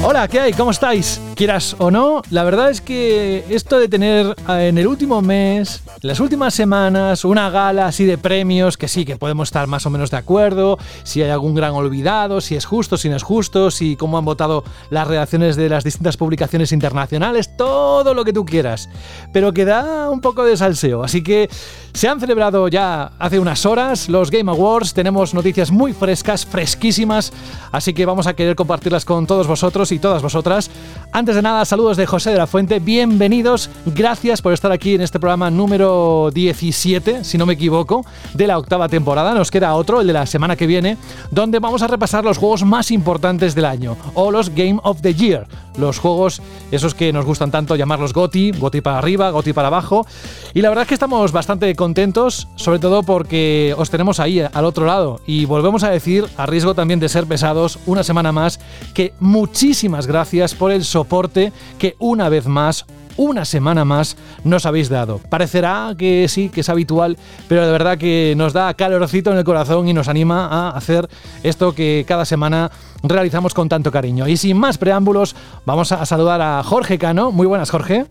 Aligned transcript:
Hola, 0.00 0.28
¿qué 0.28 0.38
hay? 0.38 0.52
¿Cómo 0.52 0.70
estáis? 0.70 1.20
Quieras 1.34 1.74
o 1.78 1.90
no, 1.90 2.22
la 2.30 2.44
verdad 2.44 2.70
es 2.70 2.80
que 2.80 3.44
esto 3.50 3.80
de 3.80 3.88
tener 3.88 4.34
eh, 4.48 4.68
en 4.68 4.78
el 4.78 4.86
último 4.86 5.20
mes, 5.20 5.82
las 6.02 6.20
últimas 6.20 6.54
semanas, 6.54 7.24
una 7.24 7.50
gala 7.50 7.86
así 7.86 8.04
de 8.04 8.16
premios, 8.16 8.76
que 8.76 8.86
sí, 8.86 9.04
que 9.04 9.16
podemos 9.16 9.48
estar 9.48 9.66
más 9.66 9.86
o 9.86 9.90
menos 9.90 10.12
de 10.12 10.16
acuerdo, 10.16 10.78
si 11.02 11.20
hay 11.22 11.30
algún 11.30 11.56
gran 11.56 11.72
olvidado, 11.72 12.40
si 12.40 12.54
es 12.54 12.64
justo, 12.64 12.96
si 12.96 13.08
no 13.08 13.16
es 13.16 13.24
justo, 13.24 13.72
si 13.72 13.96
cómo 13.96 14.18
han 14.18 14.24
votado 14.24 14.62
las 14.90 15.06
redacciones 15.08 15.56
de 15.56 15.68
las 15.68 15.82
distintas 15.82 16.16
publicaciones 16.16 16.70
internacionales, 16.70 17.56
todo 17.56 18.14
lo 18.14 18.24
que 18.24 18.32
tú 18.32 18.44
quieras, 18.44 18.88
pero 19.32 19.52
que 19.52 19.64
da 19.64 20.10
un 20.10 20.20
poco 20.20 20.44
de 20.44 20.56
salseo. 20.56 21.02
Así 21.02 21.22
que 21.22 21.50
se 21.92 22.08
han 22.08 22.20
celebrado 22.20 22.68
ya 22.68 23.12
hace 23.18 23.38
unas 23.38 23.66
horas 23.66 24.08
los 24.08 24.30
Game 24.30 24.50
Awards, 24.50 24.94
tenemos 24.94 25.34
noticias 25.34 25.70
muy 25.70 25.92
frescas, 25.92 26.46
fresquísimas, 26.46 27.32
así 27.72 27.92
que 27.92 28.06
vamos 28.06 28.26
a 28.26 28.34
querer 28.34 28.56
compartirlas 28.56 29.04
con 29.04 29.26
todos 29.26 29.46
vosotros 29.46 29.90
y 29.92 29.98
todas 29.98 30.22
vosotras. 30.22 30.70
Antes 31.12 31.34
de 31.34 31.42
nada, 31.42 31.64
saludos 31.64 31.96
de 31.96 32.06
José 32.06 32.30
de 32.30 32.38
la 32.38 32.46
Fuente, 32.46 32.78
bienvenidos, 32.78 33.70
gracias 33.86 34.42
por 34.42 34.52
estar 34.52 34.70
aquí 34.72 34.94
en 34.94 35.00
este 35.00 35.18
programa 35.18 35.50
número 35.50 36.30
17, 36.32 37.24
si 37.24 37.38
no 37.38 37.46
me 37.46 37.54
equivoco, 37.54 38.04
de 38.34 38.46
la 38.46 38.58
octava 38.58 38.88
temporada. 38.88 39.34
Nos 39.34 39.50
queda 39.50 39.74
otro, 39.74 40.00
el 40.00 40.06
de 40.06 40.12
la 40.12 40.26
semana 40.26 40.56
que 40.56 40.66
viene, 40.66 40.96
donde 41.30 41.58
vamos 41.58 41.82
a 41.82 41.86
repasar 41.86 42.24
los 42.24 42.38
juegos 42.38 42.64
más 42.64 42.90
importantes 42.90 43.54
del 43.54 43.64
año, 43.64 43.96
o 44.14 44.30
los 44.30 44.50
Game 44.50 44.78
of 44.82 45.00
the 45.00 45.14
Year, 45.14 45.46
los 45.78 45.98
juegos 45.98 46.42
esos 46.70 46.94
que 46.94 47.12
nos 47.12 47.24
gustan 47.24 47.50
tanto 47.50 47.76
llamarlos 47.76 48.12
GOTI, 48.12 48.52
GOTI 48.52 48.80
para 48.80 48.98
arriba, 48.98 49.30
GOTI 49.30 49.52
para 49.52 49.68
abajo. 49.68 50.06
Y 50.54 50.62
la 50.62 50.68
verdad 50.68 50.82
es 50.82 50.88
que 50.88 50.94
estamos 50.94 51.32
bastante 51.32 51.74
contentos, 51.74 52.48
sobre 52.56 52.78
todo 52.78 53.02
porque 53.02 53.74
os 53.78 53.90
tenemos 53.90 54.20
ahí 54.20 54.40
al 54.40 54.64
otro 54.64 54.86
lado. 54.86 55.20
Y 55.26 55.44
volvemos 55.44 55.82
a 55.84 55.90
decir, 55.90 56.26
a 56.36 56.46
riesgo 56.46 56.74
también 56.74 57.00
de 57.00 57.08
ser 57.08 57.26
pesados, 57.26 57.78
una 57.86 58.02
semana 58.02 58.32
más, 58.32 58.60
que 58.94 59.12
muchísimas 59.20 60.06
gracias 60.06 60.54
por 60.54 60.72
el 60.72 60.84
soporte 60.84 61.52
que 61.78 61.96
una 61.98 62.28
vez 62.28 62.46
más 62.46 62.86
una 63.18 63.44
semana 63.44 63.84
más 63.84 64.16
nos 64.44 64.64
habéis 64.64 64.88
dado. 64.88 65.20
Parecerá 65.28 65.94
que 65.98 66.26
sí, 66.28 66.48
que 66.48 66.62
es 66.62 66.68
habitual, 66.70 67.18
pero 67.48 67.66
de 67.66 67.72
verdad 67.72 67.98
que 67.98 68.32
nos 68.36 68.54
da 68.54 68.72
calorcito 68.72 69.30
en 69.30 69.36
el 69.36 69.44
corazón 69.44 69.88
y 69.88 69.92
nos 69.92 70.08
anima 70.08 70.46
a 70.46 70.70
hacer 70.70 71.06
esto 71.42 71.74
que 71.74 72.06
cada 72.08 72.24
semana 72.24 72.70
realizamos 73.02 73.52
con 73.52 73.68
tanto 73.68 73.92
cariño. 73.92 74.26
Y 74.26 74.36
sin 74.38 74.56
más 74.56 74.78
preámbulos, 74.78 75.36
vamos 75.66 75.92
a 75.92 76.06
saludar 76.06 76.40
a 76.40 76.62
Jorge 76.62 76.98
Cano. 76.98 77.30
Muy 77.30 77.46
buenas, 77.46 77.70
Jorge. 77.70 78.06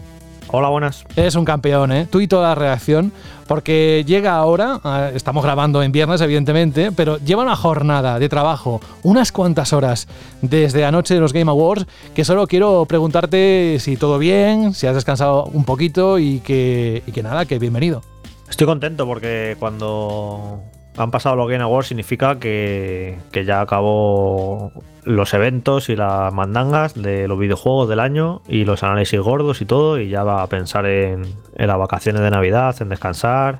Hola, 0.50 0.70
buenas. 0.70 1.06
Eres 1.17 1.36
un 1.36 1.44
campeón, 1.44 1.92
¿eh? 1.92 2.08
Tú 2.09 2.22
y 2.22 2.28
toda 2.28 2.50
la 2.50 2.56
reacción, 2.56 3.12
porque 3.48 4.06
llega 4.08 4.36
ahora, 4.36 4.80
ah, 4.84 5.12
estamos 5.14 5.44
grabando 5.44 5.84
en 5.84 5.92
viernes, 5.92 6.22
evidentemente, 6.22 6.94
pero 6.94 7.17
lleva 7.17 7.44
una 7.44 7.58
jornada 7.58 8.17
de 8.17 8.30
trabajo, 8.30 8.80
unas 9.04 9.34
cuantas 9.34 9.73
horas 9.73 10.08
desde 10.42 10.86
anoche 10.86 11.14
de 11.14 11.20
los 11.20 11.34
Game 11.34 11.52
Awards, 11.52 11.86
que 12.16 12.23
solo 12.23 12.48
quiero 12.48 12.86
preguntarte 12.86 13.78
si 13.80 13.98
todo 13.98 14.20
bien, 14.20 14.73
si 14.73 14.88
has 14.88 14.95
descansado 14.95 15.45
un 15.45 15.66
poquito 15.66 16.17
y 16.17 16.39
que, 16.39 17.04
y 17.06 17.11
que 17.11 17.23
nada, 17.23 17.45
que 17.45 17.59
bienvenido. 17.59 18.02
Estoy 18.50 18.67
contento 18.67 19.06
porque 19.06 19.58
cuando 19.59 20.61
han 20.98 21.12
pasado 21.12 21.36
los 21.36 21.48
Game 21.48 21.64
Awards 21.64 21.88
significa 21.88 22.40
que, 22.40 23.17
que, 23.31 23.45
ya 23.45 23.62
acabó 23.62 24.72
los 25.04 25.34
eventos 25.34 25.89
y 25.89 25.95
las 25.95 26.34
mandangas 26.34 26.94
de 26.94 27.28
los 27.28 27.39
videojuegos 27.39 27.88
del 27.88 28.00
año 28.00 28.42
y 28.48 28.66
los 28.66 28.84
análisis 28.84 29.20
gordos 29.20 29.62
y 29.62 29.66
todo, 29.66 30.00
y 30.00 30.09
ya 30.09 30.23
va 30.23 30.44
a 30.44 30.48
pensar 30.48 30.86
en, 30.86 31.23
las 31.56 31.78
vacaciones 31.78 32.22
de 32.22 32.31
Navidad, 32.31 32.76
en 32.81 32.89
descansar, 32.89 33.59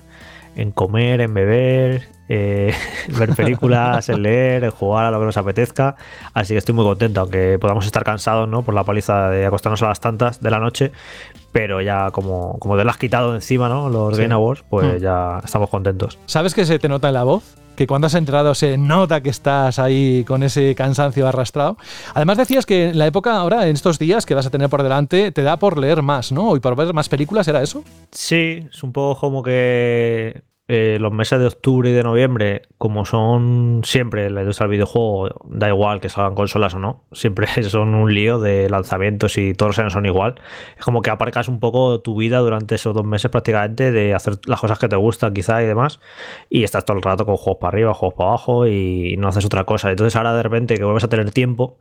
en 0.56 0.72
comer, 0.72 1.22
en 1.22 1.34
beber, 1.34 2.10
eh, 2.28 2.74
ver 3.18 3.34
películas, 3.36 4.10
en 4.10 4.24
leer, 4.24 4.64
en 4.66 4.72
jugar 4.72 5.06
a 5.06 5.12
lo 5.12 5.20
que 5.20 5.26
nos 5.28 5.38
apetezca. 5.38 5.96
Así 6.34 6.54
que 6.54 6.58
estoy 6.58 6.76
muy 6.76 6.86
contento, 6.86 7.22
aunque 7.22 7.58
podamos 7.60 7.86
estar 7.86 8.04
cansados 8.04 8.50
¿no? 8.50 8.64
por 8.64 8.74
la 8.74 8.84
paliza 8.84 9.30
de 9.30 9.46
acostarnos 9.46 9.82
a 9.84 9.88
las 9.88 10.02
tantas 10.02 10.42
de 10.42 10.52
la 10.52 10.60
noche, 10.60 10.92
pero 11.52 11.82
ya 11.82 12.12
como, 12.12 12.58
como 12.60 12.78
te 12.78 12.84
lo 12.84 12.90
has 12.92 12.98
quitado 12.98 13.34
encima 13.36 13.68
¿no? 13.70 13.90
los 13.90 14.16
Sí. 14.16 14.22
Game 14.22 14.34
Awards, 14.34 14.64
pues 14.70 14.96
Mm. 15.00 15.04
ya 15.04 15.42
estamos 15.44 15.70
contentos. 15.70 16.18
¿Sabes 16.26 16.54
que 16.54 16.66
se 16.66 16.80
te 16.80 16.88
nota 16.90 17.08
en 17.08 17.14
la 17.16 17.24
voz? 17.24 17.56
Que 17.76 17.86
cuando 17.86 18.08
has 18.08 18.16
entrado 18.16 18.56
se 18.56 18.76
nota 18.78 19.22
que 19.22 19.30
estás 19.30 19.78
ahí 19.78 20.24
con 20.24 20.42
ese 20.42 20.74
cansancio 20.74 21.28
arrastrado. 21.28 21.78
Además 22.16 22.38
decías 22.38 22.66
que 22.66 22.90
en 22.90 22.98
la 22.98 23.06
época 23.06 23.38
ahora, 23.38 23.68
en 23.68 23.76
estos 23.76 24.00
días 24.00 24.26
que 24.26 24.34
vas 24.34 24.48
a 24.48 24.50
tener 24.50 24.68
por 24.70 24.82
delante, 24.82 25.32
te 25.32 25.44
da 25.44 25.58
por 25.58 25.78
leer 25.78 26.02
más, 26.02 26.32
¿no? 26.32 26.56
Y 26.56 26.60
por 26.60 26.76
ver 26.76 26.92
más 26.96 27.08
películas, 27.08 27.48
¿era 27.48 27.62
eso? 27.62 27.84
Sí, 28.12 28.66
es 28.72 28.82
un 28.82 28.92
poco 28.94 29.20
como 29.20 29.44
que 29.44 30.42
eh, 30.70 30.98
los 31.00 31.14
meses 31.14 31.40
de 31.40 31.48
octubre 31.48 31.90
y 31.90 31.94
de 31.94 32.04
noviembre, 32.04 32.64
como 32.78 33.06
son 33.06 33.82
siempre 33.86 34.30
la 34.30 34.42
industria 34.42 34.66
del 34.66 34.72
videojuego, 34.72 35.30
da 35.46 35.70
igual 35.70 36.02
que 36.02 36.10
salgan 36.10 36.36
consolas 36.36 36.74
o 36.74 36.80
no, 36.80 37.06
siempre 37.14 37.48
son 37.64 37.96
un 37.96 38.14
lío 38.14 38.40
de 38.40 38.70
lanzamientos 38.70 39.38
y 39.38 39.54
todos 39.54 39.70
los 39.70 39.80
años 39.80 39.94
son 39.94 40.06
igual. 40.06 40.36
Es 40.78 40.84
como 40.84 41.02
que 41.02 41.10
aparcas 41.10 41.48
un 41.48 41.62
poco 41.62 42.02
tu 42.02 42.18
vida 42.18 42.40
durante 42.40 42.76
esos 42.76 42.94
dos 42.94 43.06
meses 43.06 43.32
prácticamente 43.32 43.94
de 43.94 44.14
hacer 44.14 44.40
las 44.46 44.60
cosas 44.60 44.78
que 44.78 44.90
te 44.90 44.98
gustan 44.98 45.34
quizá 45.34 45.64
y 45.64 45.66
demás, 45.66 46.02
y 46.50 46.64
estás 46.64 46.84
todo 46.84 46.98
el 46.98 47.04
rato 47.04 47.26
con 47.26 47.38
juegos 47.38 47.62
para 47.62 47.70
arriba, 47.70 47.94
juegos 47.94 48.16
para 48.18 48.30
abajo 48.32 48.68
y 48.68 49.16
no 49.18 49.30
haces 49.30 49.46
otra 49.46 49.64
cosa. 49.64 49.90
Entonces 49.90 50.18
ahora 50.18 50.34
de 50.36 50.44
repente 50.44 50.76
que 50.76 50.84
vuelves 50.84 51.06
a 51.06 51.10
tener 51.10 51.32
tiempo 51.32 51.78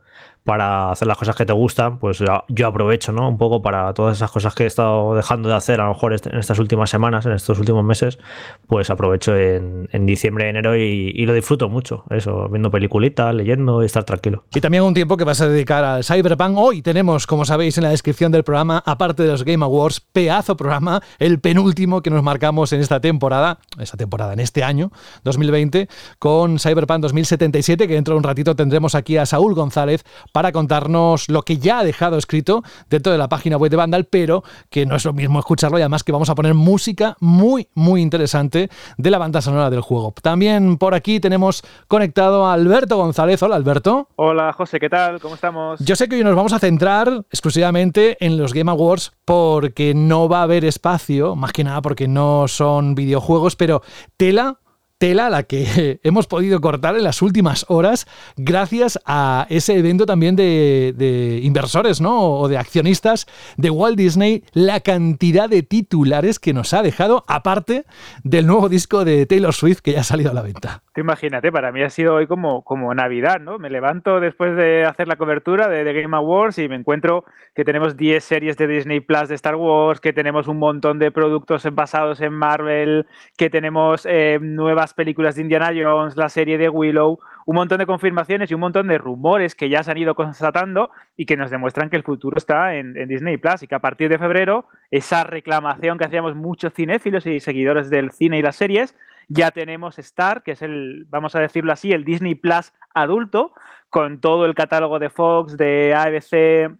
para 0.47 0.91
hacer 0.91 1.09
las 1.09 1.17
cosas 1.17 1.35
que 1.35 1.45
te 1.45 1.51
gustan, 1.51 1.99
pues 1.99 2.23
yo 2.47 2.67
aprovecho, 2.67 3.11
¿no? 3.11 3.27
Un 3.27 3.37
poco 3.37 3.61
para 3.61 3.93
todas 3.93 4.15
esas 4.15 4.31
cosas 4.31 4.55
que 4.55 4.63
he 4.63 4.65
estado 4.65 5.13
dejando 5.13 5.49
de 5.49 5.55
hacer, 5.55 5.81
a 5.81 5.83
lo 5.83 5.89
mejor 5.89 6.13
en 6.13 6.37
estas 6.39 6.57
últimas 6.57 6.89
semanas, 6.89 7.25
en 7.25 7.33
estos 7.33 7.59
últimos 7.59 7.83
meses, 7.83 8.17
pues 8.65 8.89
aprovecho 8.89 9.35
en, 9.35 9.89
en 9.91 10.05
diciembre, 10.05 10.47
enero 10.47 10.77
y, 10.77 11.11
y 11.13 11.25
lo 11.25 11.33
disfruto 11.33 11.67
mucho, 11.67 12.05
eso, 12.11 12.47
viendo 12.47 12.71
peliculitas, 12.71 13.35
leyendo 13.35 13.83
y 13.83 13.87
estar 13.87 14.05
tranquilo. 14.05 14.45
Y 14.55 14.61
también 14.61 14.83
un 14.83 14.93
tiempo 14.93 15.17
que 15.17 15.25
vas 15.25 15.41
a 15.41 15.49
dedicar 15.49 15.83
al 15.83 16.05
Cyberpunk. 16.05 16.57
Hoy 16.57 16.81
tenemos, 16.81 17.27
como 17.27 17.43
sabéis 17.43 17.77
en 17.77 17.83
la 17.83 17.89
descripción 17.89 18.31
del 18.31 18.45
programa, 18.45 18.81
aparte 18.85 19.23
de 19.23 19.29
los 19.29 19.43
Game 19.43 19.65
Awards, 19.65 19.99
pedazo 19.99 20.55
programa, 20.55 21.01
el 21.19 21.41
penúltimo 21.41 22.01
que 22.01 22.09
nos 22.09 22.23
marcamos 22.23 22.71
en 22.71 22.79
esta 22.79 23.01
temporada, 23.01 23.59
esta 23.81 23.97
temporada, 23.97 24.31
en 24.31 24.39
este 24.39 24.63
año, 24.63 24.93
2020, 25.25 25.89
con 26.19 26.57
Cyberpunk 26.57 27.01
2077, 27.01 27.85
que 27.85 27.95
dentro 27.95 28.13
de 28.13 28.19
un 28.19 28.23
ratito 28.23 28.55
tendremos 28.55 28.95
aquí 28.95 29.17
a 29.17 29.25
Saúl 29.25 29.53
González 29.53 30.05
para 30.37 30.51
contarnos 30.51 31.29
lo 31.29 31.41
que 31.41 31.57
ya 31.57 31.79
ha 31.79 31.83
dejado 31.83 32.15
escrito 32.15 32.61
dentro 32.91 33.11
de 33.11 33.17
la 33.17 33.27
página 33.27 33.57
web 33.57 33.71
de 33.71 33.77
Vandal, 33.77 34.05
pero 34.05 34.43
que 34.69 34.85
no 34.85 34.95
es 34.95 35.03
lo 35.03 35.11
mismo 35.11 35.39
escucharlo 35.39 35.79
y 35.79 35.81
además 35.81 36.03
que 36.03 36.11
vamos 36.11 36.29
a 36.29 36.35
poner 36.35 36.53
música 36.53 37.17
muy, 37.21 37.69
muy 37.73 38.03
interesante 38.03 38.69
de 38.99 39.09
la 39.09 39.17
banda 39.17 39.41
sonora 39.41 39.71
del 39.71 39.81
juego. 39.81 40.13
También 40.21 40.77
por 40.77 40.93
aquí 40.93 41.19
tenemos 41.19 41.63
conectado 41.87 42.45
a 42.45 42.53
Alberto 42.53 42.97
González. 42.97 43.41
Hola, 43.41 43.55
Alberto. 43.55 44.09
Hola 44.15 44.53
José, 44.53 44.79
¿qué 44.79 44.89
tal? 44.89 45.19
¿Cómo 45.19 45.33
estamos? 45.33 45.79
Yo 45.79 45.95
sé 45.95 46.07
que 46.07 46.17
hoy 46.17 46.23
nos 46.23 46.35
vamos 46.35 46.53
a 46.53 46.59
centrar 46.59 47.25
exclusivamente 47.31 48.23
en 48.23 48.37
los 48.37 48.53
Game 48.53 48.69
Awards 48.69 49.13
porque 49.25 49.95
no 49.95 50.29
va 50.29 50.41
a 50.41 50.43
haber 50.43 50.65
espacio, 50.65 51.35
más 51.35 51.51
que 51.51 51.63
nada 51.63 51.81
porque 51.81 52.07
no 52.07 52.47
son 52.47 52.93
videojuegos, 52.93 53.55
pero 53.55 53.81
tela 54.17 54.59
tela 54.97 55.29
la 55.29 55.43
que 55.43 55.99
hemos 56.03 56.27
podido 56.27 56.59
cortar 56.61 56.95
en 56.95 57.03
las 57.03 57.21
últimas 57.21 57.65
horas 57.69 58.07
gracias 58.35 58.99
a 59.05 59.45
ese 59.49 59.77
evento 59.77 60.05
también 60.05 60.35
de, 60.35 61.39
inversores 61.43 62.01
¿no? 62.01 62.39
o 62.39 62.47
de 62.47 62.57
accionistas 62.57 63.27
de 63.57 63.69
Walt 63.69 63.97
Disney, 63.97 64.43
la 64.53 64.79
cantidad 64.79 65.49
de 65.49 65.63
titulares 65.63 66.39
que 66.39 66.53
nos 66.53 66.73
ha 66.73 66.81
dejado, 66.81 67.23
aparte 67.27 67.85
del 68.23 68.47
nuevo 68.47 68.69
disco 68.69 69.05
de 69.05 69.25
Taylor 69.25 69.53
Swift 69.53 69.79
que 69.79 69.93
ya 69.93 70.01
ha 70.01 70.03
salido 70.03 70.31
a 70.31 70.33
la 70.33 70.41
venta. 70.41 70.83
Imagínate, 70.95 71.51
para 71.51 71.71
mí 71.71 71.83
ha 71.83 71.89
sido 71.89 72.15
hoy 72.15 72.27
como, 72.27 72.63
como 72.63 72.93
Navidad, 72.93 73.39
¿no? 73.39 73.59
Me 73.59 73.69
levanto 73.69 74.19
después 74.19 74.55
de 74.55 74.83
hacer 74.85 75.07
la 75.07 75.15
cobertura 75.15 75.67
de, 75.67 75.83
de 75.83 75.93
Game 75.93 76.15
Awards 76.15 76.57
y 76.57 76.67
me 76.67 76.75
encuentro 76.75 77.23
que 77.55 77.63
tenemos 77.63 77.97
10 77.97 78.23
series 78.23 78.57
de 78.57 78.67
Disney 78.67 78.99
Plus 78.99 79.29
de 79.29 79.35
Star 79.35 79.55
Wars, 79.55 79.99
que 79.99 80.13
tenemos 80.13 80.47
un 80.47 80.57
montón 80.57 80.97
de 80.99 81.11
productos 81.11 81.67
basados 81.73 82.21
en 82.21 82.33
Marvel, 82.33 83.05
que 83.37 83.49
tenemos 83.49 84.05
eh, 84.09 84.39
nuevas 84.41 84.86
películas 84.93 85.35
de 85.35 85.41
Indiana 85.41 85.71
Jones, 85.75 86.15
la 86.15 86.29
serie 86.29 86.57
de 86.57 86.69
Willow, 86.69 87.19
un 87.45 87.55
montón 87.55 87.79
de 87.79 87.85
confirmaciones 87.85 88.51
y 88.51 88.53
un 88.53 88.59
montón 88.59 88.87
de 88.87 88.97
rumores 88.97 89.55
que 89.55 89.69
ya 89.69 89.83
se 89.83 89.91
han 89.91 89.97
ido 89.97 90.15
constatando 90.15 90.91
y 91.15 91.25
que 91.25 91.37
nos 91.37 91.51
demuestran 91.51 91.89
que 91.89 91.97
el 91.97 92.03
futuro 92.03 92.37
está 92.37 92.75
en, 92.75 92.97
en 92.97 93.07
Disney 93.07 93.37
Plus 93.37 93.63
y 93.63 93.67
que 93.67 93.75
a 93.75 93.79
partir 93.79 94.09
de 94.09 94.17
febrero 94.17 94.65
esa 94.91 95.23
reclamación 95.23 95.97
que 95.97 96.05
hacíamos 96.05 96.35
muchos 96.35 96.73
cinéfilos 96.73 97.25
y 97.25 97.39
seguidores 97.39 97.89
del 97.89 98.11
cine 98.11 98.37
y 98.37 98.41
las 98.41 98.55
series 98.55 98.95
ya 99.27 99.51
tenemos 99.51 99.99
Star, 99.99 100.43
que 100.43 100.51
es 100.51 100.61
el, 100.61 101.05
vamos 101.09 101.35
a 101.35 101.39
decirlo 101.39 101.73
así, 101.73 101.91
el 101.91 102.05
Disney 102.05 102.35
Plus 102.35 102.73
adulto, 102.93 103.53
con 103.89 104.19
todo 104.19 104.45
el 104.45 104.55
catálogo 104.55 104.99
de 104.99 105.09
Fox, 105.09 105.57
de 105.57 105.93
ABC, 105.93 106.71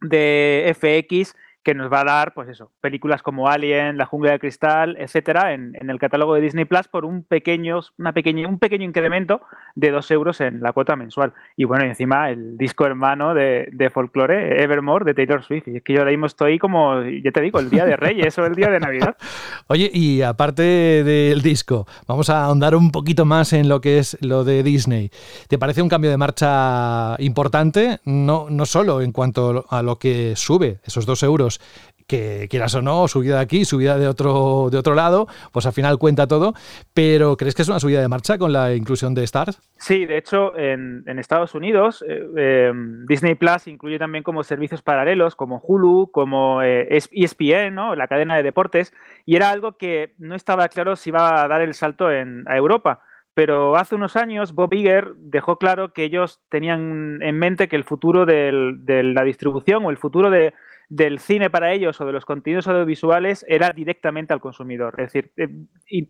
de 0.00 0.74
FX, 0.74 1.34
que 1.68 1.74
nos 1.74 1.92
va 1.92 2.00
a 2.00 2.04
dar, 2.04 2.32
pues 2.32 2.48
eso, 2.48 2.70
películas 2.80 3.20
como 3.20 3.50
Alien, 3.50 3.98
La 3.98 4.06
Jungla 4.06 4.32
de 4.32 4.38
Cristal, 4.38 4.96
etcétera, 4.98 5.52
en, 5.52 5.74
el 5.78 5.98
catálogo 5.98 6.34
de 6.34 6.40
Disney 6.40 6.64
Plus 6.64 6.88
por 6.88 7.04
un 7.04 7.24
pequeño, 7.24 7.80
una 7.98 8.14
pequeña, 8.14 8.48
un 8.48 8.58
pequeño 8.58 8.86
incremento 8.86 9.42
de 9.74 9.90
dos 9.90 10.10
euros 10.10 10.40
en 10.40 10.62
la 10.62 10.72
cuota 10.72 10.96
mensual. 10.96 11.34
Y 11.58 11.64
bueno, 11.64 11.84
y 11.84 11.88
encima 11.88 12.30
el 12.30 12.56
disco 12.56 12.86
hermano 12.86 13.34
de, 13.34 13.68
de 13.70 13.90
folclore, 13.90 14.62
Evermore, 14.62 15.04
de 15.04 15.12
Taylor 15.12 15.44
Swift. 15.44 15.68
Y 15.68 15.76
es 15.76 15.82
que 15.82 15.92
yo 15.92 15.98
ahora 15.98 16.10
mismo 16.10 16.24
estoy 16.24 16.58
como, 16.58 17.02
ya 17.02 17.32
te 17.32 17.42
digo, 17.42 17.58
el 17.58 17.68
día 17.68 17.84
de 17.84 17.96
Reyes 17.96 18.38
o 18.38 18.46
el 18.46 18.54
día 18.54 18.70
de 18.70 18.80
Navidad. 18.80 19.18
Oye, 19.66 19.90
y 19.92 20.22
aparte 20.22 20.62
del 20.62 21.42
disco, 21.42 21.86
vamos 22.06 22.30
a 22.30 22.44
ahondar 22.44 22.74
un 22.76 22.90
poquito 22.90 23.26
más 23.26 23.52
en 23.52 23.68
lo 23.68 23.82
que 23.82 23.98
es 23.98 24.16
lo 24.22 24.42
de 24.42 24.62
Disney. 24.62 25.10
¿Te 25.48 25.58
parece 25.58 25.82
un 25.82 25.90
cambio 25.90 26.10
de 26.10 26.16
marcha 26.16 27.14
importante? 27.18 28.00
No, 28.06 28.46
no 28.48 28.64
solo 28.64 29.02
en 29.02 29.12
cuanto 29.12 29.66
a 29.68 29.82
lo 29.82 29.98
que 29.98 30.32
sube, 30.34 30.80
esos 30.86 31.04
dos 31.04 31.22
euros, 31.22 31.57
que 32.08 32.48
quieras 32.48 32.74
o 32.74 32.82
no, 32.82 33.06
subida 33.06 33.36
de 33.36 33.42
aquí, 33.42 33.64
subida 33.66 33.98
de 33.98 34.08
otro, 34.08 34.70
de 34.70 34.78
otro 34.78 34.94
lado, 34.94 35.28
pues 35.52 35.66
al 35.66 35.74
final 35.74 35.98
cuenta 35.98 36.26
todo. 36.26 36.54
Pero 36.94 37.36
¿crees 37.36 37.54
que 37.54 37.62
es 37.62 37.68
una 37.68 37.78
subida 37.78 38.00
de 38.00 38.08
marcha 38.08 38.38
con 38.38 38.52
la 38.52 38.74
inclusión 38.74 39.14
de 39.14 39.24
Stars? 39.24 39.60
Sí, 39.76 40.06
de 40.06 40.16
hecho, 40.16 40.56
en, 40.56 41.04
Estados 41.18 41.54
Unidos, 41.54 42.02
eh, 42.08 42.68
em, 42.70 43.04
Disney 43.06 43.34
Plus 43.34 43.66
incluye 43.66 43.98
también 43.98 44.24
como 44.24 44.42
servicios 44.42 44.80
paralelos, 44.80 45.36
como 45.36 45.60
Hulu, 45.62 46.10
como 46.10 46.62
ESPN, 46.62 47.66
eh, 47.66 47.70
¿no? 47.70 47.94
la 47.94 48.08
cadena 48.08 48.36
de 48.36 48.42
deportes, 48.42 48.94
y 49.26 49.36
era 49.36 49.50
algo 49.50 49.76
que 49.76 50.14
no 50.18 50.34
estaba 50.34 50.68
claro 50.68 50.96
si 50.96 51.10
iba 51.10 51.42
a 51.42 51.48
dar 51.48 51.60
el 51.60 51.74
salto 51.74 52.10
en, 52.10 52.44
a 52.48 52.56
Europa 52.56 53.02
pero 53.34 53.76
hace 53.76 53.94
unos 53.94 54.16
años 54.16 54.52
Bob 54.52 54.74
Iger 54.74 55.14
dejó 55.14 55.58
claro 55.58 55.92
que 55.92 56.02
ellos 56.02 56.40
tenían 56.48 57.22
en 57.22 57.38
mente 57.38 57.68
que 57.68 57.76
el 57.76 57.84
futuro 57.84 58.26
de 58.26 58.50
la 59.04 59.22
distribución 59.22 59.84
o 59.84 59.90
el 59.90 59.96
futuro 59.96 60.28
de, 60.28 60.54
del 60.88 61.18
cine 61.18 61.50
para 61.50 61.72
ellos 61.72 62.00
o 62.00 62.06
de 62.06 62.12
los 62.12 62.24
contenidos 62.24 62.66
audiovisuales 62.68 63.44
era 63.48 63.70
directamente 63.70 64.32
al 64.32 64.40
consumidor. 64.40 64.94
Es 64.98 65.12
decir, 65.12 65.32
eh, 65.36 66.08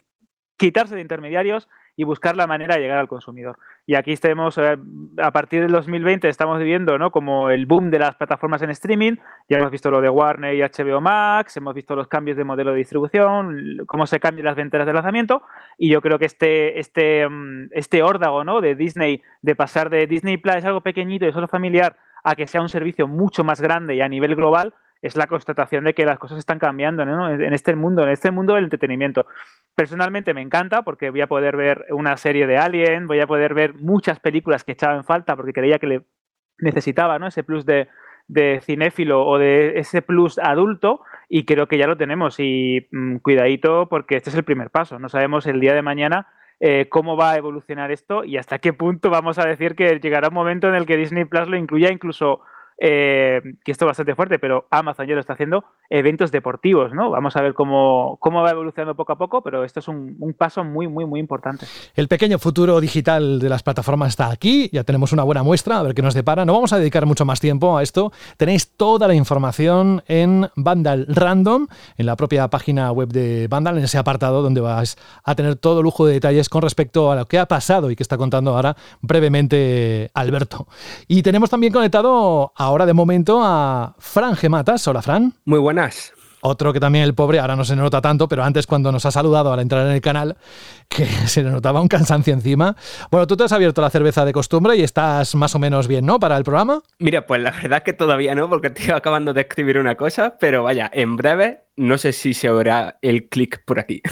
quitarse 0.56 0.94
de 0.94 1.00
intermediarios 1.00 1.68
y 1.98 2.04
buscar 2.04 2.36
la 2.36 2.46
manera 2.46 2.76
de 2.76 2.82
llegar 2.82 2.98
al 2.98 3.08
consumidor. 3.08 3.58
Y 3.84 3.96
aquí 3.96 4.12
estamos, 4.12 4.56
eh, 4.56 4.76
a 5.20 5.32
partir 5.32 5.62
del 5.62 5.72
2020 5.72 6.28
estamos 6.28 6.60
viviendo 6.60 6.96
¿no? 6.96 7.10
como 7.10 7.50
el 7.50 7.66
boom 7.66 7.90
de 7.90 7.98
las 7.98 8.14
plataformas 8.14 8.62
en 8.62 8.70
streaming, 8.70 9.16
ya 9.48 9.58
hemos 9.58 9.72
visto 9.72 9.90
lo 9.90 10.00
de 10.00 10.08
Warner 10.08 10.54
y 10.54 10.60
HBO 10.60 11.00
Max, 11.00 11.56
hemos 11.56 11.74
visto 11.74 11.96
los 11.96 12.06
cambios 12.06 12.36
de 12.36 12.44
modelo 12.44 12.70
de 12.70 12.78
distribución, 12.78 13.78
cómo 13.86 14.06
se 14.06 14.20
cambian 14.20 14.44
las 14.44 14.54
ventas 14.54 14.86
de 14.86 14.92
lanzamiento, 14.92 15.42
y 15.76 15.90
yo 15.90 16.00
creo 16.00 16.20
que 16.20 16.26
este, 16.26 16.78
este, 16.78 17.28
mm, 17.28 17.70
este 17.72 18.04
órdago 18.04 18.44
¿no? 18.44 18.60
de 18.60 18.76
Disney, 18.76 19.20
de 19.42 19.56
pasar 19.56 19.90
de 19.90 20.06
Disney 20.06 20.36
Plus, 20.36 20.64
algo 20.64 20.82
pequeñito 20.82 21.26
y 21.26 21.32
solo 21.32 21.48
familiar, 21.48 21.96
a 22.28 22.36
que 22.36 22.46
sea 22.46 22.60
un 22.60 22.68
servicio 22.68 23.08
mucho 23.08 23.42
más 23.44 23.60
grande 23.60 23.94
y 23.94 24.00
a 24.00 24.08
nivel 24.08 24.36
global, 24.36 24.74
es 25.00 25.16
la 25.16 25.26
constatación 25.26 25.84
de 25.84 25.94
que 25.94 26.04
las 26.04 26.18
cosas 26.18 26.38
están 26.38 26.58
cambiando 26.58 27.02
en 27.02 27.52
este 27.54 27.74
mundo, 27.74 28.02
en 28.02 28.10
este 28.10 28.30
mundo 28.30 28.54
del 28.54 28.64
entretenimiento. 28.64 29.26
Personalmente 29.74 30.34
me 30.34 30.42
encanta 30.42 30.82
porque 30.82 31.10
voy 31.10 31.20
a 31.20 31.26
poder 31.28 31.56
ver 31.56 31.86
una 31.90 32.16
serie 32.16 32.46
de 32.46 32.58
Alien, 32.58 33.06
voy 33.06 33.20
a 33.20 33.26
poder 33.26 33.54
ver 33.54 33.74
muchas 33.74 34.18
películas 34.20 34.64
que 34.64 34.72
echaba 34.72 34.96
en 34.96 35.04
falta 35.04 35.36
porque 35.36 35.52
creía 35.52 35.78
que 35.78 35.86
le 35.86 36.02
necesitaba 36.58 37.18
¿no? 37.18 37.28
ese 37.28 37.44
plus 37.44 37.64
de, 37.64 37.88
cinéfilo 38.62 39.24
o 39.24 39.38
de 39.38 39.78
ese 39.78 40.02
plus 40.02 40.38
adulto 40.38 41.00
y 41.28 41.44
creo 41.44 41.68
que 41.68 41.78
ya 41.78 41.86
lo 41.86 41.96
tenemos 41.96 42.40
y 42.40 42.88
mm, 42.90 43.18
cuidadito 43.18 43.88
porque 43.88 44.16
este 44.16 44.30
es 44.30 44.36
el 44.36 44.44
primer 44.44 44.70
paso, 44.70 44.98
no 44.98 45.08
sabemos 45.08 45.46
el 45.46 45.60
día 45.60 45.74
de 45.74 45.82
mañana 45.82 46.26
eh, 46.60 46.88
cómo 46.88 47.16
va 47.16 47.32
a 47.32 47.36
evolucionar 47.36 47.92
esto 47.92 48.24
y 48.24 48.36
hasta 48.36 48.58
qué 48.58 48.72
punto 48.72 49.10
vamos 49.10 49.38
a 49.38 49.46
decir 49.46 49.76
que 49.76 50.00
llegará 50.00 50.28
un 50.28 50.34
momento 50.34 50.68
en 50.68 50.74
el 50.74 50.86
que 50.86 50.96
Disney 50.96 51.24
Plus 51.24 51.48
lo 51.48 51.56
incluya 51.56 51.92
incluso 51.92 52.40
eh, 52.80 53.40
que 53.64 53.72
esto 53.72 53.84
es 53.84 53.88
bastante 53.88 54.14
fuerte, 54.14 54.38
pero 54.38 54.66
Amazon 54.70 55.06
ya 55.06 55.14
lo 55.14 55.20
está 55.20 55.32
haciendo, 55.32 55.64
eventos 55.90 56.30
deportivos, 56.30 56.92
¿no? 56.92 57.10
Vamos 57.10 57.34
a 57.36 57.42
ver 57.42 57.52
cómo, 57.52 58.18
cómo 58.20 58.42
va 58.42 58.52
evolucionando 58.52 58.94
poco 58.94 59.12
a 59.12 59.18
poco, 59.18 59.42
pero 59.42 59.64
esto 59.64 59.80
es 59.80 59.88
un, 59.88 60.16
paso 60.38 60.62
muy, 60.62 60.86
muy, 60.86 61.04
muy 61.04 61.18
importante. 61.18 61.66
El 61.96 62.06
pequeño 62.06 62.38
futuro 62.38 62.80
digital 62.80 63.40
de 63.40 63.48
las 63.48 63.64
plataformas 63.64 64.10
está 64.10 64.30
aquí, 64.30 64.70
ya 64.72 64.84
tenemos 64.84 65.12
una 65.12 65.24
buena 65.24 65.42
muestra, 65.42 65.78
a 65.78 65.82
ver 65.82 65.94
qué 65.94 66.02
nos 66.02 66.14
depara. 66.14 66.44
No 66.44 66.52
vamos 66.52 66.72
a 66.72 66.78
dedicar 66.78 67.04
mucho 67.06 67.24
más 67.24 67.40
tiempo 67.40 67.76
a 67.76 67.82
esto. 67.82 68.12
Tenéis 68.36 68.76
toda 68.76 69.08
la 69.08 69.14
información 69.14 70.04
en 70.06 70.48
Vandal 70.54 71.06
Random, 71.08 71.66
en 71.96 72.06
la 72.06 72.14
propia 72.14 72.48
página 72.48 72.92
web 72.92 73.08
de 73.08 73.48
Vandal, 73.48 73.78
en 73.78 73.84
ese 73.84 73.98
apartado 73.98 74.42
donde 74.42 74.60
vas 74.60 74.96
a 75.24 75.34
tener 75.34 75.56
todo 75.56 75.82
lujo 75.82 76.06
de 76.06 76.12
detalles 76.14 76.48
con 76.48 76.62
respecto 76.62 77.10
a 77.10 77.16
lo 77.16 77.26
que 77.26 77.38
ha 77.38 77.46
pasado 77.46 77.90
y 77.90 77.96
que 77.96 78.04
está 78.04 78.16
contando 78.16 78.54
ahora 78.54 78.76
brevemente 79.00 80.10
Alberto. 80.14 80.68
Y 81.08 81.22
tenemos 81.22 81.50
también 81.50 81.72
conectado 81.72 82.52
a 82.54 82.67
ahora 82.68 82.86
de 82.86 82.92
momento 82.92 83.40
a 83.42 83.94
Fran 83.98 84.36
Gematas. 84.36 84.86
Hola, 84.86 85.00
Fran. 85.02 85.32
Muy 85.46 85.58
buenas. 85.58 86.12
Otro 86.40 86.72
que 86.72 86.78
también 86.78 87.04
el 87.04 87.14
pobre, 87.14 87.40
ahora 87.40 87.56
no 87.56 87.64
se 87.64 87.74
nota 87.74 88.00
tanto, 88.00 88.28
pero 88.28 88.44
antes 88.44 88.66
cuando 88.66 88.92
nos 88.92 89.04
ha 89.06 89.10
saludado 89.10 89.52
al 89.52 89.58
entrar 89.58 89.86
en 89.86 89.92
el 89.92 90.00
canal, 90.00 90.36
que 90.88 91.06
se 91.26 91.42
le 91.42 91.50
notaba 91.50 91.80
un 91.80 91.88
cansancio 91.88 92.32
encima. 92.32 92.76
Bueno, 93.10 93.26
tú 93.26 93.36
te 93.36 93.44
has 93.44 93.52
abierto 93.52 93.80
la 93.80 93.90
cerveza 93.90 94.24
de 94.24 94.32
costumbre 94.32 94.76
y 94.76 94.82
estás 94.82 95.34
más 95.34 95.54
o 95.54 95.58
menos 95.58 95.88
bien, 95.88 96.06
¿no? 96.06 96.20
Para 96.20 96.36
el 96.36 96.44
programa. 96.44 96.82
Mira, 96.98 97.26
pues 97.26 97.40
la 97.42 97.50
verdad 97.50 97.82
que 97.82 97.94
todavía 97.94 98.34
no, 98.34 98.48
porque 98.48 98.68
estoy 98.68 98.90
acabando 98.90 99.32
de 99.32 99.40
escribir 99.40 99.78
una 99.78 99.96
cosa, 99.96 100.36
pero 100.38 100.62
vaya, 100.62 100.90
en 100.92 101.16
breve 101.16 101.67
no 101.78 101.96
sé 101.96 102.12
si 102.12 102.34
se 102.34 102.50
oirá 102.50 102.98
el 103.02 103.28
clic 103.28 103.62
por 103.64 103.78
aquí. 103.80 104.02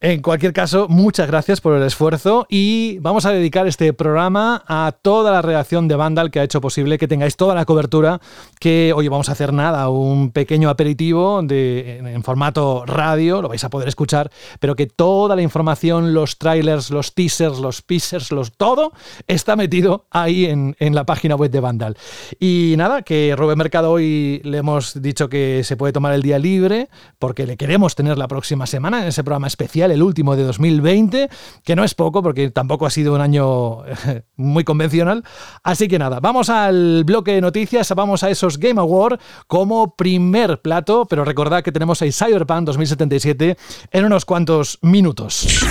En 0.00 0.20
cualquier 0.20 0.52
caso, 0.52 0.88
muchas 0.88 1.28
gracias 1.28 1.60
por 1.60 1.76
el 1.76 1.82
esfuerzo 1.84 2.44
y 2.50 2.98
vamos 2.98 3.24
a 3.24 3.30
dedicar 3.30 3.68
este 3.68 3.92
programa 3.92 4.64
a 4.66 4.92
toda 5.00 5.30
la 5.30 5.42
redacción 5.42 5.86
de 5.86 5.94
Vandal 5.94 6.32
que 6.32 6.40
ha 6.40 6.42
hecho 6.42 6.60
posible 6.60 6.98
que 6.98 7.06
tengáis 7.06 7.36
toda 7.36 7.54
la 7.54 7.64
cobertura, 7.64 8.20
que 8.58 8.92
hoy 8.96 9.06
vamos 9.06 9.28
a 9.28 9.32
hacer 9.32 9.52
nada, 9.52 9.88
un 9.90 10.32
pequeño 10.32 10.70
aperitivo 10.70 11.40
de, 11.44 11.98
en 11.98 12.24
formato 12.24 12.84
radio, 12.84 13.42
lo 13.42 13.48
vais 13.48 13.62
a 13.62 13.70
poder 13.70 13.86
escuchar, 13.86 14.32
pero 14.58 14.74
que 14.74 14.88
toda 14.88 15.36
la 15.36 15.42
información, 15.42 16.14
los 16.14 16.36
trailers, 16.36 16.90
los 16.90 17.14
teasers, 17.14 17.60
los 17.60 17.80
pieces, 17.80 18.32
los 18.32 18.50
todo, 18.50 18.92
está 19.28 19.54
metido 19.54 20.06
ahí 20.10 20.46
en, 20.46 20.74
en 20.80 20.96
la 20.96 21.04
página 21.04 21.36
web 21.36 21.52
de 21.52 21.60
Vandal. 21.60 21.96
Y 22.40 22.74
nada, 22.76 23.02
que 23.02 23.36
Rubén 23.36 23.58
Mercado 23.58 23.92
hoy 23.92 24.40
le 24.42 24.58
hemos 24.58 25.00
dicho 25.00 25.28
que 25.28 25.62
se 25.62 25.76
puede 25.76 25.92
tomar 25.92 26.12
el 26.12 26.22
día 26.22 26.40
libre 26.40 26.81
porque 27.18 27.46
le 27.46 27.56
queremos 27.56 27.94
tener 27.94 28.18
la 28.18 28.28
próxima 28.28 28.66
semana 28.66 29.02
en 29.02 29.08
ese 29.08 29.24
programa 29.24 29.46
especial, 29.46 29.90
el 29.90 30.02
último 30.02 30.36
de 30.36 30.44
2020, 30.44 31.28
que 31.64 31.76
no 31.76 31.84
es 31.84 31.94
poco 31.94 32.22
porque 32.22 32.50
tampoco 32.50 32.86
ha 32.86 32.90
sido 32.90 33.14
un 33.14 33.20
año 33.20 33.78
muy 34.36 34.64
convencional. 34.64 35.24
Así 35.62 35.88
que 35.88 35.98
nada, 35.98 36.20
vamos 36.20 36.50
al 36.50 37.04
bloque 37.04 37.32
de 37.32 37.40
noticias, 37.40 37.92
vamos 37.94 38.22
a 38.22 38.30
esos 38.30 38.58
Game 38.58 38.80
Awards 38.80 39.22
como 39.46 39.96
primer 39.96 40.60
plato, 40.60 41.06
pero 41.08 41.24
recordad 41.24 41.62
que 41.62 41.72
tenemos 41.72 42.02
a 42.02 42.06
Cyberpunk 42.10 42.66
2077 42.66 43.56
en 43.90 44.04
unos 44.04 44.24
cuantos 44.24 44.78
minutos. 44.82 45.64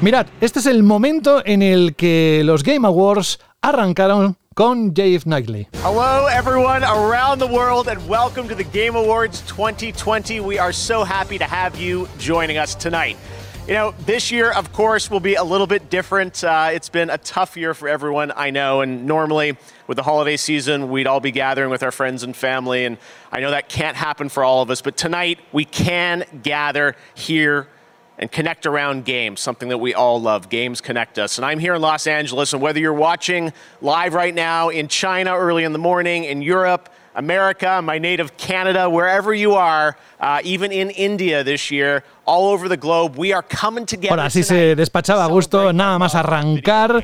Mirad, 0.00 0.26
este 0.40 0.58
es 0.58 0.66
el 0.66 0.82
momento 0.82 1.42
en 1.44 1.62
el 1.62 1.94
que 1.94 2.42
los 2.44 2.64
Game 2.64 2.86
Awards 2.86 3.38
arrancaron 3.60 4.36
con 4.54 4.90
Dave 4.90 5.24
Knightley. 5.26 5.68
Hello, 5.76 6.26
everyone 6.26 6.84
around 6.84 7.38
the 7.38 7.46
world, 7.46 7.88
and 7.88 8.06
welcome 8.08 8.48
to 8.48 8.54
the 8.54 8.64
Game 8.64 8.96
Awards 8.96 9.40
2020. 9.42 10.40
We 10.40 10.58
are 10.58 10.72
so 10.72 11.04
happy 11.04 11.38
to 11.38 11.44
have 11.44 11.80
you 11.80 12.08
joining 12.18 12.58
us 12.58 12.74
tonight. 12.74 13.16
You 13.66 13.74
know, 13.74 13.94
this 14.06 14.30
year, 14.30 14.50
of 14.50 14.72
course, 14.72 15.10
will 15.10 15.20
be 15.20 15.36
a 15.36 15.44
little 15.44 15.66
bit 15.66 15.88
different. 15.88 16.42
Uh, 16.42 16.70
it's 16.72 16.88
been 16.88 17.10
a 17.10 17.18
tough 17.18 17.56
year 17.56 17.74
for 17.74 17.88
everyone, 17.88 18.32
I 18.34 18.50
know, 18.50 18.80
and 18.80 19.06
normally 19.06 19.56
with 19.86 19.96
the 19.96 20.02
holiday 20.02 20.36
season, 20.36 20.90
we'd 20.90 21.06
all 21.06 21.20
be 21.20 21.30
gathering 21.30 21.70
with 21.70 21.82
our 21.82 21.92
friends 21.92 22.22
and 22.22 22.36
family, 22.36 22.84
and 22.84 22.98
I 23.30 23.40
know 23.40 23.52
that 23.52 23.68
can't 23.68 23.96
happen 23.96 24.28
for 24.28 24.44
all 24.44 24.62
of 24.62 24.70
us, 24.70 24.82
but 24.82 24.96
tonight 24.96 25.38
we 25.52 25.64
can 25.64 26.24
gather 26.42 26.96
here 27.14 27.68
and 28.22 28.30
connect 28.30 28.66
around 28.66 29.04
games, 29.04 29.40
something 29.40 29.68
that 29.68 29.78
we 29.78 29.94
all 29.94 30.22
love. 30.22 30.48
Games 30.48 30.80
connect 30.80 31.18
us. 31.18 31.38
And 31.38 31.44
I'm 31.44 31.58
here 31.58 31.74
in 31.74 31.82
Los 31.82 32.06
Angeles, 32.06 32.52
and 32.52 32.62
whether 32.62 32.78
you're 32.78 32.92
watching 32.92 33.52
live 33.80 34.14
right 34.14 34.32
now 34.32 34.68
in 34.68 34.86
China 34.86 35.36
early 35.36 35.64
in 35.64 35.72
the 35.72 35.80
morning, 35.80 36.22
in 36.22 36.40
Europe, 36.40 36.88
America, 37.16 37.82
my 37.82 37.98
native 37.98 38.36
Canada, 38.36 38.88
wherever 38.88 39.34
you 39.34 39.54
are, 39.54 39.96
uh, 40.20 40.40
even 40.44 40.70
in 40.70 40.90
India 40.90 41.42
this 41.42 41.72
year, 41.72 42.04
all 42.24 42.52
over 42.52 42.68
the 42.68 42.76
globe, 42.76 43.16
we 43.18 43.32
are 43.32 43.42
coming 43.42 43.86
together. 43.86 44.16
Ahora 44.16 44.30
sí 44.30 44.44
se 44.44 44.76
despachaba 44.76 45.24
a 45.24 45.28
gusto, 45.28 45.72
nada 45.72 45.98
más 45.98 46.14
arrancar. 46.14 47.02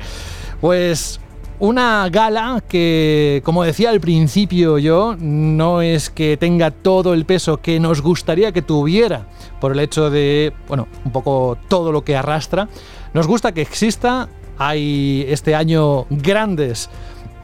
Pues 0.61 1.19
una 1.59 2.07
gala 2.09 2.63
que, 2.67 3.41
como 3.43 3.63
decía 3.63 3.89
al 3.89 3.99
principio 3.99 4.77
yo, 4.77 5.15
no 5.19 5.81
es 5.81 6.09
que 6.09 6.37
tenga 6.37 6.71
todo 6.71 7.13
el 7.13 7.25
peso 7.25 7.57
que 7.57 7.79
nos 7.79 8.01
gustaría 8.01 8.51
que 8.51 8.61
tuviera 8.61 9.27
por 9.59 9.73
el 9.73 9.79
hecho 9.79 10.09
de, 10.09 10.53
bueno, 10.67 10.87
un 11.03 11.11
poco 11.11 11.57
todo 11.67 11.91
lo 11.91 12.03
que 12.03 12.15
arrastra. 12.15 12.69
Nos 13.13 13.27
gusta 13.27 13.51
que 13.51 13.61
exista, 13.61 14.29
hay 14.57 15.25
este 15.27 15.55
año 15.55 16.05
grandes 16.09 16.89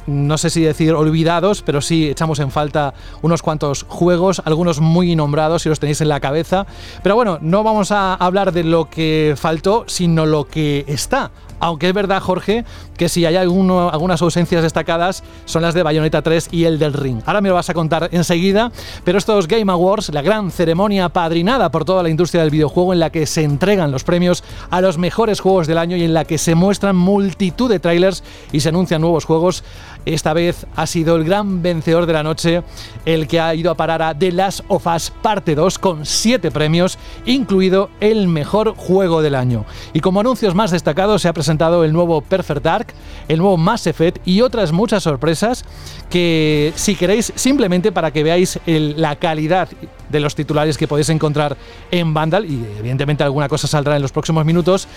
no 0.08 0.38
sé 0.38 0.50
si 0.50 0.62
decir 0.62 0.94
olvidados, 0.94 1.62
pero 1.64 1.82
sí 1.82 2.10
echamos 2.10 2.40
en 2.40 2.52
falta 2.52 2.94
unos 3.22 3.42
cuantos 3.42 3.86
juegos, 3.88 4.42
algunos 4.46 4.80
muy 4.80 5.16
nombrados 5.16 5.64
si 5.64 5.70
los 5.70 5.80
tenéis 5.80 6.02
en 6.02 6.10
la 6.10 6.20
cabeza. 6.20 6.66
Pero 7.02 7.16
bueno, 7.16 7.40
no 7.42 7.64
vamos 7.64 7.92
a 7.92 8.14
hablar 8.14 8.52
de 8.52 8.64
lo 8.64 8.90
que 8.90 9.34
faltó, 9.36 9.86
sino 9.88 10.26
lo 10.26 10.46
que 10.46 10.86
está 10.88 11.32
Aunque 11.60 11.88
es 11.88 11.94
verdad, 11.94 12.22
Jorge, 12.22 12.66
que 12.98 13.10
si 13.10 13.26
hay 13.26 13.36
alguno, 13.36 13.90
algunas 13.90 14.22
ausencias 14.22 14.64
destacadas 14.64 15.24
son 15.46 15.62
las 15.62 15.74
de 15.74 15.84
Bayonetta 15.84 16.22
3 16.22 16.50
y 16.52 16.66
el 16.66 16.80
del 16.80 16.94
Ring. 16.94 17.22
Ahora 17.26 17.42
me 17.42 17.50
lo 17.50 17.56
vas 17.56 17.70
a 17.70 17.74
contar 17.74 18.10
enseguida, 18.12 18.72
pero 19.04 19.18
estos 19.18 19.48
Game 19.48 19.72
Awards, 19.72 20.10
la 20.14 20.22
gran 20.22 20.52
ceremonia 20.52 21.10
padrinada 21.10 21.72
por 21.72 21.86
toda 21.86 22.04
la 22.04 22.10
industria 22.10 22.42
del 22.42 22.52
videojuego 22.52 22.94
en 22.94 23.00
la 23.00 23.10
que 23.10 23.26
se 23.26 23.44
entregan 23.44 23.92
los 23.92 24.04
premios 24.04 24.44
a 24.70 24.82
los 24.82 24.98
mejores 24.98 25.40
juegos 25.40 25.68
del 25.68 25.78
año 25.78 25.98
y 25.98 26.04
en 26.04 26.14
la 26.14 26.26
que 26.26 26.38
se 26.38 26.56
muestran 26.56 26.96
multitud 26.96 27.70
de 27.70 27.80
trailers 27.80 28.24
y 28.52 28.60
se 28.60 28.70
anuncian 28.70 29.02
nuevos 29.02 29.26
juegos, 29.26 29.64
esta 30.06 30.34
vez 30.34 30.66
ha 30.76 30.88
sido 30.88 31.16
el 31.16 31.24
gran 31.24 31.62
vencedor 31.62 32.06
de 32.06 32.14
la 32.14 32.24
noche, 32.24 32.64
el 33.06 33.28
que 33.28 33.40
ha 33.40 33.54
ido 33.56 33.72
a 33.72 33.76
parar 33.76 34.02
a 34.02 34.18
The 34.18 34.32
Last 34.32 34.62
of 34.68 34.86
Us 34.88 35.12
Parte 35.22 35.56
2 35.56 35.80
con 35.80 36.06
7 36.06 36.52
premios, 36.52 36.98
incluido 37.26 37.90
el 38.00 38.28
mejor 38.28 38.76
juego 38.76 39.22
del 39.22 39.36
año. 39.36 39.66
Y 39.94 40.00
como 40.00 40.20
anuncios 40.20 40.56
más 40.56 40.72
destacados 40.72 41.22
se 41.22 41.28
ha 41.28 41.34
presentado 41.34 41.84
el 41.84 41.94
nuevo 41.94 42.22
Perfect 42.22 42.64
Dark, 42.64 42.88
el 43.28 43.40
nuevo 43.40 43.58
Mass 43.58 43.88
Effect 43.88 44.26
y 44.28 44.42
otras 44.42 44.72
muchas 44.72 45.04
sorpresas 45.04 45.66
que 46.10 46.74
si 46.76 46.96
queréis 46.96 47.34
simplemente 47.36 47.92
para 47.92 48.12
que 48.12 48.24
veáis 48.24 48.60
la 48.66 49.16
calidad 49.16 49.70
de 50.10 50.20
los 50.20 50.36
titulares 50.36 50.78
que 50.78 50.88
podéis 50.88 51.10
encontrar 51.10 51.58
en 51.92 52.14
Vandal 52.14 52.46
y 52.46 52.64
evidentemente 52.80 53.24
alguna 53.24 53.50
cosa 53.50 53.68
saldrá 53.68 53.96
en 53.96 54.02
los 54.02 54.12
próximos 54.12 54.46
minutos. 54.46 54.88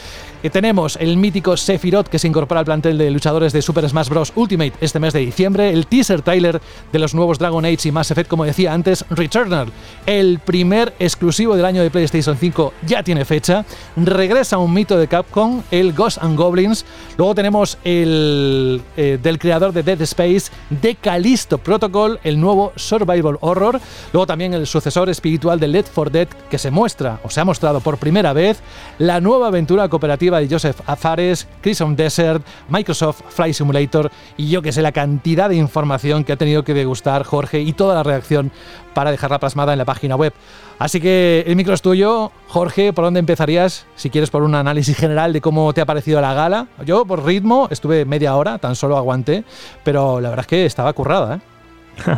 Eh, 0.42 0.50
tenemos 0.50 0.96
el 0.96 1.16
mítico 1.16 1.56
Sephiroth 1.56 2.08
que 2.08 2.18
se 2.18 2.28
incorpora 2.28 2.60
al 2.60 2.66
plantel 2.66 2.98
de 2.98 3.10
luchadores 3.10 3.52
de 3.52 3.62
Super 3.62 3.88
Smash 3.88 4.08
Bros. 4.08 4.32
Ultimate 4.36 4.74
este 4.80 4.97
mes 5.00 5.12
de 5.12 5.20
diciembre, 5.20 5.70
el 5.72 5.86
teaser 5.86 6.22
trailer 6.22 6.60
de 6.92 6.98
los 6.98 7.14
nuevos 7.14 7.38
Dragon 7.38 7.64
Age 7.64 7.88
y 7.88 7.92
Mass 7.92 8.10
Effect 8.10 8.28
como 8.28 8.44
decía 8.44 8.72
antes, 8.72 9.04
Returnal, 9.10 9.68
el 10.06 10.38
primer 10.38 10.94
exclusivo 10.98 11.56
del 11.56 11.64
año 11.64 11.82
de 11.82 11.90
PlayStation 11.90 12.36
5 12.36 12.72
ya 12.86 13.02
tiene 13.02 13.24
fecha, 13.24 13.64
regresa 13.96 14.58
un 14.58 14.72
mito 14.72 14.98
de 14.98 15.08
Capcom, 15.08 15.62
el 15.70 15.92
Ghost 15.92 16.18
and 16.22 16.36
Goblins, 16.36 16.84
luego 17.16 17.34
tenemos 17.34 17.78
el 17.84 18.82
eh, 18.96 19.18
del 19.22 19.38
creador 19.38 19.72
de 19.72 19.82
Dead 19.82 20.00
Space, 20.02 20.50
de 20.70 20.94
Callisto 20.94 21.58
Protocol, 21.58 22.20
el 22.24 22.40
nuevo 22.40 22.72
Survival 22.76 23.38
Horror, 23.40 23.80
luego 24.12 24.26
también 24.26 24.54
el 24.54 24.66
sucesor 24.66 25.08
espiritual 25.08 25.60
de 25.60 25.68
Left 25.68 25.92
4 25.94 26.10
Dead 26.10 26.28
que 26.50 26.58
se 26.58 26.70
muestra 26.70 27.20
o 27.22 27.30
se 27.30 27.40
ha 27.40 27.44
mostrado 27.44 27.80
por 27.80 27.98
primera 27.98 28.32
vez 28.32 28.60
la 28.98 29.20
nueva 29.20 29.48
aventura 29.48 29.88
cooperativa 29.88 30.40
de 30.40 30.48
Joseph 30.48 30.80
Afares, 30.86 31.46
Crimson 31.60 31.96
Desert, 31.96 32.44
Microsoft 32.68 33.22
Flight 33.28 33.54
Simulator 33.54 34.10
y 34.36 34.48
yo 34.48 34.62
que 34.62 34.72
sé 34.72 34.82
la 34.88 34.92
cantidad 34.92 35.50
de 35.50 35.56
información 35.56 36.24
que 36.24 36.32
ha 36.32 36.36
tenido 36.36 36.64
que 36.64 36.72
degustar 36.72 37.22
Jorge 37.22 37.60
y 37.60 37.74
toda 37.74 37.94
la 37.94 38.02
reacción 38.02 38.50
para 38.94 39.10
dejarla 39.10 39.38
plasmada 39.38 39.72
en 39.74 39.78
la 39.78 39.84
página 39.84 40.16
web. 40.16 40.32
Así 40.78 40.98
que 40.98 41.44
el 41.46 41.56
micro 41.56 41.74
es 41.74 41.82
tuyo, 41.82 42.32
Jorge, 42.46 42.94
¿por 42.94 43.04
dónde 43.04 43.20
empezarías? 43.20 43.84
Si 43.96 44.08
quieres 44.08 44.30
por 44.30 44.42
un 44.42 44.54
análisis 44.54 44.96
general 44.96 45.34
de 45.34 45.42
cómo 45.42 45.74
te 45.74 45.82
ha 45.82 45.84
parecido 45.84 46.22
la 46.22 46.32
gala. 46.32 46.68
Yo 46.86 47.04
por 47.04 47.22
ritmo 47.22 47.68
estuve 47.70 48.06
media 48.06 48.34
hora, 48.34 48.56
tan 48.56 48.76
solo 48.76 48.96
aguanté, 48.96 49.44
pero 49.84 50.22
la 50.22 50.30
verdad 50.30 50.44
es 50.44 50.48
que 50.48 50.64
estaba 50.64 50.94
currada, 50.94 51.36
¿eh? 51.36 51.40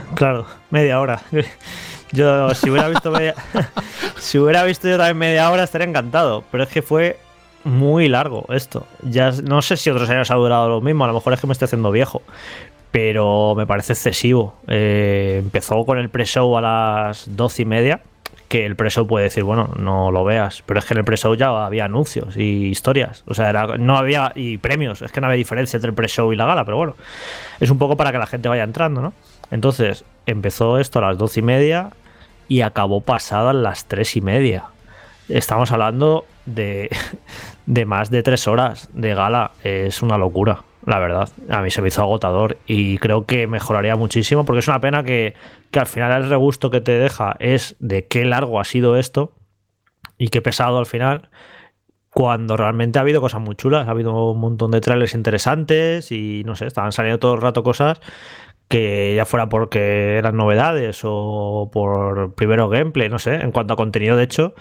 claro, 0.14 0.46
media 0.70 1.00
hora. 1.00 1.22
Yo, 2.12 2.54
si 2.54 2.70
hubiera 2.70 2.88
visto 2.88 3.12
si 4.16 4.38
hubiera 4.38 4.62
visto 4.64 4.88
yo 4.88 4.96
también 4.96 5.18
media 5.18 5.48
hora, 5.50 5.62
estaría 5.62 5.86
encantado. 5.86 6.42
Pero 6.50 6.64
es 6.64 6.68
que 6.68 6.82
fue 6.82 7.20
muy 7.64 8.08
largo 8.08 8.46
esto. 8.50 8.86
Ya 9.02 9.32
no 9.44 9.62
sé 9.62 9.76
si 9.76 9.90
otros 9.90 10.08
años 10.10 10.30
ha 10.30 10.34
durado 10.34 10.68
lo 10.68 10.80
mismo, 10.80 11.04
a 11.04 11.08
lo 11.08 11.14
mejor 11.14 11.32
es 11.32 11.40
que 11.40 11.46
me 11.46 11.52
estoy 11.52 11.66
haciendo 11.66 11.90
viejo. 11.90 12.22
Pero 12.90 13.54
me 13.56 13.66
parece 13.66 13.92
excesivo. 13.92 14.54
Eh, 14.66 15.36
empezó 15.38 15.84
con 15.84 15.98
el 15.98 16.08
pre-show 16.08 16.56
a 16.56 16.60
las 16.60 17.36
doce 17.36 17.62
y 17.62 17.64
media. 17.64 18.00
Que 18.48 18.66
el 18.66 18.74
pre-show 18.74 19.06
puede 19.06 19.26
decir, 19.26 19.44
bueno, 19.44 19.70
no 19.78 20.10
lo 20.10 20.24
veas. 20.24 20.64
Pero 20.66 20.80
es 20.80 20.86
que 20.86 20.94
en 20.94 20.98
el 20.98 21.04
pre-show 21.04 21.36
ya 21.36 21.64
había 21.64 21.84
anuncios 21.84 22.36
y 22.36 22.66
historias. 22.66 23.22
O 23.28 23.34
sea, 23.34 23.52
no 23.78 23.96
había. 23.96 24.32
y 24.34 24.58
premios. 24.58 25.02
Es 25.02 25.12
que 25.12 25.20
no 25.20 25.28
había 25.28 25.36
diferencia 25.36 25.76
entre 25.76 25.90
el 25.90 25.94
pre-show 25.94 26.32
y 26.32 26.36
la 26.36 26.46
gala. 26.46 26.64
Pero 26.64 26.78
bueno, 26.78 26.96
es 27.60 27.70
un 27.70 27.78
poco 27.78 27.96
para 27.96 28.10
que 28.10 28.18
la 28.18 28.26
gente 28.26 28.48
vaya 28.48 28.64
entrando, 28.64 29.00
¿no? 29.00 29.12
Entonces, 29.52 30.04
empezó 30.26 30.78
esto 30.78 30.98
a 30.98 31.02
las 31.02 31.18
doce 31.18 31.40
y 31.40 31.42
media 31.44 31.90
y 32.48 32.62
acabó 32.62 33.00
pasadas 33.02 33.54
las 33.54 33.84
tres 33.84 34.16
y 34.16 34.20
media. 34.20 34.64
Estamos 35.28 35.70
hablando 35.70 36.24
de, 36.54 36.90
de 37.66 37.84
más 37.84 38.10
de 38.10 38.22
tres 38.22 38.46
horas 38.48 38.88
de 38.92 39.14
gala. 39.14 39.52
Es 39.62 40.02
una 40.02 40.18
locura, 40.18 40.64
la 40.86 40.98
verdad. 40.98 41.28
A 41.48 41.62
mí 41.62 41.70
se 41.70 41.82
me 41.82 41.88
hizo 41.88 42.02
agotador 42.02 42.58
y 42.66 42.98
creo 42.98 43.26
que 43.26 43.46
mejoraría 43.46 43.96
muchísimo 43.96 44.44
porque 44.44 44.60
es 44.60 44.68
una 44.68 44.80
pena 44.80 45.02
que, 45.02 45.34
que 45.70 45.78
al 45.80 45.86
final 45.86 46.22
el 46.22 46.30
regusto 46.30 46.70
que 46.70 46.80
te 46.80 46.92
deja 46.92 47.36
es 47.38 47.76
de 47.78 48.06
qué 48.06 48.24
largo 48.24 48.60
ha 48.60 48.64
sido 48.64 48.96
esto 48.96 49.32
y 50.18 50.28
qué 50.28 50.42
pesado 50.42 50.78
al 50.78 50.86
final 50.86 51.30
cuando 52.10 52.56
realmente 52.56 52.98
ha 52.98 53.02
habido 53.02 53.20
cosas 53.20 53.40
muy 53.40 53.54
chulas, 53.54 53.86
ha 53.86 53.92
habido 53.92 54.32
un 54.32 54.40
montón 54.40 54.72
de 54.72 54.80
trailers 54.80 55.14
interesantes 55.14 56.10
y 56.10 56.42
no 56.44 56.56
sé, 56.56 56.66
estaban 56.66 56.92
saliendo 56.92 57.20
todo 57.20 57.34
el 57.34 57.40
rato 57.40 57.62
cosas 57.62 58.00
que 58.68 59.14
ya 59.16 59.26
fuera 59.26 59.48
porque 59.48 60.16
eran 60.16 60.36
novedades 60.36 61.00
o 61.04 61.70
por 61.72 62.34
primero 62.34 62.68
gameplay, 62.68 63.08
no 63.08 63.18
sé, 63.18 63.34
en 63.34 63.52
cuanto 63.52 63.74
a 63.74 63.76
contenido, 63.76 64.16
de 64.16 64.24
hecho, 64.24 64.54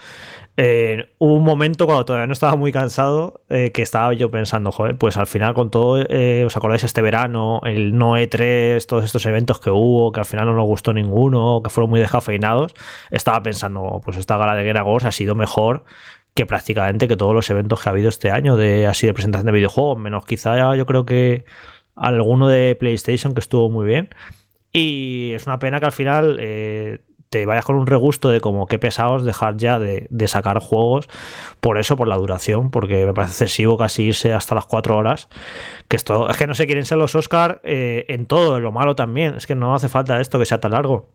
eh, 0.62 1.08
hubo 1.16 1.36
un 1.36 1.42
momento 1.42 1.86
cuando 1.86 2.04
todavía 2.04 2.26
no 2.26 2.34
estaba 2.34 2.54
muy 2.54 2.70
cansado 2.70 3.40
eh, 3.48 3.70
que 3.72 3.80
estaba 3.80 4.12
yo 4.12 4.30
pensando, 4.30 4.70
joder, 4.72 4.94
pues 4.98 5.16
al 5.16 5.26
final 5.26 5.54
con 5.54 5.70
todo, 5.70 6.04
eh, 6.06 6.44
¿os 6.44 6.54
acordáis 6.54 6.84
este 6.84 7.00
verano, 7.00 7.62
el 7.64 7.96
no 7.96 8.18
E3, 8.18 8.84
todos 8.84 9.06
estos 9.06 9.24
eventos 9.24 9.58
que 9.58 9.70
hubo, 9.70 10.12
que 10.12 10.20
al 10.20 10.26
final 10.26 10.44
no 10.44 10.52
nos 10.52 10.66
gustó 10.66 10.92
ninguno, 10.92 11.62
que 11.64 11.70
fueron 11.70 11.88
muy 11.88 11.98
descafeinados? 11.98 12.74
Estaba 13.10 13.42
pensando, 13.42 14.02
pues 14.04 14.18
esta 14.18 14.36
gala 14.36 14.54
de 14.54 14.64
Guerra 14.64 14.84
ha 15.02 15.12
sido 15.12 15.34
mejor 15.34 15.84
que 16.34 16.44
prácticamente 16.44 17.08
que 17.08 17.16
todos 17.16 17.34
los 17.34 17.48
eventos 17.48 17.80
que 17.80 17.88
ha 17.88 17.92
habido 17.92 18.10
este 18.10 18.30
año 18.30 18.58
de 18.58 18.86
así 18.86 19.06
de 19.06 19.14
presentación 19.14 19.46
de 19.46 19.52
videojuegos, 19.52 19.98
menos 19.98 20.26
quizá 20.26 20.76
yo 20.76 20.84
creo 20.84 21.06
que 21.06 21.46
alguno 21.96 22.48
de 22.48 22.76
PlayStation 22.78 23.32
que 23.32 23.40
estuvo 23.40 23.70
muy 23.70 23.86
bien. 23.86 24.10
Y 24.72 25.32
es 25.32 25.46
una 25.46 25.58
pena 25.58 25.80
que 25.80 25.86
al 25.86 25.92
final 25.92 26.36
eh, 26.38 27.00
te 27.30 27.46
vayas 27.46 27.64
con 27.64 27.76
un 27.76 27.86
regusto 27.86 28.28
de 28.28 28.40
como 28.40 28.66
qué 28.66 28.78
pesados 28.80 29.24
dejar 29.24 29.56
ya 29.56 29.78
de, 29.78 30.08
sacar 30.26 30.58
juegos 30.58 31.08
por 31.60 31.78
eso, 31.78 31.96
por 31.96 32.08
la 32.08 32.16
duración, 32.16 32.70
porque 32.70 33.06
me 33.06 33.14
parece 33.14 33.44
excesivo 33.44 33.78
casi 33.78 34.02
irse 34.04 34.32
hasta 34.32 34.56
las 34.56 34.66
cuatro 34.66 34.96
horas. 34.96 35.28
Que 35.88 35.96
esto 35.96 36.28
es 36.28 36.36
que 36.36 36.48
no 36.48 36.54
se 36.54 36.66
quieren 36.66 36.84
ser 36.84 36.98
los 36.98 37.14
Oscar 37.14 37.60
eh, 37.62 38.04
en 38.08 38.26
todo, 38.26 38.56
en 38.56 38.64
lo 38.64 38.72
malo 38.72 38.96
también. 38.96 39.36
Es 39.36 39.46
que 39.46 39.54
no 39.54 39.74
hace 39.74 39.88
falta 39.88 40.20
esto 40.20 40.38
que 40.40 40.44
sea 40.44 40.58
tan 40.60 40.72
largo. 40.72 41.08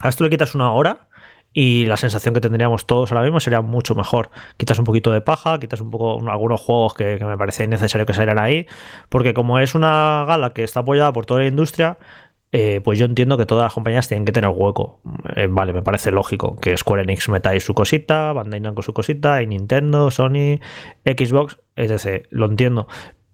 A 0.00 0.08
esto 0.08 0.24
le 0.24 0.30
quitas 0.30 0.54
una 0.54 0.72
hora 0.72 1.08
y 1.52 1.84
la 1.86 1.96
sensación 1.96 2.32
que 2.32 2.40
tendríamos 2.40 2.86
todos 2.86 3.12
ahora 3.12 3.24
mismo 3.24 3.40
sería 3.40 3.60
mucho 3.60 3.94
mejor. 3.94 4.30
Quitas 4.56 4.78
un 4.78 4.84
poquito 4.84 5.12
de 5.12 5.20
paja, 5.20 5.58
quitas 5.58 5.80
un 5.80 5.90
poco 5.90 6.20
algunos 6.30 6.60
juegos 6.60 6.94
que, 6.94 7.18
me 7.22 7.36
parece 7.36 7.66
necesario 7.66 8.06
que 8.06 8.14
salieran 8.14 8.38
ahí, 8.38 8.66
porque 9.08 9.34
como 9.34 9.58
es 9.58 9.74
una 9.74 10.24
gala 10.26 10.54
que 10.54 10.64
está 10.64 10.80
apoyada 10.80 11.12
por 11.12 11.26
toda 11.26 11.40
la 11.40 11.46
industria, 11.46 11.98
eh, 12.52 12.80
pues 12.82 12.98
yo 12.98 13.06
entiendo 13.06 13.36
que 13.38 13.46
todas 13.46 13.64
las 13.64 13.74
compañías 13.74 14.08
tienen 14.08 14.24
que 14.24 14.32
tener 14.32 14.50
hueco. 14.50 15.00
Eh, 15.36 15.46
vale, 15.48 15.72
me 15.72 15.82
parece 15.82 16.10
lógico 16.10 16.56
que 16.56 16.76
Square 16.76 17.02
Enix 17.02 17.28
meta 17.28 17.50
ahí 17.50 17.60
su 17.60 17.74
cosita, 17.74 18.32
Bandai 18.32 18.60
Namco 18.60 18.82
su 18.82 18.92
cosita, 18.92 19.42
y 19.42 19.46
Nintendo, 19.46 20.10
Sony, 20.10 20.58
Xbox, 21.04 21.58
etc. 21.76 22.26
Lo 22.30 22.46
entiendo 22.46 22.88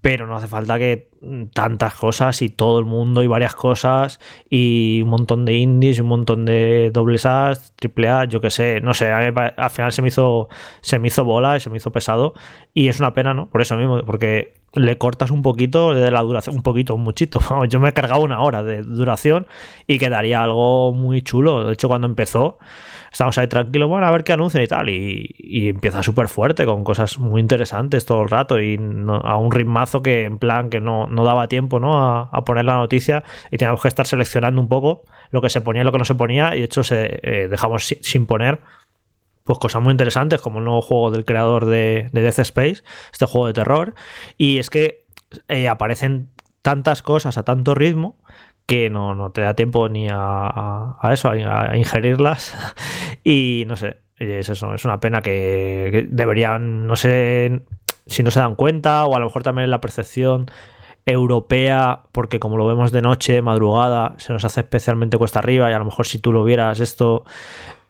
pero 0.06 0.28
no 0.28 0.36
hace 0.36 0.46
falta 0.46 0.78
que 0.78 1.10
tantas 1.52 1.94
cosas 1.94 2.40
y 2.40 2.48
todo 2.48 2.78
el 2.78 2.84
mundo 2.84 3.24
y 3.24 3.26
varias 3.26 3.56
cosas 3.56 4.20
y 4.48 5.00
un 5.02 5.08
montón 5.08 5.44
de 5.44 5.54
indies, 5.54 5.98
un 5.98 6.06
montón 6.06 6.44
de 6.44 6.92
dobles 6.92 7.26
A, 7.26 7.54
triple 7.74 8.08
A, 8.08 8.24
yo 8.24 8.40
qué 8.40 8.50
sé, 8.50 8.80
no 8.80 8.94
sé, 8.94 9.10
al 9.10 9.70
final 9.70 9.90
se 9.90 10.02
me 10.02 10.08
hizo 10.08 10.48
se 10.80 11.00
me 11.00 11.08
hizo 11.08 11.24
bola, 11.24 11.58
se 11.58 11.70
me 11.70 11.78
hizo 11.78 11.90
pesado 11.90 12.34
y 12.72 12.86
es 12.86 13.00
una 13.00 13.14
pena, 13.14 13.34
¿no? 13.34 13.50
Por 13.50 13.62
eso 13.62 13.76
mismo, 13.76 14.00
porque 14.04 14.54
le 14.76 14.98
cortas 14.98 15.30
un 15.30 15.42
poquito 15.42 15.94
de 15.94 16.10
la 16.10 16.20
duración, 16.22 16.56
un 16.56 16.62
poquito, 16.62 16.94
un 16.94 17.02
muchito. 17.02 17.40
Yo 17.68 17.80
me 17.80 17.88
he 17.88 17.92
cargado 17.92 18.20
una 18.20 18.40
hora 18.40 18.62
de 18.62 18.82
duración 18.82 19.46
y 19.86 19.98
quedaría 19.98 20.42
algo 20.42 20.92
muy 20.92 21.22
chulo. 21.22 21.64
De 21.64 21.72
hecho, 21.72 21.88
cuando 21.88 22.06
empezó, 22.06 22.58
estamos 23.10 23.38
ahí 23.38 23.48
tranquilos, 23.48 23.88
bueno, 23.88 24.06
a 24.06 24.10
ver 24.10 24.24
qué 24.24 24.34
anuncian 24.34 24.62
y 24.62 24.66
tal. 24.66 24.88
Y, 24.90 25.68
empieza 25.68 26.02
súper 26.02 26.28
fuerte, 26.28 26.66
con 26.66 26.84
cosas 26.84 27.18
muy 27.18 27.40
interesantes 27.40 28.04
todo 28.04 28.22
el 28.22 28.28
rato 28.28 28.60
y 28.60 28.76
a 28.76 29.36
un 29.36 29.50
ritmazo 29.50 30.02
que 30.02 30.24
en 30.24 30.38
plan 30.38 30.68
que 30.70 30.80
no, 30.80 31.06
no 31.06 31.24
daba 31.24 31.48
tiempo 31.48 31.80
¿no? 31.80 31.98
A, 31.98 32.44
poner 32.44 32.64
la 32.64 32.76
noticia 32.76 33.24
y 33.50 33.56
teníamos 33.56 33.82
que 33.82 33.88
estar 33.88 34.06
seleccionando 34.06 34.60
un 34.60 34.68
poco 34.68 35.02
lo 35.30 35.40
que 35.40 35.48
se 35.50 35.60
ponía 35.60 35.82
y 35.82 35.84
lo 35.84 35.92
que 35.92 35.98
no 35.98 36.04
se 36.04 36.14
ponía 36.14 36.54
y 36.54 36.60
de 36.60 36.64
hecho 36.66 36.84
se 36.84 37.18
eh, 37.22 37.48
dejamos 37.48 37.84
sin 38.00 38.26
poner 38.26 38.60
pues 39.46 39.58
cosas 39.60 39.80
muy 39.80 39.92
interesantes 39.92 40.40
como 40.40 40.58
el 40.58 40.64
nuevo 40.64 40.82
juego 40.82 41.10
del 41.12 41.24
creador 41.24 41.64
de, 41.64 42.10
Death 42.12 42.40
Space, 42.40 42.82
este 43.12 43.26
juego 43.26 43.46
de 43.46 43.52
terror. 43.54 43.94
Y 44.36 44.58
es 44.58 44.68
que 44.68 45.06
eh, 45.48 45.68
aparecen 45.68 46.30
tantas 46.62 47.02
cosas 47.02 47.38
a 47.38 47.44
tanto 47.44 47.74
ritmo 47.74 48.18
que 48.66 48.90
no, 48.90 49.14
no 49.14 49.30
te 49.30 49.42
da 49.42 49.54
tiempo 49.54 49.88
ni 49.88 50.08
a, 50.10 50.98
eso, 51.12 51.30
a, 51.30 51.76
ingerirlas. 51.76 52.54
y 53.24 53.64
no 53.68 53.76
sé, 53.76 54.00
es 54.16 54.48
eso, 54.48 54.74
es 54.74 54.84
una 54.84 54.98
pena 54.98 55.22
que, 55.22 56.08
deberían, 56.10 56.88
no 56.88 56.96
sé 56.96 57.62
si 58.06 58.24
no 58.24 58.32
se 58.32 58.40
dan 58.40 58.56
cuenta 58.56 59.06
o 59.06 59.14
a 59.14 59.20
lo 59.20 59.26
mejor 59.26 59.44
también 59.44 59.70
la 59.70 59.80
percepción 59.80 60.50
europea, 61.06 62.02
porque 62.10 62.40
como 62.40 62.56
lo 62.56 62.66
vemos 62.66 62.90
de 62.90 63.00
noche, 63.00 63.40
madrugada, 63.40 64.14
se 64.18 64.32
nos 64.32 64.44
hace 64.44 64.60
especialmente 64.60 65.16
cuesta 65.16 65.38
arriba 65.38 65.70
y 65.70 65.74
a 65.74 65.78
lo 65.78 65.84
mejor 65.84 66.06
si 66.06 66.18
tú 66.18 66.32
lo 66.32 66.42
vieras 66.42 66.80
esto 66.80 67.24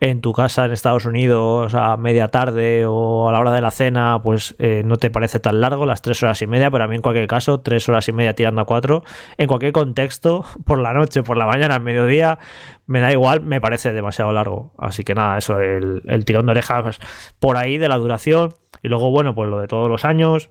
en 0.01 0.21
tu 0.21 0.35
casa 0.35 0.67
en 0.67 0.73
Estados 0.73 1.07
Unidos 1.07 1.75
a 1.75 1.97
media 1.97 2.29
tarde 2.29 2.85
o 2.87 3.29
a 3.29 3.33
la 3.33 3.41
hora 3.41 3.53
de 3.53 3.63
la 3.63 3.71
cena, 3.71 4.21
pues 4.23 4.55
eh, 4.59 4.83
no 4.85 4.99
te 4.99 5.11
parece 5.11 5.41
tan 5.41 5.63
largo, 5.63 5.87
las 5.87 6.03
tres 6.03 6.23
horas 6.23 6.43
y 6.43 6.47
media, 6.47 6.71
pero 6.71 6.85
a 6.85 6.89
mí 6.89 6.97
en 6.97 7.01
cualquier 7.03 7.27
caso, 7.27 7.61
tres 7.61 7.89
horas 7.89 8.07
y 8.09 8.13
media 8.13 8.35
tirando 8.35 8.61
a 8.61 8.67
cuatro, 8.67 9.03
en 9.39 9.47
cualquier 9.47 9.73
contexto, 9.73 10.45
por 10.67 10.79
la 10.79 10.93
noche, 10.93 11.23
por 11.23 11.39
la 11.39 11.47
mañana, 11.47 11.77
al 11.77 11.83
mediodía, 11.83 12.39
me 12.87 13.01
da 13.01 13.11
igual, 13.13 13.41
me 13.41 13.61
parece 13.61 13.93
demasiado 13.95 14.33
largo. 14.33 14.75
Así 14.79 15.03
que 15.03 15.15
nada, 15.15 15.39
eso, 15.39 15.59
el, 15.61 16.03
el 16.07 16.25
tirón 16.27 16.47
de 16.47 16.53
orejas 16.53 16.99
por 17.39 17.57
ahí 17.57 17.79
de 17.79 17.89
la 17.89 17.97
duración. 17.97 18.55
Y 18.83 18.89
luego, 18.89 19.11
bueno, 19.11 19.35
pues 19.35 19.49
lo 19.49 19.59
de 19.59 19.67
todos 19.67 19.89
los 19.89 20.05
años, 20.05 20.51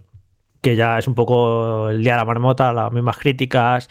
que 0.66 0.76
ya 0.76 0.98
es 0.98 1.08
un 1.08 1.14
poco 1.14 1.92
el 1.92 2.04
día 2.04 2.14
de 2.14 2.18
la 2.18 2.26
marmota, 2.26 2.74
las 2.74 2.92
mismas 2.92 3.20
críticas 3.20 3.88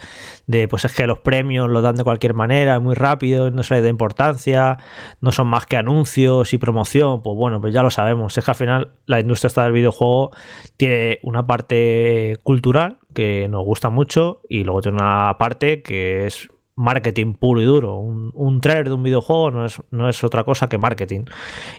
de 0.49 0.66
pues 0.66 0.85
es 0.85 0.93
que 0.93 1.07
los 1.07 1.21
premios 1.21 1.71
los 1.71 1.85
dan 1.85 1.95
de 1.95 2.02
cualquier 2.02 2.35
manera, 2.35 2.81
muy 2.81 2.97
rápido, 2.97 3.52
no 3.52 3.62
se 3.62 3.75
le 3.75 3.83
da 3.83 3.88
importancia, 3.88 4.78
no 5.21 5.31
son 5.31 5.47
más 5.47 5.66
que 5.66 5.76
anuncios 5.76 6.52
y 6.52 6.59
promoción, 6.59 7.23
pues 7.23 7.37
bueno, 7.37 7.61
pues 7.61 7.73
ya 7.73 7.85
lo 7.85 7.93
sabemos, 7.93 8.37
es 8.37 8.45
que 8.45 8.50
al 8.50 8.57
final 8.57 8.93
la 9.07 9.21
industria 9.21 9.47
esta 9.47 9.62
del 9.62 9.73
videojuego 9.73 10.33
tiene 10.76 11.21
una 11.23 11.47
parte 11.47 12.38
cultural 12.43 12.99
que 13.14 13.47
nos 13.49 13.64
gusta 13.64 13.88
mucho 13.88 14.40
y 14.49 14.64
luego 14.64 14.81
tiene 14.81 14.97
una 14.97 15.37
parte 15.38 15.81
que 15.81 16.26
es 16.26 16.49
marketing 16.76 17.35
puro 17.35 17.61
y 17.61 17.64
duro. 17.64 17.97
Un, 17.97 18.31
un, 18.35 18.61
trailer 18.61 18.88
de 18.88 18.95
un 18.95 19.02
videojuego 19.02 19.50
no 19.50 19.64
es, 19.64 19.81
no 19.90 20.09
es 20.09 20.23
otra 20.25 20.45
cosa 20.45 20.69
que 20.69 20.78
marketing. 20.78 21.25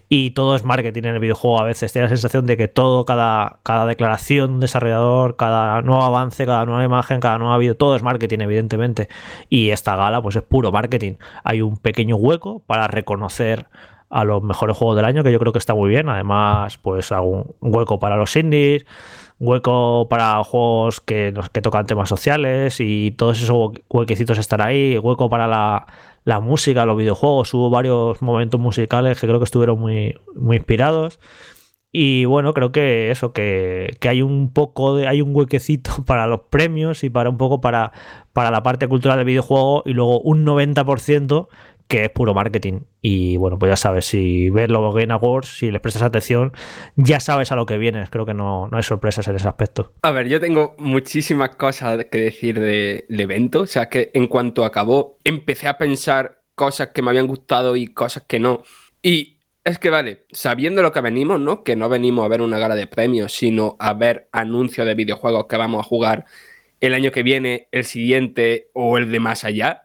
Y 0.09 0.31
todo 0.31 0.55
es 0.55 0.63
marketing 0.63 1.03
en 1.03 1.15
el 1.15 1.19
videojuego 1.19 1.59
a 1.59 1.63
veces. 1.63 1.91
Tiene 1.91 2.05
la 2.05 2.09
sensación 2.09 2.45
de 2.45 2.57
que 2.57 2.67
todo, 2.67 3.05
cada, 3.05 3.59
cada 3.63 3.85
declaración 3.85 4.47
de 4.47 4.53
un 4.55 4.59
desarrollador, 4.61 5.35
cada 5.35 5.81
nuevo 5.81 6.03
avance, 6.03 6.45
cada 6.45 6.65
nueva 6.65 6.83
imagen, 6.83 7.19
cada 7.19 7.37
nuevo 7.37 7.57
vídeo, 7.57 7.75
todo 7.75 7.95
es 7.95 8.03
marketing, 8.03 8.39
evidentemente. 8.39 9.09
Y 9.49 9.69
esta 9.71 9.95
gala, 9.95 10.21
pues 10.21 10.35
es 10.35 10.43
puro 10.43 10.71
marketing. 10.71 11.15
Hay 11.43 11.61
un 11.61 11.77
pequeño 11.77 12.15
hueco 12.15 12.59
para 12.65 12.87
reconocer 12.87 13.67
a 14.09 14.23
los 14.23 14.41
mejores 14.43 14.77
juegos 14.77 14.95
del 14.95 15.05
año, 15.05 15.23
que 15.23 15.31
yo 15.31 15.39
creo 15.39 15.51
que 15.51 15.59
está 15.59 15.73
muy 15.73 15.89
bien. 15.89 16.07
Además, 16.07 16.77
pues 16.77 17.11
un 17.11 17.55
hueco 17.59 17.99
para 17.99 18.15
los 18.15 18.35
indies 18.35 18.85
hueco 19.39 20.07
para 20.09 20.43
juegos 20.43 21.01
que, 21.01 21.33
que 21.51 21.61
tocan 21.61 21.85
temas 21.85 22.09
sociales 22.09 22.79
y 22.79 23.11
todos 23.11 23.41
esos 23.41 23.71
huequecitos 23.89 24.37
están 24.37 24.61
ahí, 24.61 24.97
hueco 24.97 25.29
para 25.29 25.47
la, 25.47 25.87
la 26.25 26.39
música, 26.39 26.85
los 26.85 26.97
videojuegos, 26.97 27.53
hubo 27.53 27.69
varios 27.69 28.21
momentos 28.21 28.59
musicales 28.59 29.19
que 29.19 29.27
creo 29.27 29.39
que 29.39 29.45
estuvieron 29.45 29.79
muy, 29.79 30.15
muy 30.35 30.57
inspirados. 30.57 31.19
Y 31.97 32.25
bueno, 32.25 32.53
creo 32.53 32.73
que 32.73 33.09
eso, 33.09 33.31
que, 33.31 33.95
que, 34.01 34.09
hay 34.09 34.21
un 34.21 34.51
poco 34.51 34.97
de, 34.97 35.07
hay 35.07 35.21
un 35.21 35.33
huequecito 35.33 36.03
para 36.05 36.27
los 36.27 36.41
premios 36.49 37.05
y 37.05 37.09
para 37.09 37.29
un 37.29 37.37
poco 37.37 37.61
para, 37.61 37.93
para 38.33 38.51
la 38.51 38.63
parte 38.63 38.87
cultural 38.89 39.17
del 39.17 39.27
videojuego 39.27 39.83
y 39.85 39.93
luego 39.93 40.19
un 40.19 40.45
90% 40.45 41.47
que 41.87 42.05
es 42.05 42.09
puro 42.09 42.33
marketing. 42.33 42.81
Y 43.01 43.37
bueno, 43.37 43.59
pues 43.59 43.71
ya 43.71 43.75
sabes, 43.75 44.05
si 44.05 44.49
ves 44.49 44.69
los 44.69 44.93
Game 44.93 45.13
Awards, 45.13 45.59
si 45.59 45.71
les 45.71 45.81
prestas 45.81 46.03
atención, 46.03 46.51
ya 46.95 47.19
sabes 47.19 47.51
a 47.51 47.55
lo 47.55 47.65
que 47.65 47.77
vienes. 47.77 48.09
Creo 48.09 48.25
que 48.25 48.33
no, 48.33 48.67
no 48.67 48.77
hay 48.77 48.83
sorpresas 48.83 49.27
en 49.27 49.35
ese 49.35 49.47
aspecto. 49.47 49.93
A 50.01 50.11
ver, 50.11 50.27
yo 50.27 50.39
tengo 50.39 50.75
muchísimas 50.79 51.55
cosas 51.55 52.05
que 52.05 52.17
decir 52.19 52.59
del 52.59 53.19
evento. 53.19 53.61
O 53.61 53.67
sea, 53.67 53.89
que 53.89 54.11
en 54.13 54.27
cuanto 54.27 54.65
acabó, 54.65 55.19
empecé 55.23 55.67
a 55.67 55.77
pensar 55.77 56.41
cosas 56.55 56.89
que 56.89 57.01
me 57.01 57.11
habían 57.11 57.27
gustado 57.27 57.75
y 57.75 57.87
cosas 57.87 58.23
que 58.27 58.39
no. 58.39 58.63
Y 59.03 59.39
es 59.63 59.77
que, 59.77 59.89
vale, 59.89 60.25
sabiendo 60.31 60.81
lo 60.81 60.91
que 60.91 61.01
venimos, 61.01 61.39
¿no? 61.39 61.63
Que 61.63 61.75
no 61.75 61.89
venimos 61.89 62.25
a 62.25 62.29
ver 62.29 62.41
una 62.41 62.57
gala 62.57 62.75
de 62.75 62.87
premios, 62.87 63.33
sino 63.33 63.75
a 63.79 63.93
ver 63.93 64.29
anuncios 64.31 64.87
de 64.87 64.95
videojuegos 64.95 65.45
que 65.47 65.57
vamos 65.57 65.81
a 65.81 65.87
jugar 65.87 66.25
el 66.81 66.93
año 66.93 67.11
que 67.11 67.23
viene, 67.23 67.67
el 67.71 67.83
siguiente 67.85 68.69
o 68.73 68.97
el 68.97 69.11
de 69.11 69.19
más 69.19 69.43
allá 69.43 69.84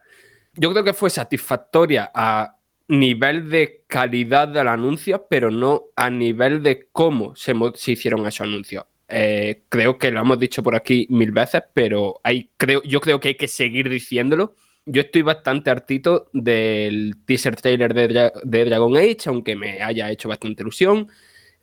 yo 0.61 0.71
creo 0.71 0.83
que 0.83 0.93
fue 0.93 1.09
satisfactoria 1.09 2.11
a 2.13 2.55
nivel 2.87 3.49
de 3.49 3.83
calidad 3.87 4.47
del 4.47 4.67
anuncio, 4.67 5.25
pero 5.27 5.49
no 5.49 5.85
a 5.95 6.11
nivel 6.11 6.61
de 6.61 6.87
cómo 6.91 7.35
se, 7.35 7.53
hicieron 7.87 8.27
esos 8.27 8.41
anuncios. 8.41 8.85
Eh, 9.07 9.63
creo 9.69 9.97
que 9.97 10.11
lo 10.11 10.21
hemos 10.21 10.37
dicho 10.37 10.61
por 10.61 10.75
aquí 10.75 11.07
mil 11.09 11.31
veces, 11.31 11.63
pero 11.73 12.21
hay, 12.23 12.51
creo, 12.57 12.83
yo 12.83 13.01
creo 13.01 13.19
que 13.19 13.29
hay 13.29 13.35
que 13.35 13.47
seguir 13.47 13.89
diciéndolo. 13.89 14.53
Yo 14.85 15.01
estoy 15.01 15.23
bastante 15.23 15.71
hartito 15.71 16.29
del 16.31 17.15
teaser 17.25 17.55
trailer 17.55 17.95
de, 17.95 18.31
de 18.43 18.65
Dragon 18.65 18.95
Age, 18.95 19.17
aunque 19.25 19.55
me 19.55 19.81
haya 19.81 20.11
hecho 20.11 20.29
bastante 20.29 20.61
ilusión. 20.61 21.07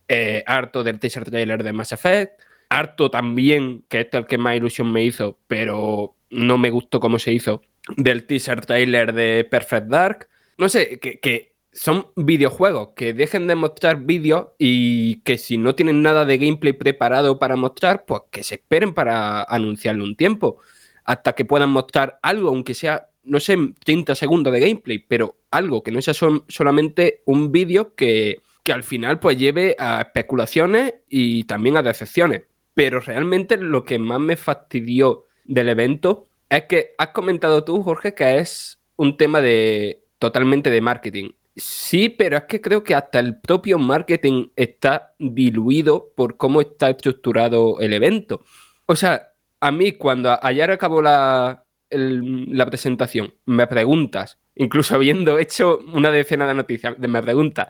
Eh, 0.08 0.42
harto 0.44 0.82
del 0.82 0.98
teaser 0.98 1.24
trailer 1.24 1.62
de 1.62 1.72
Mass 1.72 1.92
Effect. 1.92 2.32
Harto 2.68 3.12
también, 3.12 3.84
que 3.88 4.00
este 4.00 4.16
es 4.16 4.22
el 4.22 4.26
que 4.26 4.38
más 4.38 4.56
ilusión 4.56 4.90
me 4.90 5.04
hizo, 5.04 5.38
pero 5.46 6.16
no 6.30 6.58
me 6.58 6.70
gustó 6.70 6.98
cómo 6.98 7.20
se 7.20 7.32
hizo, 7.32 7.62
del 7.96 8.26
teaser 8.26 8.64
trailer 8.64 9.12
de 9.12 9.46
Perfect 9.50 9.86
Dark. 9.88 10.28
No 10.56 10.68
sé, 10.68 10.98
que, 10.98 11.52
son 11.72 12.08
videojuegos, 12.16 12.90
que 12.96 13.12
dejen 13.12 13.46
de 13.46 13.54
mostrar 13.54 14.00
vídeos 14.00 14.48
y 14.58 15.20
que 15.20 15.38
si 15.38 15.58
no 15.58 15.74
tienen 15.74 16.02
nada 16.02 16.24
de 16.24 16.38
gameplay 16.38 16.72
preparado 16.72 17.38
para 17.38 17.54
mostrar, 17.54 18.04
pues 18.04 18.22
que 18.30 18.42
se 18.42 18.56
esperen 18.56 18.94
para 18.94 19.44
anunciarlo 19.44 20.02
un 20.02 20.16
tiempo, 20.16 20.58
hasta 21.04 21.34
que 21.34 21.44
puedan 21.44 21.70
mostrar 21.70 22.18
algo, 22.22 22.48
aunque 22.48 22.74
sea, 22.74 23.10
no 23.22 23.38
sé, 23.38 23.56
30 23.84 24.14
segundos 24.14 24.52
de 24.52 24.60
gameplay, 24.60 24.98
pero 24.98 25.36
algo 25.50 25.82
que 25.82 25.92
no 25.92 26.02
sea 26.02 26.14
solamente 26.48 27.22
un 27.26 27.52
vídeo 27.52 27.94
que, 27.94 28.42
que 28.64 28.72
al 28.72 28.82
final 28.82 29.20
pues 29.20 29.38
lleve 29.38 29.76
a 29.78 30.00
especulaciones 30.00 30.94
y 31.08 31.44
también 31.44 31.76
a 31.76 31.82
decepciones. 31.82 32.42
Pero 32.74 33.00
realmente 33.00 33.56
lo 33.56 33.84
que 33.84 33.98
más 33.98 34.20
me 34.20 34.36
fastidió 34.36 35.26
del 35.44 35.68
evento 35.68 36.27
es 36.48 36.64
que 36.64 36.94
has 36.98 37.08
comentado 37.08 37.64
tú, 37.64 37.82
Jorge, 37.82 38.14
que 38.14 38.38
es 38.38 38.78
un 38.96 39.16
tema 39.16 39.40
de 39.40 40.04
totalmente 40.18 40.70
de 40.70 40.80
marketing. 40.80 41.30
Sí, 41.56 42.08
pero 42.08 42.36
es 42.36 42.44
que 42.44 42.60
creo 42.60 42.84
que 42.84 42.94
hasta 42.94 43.18
el 43.18 43.40
propio 43.40 43.78
marketing 43.78 44.48
está 44.54 45.14
diluido 45.18 46.12
por 46.14 46.36
cómo 46.36 46.60
está 46.60 46.90
estructurado 46.90 47.80
el 47.80 47.92
evento. 47.92 48.44
O 48.86 48.94
sea, 48.94 49.32
a 49.60 49.72
mí 49.72 49.92
cuando 49.92 50.38
ayer 50.40 50.70
acabó 50.70 51.02
la, 51.02 51.64
la 51.90 52.66
presentación, 52.66 53.34
me 53.44 53.66
preguntas, 53.66 54.38
incluso 54.54 54.94
habiendo 54.94 55.38
hecho 55.38 55.80
una 55.92 56.10
decena 56.10 56.46
de 56.46 56.54
noticias, 56.54 56.98
me 56.98 57.22
preguntas, 57.22 57.68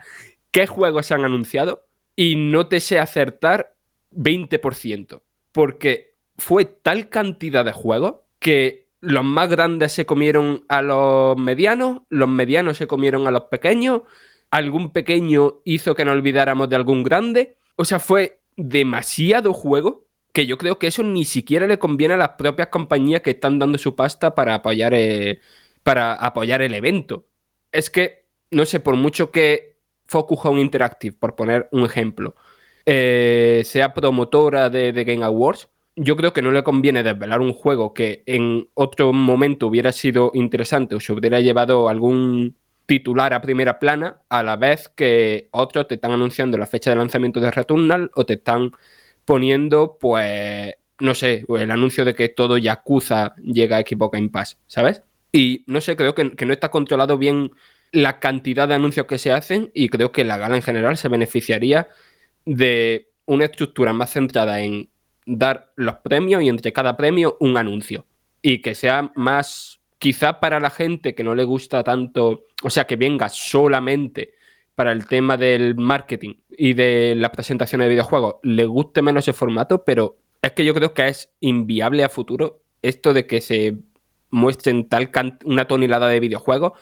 ¿qué 0.51 0.67
juegos 0.67 1.07
se 1.07 1.14
han 1.14 1.25
anunciado? 1.25 1.87
Y 2.14 2.37
no 2.37 2.69
te 2.69 2.81
sé 2.81 2.99
acertar 2.99 3.75
20%, 4.12 5.23
porque 5.53 6.14
fue 6.37 6.67
tal 6.67 7.09
cantidad 7.09 7.64
de 7.64 7.73
juegos 7.73 8.17
que 8.38 8.88
los 9.01 9.24
más 9.24 9.48
grandes 9.48 9.92
se 9.92 10.07
comieron 10.07 10.64
a 10.68 10.83
los 10.83 11.37
medianos, 11.37 12.03
los 12.09 12.29
medianos 12.29 12.77
se 12.77 12.87
comieron 12.87 13.27
a 13.27 13.31
los 13.31 13.44
pequeños, 13.44 14.03
algún 14.51 14.92
pequeño 14.92 15.61
hizo 15.64 15.94
que 15.94 16.05
no 16.05 16.12
olvidáramos 16.12 16.68
de 16.68 16.77
algún 16.77 17.03
grande. 17.05 17.57
O 17.77 17.85
sea, 17.85 18.01
fue 18.01 18.40
demasiado 18.57 19.53
juego 19.53 20.07
que 20.33 20.46
yo 20.46 20.59
creo 20.59 20.79
que 20.79 20.88
eso 20.88 21.03
ni 21.03 21.24
siquiera 21.24 21.66
le 21.66 21.79
conviene 21.79 22.14
a 22.14 22.18
las 22.18 22.31
propias 22.31 22.68
compañías 22.68 23.22
que 23.22 23.31
están 23.31 23.59
dando 23.59 23.79
su 23.79 23.94
pasta 23.94 24.35
para 24.35 24.55
apoyar, 24.57 24.94
eh, 24.94 25.40
para 25.83 26.14
apoyar 26.14 26.62
el 26.62 26.74
evento. 26.74 27.27
Es 27.72 27.90
que, 27.90 28.27
no 28.51 28.64
sé, 28.66 28.81
por 28.81 28.96
mucho 28.96 29.31
que 29.31 29.79
Focus 30.07 30.40
Home 30.44 30.61
Interactive, 30.61 31.16
por 31.16 31.35
poner 31.37 31.68
un 31.72 31.85
ejemplo, 31.85 32.35
eh, 32.85 33.62
sea 33.64 33.92
promotora 33.94 34.70
de 34.70 35.05
Game 35.05 35.24
Awards, 35.24 35.68
yo 35.99 36.17
creo 36.17 36.33
que 36.33 36.43
no 36.43 36.53
le 36.53 36.63
conviene 36.63 37.03
desvelar 37.03 37.41
un 37.41 37.53
juego 37.53 37.93
que 37.93 38.23
en 38.27 38.69
otro 38.75 39.13
momento 39.13 39.67
hubiera 39.67 39.93
sido 39.93 40.31
interesante 40.35 40.95
o 40.95 41.01
se 41.01 41.13
hubiera 41.13 41.41
llevado 41.41 41.89
algún 41.89 42.57
titular 42.87 43.35
a 43.35 43.43
primera 43.43 43.79
plana, 43.79 44.23
a 44.29 44.43
la 44.43 44.57
vez 44.57 44.89
que 44.89 45.49
otros 45.51 45.89
te 45.89 45.97
están 45.97 46.13
anunciando 46.13 46.57
la 46.57 46.67
fecha 46.67 46.91
de 46.91 46.97
lanzamiento 46.97 47.41
de 47.41 47.51
Returnal 47.51 48.11
o 48.15 48.25
te 48.25 48.35
están 48.35 48.73
poniendo, 49.25 49.99
pues, 50.01 50.75
no 51.01 51.15
sé, 51.15 51.45
el 51.49 51.71
anuncio 51.71 52.05
de 52.05 52.15
que 52.15 52.29
todo 52.29 52.57
Yakuza 52.59 53.35
llega 53.43 53.77
a 53.77 53.83
Xbox 53.83 54.13
Game 54.13 54.31
Pass, 54.31 54.57
¿sabes? 54.67 55.03
Y 55.33 55.65
no 55.67 55.81
sé, 55.81 55.97
creo 55.97 56.15
que 56.15 56.47
no 56.47 56.53
está 56.53 56.71
controlado 56.71 57.19
bien 57.19 57.51
la 57.93 58.21
cantidad 58.21 58.69
de 58.69 58.75
anuncios 58.75 59.07
que 59.07 59.19
se 59.19 59.33
hacen 59.33 59.71
y 59.75 59.89
creo 59.89 60.13
que 60.13 60.25
la 60.25 60.39
gala 60.39 60.57
en 60.57 60.63
general 60.63 60.97
se 60.97 61.09
beneficiaría 61.09 61.89
de 62.45 63.11
una 63.27 63.47
estructura 63.47 63.93
más 63.93 64.13
centrada 64.13 64.61
en 64.61 64.89
dar 65.29 65.73
los 65.77 65.97
premios 65.97 66.43
y 66.43 66.49
entre 66.49 66.73
cada 66.73 66.97
premio 66.97 67.37
un 67.41 67.57
anuncio. 67.57 68.07
Y 68.43 68.62
que 68.62 68.75
sea 68.75 69.12
más, 69.14 69.81
quizá 69.99 70.41
para 70.41 70.59
la 70.59 70.71
gente 70.71 71.14
que 71.14 71.23
no 71.23 71.35
le 71.35 71.45
gusta 71.45 71.85
tanto, 71.85 72.47
o 72.62 72.71
sea, 72.71 72.87
que 72.87 72.97
venga 72.97 73.29
solamente 73.29 74.33
para 74.75 74.93
el 74.93 75.07
tema 75.07 75.37
del 75.37 75.75
marketing 75.75 76.35
y 76.51 76.73
de 76.73 77.14
la 77.17 77.31
presentación 77.33 77.81
de 77.81 77.88
videojuegos, 77.88 78.37
le 78.43 78.64
guste 78.64 79.03
menos 79.03 79.25
ese 79.25 79.33
formato, 79.33 79.85
pero 79.85 80.19
es 80.41 80.53
que 80.53 80.64
yo 80.64 80.73
creo 80.73 80.95
que 80.95 81.09
es 81.09 81.31
inviable 81.41 82.05
a 82.05 82.09
futuro 82.09 82.62
esto 82.81 83.12
de 83.12 83.27
que 83.27 83.41
se 83.41 83.77
muestren 84.31 84.88
tal 84.88 85.11
una 85.45 85.67
tonelada 85.67 86.09
de 86.09 86.21
videojuegos 86.21 86.73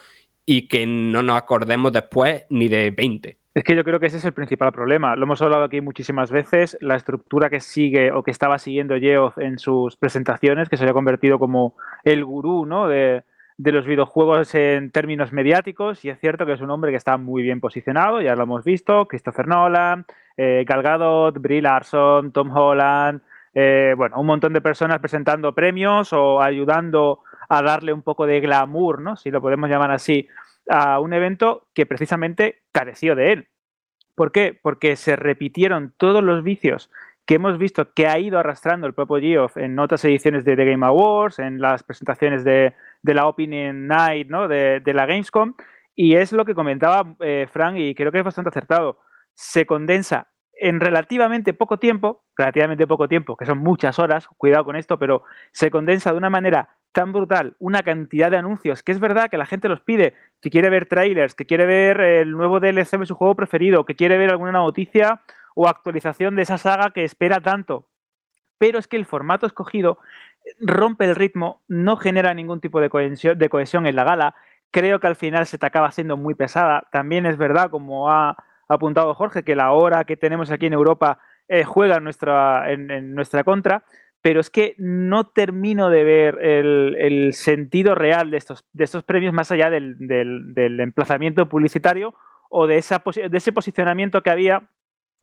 y 0.45 0.67
que 0.67 0.85
no 0.85 1.23
nos 1.23 1.37
acordemos 1.37 1.91
después 1.91 2.43
ni 2.49 2.67
de 2.67 2.91
20. 2.91 3.37
Es 3.57 3.63
que 3.63 3.75
yo 3.75 3.83
creo 3.83 3.99
que 3.99 4.05
ese 4.05 4.17
es 4.17 4.25
el 4.25 4.33
principal 4.33 4.71
problema. 4.71 5.15
Lo 5.15 5.23
hemos 5.23 5.41
hablado 5.41 5.63
aquí 5.63 5.81
muchísimas 5.81 6.29
veces. 6.29 6.77
La 6.79 6.95
estructura 6.95 7.49
que 7.49 7.59
sigue 7.59 8.11
o 8.11 8.21
que 8.21 8.29
estaba 8.29 8.59
siguiendo 8.59 8.99
Geoff 8.99 9.39
en 9.39 9.57
sus 9.57 9.97
presentaciones, 9.97 10.69
que 10.69 10.77
se 10.77 10.83
había 10.83 10.93
convertido 10.93 11.39
como 11.39 11.75
el 12.03 12.23
gurú 12.23 12.67
¿no? 12.67 12.87
de, 12.87 13.23
de 13.57 13.71
los 13.71 13.87
videojuegos 13.87 14.53
en 14.53 14.91
términos 14.91 15.33
mediáticos. 15.33 16.05
Y 16.05 16.11
es 16.11 16.19
cierto 16.19 16.45
que 16.45 16.53
es 16.53 16.61
un 16.61 16.69
hombre 16.69 16.91
que 16.91 16.97
está 16.97 17.17
muy 17.17 17.41
bien 17.41 17.59
posicionado, 17.59 18.21
ya 18.21 18.35
lo 18.35 18.43
hemos 18.43 18.63
visto. 18.63 19.07
Christopher 19.07 19.47
Nolan, 19.47 20.05
eh, 20.37 20.63
Gal 20.67 20.83
Gadot, 20.83 21.39
Brie 21.39 21.63
Larson, 21.63 22.31
Tom 22.31 22.55
Holland. 22.55 23.21
eh, 23.55 23.95
bueno, 23.97 24.19
un 24.19 24.27
montón 24.27 24.53
de 24.53 24.61
personas 24.61 24.99
presentando 24.99 25.55
premios 25.55 26.13
o 26.13 26.43
ayudando 26.43 27.23
a 27.49 27.63
darle 27.63 27.91
un 27.91 28.03
poco 28.03 28.27
de 28.27 28.39
glamour, 28.39 29.01
¿no? 29.01 29.15
Si 29.15 29.31
lo 29.31 29.41
podemos 29.41 29.67
llamar 29.67 29.89
así, 29.89 30.27
a 30.69 30.99
un 30.99 31.13
evento 31.13 31.67
que 31.73 31.85
precisamente 31.85 32.63
careció 32.71 33.15
de 33.15 33.33
él. 33.33 33.47
¿Por 34.15 34.31
qué? 34.31 34.57
Porque 34.61 34.95
se 34.95 35.15
repitieron 35.15 35.93
todos 35.97 36.23
los 36.23 36.43
vicios 36.43 36.89
que 37.27 37.35
hemos 37.35 37.57
visto 37.57 37.93
que 37.93 38.07
ha 38.07 38.17
ido 38.17 38.39
arrastrando 38.39 38.87
el 38.87 38.93
propio 38.93 39.19
Geoff 39.19 39.57
en 39.57 39.77
otras 39.79 40.03
ediciones 40.05 40.45
de 40.45 40.55
The 40.55 40.65
Game 40.65 40.85
Awards, 40.85 41.39
en 41.39 41.59
las 41.59 41.83
presentaciones 41.83 42.43
de, 42.45 42.73
de 43.03 43.13
la 43.13 43.27
Opening 43.27 43.85
Night 43.85 44.29
¿no? 44.29 44.47
de, 44.47 44.79
de 44.79 44.93
la 44.93 45.05
Gamescom, 45.05 45.53
y 45.93 46.15
es 46.15 46.31
lo 46.31 46.45
que 46.45 46.55
comentaba 46.55 47.15
eh, 47.19 47.47
Frank 47.51 47.75
y 47.77 47.93
creo 47.95 48.11
que 48.11 48.19
es 48.19 48.23
bastante 48.23 48.49
acertado. 48.49 48.99
Se 49.33 49.65
condensa 49.65 50.29
en 50.53 50.79
relativamente 50.79 51.53
poco 51.53 51.77
tiempo, 51.77 52.23
relativamente 52.37 52.87
poco 52.87 53.07
tiempo, 53.07 53.35
que 53.35 53.45
son 53.45 53.57
muchas 53.57 53.99
horas, 53.99 54.27
cuidado 54.37 54.63
con 54.63 54.75
esto, 54.75 54.97
pero 54.97 55.23
se 55.51 55.69
condensa 55.69 56.11
de 56.11 56.17
una 56.17 56.29
manera 56.29 56.76
tan 56.91 57.13
brutal 57.13 57.55
una 57.59 57.83
cantidad 57.83 58.31
de 58.31 58.37
anuncios 58.37 58.81
que 58.83 58.91
es 58.91 58.99
verdad 58.99 59.29
que 59.29 59.37
la 59.37 59.45
gente 59.45 59.69
los 59.69 59.81
pide, 59.81 60.15
que 60.41 60.49
quiere 60.49 60.69
ver 60.69 60.87
trailers, 60.87 61.35
que 61.35 61.45
quiere 61.45 61.65
ver 61.65 62.01
el 62.01 62.31
nuevo 62.31 62.59
DLC 62.59 62.97
de 62.97 63.05
su 63.05 63.15
juego 63.15 63.35
preferido, 63.35 63.85
que 63.85 63.95
quiere 63.95 64.17
ver 64.17 64.29
alguna 64.29 64.51
noticia 64.51 65.21
o 65.55 65.67
actualización 65.67 66.35
de 66.35 66.43
esa 66.43 66.57
saga 66.57 66.91
que 66.91 67.03
espera 67.03 67.39
tanto. 67.39 67.87
Pero 68.57 68.79
es 68.79 68.87
que 68.87 68.97
el 68.97 69.05
formato 69.05 69.45
escogido 69.45 69.99
rompe 70.59 71.05
el 71.05 71.15
ritmo, 71.15 71.61
no 71.67 71.97
genera 71.97 72.33
ningún 72.33 72.61
tipo 72.61 72.79
de 72.79 72.89
cohesión, 72.89 73.37
de 73.37 73.49
cohesión 73.49 73.85
en 73.85 73.95
la 73.95 74.03
gala. 74.03 74.35
Creo 74.71 74.99
que 74.99 75.07
al 75.07 75.15
final 75.15 75.45
se 75.45 75.57
te 75.57 75.65
acaba 75.65 75.87
haciendo 75.87 76.17
muy 76.17 76.35
pesada. 76.35 76.87
También 76.91 77.25
es 77.25 77.37
verdad, 77.37 77.69
como 77.69 78.09
ha 78.11 78.35
apuntado 78.67 79.13
Jorge, 79.13 79.43
que 79.43 79.55
la 79.55 79.71
hora 79.71 80.03
que 80.05 80.17
tenemos 80.17 80.51
aquí 80.51 80.65
en 80.65 80.73
Europa 80.73 81.19
eh, 81.47 81.63
juega 81.63 81.97
en 81.97 82.03
nuestra, 82.03 82.71
en 82.71 83.15
nuestra 83.15 83.43
contra 83.43 83.83
pero 84.21 84.39
es 84.39 84.49
que 84.49 84.75
no 84.77 85.27
termino 85.27 85.89
de 85.89 86.03
ver 86.03 86.39
el, 86.41 87.33
sentido 87.33 87.95
real 87.95 88.31
de 88.31 88.37
estos, 88.37 88.65
de 88.73 88.83
estos 88.83 89.03
premios 89.03 89.33
más 89.33 89.51
allá 89.51 89.69
del, 89.69 89.95
del, 89.99 90.53
del 90.53 90.79
emplazamiento 90.79 91.47
publicitario 91.47 92.15
o 92.49 92.67
de, 92.67 92.77
esa, 92.77 93.03
de 93.05 93.37
ese 93.37 93.51
posicionamiento 93.51 94.23
que 94.23 94.29
había 94.29 94.69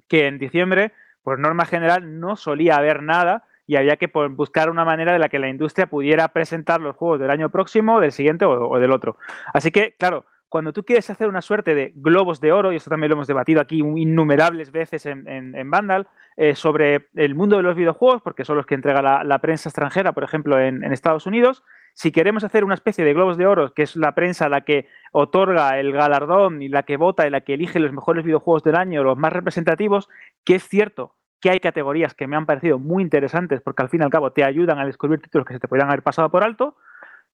que 0.08 0.26
en 0.26 0.38
diciembre, 0.38 0.92
por 1.22 1.38
norma 1.38 1.64
general, 1.64 2.20
no 2.20 2.36
solía 2.36 2.76
haber 2.76 3.02
nada 3.02 3.44
y 3.66 3.76
había 3.76 3.96
que 3.96 4.10
buscar 4.30 4.68
una 4.68 4.84
manera 4.84 5.12
de 5.12 5.18
la 5.18 5.30
que 5.30 5.38
la 5.38 5.48
industria 5.48 5.86
pudiera 5.86 6.28
presentar 6.28 6.80
los 6.80 6.96
juegos 6.96 7.18
del 7.18 7.30
año 7.30 7.50
próximo, 7.50 8.00
del 8.00 8.12
siguiente 8.12 8.44
o 8.44 8.78
del 8.78 8.92
otro. 8.92 9.16
Así 9.54 9.70
que, 9.70 9.94
claro, 9.98 10.26
cuando 10.54 10.72
tú 10.72 10.84
quieres 10.84 11.10
hacer 11.10 11.26
una 11.26 11.42
suerte 11.42 11.74
de 11.74 11.92
globos 11.96 12.40
de 12.40 12.52
oro, 12.52 12.72
y 12.72 12.76
esto 12.76 12.88
también 12.88 13.10
lo 13.10 13.16
hemos 13.16 13.26
debatido 13.26 13.60
aquí 13.60 13.80
innumerables 13.80 14.70
veces 14.70 15.04
en, 15.04 15.68
Vandal, 15.68 16.06
eh, 16.36 16.54
sobre 16.54 17.08
el 17.16 17.34
mundo 17.34 17.56
de 17.56 17.64
los 17.64 17.74
videojuegos, 17.74 18.22
porque 18.22 18.44
son 18.44 18.58
los 18.58 18.64
que 18.64 18.76
entrega 18.76 19.02
la, 19.02 19.24
la 19.24 19.40
prensa 19.40 19.68
extranjera, 19.68 20.12
por 20.12 20.22
ejemplo, 20.22 20.60
en, 20.60 20.84
en, 20.84 20.92
Estados 20.92 21.26
Unidos, 21.26 21.64
si 21.92 22.12
queremos 22.12 22.44
hacer 22.44 22.62
una 22.62 22.74
especie 22.74 23.04
de 23.04 23.14
globos 23.14 23.36
de 23.36 23.48
oro, 23.48 23.74
que 23.74 23.82
es 23.82 23.96
la 23.96 24.14
prensa 24.14 24.48
la 24.48 24.60
que 24.60 24.86
otorga 25.10 25.76
el 25.80 25.90
galardón 25.90 26.62
y 26.62 26.68
la 26.68 26.84
que 26.84 26.98
vota 26.98 27.26
y 27.26 27.30
la 27.30 27.40
que 27.40 27.54
elige 27.54 27.80
los 27.80 27.92
mejores 27.92 28.24
videojuegos 28.24 28.62
del 28.62 28.76
año, 28.76 29.02
los 29.02 29.18
más 29.18 29.32
representativos, 29.32 30.08
que 30.44 30.54
es 30.54 30.68
cierto 30.68 31.16
que 31.40 31.50
hay 31.50 31.58
categorías 31.58 32.14
que 32.14 32.28
me 32.28 32.36
han 32.36 32.46
parecido 32.46 32.78
muy 32.78 33.02
interesantes 33.02 33.60
porque 33.60 33.82
al 33.82 33.88
fin 33.88 34.02
y 34.02 34.04
al 34.04 34.10
cabo 34.10 34.30
te 34.30 34.44
ayudan 34.44 34.78
a 34.78 34.86
descubrir 34.86 35.20
títulos 35.20 35.48
que 35.48 35.54
se 35.54 35.58
te 35.58 35.66
podrían 35.66 35.88
haber 35.88 36.04
pasado 36.04 36.30
por 36.30 36.44
alto, 36.44 36.76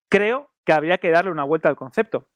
creo 0.09 0.49
que 0.65 0.73
habría 0.73 0.97
que 0.97 1.11
darle 1.11 1.31
una 1.31 1.45
vuelta 1.45 1.69
al 1.69 1.77
concepto 1.77 2.27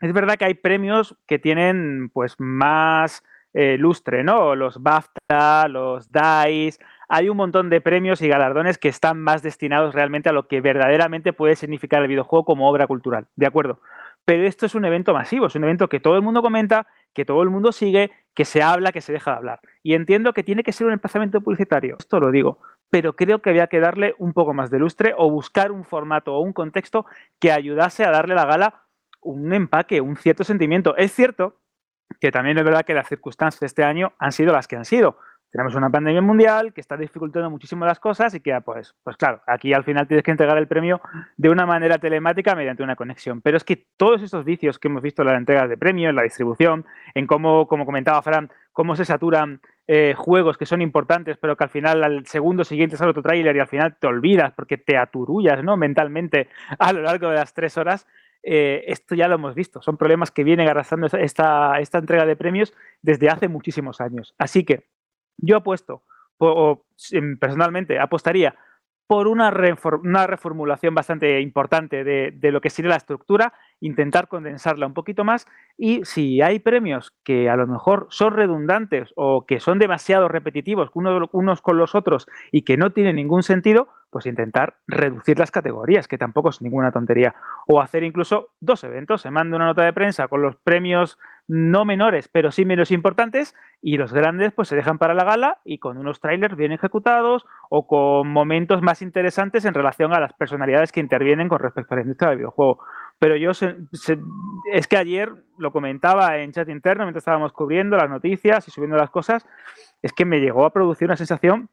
es 0.00 0.12
verdad 0.12 0.36
que 0.36 0.44
hay 0.44 0.54
premios 0.54 1.16
que 1.26 1.38
tienen 1.38 2.10
pues 2.12 2.36
más 2.38 3.22
eh, 3.54 3.76
lustre, 3.78 4.22
¿no? 4.24 4.54
Los 4.54 4.82
BAFTA, 4.82 5.68
los 5.68 6.12
DICE, 6.12 6.78
hay 7.08 7.28
un 7.28 7.36
montón 7.38 7.70
de 7.70 7.80
premios 7.80 8.20
y 8.20 8.28
galardones 8.28 8.78
que 8.78 8.88
están 8.88 9.18
más 9.18 9.42
destinados 9.42 9.94
realmente 9.94 10.28
a 10.28 10.32
lo 10.32 10.46
que 10.46 10.60
verdaderamente 10.60 11.32
puede 11.32 11.56
significar 11.56 12.02
el 12.02 12.08
videojuego 12.08 12.44
como 12.44 12.68
obra 12.68 12.86
cultural, 12.86 13.26
¿de 13.36 13.46
acuerdo? 13.46 13.80
Pero 14.26 14.46
esto 14.46 14.66
es 14.66 14.74
un 14.74 14.84
evento 14.84 15.14
masivo, 15.14 15.46
es 15.46 15.54
un 15.54 15.64
evento 15.64 15.88
que 15.88 16.00
todo 16.00 16.16
el 16.16 16.22
mundo 16.22 16.42
comenta, 16.42 16.86
que 17.14 17.24
todo 17.24 17.42
el 17.42 17.48
mundo 17.48 17.72
sigue, 17.72 18.10
que 18.34 18.44
se 18.44 18.62
habla, 18.62 18.92
que 18.92 19.00
se 19.00 19.12
deja 19.12 19.30
de 19.30 19.36
hablar. 19.38 19.60
Y 19.82 19.94
entiendo 19.94 20.34
que 20.34 20.44
tiene 20.44 20.62
que 20.62 20.72
ser 20.72 20.86
un 20.86 20.92
emplazamiento 20.92 21.40
publicitario, 21.40 21.96
esto 21.98 22.20
lo 22.20 22.30
digo, 22.30 22.58
pero 22.90 23.16
creo 23.16 23.40
que 23.40 23.50
había 23.50 23.68
que 23.68 23.80
darle 23.80 24.14
un 24.18 24.34
poco 24.34 24.52
más 24.52 24.70
de 24.70 24.78
lustre 24.78 25.14
o 25.16 25.30
buscar 25.30 25.72
un 25.72 25.84
formato 25.84 26.34
o 26.34 26.40
un 26.40 26.52
contexto 26.52 27.06
que 27.40 27.52
ayudase 27.52 28.04
a 28.04 28.10
darle 28.10 28.34
la 28.34 28.44
gala 28.44 28.82
un 29.28 29.52
empaque, 29.52 30.00
un 30.00 30.16
cierto 30.16 30.44
sentimiento. 30.44 30.96
Es 30.96 31.12
cierto 31.12 31.60
que 32.20 32.32
también 32.32 32.56
es 32.58 32.64
verdad 32.64 32.84
que 32.84 32.94
las 32.94 33.08
circunstancias 33.08 33.60
de 33.60 33.66
este 33.66 33.84
año 33.84 34.12
han 34.18 34.32
sido 34.32 34.52
las 34.52 34.66
que 34.66 34.76
han 34.76 34.84
sido. 34.84 35.18
Tenemos 35.50 35.74
una 35.74 35.88
pandemia 35.88 36.20
mundial 36.20 36.74
que 36.74 36.80
está 36.82 36.96
dificultando 36.96 37.48
muchísimo 37.48 37.86
las 37.86 37.98
cosas 37.98 38.34
y 38.34 38.40
que, 38.40 38.58
pues, 38.60 38.94
pues 39.02 39.16
claro, 39.16 39.40
aquí 39.46 39.72
al 39.72 39.82
final 39.82 40.06
tienes 40.06 40.22
que 40.22 40.30
entregar 40.30 40.58
el 40.58 40.68
premio 40.68 41.00
de 41.38 41.48
una 41.48 41.64
manera 41.64 41.96
telemática 41.98 42.54
mediante 42.54 42.82
una 42.82 42.96
conexión. 42.96 43.40
Pero 43.40 43.56
es 43.56 43.64
que 43.64 43.86
todos 43.96 44.20
estos 44.22 44.44
vicios 44.44 44.78
que 44.78 44.88
hemos 44.88 45.02
visto 45.02 45.22
en 45.22 45.28
la 45.28 45.36
entrega 45.36 45.66
de 45.66 45.78
premios, 45.78 46.10
en 46.10 46.16
la 46.16 46.22
distribución, 46.22 46.84
en 47.14 47.26
cómo, 47.26 47.66
como 47.66 47.86
comentaba 47.86 48.20
Fran, 48.20 48.50
cómo 48.72 48.94
se 48.94 49.06
saturan 49.06 49.60
eh, 49.86 50.14
juegos 50.16 50.58
que 50.58 50.66
son 50.66 50.82
importantes, 50.82 51.38
pero 51.38 51.56
que 51.56 51.64
al 51.64 51.70
final 51.70 52.04
al 52.04 52.26
segundo 52.26 52.62
siguiente 52.64 52.98
sale 52.98 53.10
otro 53.10 53.22
tráiler 53.22 53.56
y 53.56 53.60
al 53.60 53.68
final 53.68 53.96
te 53.98 54.06
olvidas 54.06 54.52
porque 54.52 54.76
te 54.76 54.98
aturullas 54.98 55.64
¿no? 55.64 55.78
mentalmente 55.78 56.48
a 56.78 56.92
lo 56.92 57.00
largo 57.00 57.30
de 57.30 57.36
las 57.36 57.54
tres 57.54 57.78
horas, 57.78 58.06
eh, 58.42 58.84
esto 58.86 59.14
ya 59.14 59.28
lo 59.28 59.34
hemos 59.34 59.54
visto. 59.54 59.82
Son 59.82 59.96
problemas 59.96 60.30
que 60.30 60.44
vienen 60.44 60.68
arrastrando 60.68 61.06
esta, 61.06 61.80
esta 61.80 61.98
entrega 61.98 62.26
de 62.26 62.36
premios 62.36 62.72
desde 63.02 63.28
hace 63.28 63.48
muchísimos 63.48 64.00
años. 64.00 64.34
Así 64.38 64.64
que 64.64 64.88
yo 65.36 65.56
apuesto, 65.56 66.02
o, 66.38 66.84
personalmente 67.40 67.98
apostaría 67.98 68.54
por 69.06 69.26
una, 69.26 69.50
una, 70.02 70.26
reformulación 70.26 70.94
bastante 70.94 71.40
importante 71.40 72.04
de, 72.04 72.30
de, 72.30 72.52
lo 72.52 72.60
que 72.60 72.68
sería 72.68 72.90
la 72.90 72.96
estructura, 72.96 73.54
intentar 73.80 74.28
condensarla 74.28 74.86
un 74.86 74.92
poquito 74.92 75.24
más 75.24 75.46
y 75.78 76.04
si 76.04 76.42
hay 76.42 76.58
premios 76.58 77.14
que 77.24 77.48
a 77.48 77.56
lo 77.56 77.66
mejor 77.66 78.06
son 78.10 78.34
redundantes 78.34 79.10
o 79.16 79.46
que 79.46 79.60
son 79.60 79.78
demasiado 79.78 80.28
repetitivos 80.28 80.90
uno, 80.92 81.26
unos 81.32 81.62
con 81.62 81.78
los 81.78 81.94
otros 81.94 82.26
y 82.52 82.62
que 82.62 82.76
no 82.76 82.92
tienen 82.92 83.16
ningún 83.16 83.42
sentido, 83.42 83.88
pues 84.10 84.26
intentar 84.26 84.76
reducir 84.86 85.38
las 85.38 85.50
categorías, 85.50 86.08
que 86.08 86.18
tampoco 86.18 86.48
es 86.50 86.62
ninguna 86.62 86.92
tontería. 86.92 87.34
O 87.66 87.80
hacer 87.80 88.04
incluso 88.04 88.48
dos 88.60 88.82
eventos, 88.84 89.22
se 89.22 89.30
manda 89.30 89.56
una 89.56 89.66
nota 89.66 89.84
de 89.84 89.92
prensa 89.92 90.28
con 90.28 90.42
los 90.42 90.56
premios 90.56 91.18
no 91.46 91.86
menores, 91.86 92.28
pero 92.28 92.50
sí 92.50 92.66
menos 92.66 92.90
importantes, 92.90 93.54
y 93.80 93.96
los 93.96 94.12
grandes 94.12 94.52
pues 94.52 94.68
se 94.68 94.76
dejan 94.76 94.98
para 94.98 95.14
la 95.14 95.24
gala 95.24 95.58
y 95.64 95.78
con 95.78 95.96
unos 95.96 96.20
trailers 96.20 96.56
bien 96.56 96.72
ejecutados 96.72 97.46
o 97.70 97.86
con 97.86 98.28
momentos 98.28 98.82
más 98.82 99.00
interesantes 99.00 99.64
en 99.64 99.74
relación 99.74 100.12
a 100.12 100.20
las 100.20 100.34
personalidades 100.34 100.92
que 100.92 101.00
intervienen 101.00 101.48
con 101.48 101.58
respecto 101.58 101.94
a 101.94 101.96
la 101.96 102.02
industria 102.02 102.30
del 102.30 102.38
videojuego. 102.38 102.80
Pero 103.18 103.36
yo 103.36 103.54
se, 103.54 103.76
es 104.72 104.86
que 104.86 104.96
ayer 104.96 105.32
lo 105.56 105.72
comentaba 105.72 106.38
en 106.38 106.52
chat 106.52 106.68
interno 106.68 107.04
mientras 107.04 107.22
estábamos 107.22 107.52
cubriendo 107.52 107.96
las 107.96 108.10
noticias 108.10 108.68
y 108.68 108.70
subiendo 108.70 108.96
las 108.96 109.10
cosas, 109.10 109.46
es 110.02 110.12
que 110.12 110.24
me 110.24 110.40
llegó 110.40 110.64
a 110.64 110.72
producir 110.72 111.08
una 111.08 111.16
sensación 111.16 111.70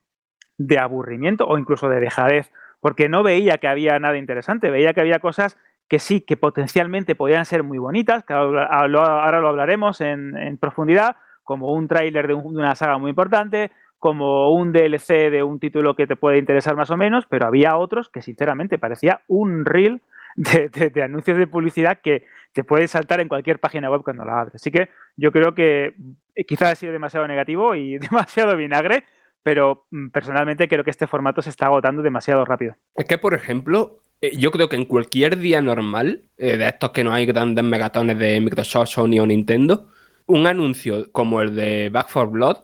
de 0.58 0.80
aburrimiento 0.80 1.46
o 1.48 1.58
incluso 1.58 1.90
de 1.90 2.00
dejadez, 2.00 2.52
porque 2.80 3.10
no 3.10 3.24
veía 3.24 3.58
que 3.58 3.68
había 3.68 4.00
nada 4.00 4.18
interesante, 4.18 4.70
veía 4.70 4.94
que 4.94 5.02
había 5.02 5.20
cosas 5.20 5.58
que 5.88 6.00
sí, 6.00 6.22
que 6.22 6.38
potencialmente 6.38 7.16
podían 7.16 7.46
ser 7.46 7.64
muy 7.64 7.78
bonitas, 7.78 8.24
que 8.24 8.34
ahora 8.34 8.88
lo 8.88 9.48
hablaremos 9.48 10.02
en, 10.02 10.36
en 10.38 10.58
profundidad, 10.58 11.18
como 11.44 11.74
un 11.74 11.88
tráiler 11.88 12.28
de, 12.28 12.34
un, 12.34 12.54
de, 12.54 12.60
una 12.60 12.76
saga 12.76 12.98
muy 12.98 13.10
importante, 13.10 13.72
como 14.00 14.52
un 14.52 14.72
DLC 14.72 15.32
de 15.32 15.44
un 15.44 15.60
título 15.60 15.96
que 15.96 16.08
te 16.08 16.16
puede 16.16 16.38
interesar 16.38 16.76
más 16.76 16.90
o 16.90 16.98
menos, 16.98 17.26
pero 17.28 17.46
había 17.46 17.78
otros 17.78 18.10
que 18.10 18.22
sinceramente 18.22 18.78
parecía 18.78 19.22
un 19.28 19.64
reel 19.66 20.02
de, 20.36 20.70
de, 20.70 20.90
de 20.90 21.04
anuncios 21.04 21.38
de 21.38 21.48
publicidad 21.48 22.00
que 22.04 22.26
te 22.52 22.64
puede 22.64 22.88
saltar 22.88 23.20
en 23.20 23.28
cualquier 23.28 23.60
página 23.60 23.90
web 23.90 24.02
cuando 24.04 24.26
la 24.26 24.40
abres. 24.40 24.56
Así 24.56 24.72
que 24.72 24.90
yo 25.18 25.32
creo 25.32 25.54
que 25.54 25.94
quizás 26.48 26.72
ha 26.72 26.76
sido 26.76 26.94
demasiado 26.94 27.28
negativo 27.28 27.76
y 27.76 27.98
demasiado 28.00 28.58
vinagre, 28.58 29.06
pero 29.46 29.86
mm, 29.92 30.08
personalmente 30.08 30.68
creo 30.68 30.84
que 30.84 30.90
este 30.90 31.06
formato 31.06 31.40
se 31.44 31.52
está 31.52 31.68
agotando 31.68 32.02
demasiado 32.02 32.44
rápido. 32.46 32.76
Es 32.96 33.06
que, 33.06 33.20
por 33.20 33.36
ejemplo, 33.36 34.02
eh, 34.20 34.36
yo 34.36 34.50
creo 34.50 34.70
que 34.70 34.76
en 34.76 34.86
cualquier 34.86 35.38
día 35.38 35.62
normal, 35.62 36.24
eh, 36.36 36.58
de 36.58 36.68
estos 36.68 36.90
que 36.90 37.04
no 37.04 37.14
hay 37.14 37.28
grandes 37.28 37.64
megatones 37.64 38.18
de 38.18 38.42
Microsoft, 38.42 38.90
Sony 38.90 39.20
o 39.20 39.28
Nintendo, 39.28 39.92
un 40.26 40.48
anuncio 40.48 41.12
como 41.12 41.44
el 41.44 41.56
de 41.56 41.90
Back 41.90 42.10
4 42.12 42.32
Blood, 42.32 42.58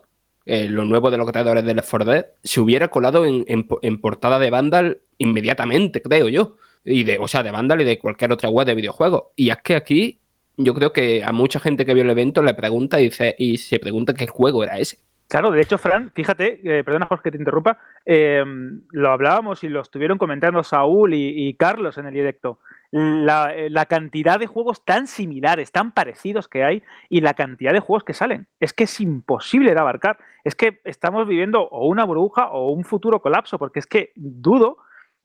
eh, 0.44 0.68
lo 0.68 0.84
nuevo 0.84 1.12
de 1.12 1.18
los 1.18 1.30
creadores 1.30 1.64
de 1.64 1.72
Left 1.72 1.88
4 1.88 2.10
Dead, 2.10 2.26
se 2.42 2.60
hubiera 2.60 2.88
colado 2.88 3.26
en, 3.26 3.44
en, 3.46 3.68
en, 3.80 4.00
portada 4.00 4.40
de 4.40 4.50
Vandal 4.50 5.02
inmediatamente, 5.18 6.02
creo 6.02 6.28
yo. 6.28 6.56
Y 6.84 7.04
de, 7.04 7.16
o 7.20 7.28
sea, 7.28 7.44
de 7.44 7.52
Vandal 7.52 7.82
y 7.82 7.84
de 7.84 8.00
cualquier 8.00 8.32
otra 8.32 8.48
web 8.48 8.66
de 8.66 8.74
videojuegos. 8.74 9.26
Y 9.36 9.50
es 9.50 9.58
que 9.58 9.76
aquí 9.76 10.18
yo 10.56 10.74
creo 10.74 10.92
que 10.92 11.22
a 11.22 11.30
mucha 11.30 11.60
gente 11.60 11.86
que 11.86 11.94
vio 11.94 12.02
el 12.02 12.10
evento 12.10 12.42
le 12.42 12.54
pregunta 12.54 13.00
y, 13.00 13.04
dice, 13.04 13.36
y 13.38 13.58
se 13.58 13.78
pregunta 13.78 14.14
qué 14.14 14.26
juego 14.26 14.64
era 14.64 14.80
ese. 14.80 14.98
Claro, 15.32 15.50
de 15.50 15.62
hecho, 15.62 15.78
Fran, 15.78 16.12
fíjate, 16.14 16.60
eh, 16.62 16.84
perdona 16.84 17.06
Jorge 17.06 17.22
que 17.22 17.30
te 17.30 17.38
interrumpa, 17.38 17.78
eh, 18.04 18.44
lo 18.90 19.10
hablábamos 19.10 19.64
y 19.64 19.70
lo 19.70 19.80
estuvieron 19.80 20.18
comentando 20.18 20.62
Saúl 20.62 21.14
y, 21.14 21.54
Carlos 21.54 21.96
en 21.96 22.04
el 22.04 22.12
directo. 22.12 22.58
La, 22.90 23.54
eh, 23.54 23.70
la, 23.70 23.86
cantidad 23.86 24.38
de 24.38 24.46
juegos 24.46 24.84
tan 24.84 25.06
similares, 25.06 25.72
tan 25.72 25.92
parecidos 25.92 26.48
que 26.48 26.64
hay 26.64 26.82
y 27.08 27.22
la 27.22 27.32
cantidad 27.32 27.72
de 27.72 27.80
juegos 27.80 28.04
que 28.04 28.12
salen. 28.12 28.46
Es 28.60 28.74
que 28.74 28.84
es 28.84 29.00
imposible 29.00 29.72
de 29.72 29.80
abarcar. 29.80 30.18
Es 30.44 30.54
que 30.54 30.82
estamos 30.84 31.26
viviendo 31.26 31.62
o 31.62 31.88
una 31.88 32.04
burbuja 32.04 32.50
o 32.50 32.70
un 32.70 32.84
futuro 32.84 33.22
colapso, 33.22 33.58
porque 33.58 33.78
es 33.78 33.86
que 33.86 34.12
dudo 34.14 34.76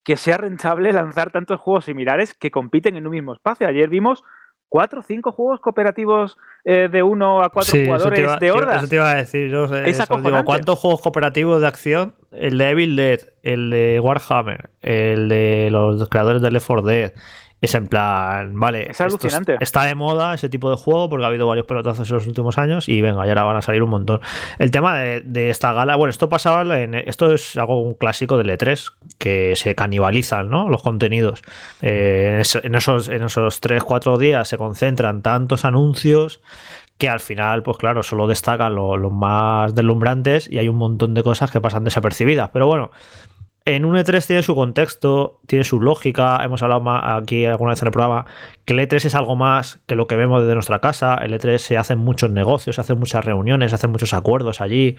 que 0.05 0.15
sea 0.15 0.37
rentable 0.37 0.93
lanzar 0.93 1.31
tantos 1.31 1.59
juegos 1.59 1.83
similares 1.83 2.33
que 2.33 2.49
compiten 2.49 2.95
en 2.95 3.07
un 3.07 3.11
mismo 3.11 3.33
espacio. 3.33 3.67
Ayer 3.67 3.89
vimos 3.89 4.23
cuatro 4.69 4.99
o 4.99 5.03
cinco 5.03 5.31
juegos 5.31 5.59
cooperativos 5.59 6.37
eh, 6.63 6.89
de 6.91 7.03
uno 7.03 7.41
a 7.41 7.49
cuatro 7.49 7.77
jugadores 7.85 8.39
de 8.39 8.51
hordas. 8.51 8.77
Eso 8.77 8.89
te 8.89 8.95
iba 8.95 9.11
a 9.11 9.15
decir. 9.15 9.49
Yo, 9.49 9.67
¿Cuántos 10.43 10.79
juegos 10.79 11.01
cooperativos 11.01 11.61
de 11.61 11.67
acción? 11.67 12.15
El 12.31 12.57
de 12.57 12.69
Evil 12.69 12.95
Dead, 12.95 13.19
el 13.43 13.69
de 13.69 13.99
Warhammer, 13.99 14.69
el 14.81 15.29
de 15.29 15.69
los 15.71 16.07
creadores 16.09 16.41
de 16.41 16.51
Left 16.51 16.67
4 16.67 16.85
Dead, 16.85 17.13
es 17.59 17.73
en 17.73 17.87
plan, 17.87 18.59
vale, 18.59 18.91
es 18.91 19.01
alucinante. 19.01 19.57
está 19.59 19.83
de 19.85 19.95
moda 19.95 20.35
ese 20.35 20.47
tipo 20.47 20.69
de 20.69 20.75
juego 20.77 21.09
porque 21.09 21.25
ha 21.25 21.27
habido 21.27 21.47
varios 21.47 21.65
pelotazos 21.65 22.09
en 22.09 22.15
los 22.15 22.27
últimos 22.27 22.57
años 22.57 22.87
y 22.87 23.01
venga, 23.01 23.25
ya 23.25 23.31
ahora 23.31 23.43
van 23.43 23.57
a 23.57 23.61
salir 23.61 23.81
un 23.81 23.89
montón. 23.89 24.21
El 24.59 24.69
tema 24.69 24.97
de, 24.99 25.49
esta 25.49 25.73
gala, 25.73 25.95
bueno, 25.95 26.11
esto 26.11 26.29
pasaba 26.29 26.79
en, 26.79 26.93
esto 26.93 27.33
es 27.33 27.57
algo 27.57 27.81
un 27.81 27.95
clásico 27.95 28.37
del 28.37 28.49
E3 28.49 28.91
que 29.17 29.55
se 29.55 29.73
canibalizan, 29.73 30.49
¿no? 30.49 30.69
Los 30.69 30.83
contenidos. 30.83 31.41
Eh, 31.81 32.43
en, 32.63 32.75
esos, 32.75 33.09
en 33.09 33.23
esos 33.23 33.61
3-4 33.61 34.17
días 34.17 34.47
se 34.47 34.57
concentran 34.57 35.23
tantos 35.23 35.65
anuncios 35.65 36.41
que 36.97 37.09
al 37.09 37.19
final, 37.19 37.63
pues 37.63 37.77
claro, 37.77 38.03
solo 38.03 38.27
destacan 38.27 38.75
los 38.75 39.11
más 39.11 39.73
deslumbrantes 39.75 40.49
y 40.49 40.57
hay 40.57 40.67
un 40.67 40.77
montón 40.77 41.13
de 41.13 41.23
cosas 41.23 41.51
que 41.51 41.61
pasan 41.61 41.83
desapercibidas. 41.83 42.49
Pero 42.51 42.67
bueno, 42.67 42.91
en 43.67 43.83
un 43.83 43.97
E3 43.97 44.25
tiene 44.25 44.43
su 44.43 44.55
contexto, 44.55 45.41
tiene 45.45 45.65
su 45.65 45.81
lógica. 45.81 46.39
Hemos 46.41 46.63
hablado 46.63 46.89
aquí 46.89 47.45
alguna 47.45 47.71
vez 47.71 47.81
en 47.81 47.87
el 47.87 47.91
programa 47.91 48.25
que 48.63 48.71
el 48.71 48.79
E3 48.79 49.05
es 49.05 49.13
algo 49.13 49.35
más 49.35 49.81
que 49.87 49.95
lo 49.95 50.07
que 50.07 50.15
vemos 50.15 50.41
desde 50.41 50.53
nuestra 50.53 50.79
casa. 50.79 51.15
El 51.15 51.33
E3 51.33 51.57
se 51.57 51.77
hacen 51.77 51.99
muchos 51.99 52.31
negocios, 52.31 52.77
se 52.77 52.81
hacen 52.81 52.97
muchas 52.97 53.25
reuniones, 53.25 53.71
se 53.71 53.75
hacen 53.75 53.91
muchos 53.91 54.13
acuerdos 54.13 54.61
allí. 54.61 54.95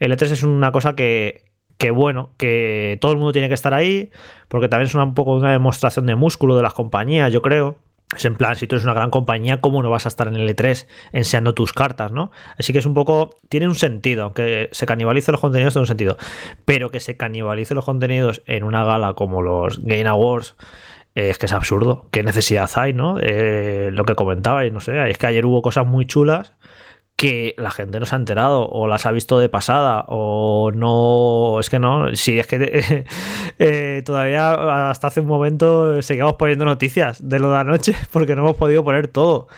El 0.00 0.12
E3 0.12 0.32
es 0.32 0.42
una 0.42 0.70
cosa 0.70 0.94
que, 0.94 1.44
que 1.78 1.90
bueno, 1.90 2.34
que 2.36 2.98
todo 3.00 3.12
el 3.12 3.16
mundo 3.16 3.32
tiene 3.32 3.48
que 3.48 3.54
estar 3.54 3.72
ahí, 3.72 4.10
porque 4.48 4.68
también 4.68 4.88
es 4.88 4.94
un 4.94 5.14
poco 5.14 5.36
una 5.36 5.52
demostración 5.52 6.04
de 6.04 6.14
músculo 6.14 6.56
de 6.58 6.62
las 6.62 6.74
compañías, 6.74 7.32
yo 7.32 7.40
creo. 7.40 7.78
Es 8.16 8.24
en 8.24 8.34
plan, 8.34 8.56
si 8.56 8.66
tú 8.66 8.74
eres 8.74 8.84
una 8.84 8.94
gran 8.94 9.10
compañía, 9.10 9.60
¿cómo 9.60 9.82
no 9.82 9.90
vas 9.90 10.04
a 10.04 10.08
estar 10.08 10.26
en 10.26 10.34
el 10.34 10.48
E3 10.48 10.86
enseñando 11.12 11.54
tus 11.54 11.72
cartas, 11.72 12.10
no? 12.10 12.32
Así 12.58 12.72
que 12.72 12.80
es 12.80 12.86
un 12.86 12.94
poco, 12.94 13.38
tiene 13.48 13.68
un 13.68 13.76
sentido, 13.76 14.24
aunque 14.24 14.68
se 14.72 14.84
canibalice 14.84 15.30
los 15.30 15.40
contenidos 15.40 15.74
tiene 15.74 15.82
un 15.82 15.86
sentido, 15.86 16.16
pero 16.64 16.90
que 16.90 16.98
se 16.98 17.16
canibalice 17.16 17.74
los 17.74 17.84
contenidos 17.84 18.42
en 18.46 18.64
una 18.64 18.84
gala 18.84 19.14
como 19.14 19.42
los 19.42 19.78
Game 19.84 20.08
Awards, 20.08 20.56
eh, 21.14 21.30
es 21.30 21.38
que 21.38 21.46
es 21.46 21.52
absurdo. 21.52 22.08
¿Qué 22.10 22.24
necesidad 22.24 22.68
hay, 22.74 22.92
no? 22.92 23.18
Eh, 23.20 23.90
lo 23.92 24.04
que 24.04 24.16
comentaba, 24.16 24.66
y 24.66 24.72
no 24.72 24.80
sé, 24.80 25.08
es 25.08 25.16
que 25.16 25.26
ayer 25.28 25.46
hubo 25.46 25.62
cosas 25.62 25.86
muy 25.86 26.06
chulas 26.06 26.52
que 27.20 27.54
la 27.58 27.70
gente 27.70 28.00
no 28.00 28.06
se 28.06 28.14
ha 28.14 28.18
enterado 28.18 28.66
o 28.66 28.88
las 28.88 29.04
ha 29.04 29.12
visto 29.12 29.38
de 29.38 29.50
pasada 29.50 30.06
o 30.08 30.72
no, 30.74 31.60
es 31.60 31.68
que 31.68 31.78
no, 31.78 32.16
si 32.16 32.38
es 32.38 32.46
que 32.46 33.04
eh, 33.58 34.02
todavía 34.06 34.88
hasta 34.88 35.08
hace 35.08 35.20
un 35.20 35.26
momento 35.26 36.00
seguíamos 36.00 36.36
poniendo 36.36 36.64
noticias 36.64 37.18
de 37.28 37.38
lo 37.38 37.52
de 37.52 37.58
anoche 37.58 37.94
porque 38.10 38.34
no 38.34 38.40
hemos 38.40 38.56
podido 38.56 38.82
poner 38.84 39.08
todo. 39.08 39.48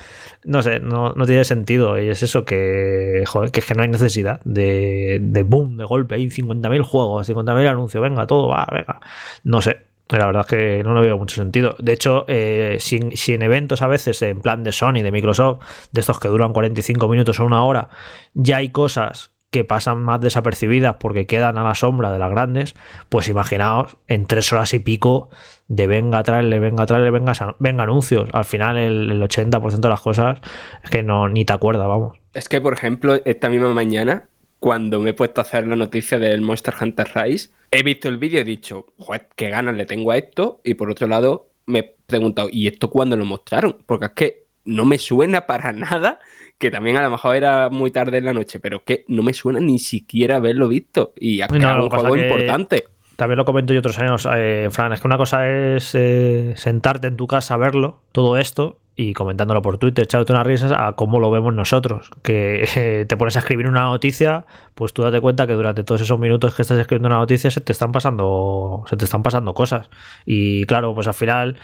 No 0.44 0.60
sé, 0.64 0.80
no, 0.80 1.14
tiene 1.24 1.44
sentido 1.44 2.02
y 2.02 2.08
es 2.08 2.24
eso 2.24 2.44
que, 2.44 3.22
joder, 3.28 3.52
que 3.52 3.60
es 3.60 3.66
que 3.66 3.74
no 3.74 3.82
hay 3.82 3.88
necesidad 3.88 4.40
de, 4.42 5.20
de 5.22 5.42
boom, 5.44 5.76
de 5.76 5.84
golpe, 5.84 6.16
hay 6.16 6.26
50.000 6.26 6.82
juegos, 6.82 7.30
50.000 7.30 7.68
anuncios, 7.68 8.02
venga, 8.02 8.26
todo 8.26 8.48
va, 8.48 8.66
venga. 8.72 8.98
No 9.44 9.62
sé, 9.62 9.86
la 10.18 10.26
verdad 10.26 10.42
es 10.42 10.46
que 10.46 10.82
no 10.84 10.94
lo 10.94 11.00
veo 11.00 11.18
mucho 11.18 11.36
sentido. 11.36 11.76
De 11.78 11.92
hecho, 11.92 12.24
eh, 12.28 12.76
si, 12.80 13.32
en 13.32 13.42
eventos 13.42 13.82
a 13.82 13.86
veces 13.86 14.20
en 14.22 14.40
plan 14.40 14.64
de 14.64 14.72
Sony, 14.72 15.02
de 15.02 15.10
Microsoft, 15.10 15.60
de 15.92 16.00
estos 16.00 16.18
que 16.20 16.28
duran 16.28 16.52
45 16.52 17.08
minutos 17.08 17.40
o 17.40 17.44
una 17.44 17.64
hora, 17.64 17.88
ya 18.34 18.58
hay 18.58 18.70
cosas 18.70 19.30
que 19.50 19.64
pasan 19.64 20.02
más 20.02 20.20
desapercibidas 20.20 20.96
porque 20.98 21.26
quedan 21.26 21.58
a 21.58 21.62
la 21.62 21.74
sombra 21.74 22.10
de 22.10 22.18
las 22.18 22.30
grandes, 22.30 22.74
pues 23.10 23.28
imaginaos 23.28 23.98
en 24.08 24.26
tres 24.26 24.50
horas 24.52 24.72
y 24.72 24.78
pico 24.78 25.28
de 25.68 25.86
venga, 25.86 26.22
le 26.42 26.58
venga, 26.58 26.86
le 26.86 27.10
venga, 27.10 27.32
venga 27.58 27.82
anuncios. 27.82 28.28
Al 28.32 28.46
final 28.46 28.78
el, 28.78 29.22
80% 29.22 29.80
de 29.80 29.88
las 29.88 30.00
cosas 30.00 30.38
es 30.82 30.90
que 30.90 31.02
no 31.02 31.28
ni 31.28 31.44
te 31.44 31.52
acuerdas, 31.52 31.86
vamos. 31.86 32.18
Es 32.32 32.48
que, 32.48 32.62
por 32.62 32.72
ejemplo, 32.72 33.20
esta 33.26 33.50
misma 33.50 33.74
mañana, 33.74 34.28
cuando 34.62 35.00
me 35.00 35.10
he 35.10 35.12
puesto 35.12 35.40
a 35.40 35.42
hacer 35.42 35.66
la 35.66 35.74
noticia 35.74 36.20
del 36.20 36.40
Monster 36.40 36.72
Hunter 36.80 37.10
Rise, 37.16 37.50
he 37.72 37.82
visto 37.82 38.08
el 38.08 38.16
vídeo 38.16 38.38
y 38.38 38.42
he 38.42 38.44
dicho, 38.44 38.86
joder, 38.96 39.28
qué 39.34 39.50
ganas 39.50 39.74
le 39.74 39.86
tengo 39.86 40.12
a 40.12 40.18
esto. 40.18 40.60
Y 40.62 40.74
por 40.74 40.88
otro 40.88 41.08
lado, 41.08 41.48
me 41.66 41.80
he 41.80 41.96
preguntado, 42.06 42.48
¿y 42.48 42.68
esto 42.68 42.88
cuándo 42.88 43.16
lo 43.16 43.24
mostraron? 43.24 43.78
Porque 43.84 44.06
es 44.06 44.12
que 44.12 44.46
no 44.64 44.84
me 44.84 44.98
suena 44.98 45.46
para 45.46 45.72
nada, 45.72 46.20
que 46.58 46.70
también 46.70 46.96
a 46.96 47.02
lo 47.02 47.10
mejor 47.10 47.34
era 47.34 47.70
muy 47.70 47.90
tarde 47.90 48.18
en 48.18 48.24
la 48.24 48.32
noche, 48.32 48.60
pero 48.60 48.76
es 48.76 48.82
que 48.84 49.04
no 49.08 49.24
me 49.24 49.32
suena 49.32 49.58
ni 49.58 49.80
siquiera 49.80 50.36
haberlo 50.36 50.68
visto. 50.68 51.12
Y 51.18 51.40
es 51.40 51.50
un 51.50 51.88
juego 51.88 52.16
importante. 52.16 52.84
También 53.16 53.38
lo 53.38 53.44
comento 53.44 53.72
yo 53.72 53.80
otros 53.80 53.98
años, 53.98 54.28
eh, 54.32 54.68
Fran, 54.70 54.92
es 54.92 55.00
que 55.00 55.08
una 55.08 55.18
cosa 55.18 55.48
es 55.48 55.92
eh, 55.96 56.54
sentarte 56.56 57.08
en 57.08 57.16
tu 57.16 57.26
casa 57.26 57.54
a 57.54 57.56
verlo, 57.56 58.00
todo 58.12 58.38
esto, 58.38 58.78
y 58.94 59.14
comentándolo 59.14 59.62
por 59.62 59.78
Twitter, 59.78 60.04
echándote 60.04 60.32
unas 60.32 60.46
risas 60.46 60.72
a 60.76 60.92
cómo 60.92 61.18
lo 61.18 61.30
vemos 61.30 61.54
nosotros. 61.54 62.10
Que 62.22 63.04
te 63.08 63.16
pones 63.16 63.36
a 63.36 63.40
escribir 63.40 63.66
una 63.66 63.82
noticia, 63.82 64.44
pues 64.74 64.92
tú 64.92 65.02
date 65.02 65.20
cuenta 65.20 65.46
que 65.46 65.54
durante 65.54 65.84
todos 65.84 66.00
esos 66.02 66.18
minutos 66.18 66.54
que 66.54 66.62
estás 66.62 66.78
escribiendo 66.78 67.08
una 67.08 67.18
noticia 67.18 67.50
se 67.50 67.60
te 67.60 67.72
están 67.72 67.92
pasando, 67.92 68.84
se 68.88 68.96
te 68.96 69.04
están 69.04 69.22
pasando 69.22 69.54
cosas. 69.54 69.88
Y 70.26 70.66
claro, 70.66 70.94
pues 70.94 71.06
al 71.06 71.14
final 71.14 71.56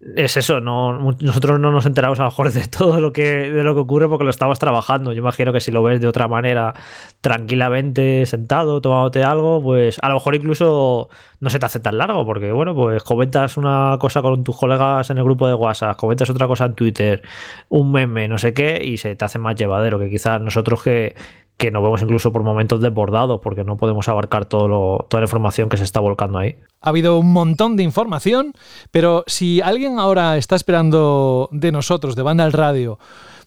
es 0.00 0.38
eso, 0.38 0.60
no, 0.60 0.98
nosotros 1.20 1.60
no 1.60 1.70
nos 1.70 1.84
enteramos 1.84 2.18
a 2.20 2.22
lo 2.22 2.30
mejor 2.30 2.52
de 2.52 2.66
todo 2.68 3.00
lo 3.00 3.12
que, 3.12 3.50
de 3.50 3.62
lo 3.62 3.74
que 3.74 3.80
ocurre 3.80 4.08
porque 4.08 4.24
lo 4.24 4.30
estamos 4.30 4.58
trabajando. 4.58 5.12
Yo 5.12 5.18
imagino 5.18 5.52
que 5.52 5.60
si 5.60 5.70
lo 5.70 5.82
ves 5.82 6.00
de 6.00 6.06
otra 6.06 6.26
manera, 6.26 6.74
tranquilamente, 7.20 8.24
sentado, 8.24 8.80
tomándote 8.80 9.22
algo, 9.22 9.62
pues 9.62 9.98
a 10.00 10.08
lo 10.08 10.14
mejor 10.14 10.34
incluso 10.34 11.10
no 11.40 11.50
se 11.50 11.58
te 11.58 11.66
hace 11.66 11.80
tan 11.80 11.98
largo, 11.98 12.24
porque 12.24 12.50
bueno, 12.50 12.74
pues 12.74 13.02
comentas 13.02 13.58
una 13.58 13.98
cosa 14.00 14.22
con 14.22 14.42
tus 14.42 14.56
colegas 14.56 15.10
en 15.10 15.18
el 15.18 15.24
grupo 15.24 15.46
de 15.46 15.54
WhatsApp, 15.54 15.96
comentas 15.96 16.30
otra 16.30 16.46
cosa 16.46 16.64
en 16.66 16.74
Twitter, 16.74 17.22
un 17.68 17.92
meme, 17.92 18.26
no 18.28 18.38
sé 18.38 18.54
qué, 18.54 18.80
y 18.82 18.96
se 18.96 19.16
te 19.16 19.24
hace 19.24 19.38
más 19.38 19.54
llevadero 19.54 19.98
que 19.98 20.08
quizás 20.08 20.40
nosotros 20.40 20.82
que, 20.82 21.14
que 21.60 21.70
nos 21.70 21.82
vemos 21.82 22.00
incluso 22.00 22.32
por 22.32 22.42
momentos 22.42 22.80
desbordados 22.80 23.38
porque 23.42 23.64
no 23.64 23.76
podemos 23.76 24.08
abarcar 24.08 24.46
todo 24.46 25.04
toda 25.10 25.20
la 25.20 25.26
información 25.26 25.68
que 25.68 25.76
se 25.76 25.84
está 25.84 26.00
volcando 26.00 26.38
ahí. 26.38 26.56
Ha 26.80 26.88
habido 26.88 27.18
un 27.18 27.34
montón 27.34 27.76
de 27.76 27.82
información, 27.82 28.54
pero 28.90 29.24
si 29.26 29.60
alguien 29.60 29.98
ahora 29.98 30.38
está 30.38 30.56
esperando 30.56 31.50
de 31.52 31.70
nosotros, 31.70 32.16
de 32.16 32.22
Banda 32.22 32.44
al 32.44 32.54
Radio, 32.54 32.98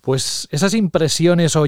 pues 0.03 0.49
esas 0.51 0.73
impresiones 0.73 1.55
o 1.55 1.63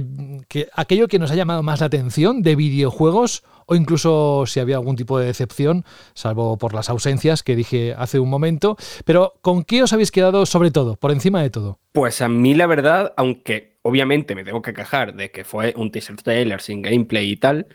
que, 0.49 0.67
aquello 0.73 1.07
que 1.07 1.19
nos 1.19 1.31
ha 1.31 1.35
llamado 1.35 1.63
más 1.63 1.79
la 1.79 1.85
atención 1.85 2.41
de 2.41 2.57
videojuegos 2.57 3.43
o 3.65 3.75
incluso 3.75 4.43
si 4.45 4.59
había 4.59 4.75
algún 4.75 4.97
tipo 4.97 5.17
de 5.17 5.25
decepción, 5.25 5.85
salvo 6.13 6.57
por 6.57 6.73
las 6.73 6.89
ausencias 6.89 7.43
que 7.43 7.55
dije 7.55 7.95
hace 7.97 8.19
un 8.19 8.29
momento, 8.29 8.75
pero 9.05 9.35
¿con 9.41 9.63
qué 9.63 9.83
os 9.83 9.93
habéis 9.93 10.11
quedado 10.11 10.45
sobre 10.45 10.69
todo, 10.69 10.97
por 10.97 11.11
encima 11.11 11.41
de 11.41 11.49
todo? 11.49 11.79
Pues 11.93 12.21
a 12.21 12.27
mí 12.27 12.53
la 12.55 12.67
verdad, 12.67 13.13
aunque 13.15 13.77
obviamente 13.83 14.35
me 14.35 14.43
tengo 14.43 14.61
que 14.61 14.73
quejar 14.73 15.15
de 15.15 15.31
que 15.31 15.45
fue 15.45 15.73
un 15.77 15.89
teaser 15.89 16.17
trailer 16.17 16.59
sin 16.59 16.81
gameplay 16.81 17.31
y 17.31 17.37
tal, 17.37 17.67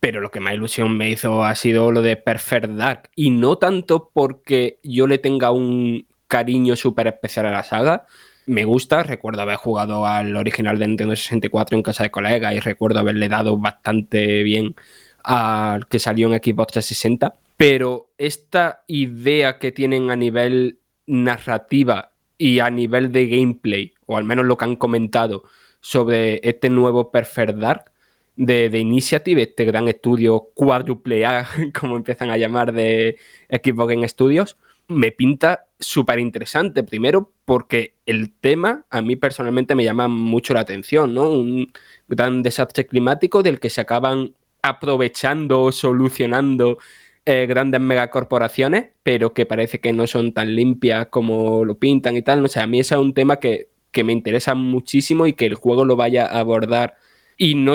pero 0.00 0.22
lo 0.22 0.30
que 0.30 0.40
más 0.40 0.54
ilusión 0.54 0.96
me 0.96 1.10
hizo 1.10 1.44
ha 1.44 1.54
sido 1.54 1.92
lo 1.92 2.00
de 2.00 2.16
Perfect 2.16 2.70
Dark. 2.70 3.10
Y 3.14 3.28
no 3.28 3.58
tanto 3.58 4.10
porque 4.14 4.80
yo 4.82 5.06
le 5.06 5.18
tenga 5.18 5.50
un 5.50 6.06
cariño 6.26 6.74
súper 6.74 7.06
especial 7.06 7.46
a 7.46 7.50
la 7.50 7.64
saga. 7.64 8.06
Me 8.46 8.64
gusta, 8.64 9.02
recuerdo 9.02 9.42
haber 9.42 9.56
jugado 9.56 10.06
al 10.06 10.36
original 10.36 10.78
de 10.78 10.86
Nintendo 10.86 11.16
64 11.16 11.76
en 11.76 11.82
casa 11.82 12.04
de 12.04 12.12
colegas 12.12 12.54
y 12.54 12.60
recuerdo 12.60 13.00
haberle 13.00 13.28
dado 13.28 13.58
bastante 13.58 14.44
bien 14.44 14.76
al 15.24 15.88
que 15.88 15.98
salió 15.98 16.32
en 16.32 16.40
Xbox 16.40 16.74
360. 16.74 17.34
Pero 17.56 18.12
esta 18.18 18.84
idea 18.86 19.58
que 19.58 19.72
tienen 19.72 20.12
a 20.12 20.16
nivel 20.16 20.78
narrativa 21.06 22.12
y 22.38 22.60
a 22.60 22.70
nivel 22.70 23.10
de 23.10 23.26
gameplay, 23.26 23.94
o 24.06 24.16
al 24.16 24.22
menos 24.22 24.44
lo 24.44 24.56
que 24.56 24.64
han 24.64 24.76
comentado 24.76 25.42
sobre 25.80 26.40
este 26.48 26.70
nuevo 26.70 27.10
Perfect 27.10 27.54
Dark 27.54 27.92
de, 28.36 28.70
de 28.70 28.78
Initiative, 28.78 29.42
este 29.42 29.64
gran 29.64 29.88
estudio 29.88 30.50
cuádruple 30.54 31.26
A, 31.26 31.48
como 31.80 31.96
empiezan 31.96 32.30
a 32.30 32.36
llamar 32.36 32.72
de 32.72 33.16
Xbox 33.50 33.92
Game 33.92 34.08
Studios, 34.08 34.56
me 34.88 35.12
pinta 35.12 35.66
súper 35.78 36.18
interesante. 36.18 36.82
Primero, 36.82 37.32
porque 37.44 37.94
el 38.06 38.32
tema 38.32 38.86
a 38.90 39.02
mí 39.02 39.16
personalmente 39.16 39.74
me 39.74 39.84
llama 39.84 40.08
mucho 40.08 40.54
la 40.54 40.60
atención, 40.60 41.14
¿no? 41.14 41.30
Un 41.30 41.72
gran 42.08 42.42
desastre 42.42 42.86
climático 42.86 43.42
del 43.42 43.60
que 43.60 43.70
se 43.70 43.80
acaban 43.80 44.34
aprovechando, 44.62 45.70
solucionando 45.72 46.78
eh, 47.24 47.46
grandes 47.46 47.80
megacorporaciones, 47.80 48.90
pero 49.02 49.32
que 49.32 49.46
parece 49.46 49.80
que 49.80 49.92
no 49.92 50.06
son 50.06 50.32
tan 50.32 50.54
limpias 50.54 51.08
como 51.08 51.64
lo 51.64 51.78
pintan 51.78 52.16
y 52.16 52.22
tal. 52.22 52.42
No 52.42 52.48
sé, 52.48 52.60
a 52.60 52.66
mí 52.66 52.80
ese 52.80 52.94
es 52.94 53.00
un 53.00 53.14
tema 53.14 53.36
que, 53.36 53.68
que 53.90 54.04
me 54.04 54.12
interesa 54.12 54.54
muchísimo 54.54 55.26
y 55.26 55.32
que 55.34 55.46
el 55.46 55.54
juego 55.54 55.84
lo 55.84 55.96
vaya 55.96 56.26
a 56.26 56.40
abordar 56.40 56.96
y 57.36 57.54
no 57.54 57.74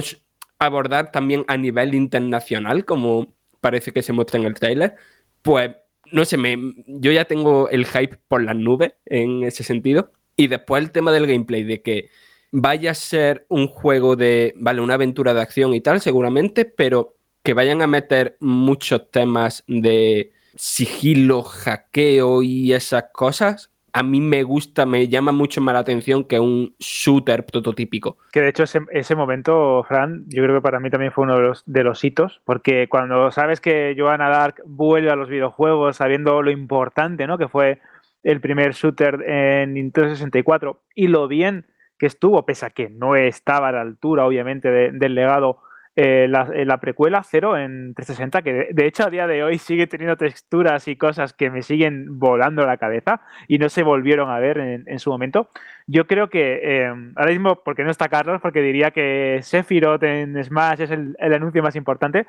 abordar 0.60 1.12
también 1.12 1.44
a 1.48 1.58
nivel 1.58 1.96
internacional, 1.96 2.86
como 2.86 3.34
parece 3.62 3.92
que 3.92 4.04
se 4.04 4.14
muestra 4.14 4.40
en 4.40 4.46
el 4.46 4.54
trailer, 4.54 4.96
pues 5.42 5.72
no 6.12 6.26
sé, 6.26 6.38
me, 6.38 6.58
yo 6.88 7.12
ya 7.12 7.26
tengo 7.26 7.70
el 7.70 7.86
hype 7.86 8.18
por 8.28 8.44
las 8.44 8.56
nubes 8.56 8.94
en 9.06 9.44
ese 9.44 9.64
sentido. 9.64 10.12
Y 10.36 10.48
después 10.48 10.84
el 10.84 10.92
tema 10.92 11.12
del 11.12 11.28
gameplay, 11.28 11.64
de 11.64 11.82
que 11.82 12.10
vaya 12.52 12.92
a 12.92 12.96
ser 12.96 13.46
un 13.50 13.68
juego 13.68 14.16
de, 14.16 14.54
vale, 14.58 14.82
una 14.82 14.96
aventura 14.96 15.34
de 15.34 15.42
acción 15.42 15.74
y 15.74 15.82
tal, 15.82 16.02
seguramente, 16.02 16.66
pero 16.66 17.16
que 17.44 17.54
vayan 17.54 17.82
a 17.82 17.88
meter 17.88 18.38
muchos 18.40 19.10
temas 19.10 19.64
de 19.68 20.32
sigilo, 20.56 21.44
hackeo 21.44 22.44
y 22.44 22.74
esas 22.74 23.06
cosas, 23.14 23.71
a 23.94 24.04
mí 24.04 24.22
me 24.22 24.44
gusta, 24.44 24.86
me 24.86 25.08
llama 25.08 25.32
mucho 25.32 25.62
más 25.62 25.74
la 25.74 25.80
atención 25.80 26.24
que 26.24 26.40
un 26.40 26.76
shooter 26.80 27.46
prototípico. 27.46 28.18
Que 28.32 28.42
de 28.42 28.50
hecho 28.50 28.64
ese, 28.64 29.16
momento, 29.16 29.84
Fran, 29.88 30.24
yo 30.28 30.44
creo 30.44 30.56
que 30.58 30.62
para 30.62 30.80
mí 30.80 30.90
también 30.90 31.12
fue 31.12 31.26
uno 31.26 31.36
de 31.36 31.42
los, 31.42 31.64
de 31.66 31.84
los 31.84 32.04
hitos, 32.04 32.42
porque 32.46 32.88
cuando 32.88 33.32
sabes 33.32 33.60
que 33.60 33.96
Joanna 33.98 34.30
Dark 34.30 34.62
vuelve 34.66 35.12
a 35.12 35.16
los 35.16 35.30
videojuegos 35.30 35.98
sabiendo 35.98 36.42
lo 36.42 36.52
importante 36.52 37.28
¿no? 37.28 37.38
que 37.38 37.48
fue 37.48 37.80
el 38.24 38.40
primer 38.40 38.74
shooter 38.74 39.24
en 39.28 39.74
Nintendo 39.74 40.10
64 40.12 40.82
y 40.96 41.08
lo 41.08 41.28
bien 41.28 41.66
que 41.98 42.06
estuvo, 42.06 42.46
pese 42.46 42.66
a 42.66 42.70
que 42.70 42.90
no 42.90 43.16
estaba 43.16 43.70
a 43.70 43.72
la 43.72 43.82
altura, 43.82 44.26
obviamente, 44.26 44.70
del 44.70 45.16
legado 45.16 45.60
eh, 45.98 46.28
la, 46.30 46.78
precuela 46.80 47.22
Cero 47.22 47.58
en 47.58 47.94
360, 47.94 48.42
que 48.44 48.70
de, 48.72 48.86
hecho 48.86 49.04
a 49.04 49.10
día 49.10 49.28
de 49.28 49.44
hoy 49.44 49.58
sigue 49.58 49.88
teniendo 49.88 50.16
texturas 50.16 50.88
y 50.88 50.96
cosas 50.96 51.34
que 51.34 51.50
me 51.50 51.62
siguen 51.62 52.18
volando 52.18 52.66
la 52.66 52.78
cabeza 52.78 53.22
y 53.50 53.58
no 53.58 53.68
se 53.68 53.84
volvieron 53.84 54.30
a 54.30 54.40
ver 54.40 54.58
en, 54.58 55.00
su 55.00 55.10
momento. 55.10 55.50
Yo 55.88 56.08
creo 56.08 56.30
que 56.30 56.86
em, 56.86 57.14
ahora 57.18 57.32
mismo, 57.32 57.62
porque 57.64 57.84
no 57.84 57.92
está 57.92 58.08
Carlos, 58.08 58.40
porque 58.42 58.62
diría 58.62 58.92
que 58.92 59.40
Sephiroth 59.42 60.04
en 60.04 60.42
Smash 60.42 60.82
es 60.82 60.92
el, 60.92 61.16
anuncio 61.20 61.62
más 61.62 61.76
importante. 61.76 62.26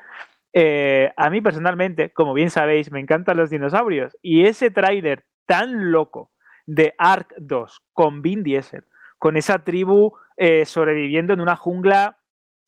Eh, 0.51 1.13
a 1.15 1.29
mí 1.29 1.39
personalmente, 1.39 2.09
como 2.11 2.33
bien 2.33 2.49
sabéis, 2.49 2.91
me 2.91 2.99
encantan 2.99 3.37
los 3.37 3.49
dinosaurios 3.49 4.17
y 4.21 4.45
ese 4.45 4.71
tráiler 4.71 5.23
tan 5.45 5.91
loco 5.91 6.31
de 6.65 6.95
Ark 6.97 7.33
2 7.37 7.81
con 7.93 8.21
Vin 8.21 8.43
Diesel, 8.43 8.83
con 9.17 9.37
esa 9.37 9.59
tribu 9.59 10.13
eh, 10.35 10.65
sobreviviendo 10.65 11.33
en 11.33 11.41
una 11.41 11.55
jungla 11.55 12.17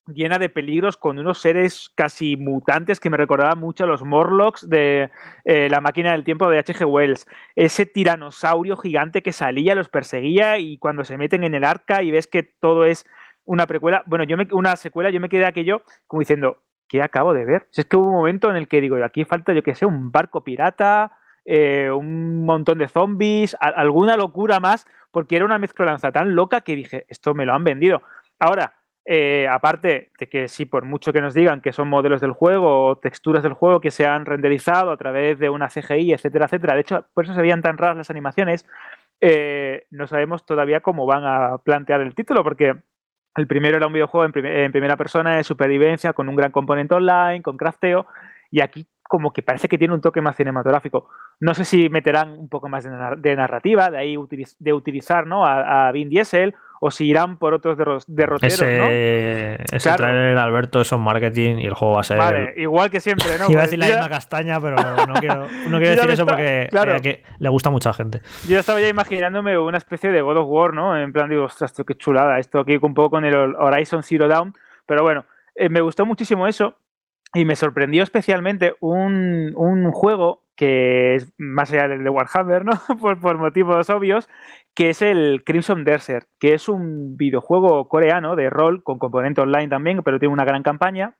llena 0.08 0.38
de 0.38 0.50
peligros 0.50 0.98
con 0.98 1.18
unos 1.18 1.40
seres 1.40 1.92
casi 1.96 2.38
mutantes 2.38 3.00
que 3.00 3.10
me 3.10 3.18
recordaban 3.18 3.60
mucho 3.60 3.84
a 3.84 3.88
los 3.88 4.04
Morlocks 4.04 4.70
de 4.70 5.10
eh, 5.46 5.68
la 5.70 5.82
máquina 5.82 6.12
del 6.12 6.24
tiempo 6.24 6.50
de 6.50 6.60
H.G. 6.60 6.86
Wells. 6.86 7.28
Ese 7.56 7.86
tiranosaurio 7.86 8.78
gigante 8.78 9.24
que 9.24 9.34
salía, 9.34 9.76
los 9.76 9.90
perseguía 9.90 10.58
y 10.60 10.78
cuando 10.78 11.04
se 11.04 11.18
meten 11.18 11.44
en 11.44 11.56
el 11.56 11.64
arca 11.64 12.04
y 12.04 12.12
ves 12.12 12.28
que 12.28 12.44
todo 12.44 12.86
es 12.86 13.06
una 13.46 13.68
precuela, 13.68 14.04
bueno, 14.06 14.24
yo 14.24 14.38
me, 14.38 14.48
una 14.52 14.76
secuela, 14.76 15.10
yo 15.10 15.20
me 15.20 15.30
quedé 15.30 15.46
aquello 15.46 15.84
como 16.08 16.20
diciendo, 16.20 16.64
¿qué 16.88 17.02
acabo 17.02 17.34
de 17.34 17.46
ver? 17.46 17.68
Si 17.72 17.82
es 17.82 17.88
que 17.88 17.96
hubo 17.96 18.08
un 18.08 18.16
momento 18.16 18.50
en 18.50 18.58
el 18.58 18.68
que 18.68 18.82
digo, 18.82 19.04
aquí 19.04 19.26
falta, 19.26 19.54
yo 19.54 19.64
que 19.64 19.76
sé, 19.76 19.86
un 19.86 20.12
barco 20.12 20.44
pirata, 20.44 21.12
eh, 21.46 21.92
un 21.92 22.44
montón 22.46 22.80
de 22.80 22.88
zombies, 22.88 23.56
alguna 23.60 24.18
locura 24.18 24.60
más, 24.60 24.88
porque 25.12 25.36
era 25.36 25.46
una 25.46 25.60
mezclanza 25.60 26.12
tan 26.12 26.36
loca 26.36 26.62
que 26.62 26.76
dije, 26.76 27.06
esto 27.08 27.34
me 27.34 27.46
lo 27.46 27.54
han 27.54 27.64
vendido. 27.64 28.02
Ahora, 28.40 28.74
eh, 29.08 29.48
aparte 29.48 30.10
de 30.20 30.28
que 30.28 30.48
sí, 30.48 30.66
por 30.66 30.84
mucho 30.84 31.14
que 31.14 31.22
nos 31.22 31.36
digan 31.36 31.62
que 31.62 31.72
son 31.72 31.88
modelos 31.88 32.22
del 32.22 32.32
juego 32.32 32.88
o 32.88 32.98
texturas 32.98 33.44
del 33.44 33.54
juego 33.54 33.80
que 33.80 33.92
se 33.92 34.08
han 34.08 34.26
renderizado 34.26 34.90
a 34.90 34.98
través 34.98 35.38
de 35.38 35.50
una 35.50 35.70
CGI, 35.70 36.14
etcétera, 36.14 36.46
etcétera, 36.46 36.74
de 36.74 36.82
hecho, 36.82 37.06
por 37.14 37.24
eso 37.24 37.36
se 37.36 37.42
veían 37.42 37.62
tan 37.62 37.78
raras 37.78 37.98
las 37.98 38.10
animaciones, 38.10 38.66
eh, 39.22 39.86
no 39.92 40.08
sabemos 40.08 40.44
todavía 40.46 40.82
cómo 40.82 41.06
van 41.06 41.24
a 41.24 41.60
plantear 41.60 42.02
el 42.02 42.16
título, 42.16 42.44
porque 42.44 42.76
el 43.36 43.48
primero 43.48 43.78
era 43.78 43.86
un 43.86 43.94
videojuego 43.94 44.26
en, 44.26 44.72
primera 44.72 44.98
persona 44.98 45.38
de 45.38 45.44
supervivencia 45.44 46.14
con 46.14 46.28
un 46.28 46.36
gran 46.36 46.52
componente 46.52 46.96
online, 46.96 47.44
con 47.44 47.58
crafteo, 47.58 48.08
y 48.50 48.62
aquí 48.62 48.88
como 49.04 49.34
que 49.34 49.44
parece 49.44 49.68
que 49.68 49.78
tiene 49.78 49.94
un 49.94 50.02
toque 50.02 50.22
más 50.22 50.36
cinematográfico. 50.36 51.10
No 51.40 51.54
sé 51.54 51.64
si 51.64 51.90
meterán 51.90 52.32
un 52.32 52.50
poco 52.50 52.70
más 52.70 52.84
de, 52.84 53.36
narrativa, 53.36 53.92
de 53.92 53.98
ahí 54.00 54.18
de 54.58 54.74
utilizar 54.74 55.28
¿no? 55.28 55.46
a, 55.46 55.88
a 55.88 55.92
Vin 55.92 56.10
Diesel 56.10 56.56
o 56.86 56.92
si 56.92 57.08
irán 57.08 57.38
por 57.38 57.56
otros 57.56 57.78
derroteros, 58.08 58.44
ese, 58.44 58.78
¿no? 58.78 58.86
Ese 58.86 59.92
trailer, 59.94 60.38
Alberto, 60.38 60.82
es 60.82 60.92
un 60.92 61.02
marketing 61.02 61.58
y 61.58 61.66
el 61.66 61.74
juego 61.74 61.96
va 61.96 62.02
a 62.02 62.04
ser... 62.04 62.18
Vale, 62.20 62.54
igual 62.58 62.92
que 62.92 63.00
siempre, 63.00 63.40
¿no? 63.40 63.46
Iba 63.50 63.62
a 63.62 63.64
decir 63.64 63.80
la 63.80 63.88
misma 63.88 64.08
castaña, 64.08 64.62
pero 64.62 64.76
no 64.76 65.14
quiero, 65.16 65.48
no 65.68 65.80
quiero 65.80 65.96
decir 65.96 66.12
eso 66.12 66.28
porque 66.28 66.70
que 67.02 67.24
le 67.40 67.50
gusta 67.50 67.70
a 67.70 67.72
mucha 67.72 67.92
gente. 67.92 68.22
Yo 68.48 68.60
estaba 68.60 68.80
ya 68.80 68.88
imaginándome 68.88 69.58
una 69.58 69.80
especie 69.80 70.12
de 70.12 70.22
God 70.22 70.38
of 70.38 70.48
War, 70.48 70.74
¿no? 70.76 70.96
En 70.96 71.12
plan, 71.12 71.28
digo, 71.28 71.46
ostras, 71.46 71.74
qué 71.88 71.96
chulada, 71.96 72.38
esto 72.38 72.60
aquí 72.60 72.78
un 72.80 72.94
poco 72.94 73.10
con 73.10 73.26
el 73.26 73.36
Horizon 73.56 74.04
Zero 74.04 74.28
Dawn, 74.28 74.54
pero 74.86 75.02
bueno, 75.02 75.26
eh, 75.56 75.70
me 75.70 75.82
gustó 75.82 76.06
muchísimo 76.06 76.46
eso 76.46 76.76
y 77.34 77.46
me 77.46 77.56
sorprendió 77.56 78.04
especialmente 78.04 78.76
un, 78.80 79.54
un 79.56 79.92
juego 79.92 80.46
que 80.56 81.16
es 81.16 81.34
más 81.38 81.72
allá 81.72 81.90
del 81.90 82.04
de 82.04 82.10
Warhammer, 82.10 82.66
¿no? 82.66 82.74
por, 83.02 83.20
por, 83.20 83.38
motivos 83.38 83.90
obvios, 83.90 84.30
que 84.76 84.90
es 84.90 85.02
el 85.02 85.44
Crimson 85.46 85.86
Desert, 85.86 86.28
que 86.38 86.54
es 86.54 86.68
un 86.68 87.16
videojuego 87.16 87.88
coreano 87.88 88.36
de 88.36 88.50
rol 88.50 88.84
con 88.84 89.00
componente 89.00 89.42
online 89.42 89.70
también, 89.70 90.04
pero 90.04 90.20
tiene 90.20 90.34
una 90.34 90.44
gran 90.44 90.64
campaña, 90.64 91.16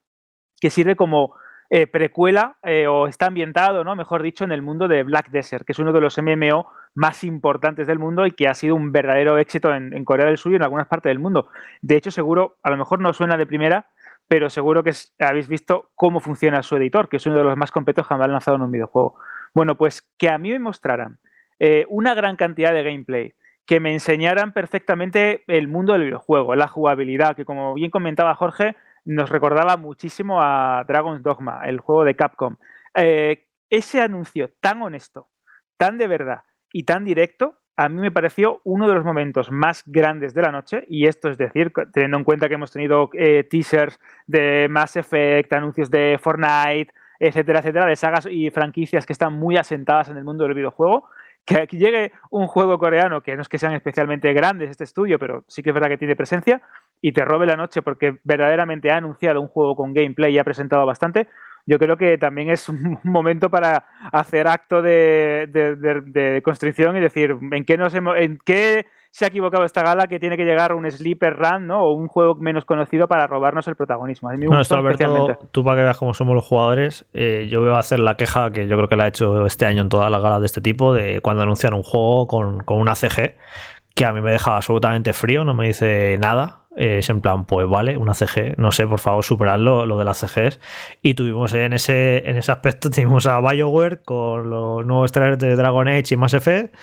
que 0.60 0.70
sirve 0.70 0.96
como 0.96 1.36
eh, 1.70 1.88
precuela 1.88 2.58
eh, 2.64 2.86
o 2.86 3.08
está 3.08 3.28
ambientado, 3.28 3.84
¿no? 3.84 3.96
mejor 3.96 4.22
dicho, 4.22 4.44
en 4.44 4.52
el 4.52 4.62
mundo 4.62 4.88
de 4.88 5.04
Black 5.04 5.30
Desert, 5.30 5.66
que 5.66 5.72
es 5.72 5.80
uno 5.80 5.94
de 5.94 6.02
los 6.02 6.18
MMO 6.18 6.70
más 6.94 7.24
importantes 7.24 7.88
del 7.88 7.98
mundo 7.98 8.26
y 8.28 8.32
que 8.32 8.48
ha 8.48 8.54
sido 8.54 8.76
un 8.76 8.92
verdadero 8.92 9.38
éxito 9.38 9.74
en, 9.74 10.04
Corea 10.04 10.28
del 10.28 10.38
Sur 10.38 10.52
y 10.52 10.56
en 10.56 10.64
algunas 10.64 10.88
partes 10.88 11.10
del 11.10 11.20
mundo. 11.20 11.48
De 11.82 11.96
hecho, 11.96 12.12
seguro, 12.12 12.58
a 12.62 12.70
lo 12.70 12.78
mejor 12.78 13.00
no 13.00 13.14
suena 13.14 13.38
de 13.38 13.48
primera, 13.48 13.88
pero 14.28 14.50
seguro 14.50 14.84
que 14.84 14.92
habéis 15.20 15.48
visto 15.48 15.92
cómo 15.96 16.20
funciona 16.20 16.62
su 16.62 16.76
editor, 16.76 17.10
que 17.10 17.18
es 17.18 17.26
uno 17.26 17.38
de 17.38 17.44
los 17.44 17.58
más 17.58 17.72
completos 17.72 18.06
jamás 18.06 18.30
lanzado 18.30 18.58
en 18.58 18.64
un 18.64 18.72
videojuego. 18.72 19.16
Bueno, 19.54 19.76
pues 19.76 20.02
que 20.18 20.30
a 20.30 20.38
mí 20.38 20.52
me 20.52 20.60
mostraran 20.60 21.20
eh, 21.60 21.86
una 21.90 22.14
gran 22.14 22.36
cantidad 22.36 22.74
de 22.74 22.84
gameplay, 22.84 23.34
que 23.66 23.80
me 23.80 23.94
enseñaran 23.94 24.54
perfectamente 24.54 25.44
el 25.48 25.68
mundo 25.68 25.94
del 25.94 26.04
videojuego, 26.04 26.56
la 26.56 26.68
jugabilidad, 26.68 27.36
que 27.36 27.46
como 27.46 27.74
bien 27.74 27.92
comentaba 27.92 28.36
Jorge, 28.36 28.76
nos 29.06 29.30
recordaba 29.30 29.78
muchísimo 29.78 30.42
a 30.42 30.84
Dragon's 30.88 31.24
Dogma, 31.24 31.62
el 31.66 31.80
juego 31.80 32.04
de 32.04 32.16
Capcom. 32.16 32.58
Eh, 32.94 33.48
ese 33.70 34.02
anuncio 34.02 34.52
tan 34.60 34.82
honesto, 34.82 35.30
tan 35.78 35.98
de 35.98 36.08
verdad 36.08 36.42
y 36.72 36.84
tan 36.84 37.06
directo, 37.06 37.60
a 37.78 37.90
mí 37.90 38.00
me 38.00 38.12
pareció 38.12 38.62
uno 38.64 38.88
de 38.88 38.94
los 38.94 39.04
momentos 39.04 39.52
más 39.52 39.84
grandes 39.86 40.34
de 40.34 40.42
la 40.42 40.52
noche, 40.52 40.86
y 40.88 41.08
esto 41.08 41.30
es 41.30 41.38
decir, 41.38 41.74
teniendo 41.92 42.18
en 42.18 42.24
cuenta 42.24 42.48
que 42.48 42.56
hemos 42.56 42.72
tenido 42.72 43.10
eh, 43.14 43.44
teasers 43.50 44.00
de 44.28 44.68
Mass 44.70 44.96
Effect, 44.96 45.52
anuncios 45.52 45.92
de 45.92 46.18
Fortnite, 46.22 46.94
etcétera, 47.20 47.60
etcétera, 47.60 47.86
de 47.86 47.96
sagas 47.96 48.28
y 48.30 48.50
franquicias 48.50 49.06
que 49.06 49.14
están 49.14 49.34
muy 49.34 49.58
asentadas 49.58 50.10
en 50.10 50.18
el 50.18 50.24
mundo 50.24 50.46
del 50.46 50.54
videojuego, 50.54 51.10
que 51.46 51.62
aquí 51.62 51.78
llegue 51.78 52.12
un 52.32 52.48
juego 52.48 52.80
coreano, 52.80 53.22
que 53.22 53.36
no 53.36 53.42
es 53.44 53.50
que 53.50 53.60
sean 53.60 53.74
especialmente 53.74 54.34
grandes 54.34 54.72
este 54.72 54.84
estudio, 54.84 55.20
pero 55.20 55.46
sí 55.48 55.62
que 55.62 55.70
es 55.70 55.74
verdad 55.74 55.90
que 55.90 55.98
tiene 55.98 56.16
presencia, 56.16 56.62
y 57.02 57.12
te 57.12 57.24
robe 57.24 57.46
la 57.46 57.56
noche 57.56 57.82
porque 57.82 58.18
verdaderamente 58.24 58.92
ha 58.92 58.98
anunciado 58.98 59.40
un 59.40 59.48
juego 59.48 59.76
con 59.76 59.94
gameplay 59.94 60.34
y 60.34 60.40
ha 60.40 60.44
presentado 60.44 60.86
bastante, 60.86 61.28
yo 61.68 61.80
creo 61.80 61.98
que 61.98 62.18
también 62.18 62.50
es 62.50 62.68
un 62.70 63.00
momento 63.04 63.50
para 63.50 63.86
hacer 64.12 64.48
acto 64.48 64.82
de, 64.82 65.48
de, 65.48 66.42
constricción 66.44 66.98
y 66.98 67.00
decir 67.00 67.36
en 67.52 67.66
qué, 67.66 67.78
nos 67.78 67.94
hemos, 67.94 68.18
en 68.18 68.40
qué 68.44 68.88
se 69.16 69.24
ha 69.24 69.30
equivocado 69.30 69.64
esta 69.64 69.82
gala 69.82 70.08
que 70.08 70.20
tiene 70.20 70.36
que 70.36 70.44
llegar 70.44 70.74
un 70.74 70.92
sleeper 70.92 71.38
run 71.38 71.68
¿no? 71.68 71.86
o 71.86 71.94
un 71.94 72.10
juego 72.10 72.36
menos 72.36 72.66
conocido 72.66 73.08
para 73.08 73.28
robarnos 73.28 73.66
el 73.70 73.78
protagonismo. 73.78 74.28
A 74.28 74.34
mí 74.34 74.46
me 74.46 74.60
esto, 74.60 74.76
Alberto, 74.76 75.40
tú 75.54 75.64
para 75.64 75.78
que 75.78 75.84
veas 75.84 75.98
cómo 75.98 76.14
somos 76.14 76.36
los 76.36 76.44
jugadores, 76.44 77.06
eh, 77.14 77.48
yo 77.50 77.62
voy 77.62 77.70
a 77.70 77.78
hacer 77.78 78.00
la 78.00 78.16
queja 78.18 78.52
que 78.52 78.68
yo 78.68 78.76
creo 78.76 78.90
que 78.90 78.98
la 78.98 79.06
he 79.06 79.08
hecho 79.08 79.46
este 79.46 79.66
año 79.66 79.84
en 79.84 79.88
todas 79.88 80.12
las 80.12 80.22
galas 80.22 80.42
de 80.42 80.48
este 80.48 80.60
tipo, 80.60 80.94
de 80.94 81.22
cuando 81.22 81.44
anuncian 81.44 81.74
un 81.74 81.84
juego 81.84 82.28
con, 82.28 82.60
con 82.66 82.78
una 82.78 82.94
CG, 82.94 83.38
que 83.94 84.04
a 84.04 84.12
mí 84.12 84.20
me 84.20 84.32
deja 84.32 84.58
absolutamente 84.58 85.14
frío, 85.14 85.46
no 85.46 85.54
me 85.54 85.68
dice 85.68 86.18
nada 86.18 86.66
es 86.76 87.10
en 87.10 87.22
plan, 87.22 87.46
pues 87.46 87.70
vale, 87.70 87.96
una 87.96 88.14
CG, 88.14 88.56
no 88.58 88.74
sé, 88.74 88.86
por 88.86 89.00
favor, 89.00 89.24
superarlo, 89.24 89.86
lo 89.86 89.98
de 89.98 90.04
las 90.04 90.18
CGs. 90.18 90.60
Y 91.02 91.14
tuvimos 91.14 91.54
en 91.54 91.72
ese, 91.72 92.30
en 92.30 92.36
ese 92.36 92.52
aspecto, 92.52 92.90
tuvimos 92.92 93.28
a 93.28 93.40
BioWare 93.40 94.02
con 94.04 94.50
los 94.50 94.86
nuevos 94.86 95.14
trailers 95.14 95.40
de 95.40 95.56
Dragon 95.56 95.88
Age 95.88 96.16
y 96.16 96.18
Mass 96.18 96.34
Effect 96.34 96.76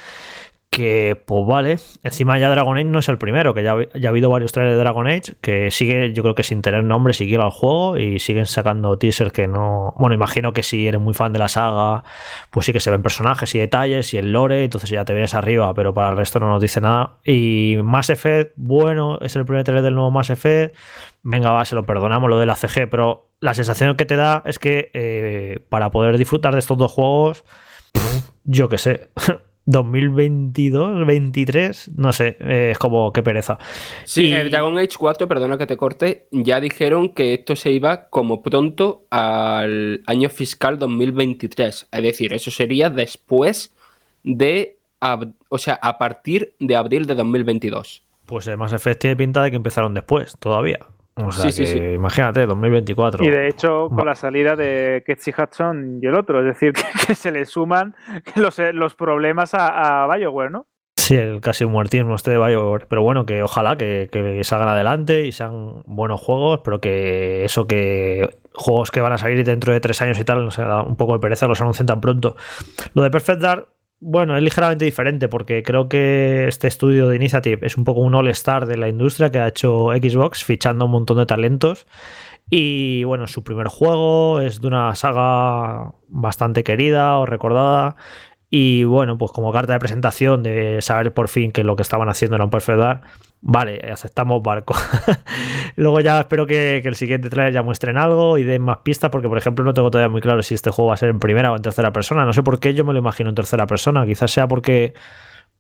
que 0.72 1.22
pues 1.26 1.46
vale, 1.46 1.78
encima 2.02 2.38
ya 2.38 2.48
Dragon 2.48 2.78
Age 2.78 2.86
no 2.86 2.98
es 2.98 3.08
el 3.10 3.18
primero, 3.18 3.52
que 3.52 3.62
ya, 3.62 3.76
ya 3.94 4.08
ha 4.08 4.10
habido 4.10 4.30
varios 4.30 4.52
trailers 4.52 4.74
de 4.74 4.80
Dragon 4.80 5.06
Age 5.06 5.34
que 5.42 5.70
sigue, 5.70 6.14
yo 6.14 6.22
creo 6.22 6.34
que 6.34 6.44
sin 6.44 6.62
tener 6.62 6.82
nombre 6.82 7.12
sigue 7.12 7.36
al 7.36 7.50
juego 7.50 7.98
y 7.98 8.18
siguen 8.18 8.46
sacando 8.46 8.96
teasers 8.96 9.32
que 9.32 9.46
no, 9.46 9.94
bueno, 9.98 10.14
imagino 10.14 10.54
que 10.54 10.62
si 10.62 10.88
eres 10.88 10.98
muy 10.98 11.12
fan 11.12 11.34
de 11.34 11.38
la 11.40 11.48
saga, 11.48 12.04
pues 12.48 12.64
sí 12.64 12.72
que 12.72 12.80
se 12.80 12.90
ven 12.90 13.02
personajes 13.02 13.54
y 13.54 13.58
detalles 13.58 14.14
y 14.14 14.16
el 14.16 14.32
lore, 14.32 14.64
entonces 14.64 14.88
ya 14.88 15.04
te 15.04 15.12
vienes 15.12 15.34
arriba, 15.34 15.74
pero 15.74 15.92
para 15.92 16.08
el 16.08 16.16
resto 16.16 16.40
no 16.40 16.48
nos 16.48 16.62
dice 16.62 16.80
nada. 16.80 17.18
Y 17.22 17.76
Mass 17.84 18.08
Effect, 18.08 18.54
bueno, 18.56 19.18
es 19.20 19.36
el 19.36 19.44
primer 19.44 19.64
trailer 19.64 19.84
del 19.84 19.94
nuevo 19.94 20.10
Mass 20.10 20.30
Effect, 20.30 20.74
venga, 21.22 21.50
va, 21.50 21.66
se 21.66 21.74
lo 21.74 21.84
perdonamos 21.84 22.30
lo 22.30 22.38
de 22.38 22.46
la 22.46 22.56
CG, 22.56 22.88
pero 22.88 23.28
la 23.40 23.52
sensación 23.52 23.94
que 23.94 24.06
te 24.06 24.16
da 24.16 24.42
es 24.46 24.58
que 24.58 24.90
eh, 24.94 25.60
para 25.68 25.90
poder 25.90 26.16
disfrutar 26.16 26.54
de 26.54 26.60
estos 26.60 26.78
dos 26.78 26.90
juegos, 26.90 27.44
yo 28.44 28.70
qué 28.70 28.78
sé. 28.78 29.10
2022, 29.66 31.06
23, 31.06 31.90
no 31.96 32.12
sé, 32.12 32.36
eh, 32.40 32.70
es 32.72 32.78
como 32.78 33.12
qué 33.12 33.22
pereza. 33.22 33.58
Sí, 34.04 34.26
Y- 34.28 34.32
el 34.32 34.50
Dragon 34.50 34.76
Age 34.78 34.96
4, 34.98 35.28
perdona 35.28 35.58
que 35.58 35.66
te 35.66 35.76
corte, 35.76 36.26
ya 36.30 36.60
dijeron 36.60 37.10
que 37.10 37.34
esto 37.34 37.56
se 37.56 37.70
iba 37.72 38.08
como 38.08 38.42
pronto 38.42 39.04
al 39.10 40.02
año 40.06 40.28
fiscal 40.28 40.78
2023. 40.78 41.88
Es 41.90 42.02
decir, 42.02 42.32
eso 42.32 42.50
sería 42.50 42.90
después 42.90 43.74
de, 44.24 44.78
o 45.48 45.58
sea, 45.58 45.74
a 45.82 45.98
partir 45.98 46.54
de 46.58 46.76
abril 46.76 47.06
de 47.06 47.14
2022. 47.14 48.02
Pues 48.26 48.46
el 48.46 48.56
Mass 48.56 48.72
Effect 48.72 49.00
tiene 49.00 49.16
pinta 49.16 49.42
de 49.42 49.50
que 49.50 49.56
empezaron 49.56 49.94
después, 49.94 50.36
todavía. 50.38 50.78
O 51.16 51.30
sea, 51.30 51.50
Sí, 51.50 51.52
sí, 51.66 51.74
que 51.74 51.78
sí. 51.80 51.94
imagínate, 51.94 52.46
2024. 52.46 53.24
Y 53.24 53.30
de 53.30 53.48
hecho, 53.48 53.88
Va. 53.90 53.96
con 53.96 54.06
la 54.06 54.14
salida 54.14 54.56
de 54.56 55.02
Ketchy 55.06 55.32
Hudson 55.36 55.98
y 56.02 56.06
el 56.06 56.14
otro, 56.14 56.40
es 56.40 56.46
decir, 56.46 56.72
que, 56.72 56.82
que 57.06 57.14
se 57.14 57.30
le 57.30 57.44
suman 57.44 57.94
los, 58.36 58.58
los 58.72 58.94
problemas 58.94 59.54
a, 59.54 60.04
a 60.04 60.16
BioWare, 60.16 60.50
¿no? 60.50 60.66
Sí, 60.96 61.16
el 61.16 61.40
casi 61.40 61.64
muertismo 61.66 62.14
este 62.14 62.30
de 62.30 62.38
BioWare. 62.38 62.86
Pero 62.86 63.02
bueno, 63.02 63.26
que 63.26 63.42
ojalá 63.42 63.76
que, 63.76 64.08
que 64.12 64.42
salgan 64.44 64.68
adelante 64.68 65.26
y 65.26 65.32
sean 65.32 65.82
buenos 65.84 66.20
juegos, 66.20 66.60
pero 66.64 66.80
que 66.80 67.44
eso 67.44 67.66
que 67.66 68.38
juegos 68.54 68.90
que 68.90 69.00
van 69.00 69.12
a 69.12 69.18
salir 69.18 69.42
dentro 69.44 69.72
de 69.72 69.80
tres 69.80 70.00
años 70.02 70.18
y 70.20 70.24
tal, 70.24 70.44
no 70.44 70.50
sé, 70.50 70.62
da 70.62 70.82
un 70.82 70.96
poco 70.96 71.14
de 71.14 71.18
pereza 71.18 71.48
los 71.48 71.60
anuncien 71.60 71.86
tan 71.86 72.00
pronto. 72.00 72.36
Lo 72.94 73.02
de 73.02 73.10
Perfect 73.10 73.40
Dark, 73.40 73.68
bueno, 74.04 74.36
es 74.36 74.42
ligeramente 74.42 74.84
diferente 74.84 75.28
porque 75.28 75.62
creo 75.62 75.88
que 75.88 76.48
este 76.48 76.66
estudio 76.66 77.08
de 77.08 77.14
Initiative 77.14 77.64
es 77.64 77.76
un 77.76 77.84
poco 77.84 78.00
un 78.00 78.16
all-star 78.16 78.66
de 78.66 78.76
la 78.76 78.88
industria 78.88 79.30
que 79.30 79.38
ha 79.38 79.46
hecho 79.46 79.90
Xbox, 79.90 80.42
fichando 80.42 80.86
un 80.86 80.90
montón 80.90 81.18
de 81.18 81.26
talentos. 81.26 81.86
Y 82.50 83.04
bueno, 83.04 83.28
su 83.28 83.44
primer 83.44 83.68
juego 83.68 84.40
es 84.40 84.60
de 84.60 84.66
una 84.66 84.94
saga 84.96 85.92
bastante 86.08 86.64
querida 86.64 87.16
o 87.18 87.26
recordada. 87.26 87.94
Y 88.54 88.84
bueno, 88.84 89.16
pues 89.16 89.32
como 89.32 89.50
carta 89.50 89.72
de 89.72 89.78
presentación 89.78 90.42
de 90.42 90.82
saber 90.82 91.14
por 91.14 91.28
fin 91.28 91.52
que 91.52 91.64
lo 91.64 91.74
que 91.74 91.80
estaban 91.80 92.10
haciendo 92.10 92.34
era 92.36 92.44
un 92.44 92.50
Perfect 92.50 92.78
Dark, 92.78 93.00
vale, 93.40 93.80
aceptamos 93.90 94.42
barco. 94.42 94.74
Luego 95.76 96.00
ya 96.00 96.20
espero 96.20 96.46
que, 96.46 96.80
que 96.82 96.88
el 96.90 96.94
siguiente 96.94 97.30
trailer 97.30 97.54
ya 97.54 97.62
muestren 97.62 97.96
algo 97.96 98.36
y 98.36 98.42
den 98.42 98.60
más 98.60 98.76
pistas, 98.84 99.08
porque 99.08 99.26
por 99.26 99.38
ejemplo 99.38 99.64
no 99.64 99.72
tengo 99.72 99.90
todavía 99.90 100.10
muy 100.10 100.20
claro 100.20 100.42
si 100.42 100.54
este 100.54 100.68
juego 100.68 100.88
va 100.88 100.94
a 100.94 100.98
ser 100.98 101.08
en 101.08 101.18
primera 101.18 101.50
o 101.50 101.56
en 101.56 101.62
tercera 101.62 101.94
persona. 101.94 102.26
No 102.26 102.34
sé 102.34 102.42
por 102.42 102.60
qué 102.60 102.74
yo 102.74 102.84
me 102.84 102.92
lo 102.92 102.98
imagino 102.98 103.30
en 103.30 103.34
tercera 103.34 103.66
persona. 103.66 104.04
Quizás 104.04 104.30
sea 104.30 104.46
porque 104.46 104.92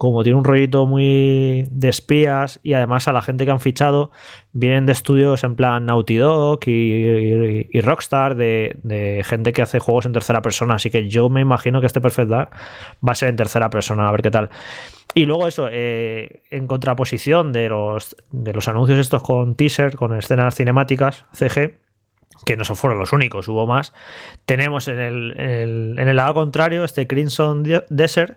como 0.02 0.24
tiene 0.24 0.36
un 0.36 0.42
rollito 0.42 0.84
muy 0.84 1.68
de 1.70 1.88
espías 1.88 2.58
y 2.64 2.72
además 2.72 3.06
a 3.06 3.12
la 3.12 3.22
gente 3.22 3.44
que 3.44 3.52
han 3.52 3.60
fichado 3.60 4.10
vienen 4.52 4.84
de 4.84 4.90
estudios 4.90 5.44
en 5.44 5.54
plan 5.54 5.86
Naughty 5.86 6.16
Dog 6.16 6.58
y, 6.66 7.68
y- 7.70 7.80
Rockstar, 7.82 8.34
de, 8.34 9.22
gente 9.24 9.52
que 9.52 9.62
hace 9.62 9.78
juegos 9.78 10.04
en 10.06 10.12
tercera 10.12 10.42
persona. 10.42 10.74
Así 10.74 10.90
que 10.90 11.08
yo 11.08 11.28
me 11.28 11.40
imagino 11.40 11.80
que 11.80 11.86
este 11.86 12.00
Perfect 12.00 12.28
Dark 12.30 12.50
va 13.06 13.12
a 13.12 13.14
ser 13.14 13.28
en 13.28 13.36
tercera 13.36 13.70
persona, 13.70 14.08
a 14.08 14.10
ver 14.10 14.22
qué 14.22 14.32
tal. 14.32 14.50
Y 15.14 15.24
luego 15.24 15.46
eso, 15.46 15.68
eh, 15.70 16.42
en 16.50 16.66
contraposición 16.66 17.52
de 17.52 17.68
los, 17.68 18.16
de 18.32 18.52
los 18.52 18.66
anuncios 18.66 18.98
estos 18.98 19.22
con 19.22 19.54
teaser, 19.54 19.94
con 19.94 20.18
escenas 20.18 20.56
cinemáticas, 20.56 21.26
CG, 21.32 21.78
que 22.44 22.56
no 22.56 22.64
son 22.64 22.74
fueron 22.74 22.98
los 22.98 23.12
únicos, 23.12 23.46
hubo 23.46 23.68
más, 23.68 23.94
tenemos 24.46 24.88
en 24.88 24.98
el, 24.98 25.34
en 25.38 26.08
el, 26.08 26.16
lado 26.16 26.34
contrario 26.34 26.82
este 26.82 27.06
Crimson 27.06 27.62
De- 27.62 27.84
Desert, 27.88 28.36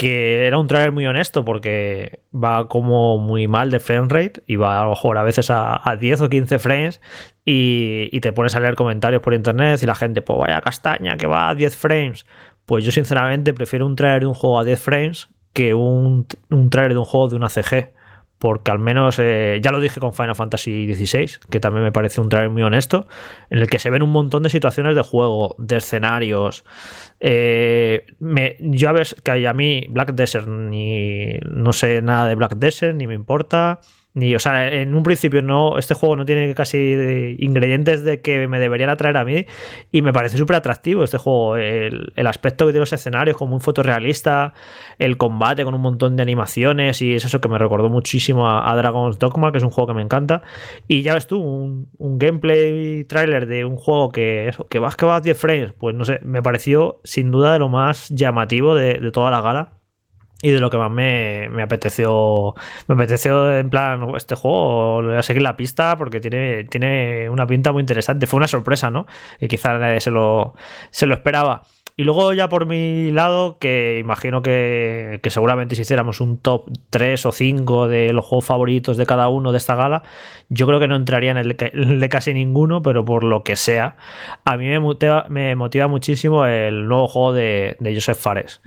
que 0.00 0.46
era 0.46 0.56
un 0.56 0.66
trailer 0.66 0.92
muy 0.92 1.06
honesto 1.06 1.44
porque 1.44 2.20
va 2.34 2.68
como 2.68 3.18
muy 3.18 3.48
mal 3.48 3.70
de 3.70 3.80
frame 3.80 4.08
rate 4.08 4.42
y 4.46 4.56
va 4.56 4.80
a 4.80 4.84
lo 4.84 4.90
mejor 4.90 5.18
a 5.18 5.22
veces 5.22 5.50
a, 5.50 5.78
a 5.86 5.96
10 5.96 6.22
o 6.22 6.30
15 6.30 6.58
frames 6.58 7.02
y, 7.44 8.18
te 8.20 8.32
pones 8.32 8.56
a 8.56 8.60
leer 8.60 8.76
comentarios 8.76 9.20
por 9.20 9.34
internet 9.34 9.78
y 9.82 9.84
la 9.84 9.94
gente, 9.94 10.22
pues 10.22 10.38
vaya 10.38 10.62
castaña 10.62 11.18
que 11.18 11.26
va 11.26 11.50
a 11.50 11.54
10 11.54 11.76
frames. 11.76 12.24
Pues 12.64 12.82
yo 12.82 12.92
sinceramente 12.92 13.52
prefiero 13.52 13.84
un 13.84 13.94
trailer 13.94 14.20
de 14.20 14.28
un 14.28 14.32
juego 14.32 14.58
a 14.58 14.64
10 14.64 14.80
frames 14.80 15.28
que 15.52 15.74
un, 15.74 16.26
un 16.48 16.70
trailer 16.70 16.94
de 16.94 16.98
un 17.00 17.04
juego 17.04 17.28
de 17.28 17.36
una 17.36 17.50
CG. 17.50 17.92
Porque 18.40 18.70
al 18.70 18.78
menos, 18.78 19.18
eh, 19.18 19.60
ya 19.62 19.70
lo 19.70 19.80
dije 19.80 20.00
con 20.00 20.14
Final 20.14 20.34
Fantasy 20.34 20.94
XVI, 20.94 21.40
que 21.50 21.60
también 21.60 21.84
me 21.84 21.92
parece 21.92 22.22
un 22.22 22.30
trailer 22.30 22.48
muy 22.48 22.62
honesto, 22.62 23.06
en 23.50 23.58
el 23.58 23.68
que 23.68 23.78
se 23.78 23.90
ven 23.90 24.02
un 24.02 24.12
montón 24.12 24.42
de 24.42 24.48
situaciones 24.48 24.96
de 24.96 25.02
juego, 25.02 25.54
de 25.58 25.76
escenarios. 25.76 26.64
Eh, 27.20 28.06
me, 28.18 28.56
yo 28.58 28.88
a 28.88 28.92
ver, 28.92 29.08
que 29.22 29.46
a 29.46 29.52
mí 29.52 29.86
Black 29.90 30.14
Desert 30.14 30.48
ni 30.48 31.34
no 31.50 31.74
sé 31.74 32.00
nada 32.00 32.28
de 32.28 32.34
Black 32.34 32.54
Desert, 32.56 32.96
ni 32.96 33.06
me 33.06 33.12
importa. 33.12 33.80
Ni, 34.12 34.34
o 34.34 34.40
sea, 34.40 34.68
en 34.72 34.94
un 34.96 35.04
principio 35.04 35.40
no, 35.40 35.78
este 35.78 35.94
juego 35.94 36.16
no 36.16 36.24
tiene 36.24 36.52
casi 36.54 37.36
ingredientes 37.38 38.02
de 38.02 38.20
que 38.20 38.48
me 38.48 38.58
deberían 38.58 38.90
atraer 38.90 39.16
a 39.16 39.24
mí 39.24 39.46
y 39.92 40.02
me 40.02 40.12
parece 40.12 40.36
súper 40.36 40.56
atractivo 40.56 41.04
este 41.04 41.16
juego. 41.16 41.56
El, 41.56 42.12
el 42.16 42.26
aspecto 42.26 42.66
que 42.66 42.72
tiene 42.72 42.80
los 42.80 42.92
escenarios 42.92 43.36
como 43.36 43.54
un 43.54 43.60
fotorrealista, 43.60 44.52
el 44.98 45.16
combate 45.16 45.64
con 45.64 45.74
un 45.74 45.80
montón 45.80 46.16
de 46.16 46.22
animaciones 46.22 47.00
y 47.02 47.14
es 47.14 47.24
eso 47.24 47.40
que 47.40 47.48
me 47.48 47.58
recordó 47.58 47.88
muchísimo 47.88 48.48
a, 48.48 48.70
a 48.70 48.76
Dragon's 48.76 49.18
Dogma, 49.20 49.52
que 49.52 49.58
es 49.58 49.64
un 49.64 49.70
juego 49.70 49.88
que 49.88 49.94
me 49.94 50.02
encanta. 50.02 50.42
Y 50.88 51.02
ya 51.02 51.14
ves 51.14 51.28
tú, 51.28 51.40
un, 51.40 51.88
un 51.98 52.18
gameplay 52.18 53.04
trailer 53.04 53.46
de 53.46 53.64
un 53.64 53.76
juego 53.76 54.10
que, 54.10 54.48
eso, 54.48 54.66
que 54.66 54.80
vas 54.80 54.96
que 54.96 55.06
va 55.06 55.16
a 55.16 55.20
10 55.20 55.38
frames, 55.38 55.72
pues 55.78 55.94
no 55.94 56.04
sé, 56.04 56.18
me 56.22 56.42
pareció 56.42 57.00
sin 57.04 57.30
duda 57.30 57.52
de 57.52 57.60
lo 57.60 57.68
más 57.68 58.08
llamativo 58.10 58.74
de, 58.74 58.94
de 58.94 59.10
toda 59.12 59.30
la 59.30 59.40
gala 59.40 59.79
y 60.42 60.50
de 60.50 60.60
lo 60.60 60.70
que 60.70 60.78
más 60.78 60.90
me, 60.90 61.48
apeteció 61.62 62.54
me 62.88 62.94
apeteció 62.94 63.56
en 63.58 63.68
plan 63.70 64.14
este 64.16 64.34
juego 64.34 65.02
le 65.02 65.08
voy 65.08 65.16
a 65.18 65.22
seguir 65.22 65.42
la 65.42 65.56
pista 65.56 65.96
porque 65.98 66.20
tiene, 66.20 66.64
tiene 66.64 67.28
una 67.28 67.46
pinta 67.46 67.72
muy 67.72 67.80
interesante. 67.80 68.26
Fue 68.26 68.38
una 68.38 68.48
sorpresa 68.48 68.90
no 68.90 69.06
y 69.38 69.48
quizás 69.48 69.78
nadie 69.80 70.00
se 70.00 70.10
lo, 70.10 70.54
se 70.90 71.06
lo 71.06 71.14
esperaba. 71.14 71.62
Y 71.96 72.04
luego 72.04 72.32
ya 72.32 72.48
por 72.48 72.64
mi 72.64 73.10
lado 73.12 73.58
que 73.58 73.98
imagino 73.98 74.40
que, 74.40 75.20
que 75.22 75.28
seguramente 75.28 75.74
si 75.74 75.82
hiciéramos 75.82 76.22
un 76.22 76.38
top 76.38 76.70
3 76.88 77.26
o 77.26 77.32
5 77.32 77.88
de 77.88 78.14
los 78.14 78.24
juegos 78.24 78.46
favoritos 78.46 78.96
de 78.96 79.04
cada 79.04 79.28
uno 79.28 79.52
de 79.52 79.58
esta 79.58 79.74
gala 79.74 80.02
yo 80.48 80.66
creo 80.66 80.80
que 80.80 80.88
no 80.88 80.96
entraría 80.96 81.32
en 81.32 81.36
el, 81.36 81.56
de- 81.58 82.08
casi 82.08 82.32
ninguno 82.32 82.80
pero 82.80 83.04
por 83.04 83.22
lo 83.22 83.42
que 83.42 83.54
sea 83.56 83.96
a 84.46 84.56
mí 84.56 84.66
me 84.68 84.80
motiva, 84.80 85.26
me 85.28 85.54
motiva 85.56 85.88
muchísimo 85.88 86.46
el 86.46 86.88
nuevo 86.88 87.06
juego 87.06 87.32
de, 87.34 87.76
de 87.80 87.94
Joseph 87.94 88.18
Fares 88.18 88.62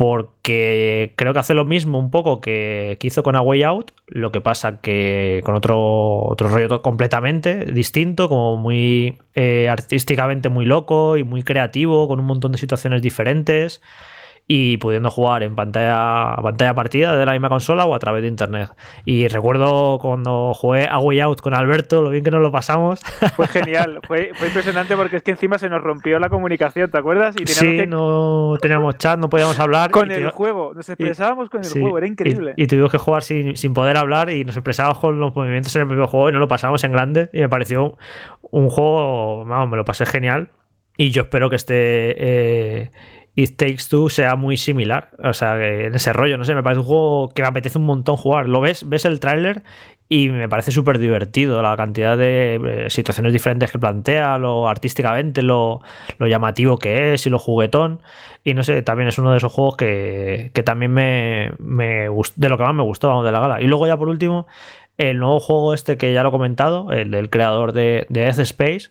porque 0.00 1.12
creo 1.14 1.34
que 1.34 1.40
hace 1.40 1.52
lo 1.52 1.66
mismo 1.66 1.98
un 1.98 2.10
poco 2.10 2.40
que, 2.40 2.96
hizo 3.02 3.22
con 3.22 3.36
A 3.36 3.42
Way 3.42 3.64
Out, 3.64 3.90
lo 4.06 4.32
que 4.32 4.40
pasa 4.40 4.80
que 4.80 5.42
con 5.44 5.54
otro, 5.54 6.22
otro 6.24 6.48
rollo 6.48 6.80
completamente 6.80 7.66
distinto, 7.66 8.30
como 8.30 8.56
muy 8.56 9.18
eh, 9.34 9.68
artísticamente 9.68 10.48
muy 10.48 10.64
loco 10.64 11.18
y 11.18 11.24
muy 11.24 11.42
creativo, 11.42 12.08
con 12.08 12.18
un 12.18 12.24
montón 12.24 12.52
de 12.52 12.56
situaciones 12.56 13.02
diferentes 13.02 13.82
y 14.46 14.78
pudiendo 14.78 15.10
jugar 15.10 15.42
en 15.42 15.54
pantalla, 15.54 16.34
pantalla 16.42 16.74
partida 16.74 17.16
de 17.16 17.24
la 17.24 17.32
misma 17.32 17.48
consola 17.48 17.84
o 17.84 17.94
a 17.94 17.98
través 17.98 18.22
de 18.22 18.28
internet. 18.28 18.70
Y 19.04 19.28
recuerdo 19.28 19.98
cuando 20.00 20.54
jugué 20.54 20.88
A 20.88 20.98
Way 20.98 21.20
Out 21.20 21.40
con 21.40 21.54
Alberto, 21.54 22.02
lo 22.02 22.10
bien 22.10 22.24
que 22.24 22.30
nos 22.30 22.42
lo 22.42 22.50
pasamos. 22.50 23.00
Fue 23.36 23.46
genial, 23.46 24.00
fue, 24.06 24.32
fue 24.34 24.46
impresionante 24.48 24.96
porque 24.96 25.18
es 25.18 25.22
que 25.22 25.30
encima 25.30 25.58
se 25.58 25.68
nos 25.68 25.80
rompió 25.80 26.18
la 26.18 26.28
comunicación, 26.28 26.90
¿te 26.90 26.98
acuerdas? 26.98 27.36
Y 27.40 27.46
Sí, 27.46 27.76
que 27.76 27.86
no 27.86 28.56
teníamos 28.60 28.98
chat, 28.98 29.18
no 29.18 29.28
podíamos 29.28 29.58
hablar. 29.60 29.90
con 29.90 30.10
y 30.10 30.14
el 30.14 30.30
juego, 30.30 30.72
nos 30.74 30.88
expresábamos 30.88 31.48
con 31.48 31.60
el 31.60 31.66
Sí, 31.66 31.80
juego, 31.80 31.98
era 31.98 32.06
increíble. 32.06 32.54
Y, 32.56 32.66
tuvimos 32.66 32.90
que 32.90 32.98
jugar 32.98 33.22
sin, 33.22 33.56
sin 33.56 33.72
poder 33.72 33.96
hablar 33.96 34.30
y 34.30 34.44
nos 34.44 34.56
expresábamos 34.56 34.98
con 34.98 35.20
los 35.20 35.34
movimientos 35.34 35.74
en 35.76 35.82
el 35.82 35.88
propio 35.88 36.06
juego 36.06 36.28
y 36.28 36.32
nos 36.32 36.40
lo 36.40 36.48
pasamos 36.48 36.82
en 36.84 36.92
grande. 36.92 37.30
Y 37.32 37.40
me 37.40 37.48
pareció 37.48 37.96
un 38.50 38.68
juego, 38.68 39.44
vamos, 39.44 39.68
me 39.70 39.76
lo 39.76 39.84
pasé 39.84 40.06
genial. 40.06 40.50
Y 40.96 41.10
yo 41.10 41.22
espero 41.22 41.48
que 41.48 41.56
este 41.56 41.74
eh, 42.18 42.90
It 43.34 43.56
Takes 43.56 43.84
Two 43.88 44.08
sea 44.10 44.36
muy 44.36 44.56
similar. 44.56 45.10
O 45.22 45.32
sea, 45.32 45.56
en 45.64 45.94
ese 45.94 46.12
rollo, 46.12 46.36
no 46.38 46.44
sé, 46.44 46.54
me 46.54 46.62
parece 46.62 46.80
un 46.80 46.86
juego 46.86 47.28
que 47.30 47.42
me 47.42 47.48
apetece 47.48 47.78
un 47.78 47.86
montón 47.86 48.16
jugar. 48.16 48.48
Lo 48.48 48.60
ves, 48.60 48.88
ves 48.88 49.04
el 49.04 49.20
tráiler 49.20 49.62
y 50.08 50.28
me 50.28 50.48
parece 50.48 50.72
súper 50.72 50.98
divertido 50.98 51.62
la 51.62 51.76
cantidad 51.76 52.18
de 52.18 52.86
eh, 52.86 52.90
situaciones 52.90 53.32
diferentes 53.32 53.70
que 53.70 53.78
plantea, 53.78 54.38
lo 54.38 54.68
artísticamente, 54.68 55.42
lo, 55.42 55.80
lo 56.18 56.26
llamativo 56.26 56.78
que 56.78 57.14
es 57.14 57.26
y 57.26 57.30
lo 57.30 57.38
juguetón. 57.38 58.02
Y 58.42 58.54
no 58.54 58.64
sé, 58.64 58.82
también 58.82 59.08
es 59.08 59.18
uno 59.18 59.30
de 59.30 59.36
esos 59.36 59.52
juegos 59.52 59.76
que, 59.76 60.50
que 60.52 60.62
también 60.64 60.92
me, 60.92 61.52
me 61.58 62.08
gust- 62.10 62.34
de 62.36 62.48
lo 62.48 62.56
que 62.58 62.64
más 62.64 62.74
me 62.74 62.82
gustó 62.82 63.08
vamos, 63.08 63.24
de 63.24 63.32
la 63.32 63.40
gala. 63.40 63.60
Y 63.60 63.66
luego 63.68 63.86
ya 63.86 63.96
por 63.96 64.08
último, 64.08 64.46
el 64.98 65.18
nuevo 65.18 65.38
juego 65.40 65.74
este 65.74 65.96
que 65.96 66.12
ya 66.12 66.22
lo 66.24 66.30
he 66.30 66.32
comentado, 66.32 66.90
el 66.92 67.10
del 67.12 67.30
creador 67.30 67.72
de, 67.72 68.06
de 68.08 68.20
Death 68.22 68.40
Space, 68.40 68.90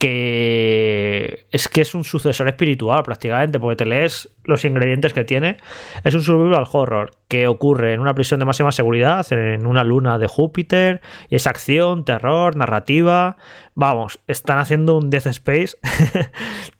que 0.00 1.46
es 1.50 1.68
que 1.68 1.82
es 1.82 1.94
un 1.94 2.04
sucesor 2.04 2.48
espiritual 2.48 3.02
prácticamente, 3.02 3.60
porque 3.60 3.76
te 3.76 3.84
lees 3.84 4.30
los 4.44 4.64
ingredientes 4.64 5.12
que 5.12 5.24
tiene. 5.24 5.58
Es 6.04 6.14
un 6.14 6.22
survival 6.22 6.64
horror 6.72 7.10
que 7.28 7.46
ocurre 7.46 7.92
en 7.92 8.00
una 8.00 8.14
prisión 8.14 8.40
de 8.40 8.46
máxima 8.46 8.72
seguridad, 8.72 9.30
en 9.30 9.66
una 9.66 9.84
luna 9.84 10.18
de 10.18 10.26
Júpiter, 10.26 11.02
y 11.28 11.36
es 11.36 11.46
acción, 11.46 12.06
terror, 12.06 12.56
narrativa. 12.56 13.36
Vamos, 13.74 14.20
están 14.26 14.58
haciendo 14.58 14.96
un 14.96 15.10
Death 15.10 15.26
Space 15.26 15.76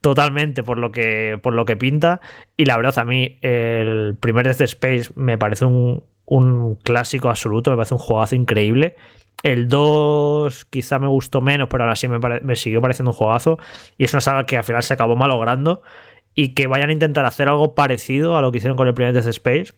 totalmente 0.01 0.63
por 0.63 0.79
lo 0.79 0.91
que 0.91 1.39
por 1.43 1.53
lo 1.53 1.67
que 1.67 1.77
pinta. 1.77 2.23
Y 2.57 2.65
la 2.65 2.79
verdad, 2.79 2.99
a 3.01 3.05
mí, 3.05 3.39
el 3.43 4.17
primer 4.19 4.47
Death 4.47 4.63
Space 4.63 5.11
me 5.15 5.37
parece 5.37 5.67
un, 5.67 6.05
un 6.25 6.77
clásico 6.77 7.29
absoluto, 7.29 7.71
me 7.71 7.77
parece 7.77 7.93
un 7.93 8.01
juegazo 8.01 8.35
increíble. 8.35 8.97
El 9.43 9.69
2 9.69 10.67
quizá 10.67 10.99
me 10.99 11.09
gustó 11.09 11.41
menos, 11.41 11.69
pero 11.69 11.85
aún 11.85 11.93
así 11.93 12.09
me, 12.09 12.57
siguió 12.57 12.81
pareciendo 12.81 13.11
un 13.11 13.17
juegazo. 13.17 13.59
Y 13.97 14.05
es 14.05 14.13
una 14.13 14.21
saga 14.21 14.47
que 14.47 14.57
al 14.57 14.65
final 14.65 14.83
se 14.83 14.95
acabó 14.95 15.17
malogrando. 15.17 15.83
y 16.35 16.55
que 16.55 16.67
vayan 16.67 16.91
a 16.91 16.93
intentar 16.93 17.25
hacer 17.27 17.49
algo 17.49 17.75
parecido 17.75 18.37
a 18.37 18.43
lo 18.43 18.53
que 18.53 18.59
hicieron 18.59 18.77
con 18.77 18.87
el 18.89 18.95
primer 18.95 19.13
Death 19.13 19.27
Space 19.27 19.73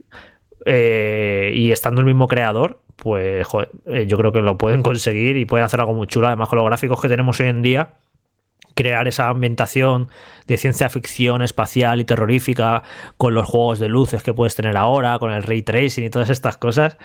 eh, 0.67 1.53
y 1.55 1.73
estando 1.73 2.01
el 2.01 2.07
mismo 2.07 2.29
creador, 2.29 2.83
pues 2.97 3.47
eh, 3.87 4.07
yo 4.07 4.19
creo 4.19 4.33
que 4.33 4.43
lo 4.43 4.59
pueden 4.59 4.83
conseguir 4.83 5.37
y 5.37 5.47
pueden 5.47 5.65
hacer 5.65 5.81
algo 5.81 5.95
muy 5.95 6.07
chulo. 6.07 6.27
Además, 6.27 6.49
con 6.49 6.59
los 6.59 6.67
gráficos 6.67 7.01
que 7.01 7.09
tenemos 7.09 7.41
hoy 7.41 7.49
en 7.49 7.63
día, 7.63 7.95
crear 8.75 9.09
esa 9.09 9.29
ambientación 9.29 10.09
de 10.47 10.57
ciencia 10.57 10.89
ficción 10.89 11.43
espacial 11.43 12.01
y 12.01 12.05
terrorífica 12.05 12.83
con 13.17 13.35
los 13.35 13.47
juegos 13.47 13.79
de 13.79 13.89
luces 13.89 14.23
que 14.23 14.35
puedes 14.35 14.55
tener 14.55 14.77
ahora, 14.77 15.19
con 15.19 15.33
el 15.33 15.43
ray 15.43 15.63
tracing 15.63 16.05
y 16.05 16.11
todas 16.11 16.31
estas 16.31 16.57
cosas, 16.57 16.97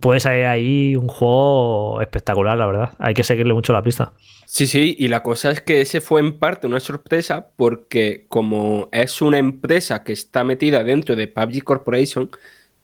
puedes 0.00 0.24
hacer 0.26 0.46
ahí 0.46 0.96
un 0.96 1.08
juego 1.08 2.00
espectacular, 2.00 2.56
la 2.56 2.66
verdad. 2.66 2.90
Hay 2.98 3.14
que 3.14 3.24
seguirle 3.24 3.54
mucho 3.54 3.72
la 3.72 3.82
pista. 3.82 4.12
Sí, 4.46 4.66
sí, 4.66 4.96
y 4.98 5.08
la 5.08 5.22
cosa 5.22 5.50
es 5.50 5.60
que 5.60 5.80
ese 5.80 6.00
fue 6.00 6.20
en 6.20 6.38
parte 6.38 6.66
una 6.66 6.80
sorpresa 6.80 7.48
porque 7.56 8.26
como 8.28 8.88
es 8.92 9.20
una 9.20 9.38
empresa 9.38 10.04
que 10.04 10.12
está 10.12 10.44
metida 10.44 10.84
dentro 10.84 11.16
de 11.16 11.26
PUBG 11.26 11.64
Corporation, 11.64 12.30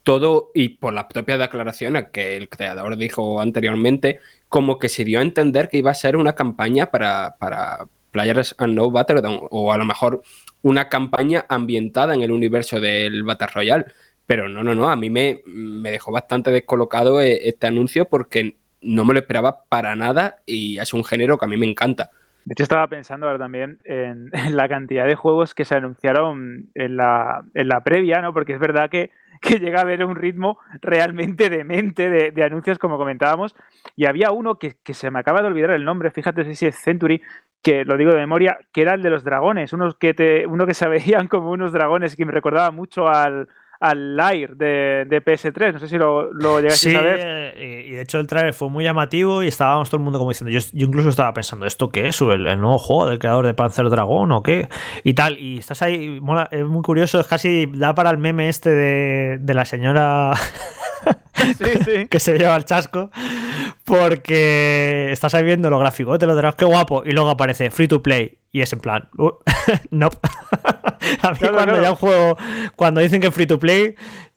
todo, 0.03 0.51
y 0.55 0.71
por 0.71 0.93
las 0.93 1.05
propias 1.05 1.39
declaraciones 1.39 2.07
que 2.13 2.37
el 2.37 2.49
creador 2.49 2.97
dijo 2.97 3.41
anteriormente, 3.41 4.21
como 4.49 4.79
que 4.79 4.89
se 4.89 5.05
dio 5.05 5.21
a 5.21 5.23
entender 5.23 5.69
que 5.69 5.79
iba 5.79 5.91
a 5.91 5.95
ser 5.95 6.17
una 6.17 6.35
campaña 6.35 6.91
para, 6.91 7.37
para 7.39 7.87
Players 8.13 8.55
and 8.59 8.75
No 8.75 8.91
Battleground, 8.91 9.49
o 9.51 9.73
a 9.73 9.79
lo 9.79 9.85
mejor 9.85 10.23
una 10.63 10.89
campaña 10.89 11.45
ambientada 11.49 12.15
en 12.15 12.23
el 12.23 12.31
universo 12.31 12.81
del 12.81 13.25
Battle 13.25 13.49
Royale. 13.49 13.87
Pero 14.25 14.49
no, 14.49 14.63
no, 14.63 14.75
no, 14.75 14.89
a 14.89 14.95
mí 14.95 15.11
me, 15.11 15.43
me 15.47 15.91
dejó 15.91 16.13
bastante 16.13 16.53
descolocado 16.53 17.21
eh, 17.21 17.49
este 17.49 17.67
anuncio 17.67 18.05
porque 18.05 18.57
no 18.81 19.05
me 19.05 19.15
lo 19.15 19.21
esperaba 19.21 19.65
para 19.69 19.97
nada 19.97 20.37
y 20.47 20.79
es 20.79 20.95
un 20.95 21.05
género 21.05 21.39
que 21.39 21.45
a 21.45 21.49
mí 21.49 21.57
me 21.57 21.69
encanta. 21.69 22.11
De 22.45 22.53
hecho, 22.53 22.63
estaba 22.63 22.87
pensando 22.89 23.27
ahora 23.27 23.39
también 23.39 23.81
en, 23.85 24.31
la 24.51 24.69
cantidad 24.69 25.07
de 25.07 25.17
juegos 25.17 25.55
que 25.55 25.65
se 25.65 25.75
anunciaron 25.75 26.71
en 26.75 26.97
la, 26.97 27.45
en 27.55 27.69
la 27.69 27.83
previa, 27.83 28.21
¿no? 28.21 28.33
Porque 28.33 28.55
es 28.55 28.61
verdad 28.61 28.91
que 28.91 29.11
que 29.43 29.59
llega 29.59 29.81
a 29.81 29.83
haber 29.83 30.05
un 30.05 30.15
ritmo 30.15 30.59
realmente 30.81 31.51
demente 31.51 32.09
de, 32.09 32.31
de 32.31 32.45
anuncios, 32.45 32.79
como 32.79 32.97
comentábamos. 32.97 33.55
Y 33.97 34.07
había 34.07 34.31
uno 34.31 34.59
que, 34.59 34.77
que, 34.83 34.95
se 34.95 35.11
me 35.11 35.19
acaba 35.19 35.43
de 35.43 35.49
olvidar 35.49 35.73
el 35.73 35.85
nombre, 35.85 36.13
fíjate 36.13 36.55
si 36.55 36.67
es 36.67 36.77
Century, 36.77 37.21
que 37.63 37.85
lo 37.85 37.97
digo 37.97 38.11
de 38.11 38.19
memoria, 38.19 38.59
que 38.73 38.83
era 38.83 38.95
el 38.95 39.03
de 39.03 39.11
los 39.11 39.25
dragones, 39.25 39.73
unos 39.73 39.95
que 39.95 40.15
te, 40.15 40.47
uno 40.47 40.67
que 40.67 40.75
se 40.75 40.89
veían 40.89 41.29
como 41.29 41.51
unos 41.51 41.73
dragones 41.73 42.17
que 42.17 42.27
me 42.27 42.33
recordaba 42.33 42.71
mucho 42.71 43.09
al, 43.09 43.49
al 43.83 44.17
Lair 44.17 44.57
de, 44.57 45.07
de, 45.09 45.25
PS3. 45.25 45.75
No 45.75 45.79
sé 45.79 45.89
si 45.89 45.99
lo, 45.99 46.33
lo 46.33 46.61
llegaste 46.61 46.91
sí, 46.91 46.97
a 46.97 47.03
ver. 47.03 47.21
Eh, 47.57 47.85
y 47.89 47.91
de 47.93 48.03
hecho 48.03 48.19
el 48.19 48.27
trailer 48.27 48.55
fue 48.55 48.69
muy 48.69 48.85
llamativo 48.85 49.43
y 49.43 49.49
estábamos 49.49 49.91
todo 49.91 49.99
el 49.99 50.05
mundo 50.05 50.19
como 50.19 50.31
diciendo. 50.31 50.51
Yo, 50.51 50.61
yo 50.73 50.87
incluso 50.87 51.09
estaba 51.09 51.33
pensando, 51.35 51.67
¿esto 51.67 51.91
qué 51.91 52.09
es? 52.09 52.21
¿El, 52.21 52.47
el, 52.47 52.61
nuevo 52.61 52.79
juego 52.79 53.09
del 53.09 53.19
creador 53.19 53.47
de 53.47 53.55
Panzer 53.55 53.89
Dragon 53.91 54.31
o 54.33 54.43
qué? 54.43 54.69
Y 55.05 55.15
tal. 55.15 55.39
Y 55.39 55.59
estás 55.59 55.83
ahí, 55.83 56.21
mola, 56.21 56.49
es 56.51 56.65
muy 56.65 56.83
curioso, 56.83 57.21
es 57.21 57.27
casi 57.27 57.67
da 57.67 57.95
para 57.95 58.11
el 58.11 58.19
meme 58.19 58.49
este 58.49 58.71
de, 58.71 59.39
de 59.41 59.55
la 59.55 59.65
señora. 59.65 60.33
sí, 61.35 61.55
sí. 61.85 62.07
que 62.11 62.21
se 62.21 62.39
lleva 62.39 62.57
el 62.57 62.65
chasco 62.65 63.11
porque 63.85 65.11
estás 65.11 65.35
ahí 65.35 65.45
viendo 65.45 65.71
lo 65.71 65.79
gráfico, 65.79 66.19
te 66.19 66.27
lo 66.27 66.37
dirás, 66.37 66.55
qué 66.55 66.65
guapo, 66.65 67.03
y 67.05 67.13
luego 67.13 67.31
aparece 67.31 67.71
free 67.71 67.89
to 67.89 68.03
play, 68.03 68.39
y 68.53 68.61
es 68.61 68.73
en 68.73 68.81
plan, 68.81 69.09
uh, 69.19 69.31
no. 69.91 70.07
a 71.23 71.31
mí 71.33 71.39
Claro, 71.39 71.55
cuando 71.55 71.83
ya 71.83 71.91
un 71.91 71.97
juego, 71.97 72.37
cuando 72.77 73.01
dicen 73.01 73.21
que 73.21 73.31
free 73.31 73.47
to 73.47 73.59
play, 73.59 73.95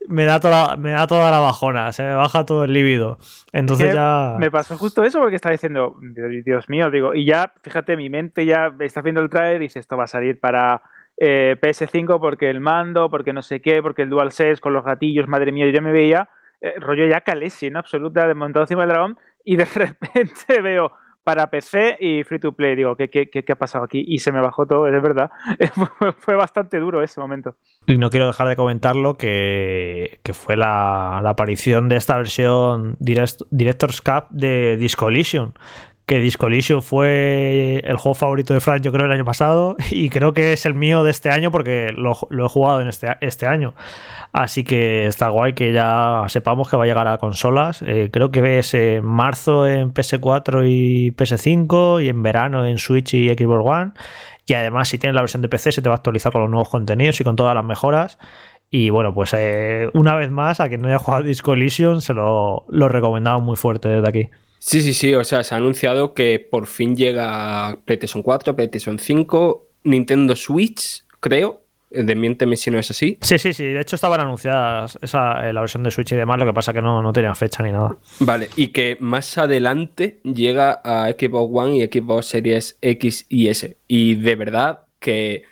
me 0.08 0.24
da 0.24 0.40
toda, 0.40 0.76
me 0.76 0.92
da 0.92 1.06
toda 1.06 1.30
la 1.30 1.38
bajona, 1.38 1.92
se 1.92 2.02
me 2.02 2.14
baja 2.14 2.44
todo 2.44 2.64
el 2.64 2.72
líbido. 2.72 3.18
Entonces 3.52 3.94
ya... 3.94 4.36
Me 4.38 4.50
pasó 4.50 4.76
justo 4.78 5.02
eso 5.04 5.18
porque 5.18 5.36
estaba 5.36 5.52
diciendo, 5.52 5.96
Dios 6.44 6.68
mío, 6.68 6.90
digo, 6.90 7.14
y 7.14 7.24
ya, 7.24 7.52
fíjate, 7.62 7.96
mi 7.96 8.08
mente 8.08 8.46
ya 8.46 8.72
está 8.80 9.00
viendo 9.02 9.20
el 9.20 9.30
trailer 9.30 9.62
y 9.62 9.66
dice, 9.66 9.80
esto 9.80 9.96
va 9.96 10.04
a 10.04 10.08
salir 10.08 10.38
para 10.38 10.82
eh, 11.16 11.56
PS5 11.60 12.20
porque 12.20 12.50
el 12.50 12.60
mando, 12.60 13.10
porque 13.10 13.32
no 13.32 13.42
sé 13.42 13.60
qué, 13.60 13.82
porque 13.82 14.02
el 14.02 14.10
DualSense 14.10 14.60
con 14.60 14.74
los 14.74 14.84
gatillos, 14.84 15.28
madre 15.28 15.50
mía, 15.50 15.66
yo 15.66 15.72
ya 15.72 15.80
me 15.80 15.92
veía 15.92 16.28
eh, 16.60 16.74
rollo 16.78 17.06
ya 17.06 17.20
Calesi, 17.20 17.70
¿no? 17.70 17.78
Absoluta, 17.78 18.26
de 18.26 18.34
montado 18.34 18.64
encima 18.64 18.82
del 18.82 18.90
dragón, 18.90 19.18
y 19.44 19.56
de 19.56 19.64
repente 19.74 20.60
veo 20.62 20.92
para 21.26 21.50
PC 21.50 21.96
y 21.98 22.22
free 22.22 22.38
to 22.38 22.52
play, 22.52 22.76
digo, 22.76 22.94
¿qué, 22.94 23.10
qué, 23.10 23.28
qué, 23.28 23.44
qué 23.44 23.52
ha 23.52 23.56
pasado 23.56 23.84
aquí? 23.84 24.04
Y 24.06 24.20
se 24.20 24.30
me 24.30 24.40
bajó 24.40 24.64
todo, 24.64 24.86
es 24.86 25.02
verdad. 25.02 25.28
Fue, 26.18 26.36
bastante 26.36 26.78
duro 26.78 27.02
ese 27.02 27.20
momento. 27.20 27.56
Y 27.84 27.98
no 27.98 28.10
quiero 28.10 28.28
dejar 28.28 28.46
de 28.46 28.54
comentarlo 28.54 29.16
que, 29.16 30.20
que 30.22 30.34
fue 30.34 30.56
la, 30.56 31.18
aparición 31.18 31.88
de 31.88 31.96
esta 31.96 32.16
versión 32.16 32.94
Direct, 33.00 33.40
Director's 33.50 34.00
Cup 34.02 34.26
de 34.30 34.76
Disco 34.76 35.08
Elysium. 35.08 35.50
Que 36.06 36.20
Disco 36.20 36.46
Elysium 36.46 36.82
fue 36.82 37.80
el 37.84 37.96
juego 37.96 38.14
favorito 38.14 38.54
de 38.54 38.60
Frank, 38.60 38.80
yo 38.80 38.92
creo, 38.92 39.06
el 39.06 39.12
año 39.12 39.24
pasado. 39.24 39.76
Y 39.90 40.08
creo 40.08 40.32
que 40.34 40.52
es 40.52 40.64
el 40.64 40.74
mío 40.74 41.02
de 41.02 41.10
este 41.10 41.30
año 41.30 41.50
porque 41.50 41.92
lo, 41.96 42.16
lo 42.30 42.46
he 42.46 42.48
jugado 42.48 42.80
en 42.80 42.88
este, 42.88 43.08
este 43.20 43.46
año. 43.46 43.74
Así 44.32 44.64
que 44.64 45.06
está 45.06 45.30
guay 45.30 45.54
que 45.54 45.72
ya 45.72 46.24
sepamos 46.28 46.68
que 46.68 46.76
va 46.76 46.84
a 46.84 46.86
llegar 46.86 47.08
a 47.08 47.18
consolas. 47.18 47.82
Eh, 47.82 48.10
creo 48.12 48.30
que 48.30 48.58
es 48.58 48.74
en 48.74 49.04
marzo 49.04 49.66
en 49.66 49.92
PS4 49.94 50.68
y 50.68 51.10
PS5 51.12 52.04
y 52.04 52.08
en 52.08 52.22
verano 52.22 52.64
en 52.66 52.78
Switch 52.78 53.14
y 53.14 53.28
Xbox 53.30 53.64
One. 53.66 53.92
Y 54.46 54.54
además, 54.54 54.88
si 54.88 54.98
tienes 54.98 55.14
la 55.14 55.22
versión 55.22 55.42
de 55.42 55.48
PC, 55.48 55.72
se 55.72 55.82
te 55.82 55.88
va 55.88 55.94
a 55.94 55.98
actualizar 55.98 56.32
con 56.32 56.42
los 56.42 56.50
nuevos 56.50 56.68
contenidos 56.68 57.20
y 57.20 57.24
con 57.24 57.34
todas 57.34 57.54
las 57.54 57.64
mejoras. 57.64 58.18
Y 58.70 58.90
bueno, 58.90 59.14
pues 59.14 59.34
eh, 59.36 59.90
una 59.94 60.14
vez 60.16 60.30
más, 60.30 60.60
a 60.60 60.68
quien 60.68 60.82
no 60.82 60.88
haya 60.88 60.98
jugado 60.98 61.24
Disco 61.24 61.54
Elysium, 61.54 62.00
se 62.00 62.14
lo, 62.14 62.64
lo 62.68 62.88
recomendamos 62.88 63.42
muy 63.42 63.56
fuerte 63.56 63.88
desde 63.88 64.08
aquí. 64.08 64.30
Sí, 64.58 64.80
sí, 64.80 64.94
sí. 64.94 65.14
O 65.14 65.24
sea, 65.24 65.44
se 65.44 65.54
ha 65.54 65.58
anunciado 65.58 66.14
que 66.14 66.38
por 66.38 66.66
fin 66.66 66.96
llega 66.96 67.78
PlayStation 67.84 68.22
4, 68.22 68.56
PlayStation 68.56 68.98
5, 68.98 69.66
Nintendo 69.84 70.36
Switch, 70.36 71.04
creo. 71.20 71.62
Desmiénteme 71.88 72.56
si 72.56 72.70
no 72.70 72.78
es 72.78 72.90
así. 72.90 73.16
Sí, 73.20 73.38
sí, 73.38 73.52
sí. 73.52 73.64
De 73.64 73.80
hecho, 73.80 73.94
estaban 73.94 74.20
anunciadas 74.20 74.98
esa, 75.00 75.48
eh, 75.48 75.52
la 75.52 75.60
versión 75.60 75.84
de 75.84 75.90
Switch 75.90 76.12
y 76.12 76.16
demás. 76.16 76.38
Lo 76.38 76.44
que 76.44 76.52
pasa 76.52 76.72
que 76.72 76.82
no, 76.82 77.00
no 77.00 77.12
tenían 77.12 77.36
fecha 77.36 77.62
ni 77.62 77.70
nada. 77.70 77.96
Vale, 78.18 78.50
y 78.56 78.68
que 78.68 78.96
más 79.00 79.38
adelante 79.38 80.20
llega 80.24 80.80
a 80.84 81.08
Xbox 81.10 81.50
One 81.54 81.76
y 81.76 81.86
Xbox 81.86 82.26
Series 82.26 82.76
X 82.82 83.26
y 83.28 83.48
S. 83.48 83.76
Y 83.86 84.16
de 84.16 84.34
verdad 84.34 84.80
que 84.98 85.44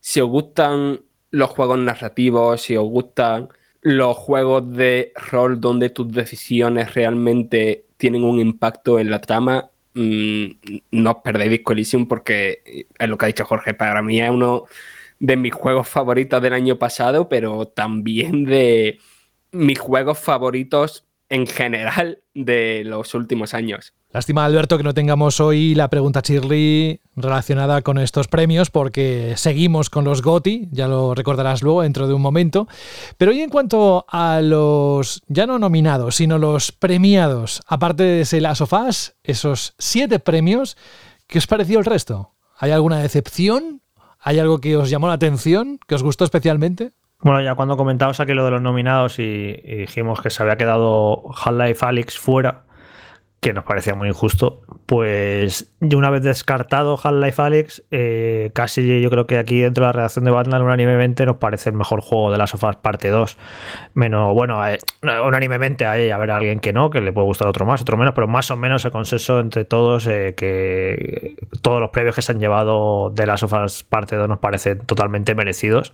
si 0.00 0.20
os 0.20 0.28
gustan 0.28 1.00
los 1.30 1.50
juegos 1.50 1.78
narrativos, 1.78 2.62
si 2.62 2.76
os 2.76 2.88
gustan 2.88 3.50
los 3.82 4.16
juegos 4.16 4.72
de 4.72 5.12
rol 5.30 5.60
donde 5.60 5.90
tus 5.90 6.10
decisiones 6.10 6.94
realmente 6.94 7.83
tienen 7.96 8.24
un 8.24 8.38
impacto 8.40 8.98
en 8.98 9.10
la 9.10 9.20
trama, 9.20 9.70
mmm, 9.94 10.46
no 10.90 11.10
os 11.10 11.16
perdéis 11.22 11.50
Disco 11.50 11.74
porque 12.08 12.86
es 12.98 13.08
lo 13.08 13.16
que 13.18 13.24
ha 13.24 13.28
dicho 13.28 13.44
Jorge. 13.44 13.74
Para 13.74 14.02
mí 14.02 14.20
es 14.20 14.30
uno 14.30 14.64
de 15.18 15.36
mis 15.36 15.54
juegos 15.54 15.88
favoritos 15.88 16.42
del 16.42 16.52
año 16.52 16.78
pasado, 16.78 17.28
pero 17.28 17.66
también 17.66 18.44
de 18.44 18.98
mis 19.52 19.78
juegos 19.78 20.18
favoritos 20.18 21.06
en 21.28 21.46
general 21.46 22.22
de 22.34 22.82
los 22.84 23.14
últimos 23.14 23.54
años. 23.54 23.94
Lástima, 24.14 24.44
Alberto, 24.44 24.78
que 24.78 24.84
no 24.84 24.94
tengamos 24.94 25.40
hoy 25.40 25.74
la 25.74 25.90
pregunta 25.90 26.20
Shirley 26.22 27.00
relacionada 27.16 27.82
con 27.82 27.98
estos 27.98 28.28
premios, 28.28 28.70
porque 28.70 29.32
seguimos 29.34 29.90
con 29.90 30.04
los 30.04 30.22
GOTI, 30.22 30.68
ya 30.70 30.86
lo 30.86 31.16
recordarás 31.16 31.64
luego 31.64 31.82
dentro 31.82 32.06
de 32.06 32.14
un 32.14 32.22
momento. 32.22 32.68
Pero 33.18 33.32
hoy 33.32 33.40
en 33.40 33.50
cuanto 33.50 34.06
a 34.08 34.40
los, 34.40 35.20
ya 35.26 35.46
no 35.46 35.58
nominados, 35.58 36.14
sino 36.14 36.38
los 36.38 36.70
premiados, 36.70 37.60
aparte 37.66 38.04
de 38.04 38.20
ese 38.20 38.40
Last 38.40 38.60
Us, 38.60 39.16
esos 39.24 39.74
siete 39.80 40.20
premios, 40.20 40.76
¿qué 41.26 41.38
os 41.38 41.48
pareció 41.48 41.80
el 41.80 41.84
resto? 41.84 42.34
¿Hay 42.56 42.70
alguna 42.70 43.00
decepción? 43.00 43.82
¿Hay 44.20 44.38
algo 44.38 44.60
que 44.60 44.76
os 44.76 44.90
llamó 44.90 45.08
la 45.08 45.14
atención, 45.14 45.80
que 45.88 45.96
os 45.96 46.04
gustó 46.04 46.22
especialmente? 46.22 46.92
Bueno, 47.18 47.42
ya 47.42 47.56
cuando 47.56 47.76
comentamos 47.76 48.20
aquí 48.20 48.32
lo 48.32 48.44
de 48.44 48.52
los 48.52 48.62
nominados 48.62 49.18
y, 49.18 49.22
y 49.64 49.74
dijimos 49.74 50.20
que 50.20 50.30
se 50.30 50.40
había 50.40 50.56
quedado 50.56 51.24
Half-Life 51.34 51.84
Alyx 51.84 52.16
fuera, 52.16 52.63
que 53.44 53.52
nos 53.52 53.64
parecía 53.64 53.94
muy 53.94 54.08
injusto, 54.08 54.62
pues 54.86 55.70
de 55.80 55.96
una 55.96 56.08
vez 56.08 56.22
descartado 56.22 56.98
Half-Life 57.02 57.42
Alyx, 57.42 57.82
eh, 57.90 58.50
casi 58.54 59.02
yo 59.02 59.10
creo 59.10 59.26
que 59.26 59.36
aquí 59.36 59.60
dentro 59.60 59.84
de 59.84 59.88
la 59.88 59.92
redacción 59.92 60.24
de 60.24 60.30
Batman 60.30 60.62
unánimemente 60.62 61.26
nos 61.26 61.36
parece 61.36 61.68
el 61.68 61.76
mejor 61.76 62.00
juego 62.00 62.32
de 62.32 62.38
las 62.38 62.48
sofás 62.48 62.76
parte 62.76 63.10
2. 63.10 63.36
Menos, 63.92 64.32
bueno, 64.32 64.66
eh, 64.66 64.78
unánimemente 65.02 65.84
hay 65.84 66.10
a 66.10 66.16
ver 66.16 66.30
a 66.30 66.38
alguien 66.38 66.58
que 66.58 66.72
no, 66.72 66.88
que 66.88 67.02
le 67.02 67.12
puede 67.12 67.26
gustar 67.26 67.46
otro 67.46 67.66
más, 67.66 67.82
otro 67.82 67.98
menos, 67.98 68.14
pero 68.14 68.26
más 68.28 68.50
o 68.50 68.56
menos 68.56 68.82
el 68.86 68.92
consenso 68.92 69.38
entre 69.40 69.66
todos 69.66 70.06
eh, 70.06 70.32
que 70.34 71.36
todos 71.60 71.82
los 71.82 71.90
previos 71.90 72.14
que 72.14 72.22
se 72.22 72.32
han 72.32 72.40
llevado 72.40 73.10
de 73.10 73.26
las 73.26 73.40
sofás 73.40 73.82
parte 73.82 74.16
2 74.16 74.26
nos 74.26 74.38
parecen 74.38 74.78
totalmente 74.86 75.34
merecidos. 75.34 75.92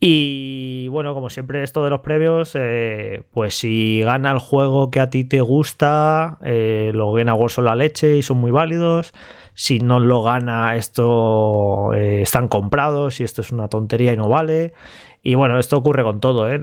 Y 0.00 0.86
bueno, 0.88 1.12
como 1.14 1.28
siempre, 1.28 1.62
esto 1.64 1.82
de 1.82 1.90
los 1.90 2.00
previos, 2.00 2.52
eh, 2.54 3.24
pues 3.32 3.58
si 3.58 4.00
gana 4.02 4.30
el 4.30 4.38
juego 4.38 4.90
que 4.90 5.00
a 5.00 5.10
ti 5.10 5.24
te 5.24 5.40
gusta, 5.40 6.38
eh, 6.44 6.92
los 6.94 7.14
Game 7.16 7.30
Awards 7.30 7.58
la 7.58 7.74
leche 7.74 8.16
y 8.16 8.22
son 8.22 8.38
muy 8.38 8.52
válidos. 8.52 9.12
Si 9.54 9.80
no 9.80 9.98
lo 9.98 10.22
gana, 10.22 10.76
esto 10.76 11.92
eh, 11.94 12.22
están 12.22 12.46
comprados 12.46 13.20
y 13.20 13.24
esto 13.24 13.42
es 13.42 13.50
una 13.50 13.66
tontería 13.68 14.12
y 14.12 14.16
no 14.16 14.28
vale. 14.28 14.72
Y 15.20 15.34
bueno, 15.34 15.58
esto 15.58 15.76
ocurre 15.76 16.04
con 16.04 16.20
todo, 16.20 16.48
¿eh? 16.48 16.60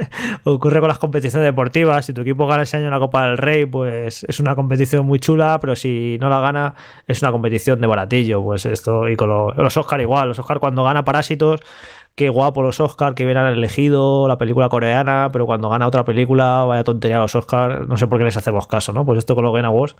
ocurre 0.44 0.78
con 0.78 0.88
las 0.88 0.98
competiciones 0.98 1.44
deportivas. 1.44 2.06
Si 2.06 2.12
tu 2.12 2.20
equipo 2.20 2.46
gana 2.46 2.62
ese 2.62 2.76
año 2.76 2.88
la 2.88 3.00
Copa 3.00 3.26
del 3.26 3.36
Rey, 3.36 3.66
pues 3.66 4.24
es 4.28 4.38
una 4.38 4.54
competición 4.54 5.04
muy 5.06 5.18
chula, 5.18 5.58
pero 5.60 5.74
si 5.74 6.18
no 6.20 6.28
la 6.30 6.38
gana, 6.40 6.74
es 7.08 7.20
una 7.22 7.32
competición 7.32 7.80
de 7.80 7.88
baratillo. 7.88 8.42
Pues 8.44 8.64
esto, 8.64 9.08
y 9.08 9.16
con 9.16 9.28
los 9.28 9.76
Oscar 9.76 10.00
igual. 10.00 10.28
Los 10.28 10.38
Oscar 10.38 10.60
cuando 10.60 10.84
gana 10.84 11.04
Parásitos, 11.04 11.60
qué 12.16 12.30
guapo 12.30 12.62
los 12.62 12.80
Oscar 12.80 13.14
que 13.14 13.24
hubieran 13.24 13.52
elegido 13.52 14.26
la 14.26 14.38
película 14.38 14.68
coreana, 14.68 15.28
pero 15.32 15.46
cuando 15.46 15.68
gana 15.68 15.86
otra 15.86 16.04
película, 16.04 16.64
vaya 16.64 16.82
tontería 16.82 17.18
los 17.18 17.34
Oscar, 17.34 17.86
no 17.86 17.96
sé 17.96 18.08
por 18.08 18.18
qué 18.18 18.24
les 18.24 18.36
hacemos 18.36 18.66
caso, 18.66 18.92
¿no? 18.92 19.04
Pues 19.04 19.18
esto 19.18 19.34
con 19.34 19.44
los 19.44 19.54
Game 19.54 19.66
Awards 19.66 19.96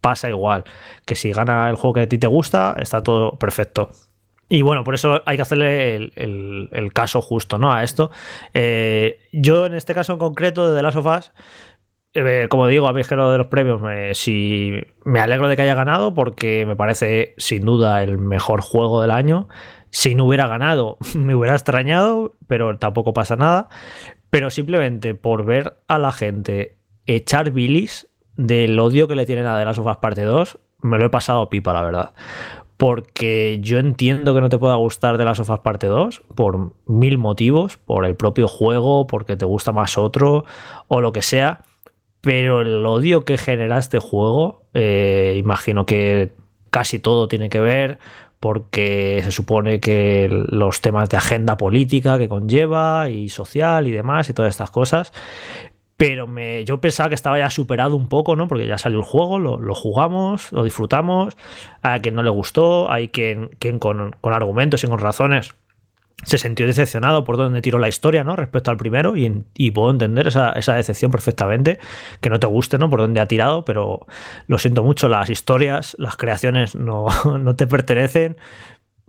pasa 0.00 0.28
igual, 0.28 0.64
que 1.06 1.14
si 1.14 1.32
gana 1.32 1.70
el 1.70 1.76
juego 1.76 1.94
que 1.94 2.00
a 2.02 2.08
ti 2.08 2.18
te 2.18 2.26
gusta, 2.26 2.74
está 2.78 3.02
todo 3.02 3.38
perfecto. 3.38 3.90
Y 4.48 4.62
bueno, 4.62 4.82
por 4.82 4.94
eso 4.94 5.22
hay 5.26 5.36
que 5.36 5.42
hacerle 5.42 5.94
el, 6.16 6.90
caso 6.92 7.22
justo 7.22 7.56
¿no? 7.56 7.72
a 7.72 7.84
esto. 7.84 8.10
Eh, 8.52 9.20
yo 9.32 9.64
en 9.66 9.74
este 9.74 9.94
caso 9.94 10.12
en 10.12 10.18
concreto 10.18 10.68
de 10.68 10.76
The 10.76 10.82
Last 10.82 10.96
of 10.96 11.06
Us, 11.06 11.32
eh, 12.14 12.48
como 12.50 12.66
digo, 12.66 12.88
a 12.88 12.92
mí 12.92 13.00
es 13.00 13.06
que 13.06 13.14
lo 13.14 13.30
de 13.30 13.38
los 13.38 13.46
premios, 13.46 13.80
me, 13.80 14.12
si, 14.14 14.72
me 15.04 15.20
alegro 15.20 15.48
de 15.48 15.54
que 15.54 15.62
haya 15.62 15.76
ganado 15.76 16.14
porque 16.14 16.66
me 16.66 16.74
parece 16.74 17.34
sin 17.36 17.64
duda 17.64 18.02
el 18.02 18.18
mejor 18.18 18.60
juego 18.60 19.00
del 19.00 19.12
año. 19.12 19.48
Si 19.90 20.14
no 20.14 20.24
hubiera 20.24 20.46
ganado, 20.46 20.98
me 21.14 21.34
hubiera 21.34 21.54
extrañado, 21.54 22.34
pero 22.46 22.78
tampoco 22.78 23.12
pasa 23.12 23.36
nada. 23.36 23.68
Pero 24.30 24.50
simplemente 24.50 25.14
por 25.14 25.44
ver 25.44 25.76
a 25.88 25.98
la 25.98 26.12
gente 26.12 26.76
echar 27.06 27.50
bilis 27.50 28.08
del 28.36 28.78
odio 28.78 29.08
que 29.08 29.16
le 29.16 29.26
tienen 29.26 29.46
a 29.46 29.58
The 29.58 29.64
Last 29.64 29.80
of 29.80 29.86
Us 29.86 29.96
Parte 29.96 30.22
2, 30.22 30.58
me 30.82 30.98
lo 30.98 31.06
he 31.06 31.10
pasado 31.10 31.48
pipa, 31.50 31.72
la 31.72 31.82
verdad 31.82 32.12
porque 32.80 33.58
yo 33.60 33.78
entiendo 33.78 34.34
que 34.34 34.40
no 34.40 34.48
te 34.48 34.56
pueda 34.56 34.74
gustar 34.76 35.18
de 35.18 35.26
las 35.26 35.36
sofás 35.36 35.60
parte 35.60 35.86
2 35.86 36.22
por 36.34 36.72
mil 36.86 37.18
motivos, 37.18 37.76
por 37.76 38.06
el 38.06 38.16
propio 38.16 38.48
juego, 38.48 39.06
porque 39.06 39.36
te 39.36 39.44
gusta 39.44 39.70
más 39.70 39.98
otro 39.98 40.46
o 40.88 41.02
lo 41.02 41.12
que 41.12 41.20
sea, 41.20 41.60
pero 42.22 42.62
el 42.62 42.86
odio 42.86 43.26
que 43.26 43.36
genera 43.36 43.76
este 43.76 43.98
juego, 43.98 44.62
eh, 44.72 45.36
imagino 45.36 45.84
que 45.84 46.32
casi 46.70 46.98
todo 46.98 47.28
tiene 47.28 47.50
que 47.50 47.60
ver 47.60 47.98
porque 48.40 49.20
se 49.22 49.30
supone 49.30 49.80
que 49.80 50.28
los 50.30 50.80
temas 50.80 51.08
de 51.10 51.18
agenda 51.18 51.56
política 51.56 52.18
que 52.18 52.28
conlleva 52.28 53.10
y 53.10 53.28
social 53.28 53.86
y 53.86 53.92
demás 53.92 54.28
y 54.30 54.32
todas 54.32 54.50
estas 54.50 54.70
cosas 54.70 55.12
pero 56.00 56.26
me, 56.26 56.64
yo 56.64 56.80
pensaba 56.80 57.10
que 57.10 57.14
estaba 57.14 57.38
ya 57.38 57.50
superado 57.50 57.94
un 57.94 58.08
poco, 58.08 58.34
¿no? 58.34 58.48
Porque 58.48 58.66
ya 58.66 58.78
salió 58.78 59.00
el 59.00 59.04
juego, 59.04 59.38
lo, 59.38 59.74
jugamos, 59.74 60.50
lo 60.50 60.64
disfrutamos, 60.64 61.36
a 61.82 62.00
quien 62.00 62.14
no 62.14 62.22
le 62.22 62.30
gustó, 62.30 62.90
hay 62.90 63.08
quien, 63.08 63.50
quien 63.58 63.78
con, 63.78 64.16
argumentos 64.22 64.82
y 64.82 64.86
con 64.86 64.98
razones 64.98 65.54
se 66.24 66.38
sintió 66.38 66.66
decepcionado 66.66 67.24
por 67.24 67.36
donde 67.36 67.62
tiró 67.62 67.78
la 67.78 67.88
historia, 67.88 68.24
¿no? 68.24 68.36
Respecto 68.36 68.70
al 68.70 68.76
primero, 68.76 69.16
y, 69.16 69.44
y 69.54 69.70
puedo 69.70 69.90
entender 69.90 70.28
esa, 70.28 70.52
decepción 70.52 71.10
perfectamente, 71.10 71.78
que 72.20 72.30
no 72.30 72.38
te 72.38 72.46
guste, 72.46 72.78
¿no? 72.78 72.90
Por 72.90 73.00
donde 73.00 73.20
ha 73.20 73.26
tirado, 73.26 73.64
pero 73.64 74.06
lo 74.46 74.58
siento 74.58 74.82
mucho, 74.82 75.08
las 75.08 75.30
historias, 75.30 75.96
las 75.98 76.16
creaciones 76.16 76.74
no, 76.74 77.06
no 77.38 77.56
te 77.56 77.66
pertenecen, 77.66 78.36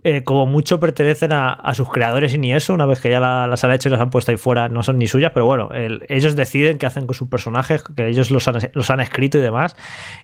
eh, 0.04 0.24
como 0.24 0.46
mucho 0.46 0.80
pertenecen 0.80 1.30
a, 1.32 1.72
sus 1.74 1.88
creadores 1.88 2.34
y 2.34 2.38
ni 2.38 2.52
eso, 2.52 2.74
una 2.74 2.86
vez 2.86 3.00
que 3.00 3.08
ya 3.08 3.20
las 3.20 3.62
han 3.62 3.70
hecho 3.70 3.88
y 3.88 3.92
las 3.92 4.00
han 4.00 4.10
puesto 4.10 4.32
ahí 4.32 4.36
fuera, 4.36 4.68
no 4.68 4.82
son 4.82 4.98
ni 4.98 5.06
suyas, 5.06 5.30
pero 5.32 5.46
bueno, 5.46 5.68
ellos 6.08 6.34
deciden 6.34 6.78
qué 6.78 6.86
hacen 6.86 7.06
con 7.06 7.14
sus 7.14 7.28
personajes, 7.28 7.84
que 7.84 8.08
ellos 8.08 8.32
los 8.32 8.48
han, 8.48 8.58
los 8.72 8.90
han, 8.90 8.98
escrito 8.98 9.38
y 9.38 9.42
demás. 9.42 9.76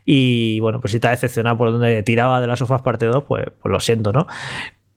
Y 0.05 0.59
bueno, 0.61 0.80
pues 0.80 0.93
si 0.93 0.99
te 0.99 1.07
ha 1.07 1.11
decepcionado 1.11 1.57
por 1.57 1.70
donde 1.70 2.03
tiraba 2.03 2.41
de 2.41 2.49
las 2.49 2.59
sofás 2.59 2.82
parte 2.82 3.07
2, 3.07 3.22
pues, 3.24 3.47
pues 3.62 3.70
lo 3.70 3.78
siento, 3.78 4.12
¿no? 4.12 4.26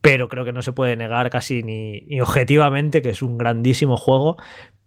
Pero 0.01 0.27
creo 0.29 0.45
que 0.45 0.53
no 0.53 0.61
se 0.61 0.73
puede 0.73 0.95
negar 0.95 1.29
casi 1.29 1.63
ni, 1.63 2.19
objetivamente 2.19 3.01
que 3.01 3.11
es 3.11 3.21
un 3.21 3.37
grandísimo 3.37 3.97
juego, 3.97 4.37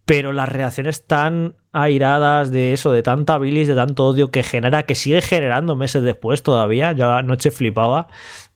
pero 0.04 0.32
las 0.32 0.48
reacciones 0.48 1.06
tan 1.06 1.54
airadas 1.72 2.50
de 2.50 2.72
eso, 2.72 2.92
de 2.92 3.02
tanta 3.02 3.38
bilis, 3.38 3.68
de 3.68 3.74
tanto 3.74 4.06
odio 4.06 4.30
que 4.30 4.42
genera, 4.42 4.82
que 4.82 4.94
sigue 4.94 5.22
generando 5.22 5.76
meses 5.76 6.02
después 6.02 6.42
todavía, 6.42 6.92
yo 6.92 7.12
anoche 7.12 7.50
flipaba 7.50 8.08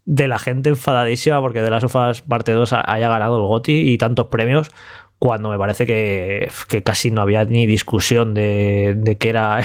de 0.05 0.27
la 0.27 0.39
gente 0.39 0.71
enfadadísima 0.71 1.41
porque 1.41 1.63
de 1.63 1.71
las 1.71 1.83
sofás 1.83 2.23
parte 2.23 2.53
2 2.53 2.73
haya 2.73 3.09
ganado 3.09 3.37
el 3.37 3.47
GOTI 3.47 3.93
y 3.93 3.99
tantos 3.99 4.27
premios 4.29 4.71
cuando 5.19 5.51
me 5.51 5.59
parece 5.59 5.85
que, 5.85 6.49
casi 6.85 7.11
no 7.11 7.23
había 7.23 7.45
ni 7.45 7.67
discusión 7.67 8.35
de, 8.35 9.17
que 9.19 9.29
era 9.29 9.61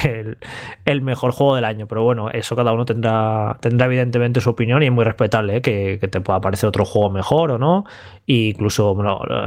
el, 0.85 1.01
mejor 1.01 1.31
juego 1.31 1.55
del 1.55 1.65
año. 1.65 1.87
Pero 1.87 2.03
bueno, 2.03 2.29
eso 2.31 2.55
cada 2.55 2.73
uno 2.73 2.85
tendrá, 2.85 3.57
tendrá 3.59 3.85
evidentemente 3.85 4.41
su 4.41 4.49
opinión 4.49 4.81
y 4.81 4.87
es 4.87 4.91
muy 4.91 5.03
respetable 5.03 5.57
¿eh? 5.57 5.61
que, 5.61 5.99
te 6.07 6.21
pueda 6.21 6.41
parecer 6.41 6.67
otro 6.67 6.85
juego 6.85 7.11
mejor 7.11 7.51
o 7.51 7.57
no. 7.59 7.85
E 8.25 8.49
incluso 8.49 8.97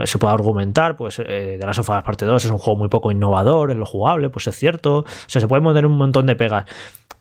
se 0.05 0.19
puede 0.19 0.35
argumentar, 0.35 0.97
pues 0.97 1.19
eh, 1.19 1.57
de 1.59 1.67
las 1.67 1.77
sofás 1.77 2.05
parte 2.05 2.25
2 2.25 2.45
es 2.45 2.51
un 2.51 2.59
juego 2.59 2.79
muy 2.79 2.89
poco 2.89 3.11
innovador 3.11 3.73
en 3.73 3.81
lo 3.81 3.87
jugable, 3.87 4.31
pues 4.31 4.47
es 4.47 4.57
cierto. 4.57 4.99
O 4.99 5.05
sea, 5.27 5.41
se 5.41 5.49
pueden 5.49 5.65
poner 5.65 5.87
un 5.87 5.97
montón 5.97 6.27
de 6.27 6.37
pegas. 6.37 6.67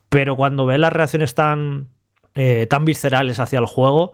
Pero 0.10 0.36
cuando 0.36 0.66
ves 0.66 0.80
las 0.80 0.94
reacciones 0.94 1.34
tan 1.34 1.90
eh, 2.38 2.68
tan 2.70 2.84
viscerales 2.84 3.40
hacia 3.40 3.60
el 3.60 3.66
juego, 3.66 4.12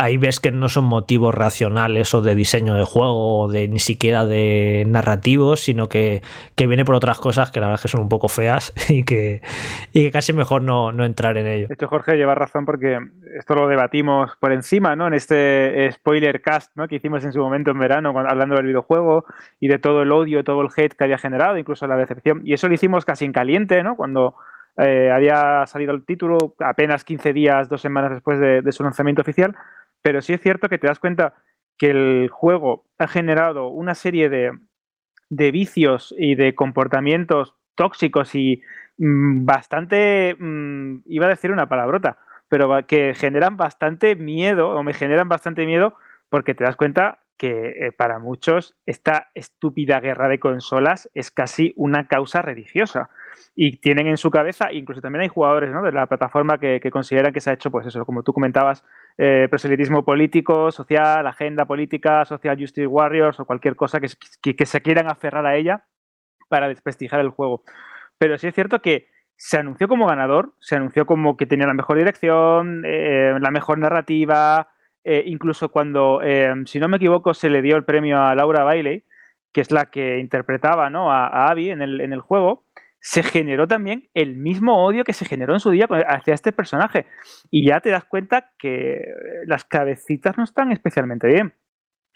ahí 0.00 0.16
ves 0.16 0.40
que 0.40 0.50
no 0.50 0.68
son 0.68 0.84
motivos 0.84 1.34
racionales 1.34 2.14
o 2.14 2.22
de 2.22 2.34
diseño 2.34 2.74
de 2.74 2.84
juego 2.84 3.40
o 3.40 3.48
de 3.48 3.68
ni 3.68 3.78
siquiera 3.78 4.24
de 4.24 4.84
narrativos, 4.86 5.60
sino 5.60 5.88
que, 5.88 6.22
viene 6.56 6.84
por 6.84 6.94
otras 6.94 7.18
cosas 7.18 7.50
que 7.50 7.60
la 7.60 7.66
verdad 7.66 7.80
es 7.80 7.82
que 7.82 7.88
son 7.88 8.02
un 8.02 8.08
poco 8.08 8.28
feas 8.28 8.72
y 8.88 9.04
que, 9.04 9.42
que 9.92 10.10
casi 10.10 10.32
mejor 10.32 10.62
no, 10.62 10.90
entrar 11.04 11.36
en 11.36 11.46
ello. 11.46 11.66
Esto 11.68 11.88
Jorge 11.88 12.16
lleva 12.16 12.34
razón 12.34 12.64
porque 12.64 12.98
esto 13.38 13.54
lo 13.54 13.68
debatimos 13.68 14.32
por 14.40 14.52
encima, 14.52 14.96
¿no? 14.96 15.06
En 15.06 15.14
este 15.14 15.90
spoiler 15.92 16.40
cast 16.40 16.74
¿no? 16.76 16.88
que 16.88 16.96
hicimos 16.96 17.24
en 17.24 17.32
su 17.32 17.40
momento 17.40 17.70
en 17.70 17.78
verano 17.78 18.14
hablando 18.16 18.56
del 18.56 18.66
videojuego 18.66 19.24
y 19.58 19.68
de 19.68 19.78
todo 19.78 20.02
el 20.02 20.12
odio, 20.12 20.44
todo 20.44 20.62
el 20.62 20.68
hate 20.74 20.94
que 20.94 21.04
había 21.04 21.18
generado, 21.18 21.58
incluso 21.58 21.86
la 21.86 21.96
decepción. 21.96 22.40
Y 22.44 22.54
eso 22.54 22.68
lo 22.68 22.74
hicimos 22.74 23.04
casi 23.04 23.24
en 23.24 23.32
caliente, 23.32 23.82
¿no? 23.82 23.96
Cuando 23.96 24.34
eh, 24.76 25.10
había 25.12 25.66
salido 25.66 25.92
el 25.92 26.04
título 26.04 26.54
apenas 26.58 27.04
15 27.04 27.32
días, 27.32 27.68
dos 27.68 27.80
semanas 27.80 28.12
después 28.12 28.38
de, 28.40 28.72
su 28.72 28.82
lanzamiento 28.82 29.20
oficial, 29.22 29.54
pero 30.02 30.22
sí 30.22 30.32
es 30.32 30.40
cierto 30.40 30.68
que 30.68 30.78
te 30.78 30.86
das 30.86 30.98
cuenta 30.98 31.34
que 31.78 31.90
el 31.90 32.28
juego 32.30 32.84
ha 32.98 33.08
generado 33.08 33.68
una 33.68 33.94
serie 33.94 34.28
de, 34.28 34.52
vicios 35.30 36.14
y 36.18 36.34
de 36.34 36.54
comportamientos 36.54 37.54
tóxicos 37.74 38.34
y 38.34 38.62
mm, 38.98 39.46
bastante, 39.46 40.36
mm, 40.38 41.02
iba 41.06 41.26
a 41.26 41.30
decir 41.30 41.50
una 41.50 41.68
palabrota, 41.68 42.18
pero 42.48 42.86
que 42.86 43.14
generan 43.14 43.56
bastante 43.56 44.16
miedo 44.16 44.70
o 44.70 44.82
me 44.82 44.92
generan 44.92 45.28
bastante 45.28 45.64
miedo 45.64 45.94
porque 46.28 46.54
te 46.54 46.64
das 46.64 46.76
cuenta 46.76 47.20
que 47.40 47.86
eh, 47.86 47.92
para 47.92 48.18
muchos 48.18 48.76
esta 48.84 49.30
estúpida 49.34 49.98
guerra 50.00 50.28
de 50.28 50.38
consolas 50.38 51.08
es 51.14 51.30
casi 51.30 51.72
una 51.74 52.06
causa 52.06 52.42
religiosa 52.42 53.08
y 53.56 53.78
tienen 53.78 54.06
en 54.08 54.18
su 54.18 54.30
cabeza, 54.30 54.72
incluso 54.72 55.00
también 55.00 55.22
hay 55.22 55.28
jugadores 55.28 55.72
de 55.72 55.92
la 55.92 56.06
plataforma 56.06 56.58
que, 56.58 56.80
consideran 56.90 57.32
que 57.32 57.40
se 57.40 57.48
ha 57.48 57.54
hecho, 57.54 57.70
pues 57.70 57.86
eso, 57.86 58.04
como 58.04 58.22
tú 58.22 58.34
comentabas, 58.34 58.84
eh, 59.22 59.48
proselitismo 59.50 60.02
político, 60.02 60.72
social, 60.72 61.26
agenda 61.26 61.66
política, 61.66 62.24
social 62.24 62.58
justice 62.58 62.86
warriors 62.86 63.38
o 63.38 63.44
cualquier 63.44 63.76
cosa 63.76 64.00
que, 64.00 64.08
se 64.08 64.80
quieran 64.80 65.10
aferrar 65.10 65.44
a 65.44 65.56
ella 65.56 65.84
para 66.48 66.68
desprestigiar 66.68 67.20
el 67.20 67.28
juego. 67.28 67.62
Pero 68.16 68.38
sí 68.38 68.46
es 68.46 68.54
cierto 68.54 68.80
que 68.80 69.08
se 69.36 69.58
anunció 69.58 69.88
como 69.88 70.06
ganador, 70.06 70.54
se 70.58 70.76
anunció 70.76 71.04
como 71.04 71.36
que 71.36 71.44
tenía 71.44 71.66
la 71.66 71.74
mejor 71.74 71.98
dirección, 71.98 72.82
eh, 72.86 73.34
la 73.38 73.50
mejor 73.50 73.76
narrativa, 73.76 74.68
eh, 75.04 75.22
incluso 75.26 75.68
cuando, 75.68 76.22
si 76.64 76.80
no 76.80 76.88
me 76.88 76.96
equivoco, 76.96 77.34
se 77.34 77.50
le 77.50 77.60
dio 77.60 77.76
el 77.76 77.84
premio 77.84 78.22
a 78.22 78.34
Laura 78.34 78.64
Bailey, 78.64 79.04
que 79.52 79.60
es 79.60 79.70
la 79.70 79.90
que 79.90 80.18
interpretaba 80.18 80.88
¿no? 80.88 81.12
a, 81.12 81.50
Abby 81.50 81.68
en 81.70 81.82
el 81.82 82.20
juego 82.20 82.64
se 83.00 83.22
generó 83.22 83.66
también 83.66 84.08
el 84.14 84.36
mismo 84.36 84.84
odio 84.84 85.04
que 85.04 85.14
se 85.14 85.24
generó 85.24 85.54
en 85.54 85.60
su 85.60 85.70
día 85.70 85.86
hacia 86.06 86.34
este 86.34 86.52
personaje. 86.52 87.06
Y 87.50 87.66
ya 87.66 87.80
te 87.80 87.90
das 87.90 88.04
cuenta 88.04 88.52
que 88.58 89.02
las 89.46 89.64
cabecitas 89.64 90.36
no 90.36 90.44
están 90.44 90.70
especialmente 90.70 91.26
bien. 91.26 91.54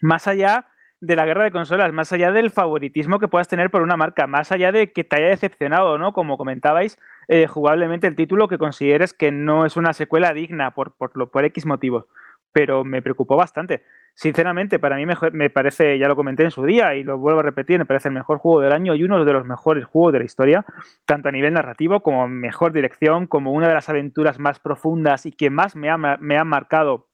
Más 0.02 0.28
allá 0.28 0.68
de 1.00 1.16
la 1.16 1.26
guerra 1.26 1.44
de 1.44 1.50
consolas, 1.50 1.92
más 1.92 2.12
allá 2.12 2.32
del 2.32 2.50
favoritismo 2.50 3.18
que 3.18 3.28
puedas 3.28 3.48
tener 3.48 3.70
por 3.70 3.82
una 3.82 3.96
marca, 3.96 4.26
más 4.26 4.52
allá 4.52 4.72
de 4.72 4.92
que 4.92 5.04
te 5.04 5.16
haya 5.16 5.28
decepcionado, 5.28 5.98
¿no? 5.98 6.12
Como 6.12 6.36
comentabais, 6.36 6.98
eh, 7.28 7.46
jugablemente 7.46 8.06
el 8.06 8.16
título 8.16 8.48
que 8.48 8.58
consideres 8.58 9.14
que 9.14 9.30
no 9.30 9.66
es 9.66 9.76
una 9.76 9.92
secuela 9.92 10.32
digna 10.32 10.72
por, 10.72 10.96
por, 10.96 11.30
por 11.30 11.44
X 11.44 11.66
motivos. 11.66 12.06
Pero 12.52 12.84
me 12.84 13.02
preocupó 13.02 13.36
bastante 13.36 13.82
sinceramente, 14.14 14.78
para 14.78 14.96
mí 14.96 15.06
me, 15.32 15.50
parece, 15.50 15.98
ya 15.98 16.08
lo 16.08 16.16
comenté 16.16 16.44
en 16.44 16.50
su 16.50 16.64
día 16.64 16.94
y 16.94 17.02
lo 17.02 17.18
vuelvo 17.18 17.40
a 17.40 17.42
repetir, 17.42 17.78
me 17.78 17.86
parece 17.86 18.08
el 18.08 18.14
mejor 18.14 18.38
juego 18.38 18.60
del 18.60 18.72
año 18.72 18.94
y 18.94 19.02
uno 19.02 19.24
de 19.24 19.32
los 19.32 19.44
mejores 19.44 19.84
juegos 19.84 20.12
de 20.12 20.20
la 20.20 20.24
historia, 20.24 20.64
tanto 21.04 21.28
a 21.28 21.32
nivel 21.32 21.54
narrativo 21.54 22.00
como 22.00 22.26
mejor 22.28 22.72
dirección, 22.72 23.26
como 23.26 23.52
una 23.52 23.68
de 23.68 23.74
las 23.74 23.88
aventuras 23.88 24.38
más 24.38 24.60
profundas 24.60 25.26
y 25.26 25.32
que 25.32 25.50
más 25.50 25.74
me 25.76 25.90
ha, 25.90 25.96
me 25.96 26.44
marcado 26.44 27.08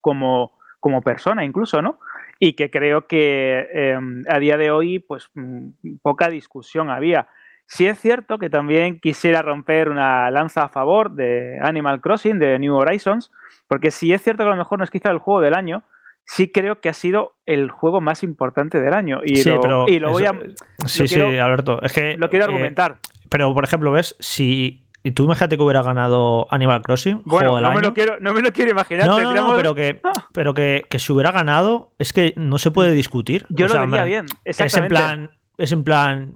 como, 0.00 0.52
como 0.78 1.02
persona 1.02 1.44
incluso, 1.44 1.82
¿no? 1.82 1.98
Y 2.38 2.52
que 2.52 2.70
creo 2.70 3.08
que 3.08 3.68
em, 3.72 4.22
a 4.28 4.38
día 4.38 4.56
de 4.56 4.70
hoy, 4.70 5.00
pues 5.00 5.30
mm, 5.34 5.96
poca 6.02 6.28
discusión 6.28 6.90
había. 6.90 7.28
Sí 7.66 7.88
es 7.88 7.98
cierto 7.98 8.38
que 8.38 8.48
también 8.48 9.00
quisiera 9.00 9.42
romper 9.42 9.88
una 9.88 10.30
lanza 10.30 10.62
a 10.62 10.68
favor 10.68 11.10
de 11.10 11.58
Animal 11.60 12.00
Crossing, 12.00 12.38
de 12.38 12.58
New 12.60 12.76
Horizons, 12.76 13.32
porque 13.66 13.90
sí 13.90 14.12
es 14.12 14.22
cierto 14.22 14.44
que 14.44 14.48
a 14.48 14.52
lo 14.52 14.56
mejor 14.56 14.78
no 14.78 14.84
es 14.84 14.90
quizá 14.90 15.10
el 15.10 15.18
juego 15.18 15.40
del 15.40 15.54
año, 15.54 15.82
sí 16.26 16.50
creo 16.52 16.80
que 16.80 16.88
ha 16.88 16.92
sido 16.92 17.36
el 17.46 17.70
juego 17.70 18.00
más 18.00 18.22
importante 18.22 18.80
del 18.80 18.92
año. 18.94 19.20
Y 19.24 19.36
Sí, 19.36 19.48
lo, 19.50 19.60
pero 19.60 19.88
y 19.88 19.98
lo 19.98 20.10
voy 20.10 20.24
a. 20.24 20.30
eso- 20.32 20.64
Sí, 20.86 21.08
sí, 21.08 21.14
quiero- 21.14 21.44
Alberto. 21.44 21.80
Es 21.82 21.92
que. 21.92 22.16
Lo 22.18 22.28
quiero 22.28 22.44
eh, 22.44 22.48
argumentar. 22.48 22.98
pero, 23.30 23.54
por 23.54 23.64
ejemplo, 23.64 23.90
ves, 23.92 24.16
si. 24.18 24.82
Y 25.02 25.12
tú 25.12 25.22
imagínate 25.22 25.56
que 25.56 25.62
hubiera 25.62 25.82
ganado 25.82 26.48
Animal 26.50 26.82
Crossing, 26.82 27.22
bueno, 27.24 27.50
juego 27.50 27.54
del 27.56 27.62
no 27.64 27.72
me, 27.72 27.80
lo 27.80 27.94
quiero, 27.94 28.16
no 28.18 28.34
me 28.34 28.42
lo 28.42 28.52
quiero 28.52 28.72
imaginar. 28.72 29.06
No, 29.06 29.32
no, 29.32 29.54
pero 29.54 29.72
que, 29.72 30.00
Ah. 30.04 30.26
pero 30.32 30.52
que, 30.52 30.84
que 30.90 30.98
si 30.98 31.12
hubiera 31.12 31.30
ganado, 31.30 31.92
es 32.00 32.12
que 32.12 32.32
no 32.36 32.58
se 32.58 32.72
puede 32.72 32.90
discutir. 32.90 33.46
Yo 33.48 33.66
O 33.66 33.68
lo 33.68 33.74
sea, 33.74 33.86
vería 33.86 34.02
bien. 34.04 34.26
Es 34.44 34.58
en 34.76 34.88
plan. 34.88 35.30
Es 35.58 35.70
en 35.70 35.84
plan. 35.84 36.34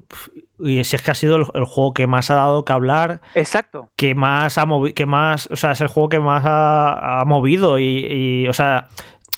Y 0.60 0.84
si 0.84 0.94
es 0.94 1.02
que 1.02 1.10
ha 1.10 1.14
sido 1.14 1.34
el, 1.36 1.46
el 1.54 1.64
juego 1.64 1.92
que 1.94 2.06
más 2.06 2.30
ha 2.30 2.36
dado 2.36 2.64
que 2.64 2.72
hablar, 2.72 3.20
Exacto. 3.34 3.90
que 3.96 4.14
más 4.14 4.56
ha 4.56 4.66
movido, 4.66 4.94
que 4.94 5.04
más, 5.06 5.48
o 5.50 5.56
sea, 5.56 5.72
es 5.72 5.80
el 5.80 5.88
juego 5.88 6.08
que 6.08 6.20
más 6.20 6.44
ha, 6.46 7.20
ha 7.20 7.24
movido 7.24 7.78
y, 7.80 8.06
y, 8.44 8.48
o 8.48 8.52
sea, 8.52 8.88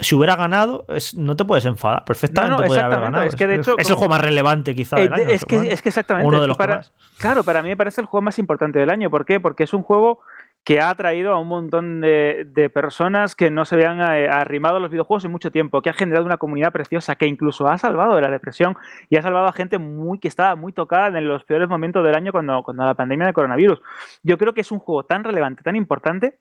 si 0.01 0.15
hubiera 0.15 0.37
ganado, 0.37 0.85
es- 0.89 1.15
no 1.15 1.37
te 1.37 1.45
puedes 1.45 1.65
enfadar, 1.65 2.05
perfectamente 2.05 2.51
No, 2.67 2.73
haber 2.73 3.01
ganado. 3.01 3.23
es 3.25 3.37
que 3.37 3.47
de 3.47 3.57
hecho, 3.57 3.77
es 3.79 3.89
el 3.89 3.95
juego 3.97 4.11
más 4.11 4.21
relevante 4.21 4.75
quizá 4.75 4.99
Eh, 4.99 5.03
del 5.03 5.13
año. 5.13 5.25
de- 5.27 5.35
es, 5.35 5.45
que, 5.45 5.57
es 5.73 5.83
que 5.83 5.89
exactamente. 5.91 6.27
Uno 6.29 6.41
de 6.41 6.49
los 6.49 6.57
para. 6.57 6.83
Claro, 7.19 7.45
para 7.45 7.63
mí 7.63 7.69
me 7.69 7.77
parece 7.77 8.01
el 8.01 8.07
juego 8.07 8.23
más 8.23 8.39
importante 8.39 8.79
del 8.79 8.91
año. 8.91 9.11
¿Por 9.11 9.25
qué? 9.25 9.39
Porque 9.41 9.65
es 9.65 9.73
un 9.75 9.83
juego 9.83 10.21
que 10.65 10.81
ha 10.81 10.91
atraído 10.91 11.33
a 11.33 11.41
un 11.41 11.49
montón 11.49 12.01
de, 12.01 12.47
de 12.49 12.71
personas 12.71 13.35
que 13.35 13.51
no 13.51 13.65
se 13.65 13.75
habían 13.75 14.01
eh, 14.01 14.29
arrimado 14.29 14.77
a 14.77 14.81
los 14.81 14.91
videojuegos 14.93 15.25
en 15.25 15.33
mucho 15.33 15.51
tiempo, 15.51 15.83
que 15.83 15.91
ha 15.91 15.93
generado 15.93 16.25
una 16.25 16.37
comunidad 16.37 16.71
preciosa, 16.73 17.17
que 17.17 17.27
incluso 17.27 17.67
ha 17.67 17.79
salvado 17.79 18.15
de 18.15 18.23
la 18.23 18.31
depresión 18.31 18.77
y 19.11 19.17
ha 19.17 19.23
salvado 19.23 19.47
a 19.49 19.53
gente 19.53 19.79
muy 19.79 20.21
que 20.21 20.29
estaba 20.29 20.55
muy 20.55 20.73
tocada 20.73 21.19
en 21.19 21.27
los 21.27 21.43
peores 21.45 21.69
momentos 21.69 22.05
del 22.05 22.15
año 22.15 22.31
cuando, 22.31 22.63
cuando 22.63 22.85
la 22.87 22.95
pandemia 22.95 23.27
del 23.27 23.35
coronavirus. 23.35 23.83
Yo 24.23 24.39
creo 24.39 24.55
que 24.55 24.61
es 24.61 24.71
un 24.71 24.79
juego 24.79 25.05
tan 25.05 25.25
relevante, 25.25 25.65
tan 25.65 25.75
importante, 25.75 26.39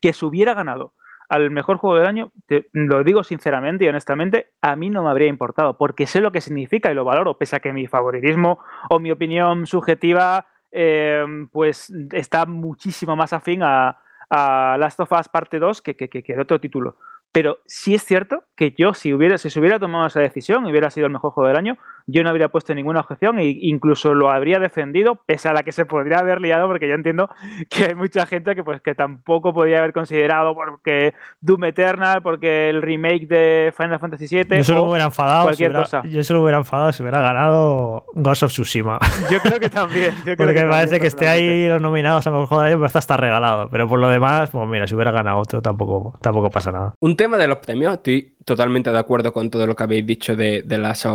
que 0.00 0.12
si 0.12 0.24
hubiera 0.24 0.54
ganado 0.54 0.94
al 1.28 1.50
mejor 1.50 1.76
juego 1.78 1.96
del 1.96 2.06
año, 2.06 2.32
te- 2.46 2.68
lo 2.72 3.02
digo 3.04 3.24
sinceramente 3.24 3.84
y 3.84 3.88
honestamente, 3.88 4.50
a 4.60 4.76
mí 4.76 4.90
no 4.90 5.02
me 5.02 5.10
habría 5.10 5.28
importado, 5.28 5.76
porque 5.78 6.06
sé 6.06 6.20
lo 6.20 6.32
que 6.32 6.40
significa 6.40 6.90
y 6.90 6.94
lo 6.94 7.04
valoro, 7.04 7.38
pese 7.38 7.56
a 7.56 7.60
que 7.60 7.72
mi 7.72 7.86
favoritismo 7.86 8.58
o 8.90 8.98
mi 8.98 9.10
opinión 9.10 9.66
subjetiva 9.66 10.46
eh, 10.70 11.24
pues 11.52 11.92
está 12.12 12.46
muchísimo 12.46 13.14
más 13.16 13.32
afín 13.32 13.62
a, 13.62 13.98
a 14.30 14.76
Last 14.78 15.00
of 15.00 15.12
Us 15.12 15.28
parte 15.28 15.58
2 15.58 15.82
que, 15.82 15.96
que, 15.96 16.08
que, 16.08 16.32
el 16.32 16.40
otro 16.40 16.60
título. 16.60 16.96
Pero 17.30 17.58
sí 17.66 17.94
es 17.94 18.04
cierto 18.04 18.44
que 18.56 18.74
yo, 18.76 18.92
si, 18.92 19.12
hubiera, 19.14 19.38
si 19.38 19.48
se 19.48 19.58
hubiera 19.58 19.78
tomado 19.78 20.06
esa 20.06 20.20
decisión 20.20 20.66
y 20.66 20.70
hubiera 20.70 20.90
sido 20.90 21.06
el 21.06 21.12
mejor 21.12 21.32
juego 21.32 21.48
del 21.48 21.56
año, 21.56 21.78
yo 22.06 22.22
no 22.22 22.30
habría 22.30 22.48
puesto 22.48 22.74
ninguna 22.74 23.00
objeción 23.00 23.38
e 23.38 23.46
incluso 23.60 24.14
lo 24.14 24.30
habría 24.30 24.58
defendido, 24.58 25.16
pese 25.26 25.48
a 25.48 25.52
la 25.52 25.62
que 25.62 25.72
se 25.72 25.86
podría 25.86 26.18
haber 26.18 26.40
liado, 26.40 26.66
porque 26.66 26.88
yo 26.88 26.94
entiendo 26.94 27.30
que 27.68 27.86
hay 27.86 27.94
mucha 27.94 28.26
gente 28.26 28.54
que, 28.54 28.64
pues, 28.64 28.80
que 28.80 28.94
tampoco 28.94 29.52
podría 29.52 29.78
haber 29.78 29.92
considerado 29.92 30.54
porque 30.54 31.14
Doom 31.40 31.64
Eternal, 31.64 32.22
porque 32.22 32.70
el 32.70 32.82
remake 32.82 33.26
de 33.26 33.72
Final 33.76 33.98
Fantasy 33.98 34.26
VII. 34.28 34.58
Yo 34.58 34.64
solo 34.64 34.84
hubiera 34.84 35.04
enfadado. 35.04 35.42
Si 35.42 35.46
cualquier 35.46 35.70
hubiera, 35.70 35.84
cosa. 35.84 36.02
yo 36.04 36.24
solo 36.24 36.42
hubiera 36.42 36.58
enfadado 36.58 36.92
si 36.92 37.02
hubiera 37.02 37.20
ganado 37.20 38.04
Ghost 38.14 38.42
of 38.44 38.52
Tsushima. 38.52 38.98
Yo 39.30 39.40
creo 39.40 39.60
que 39.60 39.68
también. 39.68 40.14
yo 40.18 40.36
creo 40.36 40.36
Porque 40.36 40.64
me 40.64 40.70
parece 40.70 41.00
que 41.00 41.06
esté 41.06 41.28
ahí 41.28 41.68
los 41.68 41.80
nominados 41.80 42.26
a 42.26 42.30
mejor 42.30 42.46
juego 42.46 42.62
del 42.62 42.72
año, 42.72 42.78
pero 42.78 42.86
está 42.86 42.98
hasta 42.98 43.16
regalado. 43.16 43.68
Pero 43.70 43.88
por 43.88 43.98
lo 43.98 44.08
demás, 44.08 44.50
pues 44.50 44.68
mira, 44.68 44.86
si 44.86 44.94
hubiera 44.94 45.10
ganado 45.10 45.38
otro, 45.38 45.62
tampoco, 45.62 46.18
tampoco 46.20 46.50
pasa 46.50 46.72
nada. 46.72 46.94
Un 47.00 47.16
tema 47.16 47.36
de 47.36 47.48
los 47.48 47.58
premios, 47.58 47.94
estoy 47.94 48.34
totalmente 48.44 48.90
de 48.90 48.98
acuerdo 48.98 49.32
con 49.32 49.50
todo 49.50 49.66
lo 49.66 49.76
que 49.76 49.82
habéis 49.82 50.06
dicho 50.06 50.36
de, 50.36 50.62
de 50.62 50.78
Last 50.78 51.06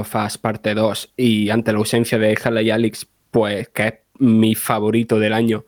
parte 0.42 0.74
2 0.74 1.14
y 1.18 1.50
ante 1.50 1.72
la 1.72 1.80
ausencia 1.80 2.18
de 2.18 2.38
Haley 2.42 2.70
Alex, 2.70 3.08
pues 3.32 3.70
que 3.70 3.88
es 3.88 3.94
mi 4.20 4.56
favorito 4.56 5.20
del 5.20 5.34
año, 5.34 5.66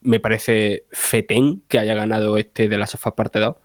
me 0.00 0.20
parece 0.20 0.84
fetén 0.90 1.62
que 1.68 1.78
haya 1.78 1.94
ganado 1.94 2.36
este 2.36 2.68
de 2.68 2.78
Last 2.78 2.94
of 2.94 3.14
parte 3.14 3.38
2. 3.38 3.56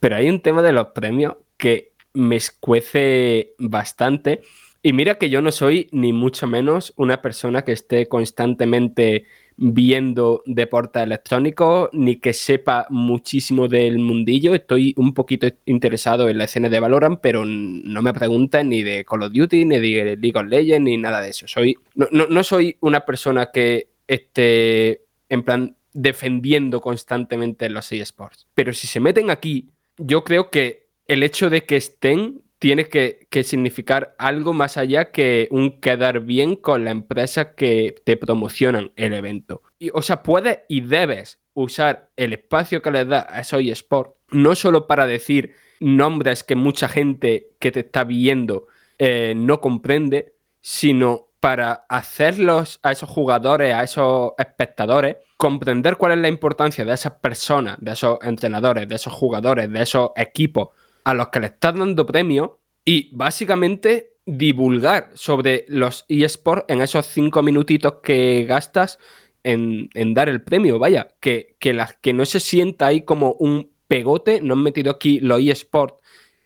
Pero 0.00 0.16
hay 0.16 0.28
un 0.28 0.40
tema 0.40 0.62
de 0.62 0.72
los 0.72 0.88
premios 0.88 1.36
que 1.56 1.92
me 2.12 2.36
escuece 2.36 3.54
bastante. 3.58 4.42
Y 4.82 4.92
mira 4.92 5.16
que 5.16 5.30
yo 5.30 5.42
no 5.42 5.50
soy 5.50 5.88
ni 5.92 6.12
mucho 6.12 6.46
menos 6.46 6.92
una 6.96 7.20
persona 7.20 7.62
que 7.62 7.72
esté 7.72 8.08
constantemente 8.08 9.24
viendo 9.60 10.42
deportes 10.46 11.02
electrónicos 11.02 11.90
ni 11.92 12.16
que 12.16 12.32
sepa 12.32 12.86
muchísimo 12.90 13.66
del 13.66 13.98
mundillo. 13.98 14.54
Estoy 14.54 14.94
un 14.96 15.12
poquito 15.12 15.48
interesado 15.66 16.28
en 16.28 16.38
la 16.38 16.44
escena 16.44 16.68
de 16.68 16.78
Valorant, 16.78 17.18
pero 17.20 17.44
no 17.44 18.00
me 18.00 18.14
pregunten 18.14 18.68
ni 18.68 18.82
de 18.84 19.04
Call 19.04 19.24
of 19.24 19.32
Duty, 19.32 19.64
ni 19.64 19.78
de 19.80 20.16
League 20.16 20.32
of 20.38 20.46
Legends, 20.46 20.84
ni 20.84 20.96
nada 20.96 21.20
de 21.20 21.30
eso. 21.30 21.46
Soy, 21.48 21.76
no, 21.96 22.06
no- 22.12 22.26
no 22.28 22.44
soy 22.44 22.76
una 22.80 23.00
persona 23.00 23.50
que 23.52 23.88
esté 24.06 25.02
en 25.28 25.42
plan 25.42 25.76
defendiendo 25.92 26.80
constantemente 26.80 27.68
los 27.68 27.90
eSports. 27.90 28.46
Pero 28.54 28.72
si 28.72 28.86
se 28.86 29.00
meten 29.00 29.28
aquí, 29.30 29.68
yo 29.96 30.22
creo 30.22 30.50
que 30.50 30.86
el 31.08 31.24
hecho 31.24 31.50
de 31.50 31.64
que 31.64 31.76
estén 31.76 32.42
tiene 32.58 32.88
que, 32.88 33.26
que 33.30 33.44
significar 33.44 34.14
algo 34.18 34.52
más 34.52 34.76
allá 34.76 35.10
que 35.10 35.48
un 35.50 35.80
quedar 35.80 36.20
bien 36.20 36.56
con 36.56 36.84
la 36.84 36.90
empresa 36.90 37.54
que 37.54 37.94
te 38.04 38.16
promocionan 38.16 38.92
el 38.96 39.14
evento. 39.14 39.62
Y, 39.78 39.90
o 39.92 40.02
sea, 40.02 40.22
puedes 40.22 40.60
y 40.68 40.80
debes 40.80 41.38
usar 41.54 42.10
el 42.16 42.32
espacio 42.32 42.82
que 42.82 42.90
les 42.90 43.08
da 43.08 43.26
a 43.30 43.40
esos 43.40 43.62
eSports, 43.62 44.14
no 44.30 44.54
solo 44.54 44.86
para 44.86 45.06
decir 45.06 45.54
nombres 45.80 46.44
que 46.44 46.56
mucha 46.56 46.88
gente 46.88 47.50
que 47.60 47.70
te 47.70 47.80
está 47.80 48.04
viendo 48.04 48.66
eh, 48.98 49.34
no 49.36 49.60
comprende, 49.60 50.34
sino 50.60 51.28
para 51.40 51.84
hacerlos 51.88 52.80
a 52.82 52.90
esos 52.92 53.08
jugadores, 53.08 53.72
a 53.72 53.84
esos 53.84 54.32
espectadores, 54.38 55.18
comprender 55.36 55.96
cuál 55.96 56.12
es 56.12 56.18
la 56.18 56.28
importancia 56.28 56.84
de 56.84 56.92
esas 56.92 57.12
personas, 57.12 57.76
de 57.80 57.92
esos 57.92 58.18
entrenadores, 58.22 58.88
de 58.88 58.96
esos 58.96 59.12
jugadores, 59.12 59.70
de 59.70 59.82
esos 59.82 60.10
equipos 60.16 60.70
a 61.10 61.14
los 61.14 61.28
que 61.28 61.40
le 61.40 61.46
estás 61.46 61.74
dando 61.74 62.04
premio 62.04 62.60
y 62.84 63.10
básicamente 63.16 64.12
divulgar 64.26 65.10
sobre 65.14 65.64
los 65.68 66.04
eSports 66.08 66.66
en 66.68 66.82
esos 66.82 67.06
cinco 67.06 67.42
minutitos 67.42 67.94
que 68.02 68.44
gastas 68.44 68.98
en, 69.42 69.88
en 69.94 70.12
dar 70.12 70.28
el 70.28 70.42
premio. 70.42 70.78
Vaya, 70.78 71.08
que, 71.20 71.56
que, 71.58 71.72
la- 71.72 71.94
que 72.02 72.12
no 72.12 72.26
se 72.26 72.40
sienta 72.40 72.86
ahí 72.88 73.02
como 73.02 73.32
un 73.38 73.70
pegote, 73.86 74.40
no 74.42 74.52
han 74.52 74.62
metido 74.62 74.90
aquí 74.92 75.18
los 75.20 75.40
eSports 75.40 75.94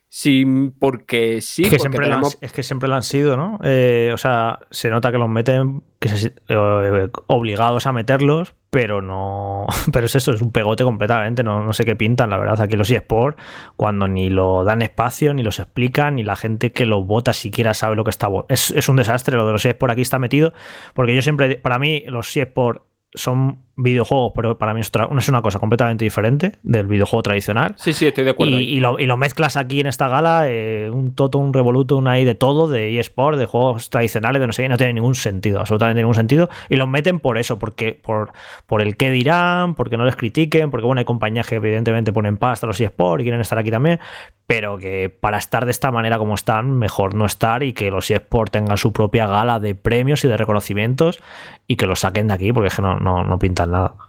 sin, 0.08 0.72
porque 0.72 1.40
sí, 1.40 1.62
es, 1.64 1.70
que 1.70 1.78
porque 1.78 1.80
siempre 1.90 2.06
lo 2.08 2.14
han, 2.14 2.20
tenemos- 2.20 2.38
es 2.40 2.52
que 2.52 2.62
siempre 2.62 2.88
lo 2.88 2.94
han 2.94 3.02
sido, 3.02 3.36
¿no? 3.36 3.58
Eh, 3.64 4.10
o 4.14 4.18
sea, 4.18 4.60
se 4.70 4.90
nota 4.90 5.10
que 5.10 5.18
los 5.18 5.28
meten 5.28 5.82
que 5.98 6.08
se- 6.10 6.34
eh, 6.48 7.08
obligados 7.26 7.86
a 7.86 7.92
meterlos, 7.92 8.54
pero 8.72 9.02
no. 9.02 9.66
Pero 9.92 10.06
es 10.06 10.14
eso, 10.14 10.32
es 10.32 10.40
un 10.40 10.50
pegote 10.50 10.82
completamente. 10.82 11.42
No, 11.42 11.62
no 11.62 11.74
sé 11.74 11.84
qué 11.84 11.94
pintan, 11.94 12.30
la 12.30 12.38
verdad, 12.38 12.58
aquí 12.58 12.74
los 12.74 12.90
eSports, 12.90 13.36
cuando 13.76 14.08
ni 14.08 14.30
lo 14.30 14.64
dan 14.64 14.80
espacio, 14.80 15.34
ni 15.34 15.42
los 15.42 15.58
explican, 15.58 16.16
ni 16.16 16.22
la 16.24 16.36
gente 16.36 16.72
que 16.72 16.86
lo 16.86 17.04
vota 17.04 17.34
siquiera 17.34 17.74
sabe 17.74 17.96
lo 17.96 18.04
que 18.04 18.10
está. 18.10 18.28
Es, 18.48 18.70
es 18.70 18.88
un 18.88 18.96
desastre 18.96 19.36
lo 19.36 19.46
de 19.46 19.52
los 19.52 19.66
eSports 19.66 19.92
aquí 19.92 20.00
está 20.00 20.18
metido, 20.18 20.54
porque 20.94 21.14
yo 21.14 21.20
siempre, 21.20 21.56
para 21.56 21.78
mí, 21.78 22.02
los 22.06 22.34
eSports 22.34 22.80
son 23.12 23.58
videojuegos, 23.76 24.32
pero 24.34 24.58
para 24.58 24.74
mí 24.74 24.80
es, 24.80 24.88
otra- 24.88 25.08
es 25.16 25.28
una 25.28 25.40
cosa 25.42 25.58
completamente 25.58 26.04
diferente 26.04 26.52
del 26.62 26.86
videojuego 26.86 27.22
tradicional. 27.22 27.74
Sí, 27.78 27.92
sí, 27.92 28.06
estoy 28.06 28.24
de 28.24 28.30
acuerdo. 28.30 28.58
Y, 28.60 28.80
lo, 28.80 28.98
y 28.98 29.06
lo 29.06 29.16
mezclas 29.16 29.56
aquí 29.56 29.80
en 29.80 29.86
esta 29.86 30.08
gala, 30.08 30.44
eh, 30.48 30.90
un 30.92 31.14
toto, 31.14 31.38
un 31.38 31.52
revoluto, 31.54 31.96
un 31.96 32.06
ahí 32.06 32.24
de 32.24 32.34
todo, 32.34 32.68
de 32.68 32.98
eSport, 33.00 33.38
de 33.38 33.46
juegos 33.46 33.88
tradicionales, 33.90 34.40
de 34.40 34.46
no 34.46 34.52
sé 34.52 34.62
qué, 34.64 34.68
no 34.68 34.76
tiene 34.76 34.92
ningún 34.92 35.14
sentido, 35.14 35.60
absolutamente 35.60 36.00
ningún 36.00 36.14
sentido. 36.14 36.50
Y 36.68 36.76
los 36.76 36.88
meten 36.88 37.18
por 37.20 37.38
eso, 37.38 37.58
porque 37.58 37.92
por, 37.94 38.32
por 38.66 38.82
el 38.82 38.96
qué 38.96 39.10
dirán, 39.10 39.74
porque 39.74 39.96
no 39.96 40.04
les 40.04 40.16
critiquen, 40.16 40.70
porque 40.70 40.86
bueno, 40.86 40.98
hay 40.98 41.04
compañías 41.04 41.46
que 41.46 41.54
evidentemente 41.56 42.12
ponen 42.12 42.36
pasta 42.36 42.66
a 42.66 42.68
los 42.68 42.80
eSport 42.80 43.20
y 43.20 43.24
quieren 43.24 43.40
estar 43.40 43.58
aquí 43.58 43.70
también, 43.70 44.00
pero 44.46 44.76
que 44.76 45.08
para 45.08 45.38
estar 45.38 45.64
de 45.64 45.70
esta 45.70 45.90
manera 45.90 46.18
como 46.18 46.34
están, 46.34 46.72
mejor 46.78 47.14
no 47.14 47.24
estar 47.24 47.62
y 47.62 47.72
que 47.72 47.90
los 47.90 48.10
eSport 48.10 48.52
tengan 48.52 48.76
su 48.76 48.92
propia 48.92 49.26
gala 49.26 49.60
de 49.60 49.74
premios 49.74 50.24
y 50.24 50.28
de 50.28 50.36
reconocimientos 50.36 51.20
y 51.66 51.76
que 51.76 51.86
los 51.86 52.00
saquen 52.00 52.28
de 52.28 52.34
aquí, 52.34 52.52
porque 52.52 52.68
es 52.68 52.76
que 52.76 52.82
no, 52.82 52.98
no, 52.98 53.24
no 53.24 53.38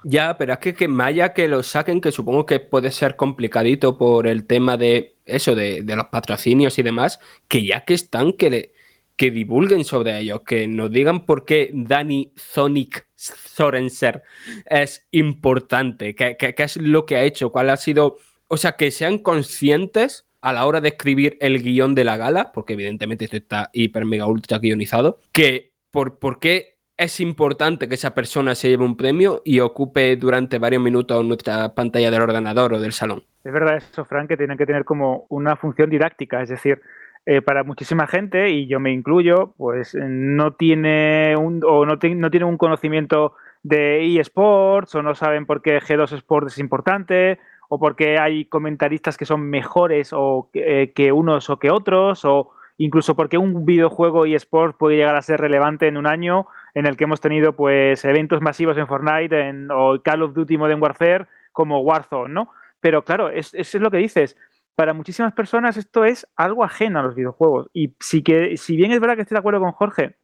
Ya, 0.03 0.37
pero 0.37 0.53
es 0.53 0.59
que, 0.59 0.73
que 0.73 0.87
Maya 0.87 1.33
que 1.33 1.47
lo 1.47 1.63
saquen, 1.63 2.01
que 2.01 2.11
supongo 2.11 2.45
que 2.45 2.59
puede 2.59 2.91
ser 2.91 3.15
complicadito 3.15 3.97
por 3.97 4.27
el 4.27 4.45
tema 4.45 4.77
de 4.77 5.15
eso, 5.25 5.55
de, 5.55 5.81
de 5.83 5.95
los 5.95 6.07
patrocinios 6.07 6.77
y 6.79 6.83
demás, 6.83 7.19
que 7.47 7.65
ya 7.65 7.85
que 7.85 7.93
están, 7.93 8.33
que, 8.33 8.49
le- 8.49 8.73
que 9.15 9.31
divulguen 9.31 9.85
sobre 9.85 10.17
ellos, 10.19 10.41
que 10.45 10.67
nos 10.67 10.91
digan 10.91 11.25
por 11.25 11.45
qué 11.45 11.69
Dani 11.73 12.31
Sonic 12.35 13.07
Sorenser 13.15 14.23
es 14.69 15.05
importante, 15.11 16.15
qué 16.15 16.37
es 16.57 16.77
lo 16.77 17.05
que 17.05 17.15
ha 17.15 17.23
hecho, 17.23 17.51
cuál 17.51 17.69
ha 17.69 17.77
sido, 17.77 18.17
o 18.47 18.57
sea, 18.57 18.73
que 18.73 18.91
sean 18.91 19.17
conscientes 19.19 20.25
a 20.41 20.51
la 20.51 20.65
hora 20.65 20.81
de 20.81 20.89
escribir 20.89 21.37
el 21.39 21.61
guion 21.63 21.95
de 21.95 22.03
la 22.03 22.17
gala, 22.17 22.51
porque 22.51 22.73
evidentemente 22.73 23.25
esto 23.25 23.37
está 23.37 23.69
hiper 23.71 24.03
mega 24.05 24.25
ultra 24.25 24.59
guionizado, 24.59 25.19
que 25.31 25.71
por, 25.89 26.19
por 26.19 26.39
qué 26.39 26.72
es 26.97 27.19
importante 27.19 27.87
que 27.87 27.95
esa 27.95 28.13
persona 28.13 28.55
se 28.55 28.69
lleve 28.69 28.85
un 28.85 28.95
premio 28.95 29.41
y 29.43 29.59
ocupe 29.59 30.15
durante 30.15 30.59
varios 30.59 30.81
minutos 30.81 31.25
nuestra 31.25 31.73
pantalla 31.73 32.11
del 32.11 32.21
ordenador 32.21 32.73
o 32.73 32.79
del 32.79 32.93
salón. 32.93 33.23
Es 33.43 33.51
verdad 33.51 33.77
eso, 33.77 34.05
Frank, 34.05 34.29
que 34.29 34.37
tienen 34.37 34.57
que 34.57 34.65
tener 34.65 34.85
como 34.85 35.25
una 35.29 35.55
función 35.55 35.89
didáctica, 35.89 36.41
es 36.41 36.49
decir, 36.49 36.81
eh, 37.25 37.41
para 37.41 37.63
muchísima 37.63 38.05
gente, 38.05 38.49
y 38.49 38.67
yo 38.67 38.79
me 38.79 38.91
incluyo, 38.91 39.53
pues 39.57 39.95
eh, 39.95 40.01
no 40.03 40.53
tiene 40.53 41.35
un, 41.37 41.61
o 41.65 41.85
no, 41.85 41.97
tiene 41.97 42.45
un 42.45 42.57
conocimiento 42.57 43.35
de 43.63 44.19
eSports, 44.19 44.93
o 44.95 45.01
no 45.01 45.15
saben 45.15 45.45
por 45.45 45.61
qué 45.61 45.79
G2 45.79 46.11
Sports 46.13 46.53
es 46.53 46.59
importante, 46.59 47.39
o 47.69 47.79
porque 47.79 48.19
hay 48.19 48.45
comentaristas 48.45 49.17
que 49.17 49.25
son 49.25 49.49
mejores 49.49 50.11
o 50.11 50.49
que, 50.53 50.83
eh, 50.83 50.91
que 50.91 51.11
unos 51.11 51.49
o 51.49 51.57
que 51.57 51.71
otros, 51.71 52.23
o 52.25 52.51
incluso 52.77 53.15
porque 53.15 53.37
un 53.37 53.65
videojuego 53.65 54.25
y 54.25 54.35
sport 54.35 54.77
puede 54.77 54.97
llegar 54.97 55.15
a 55.15 55.21
ser 55.21 55.39
relevante 55.39 55.87
en 55.87 55.97
un 55.97 56.07
año 56.07 56.47
en 56.73 56.85
el 56.85 56.97
que 56.97 57.03
hemos 57.03 57.21
tenido 57.21 57.55
pues 57.55 58.03
eventos 58.05 58.41
masivos 58.41 58.77
en 58.77 58.87
Fortnite 58.87 59.47
en, 59.47 59.69
o 59.71 60.01
Call 60.01 60.23
of 60.23 60.33
Duty 60.33 60.57
Modern 60.57 60.81
Warfare 60.81 61.27
como 61.51 61.81
Warzone, 61.81 62.33
¿no? 62.33 62.51
Pero 62.79 63.03
claro, 63.03 63.29
eso 63.29 63.55
es, 63.57 63.73
lo 63.75 63.91
que 63.91 63.97
dices. 63.97 64.35
Para 64.75 64.93
muchísimas 64.93 65.33
personas 65.33 65.77
esto 65.77 66.03
es 66.03 66.27
algo 66.35 66.63
ajeno 66.63 66.99
a 66.99 67.03
los 67.03 67.15
videojuegos. 67.15 67.69
Y 67.73 67.95
sí 67.99 68.23
que, 68.23 68.57
si 68.57 68.75
bien 68.75 68.91
es 68.91 68.99
verdad 68.99 69.15
que 69.15 69.21
estoy 69.21 69.35
de 69.35 69.39
acuerdo 69.39 69.59
con 69.59 69.71
Jorge, 69.71 70.17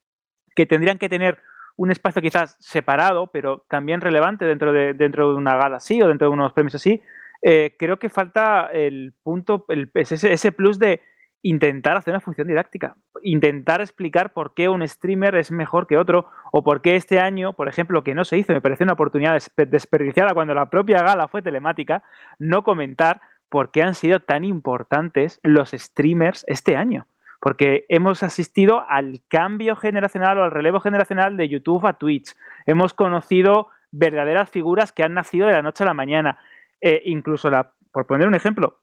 que 0.56 0.66
tendrían 0.66 0.98
que 0.98 1.08
tener 1.08 1.40
un 1.78 1.92
espacio 1.92 2.22
quizás 2.22 2.58
separado, 2.60 3.28
pero 3.28 3.66
también 3.70 4.02
relevante 4.02 4.44
dentro 4.44 4.74
de, 4.74 4.94
dentro 4.94 5.30
de 5.30 5.36
una 5.36 5.56
gala 5.56 5.78
así 5.78 6.02
o 6.02 6.08
dentro 6.08 6.28
de 6.28 6.34
unos 6.34 6.52
premios 6.52 6.76
así, 6.76 7.02
eh, 7.42 7.76
creo 7.80 7.98
que 8.00 8.10
falta 8.10 8.70
el 8.74 9.14
punto, 9.24 9.66
el, 9.70 9.90
ese, 9.94 10.34
ese 10.34 10.52
plus 10.52 10.78
de 10.78 11.02
intentar 11.42 11.98
hacer 11.98 12.14
una 12.14 12.20
función 12.20 12.48
didáctica, 12.48 12.96
intentar 13.24 13.82
explicar 13.82 14.34
por 14.34 14.54
qué 14.54 14.70
un 14.70 14.86
streamer 14.88 15.36
es 15.36 15.52
mejor 15.52 15.88
que 15.88 15.98
otro 15.98 16.28
o 16.52 16.64
por 16.64 16.82
qué 16.82 16.96
este 16.96 17.20
año, 17.20 17.54
por 17.54 17.70
ejemplo, 17.70 18.04
que 18.04 18.16
no 18.16 18.26
se 18.26 18.38
hizo, 18.38 18.54
me 18.54 18.62
parece 18.62 18.84
una 18.84 18.94
oportunidad 18.94 19.42
desperdiciada 19.56 20.34
cuando 20.34 20.54
la 20.54 20.70
propia 20.70 21.02
gala 21.02 21.28
fue 21.28 21.42
telemática, 21.42 22.04
no 22.40 22.64
comentar 22.64 23.22
por 23.50 23.72
qué 23.72 23.84
han 23.84 23.96
sido 23.96 24.20
tan 24.20 24.44
importantes 24.44 25.40
los 25.44 25.72
streamers 25.72 26.46
este 26.48 26.76
año. 26.76 27.08
Porque 27.42 27.86
hemos 27.88 28.22
asistido 28.22 28.84
al 28.90 29.22
cambio 29.30 29.78
generacional 29.78 30.38
o 30.38 30.44
al 30.44 30.52
relevo 30.52 30.82
generacional 30.82 31.38
de 31.38 31.48
YouTube 31.48 31.88
a 31.88 31.94
Twitch. 31.94 32.36
Hemos 32.66 32.94
conocido 32.94 33.70
verdaderas 33.92 34.50
figuras 34.50 34.92
que 34.92 35.04
han 35.04 35.14
nacido 35.14 35.48
de 35.48 35.54
la 35.54 35.62
noche 35.62 35.84
a 35.84 35.88
la 35.88 35.94
mañana. 35.94 36.38
Eh, 36.82 37.02
incluso, 37.06 37.50
la, 37.50 37.72
por 37.92 38.06
poner 38.06 38.28
un 38.28 38.36
ejemplo, 38.36 38.79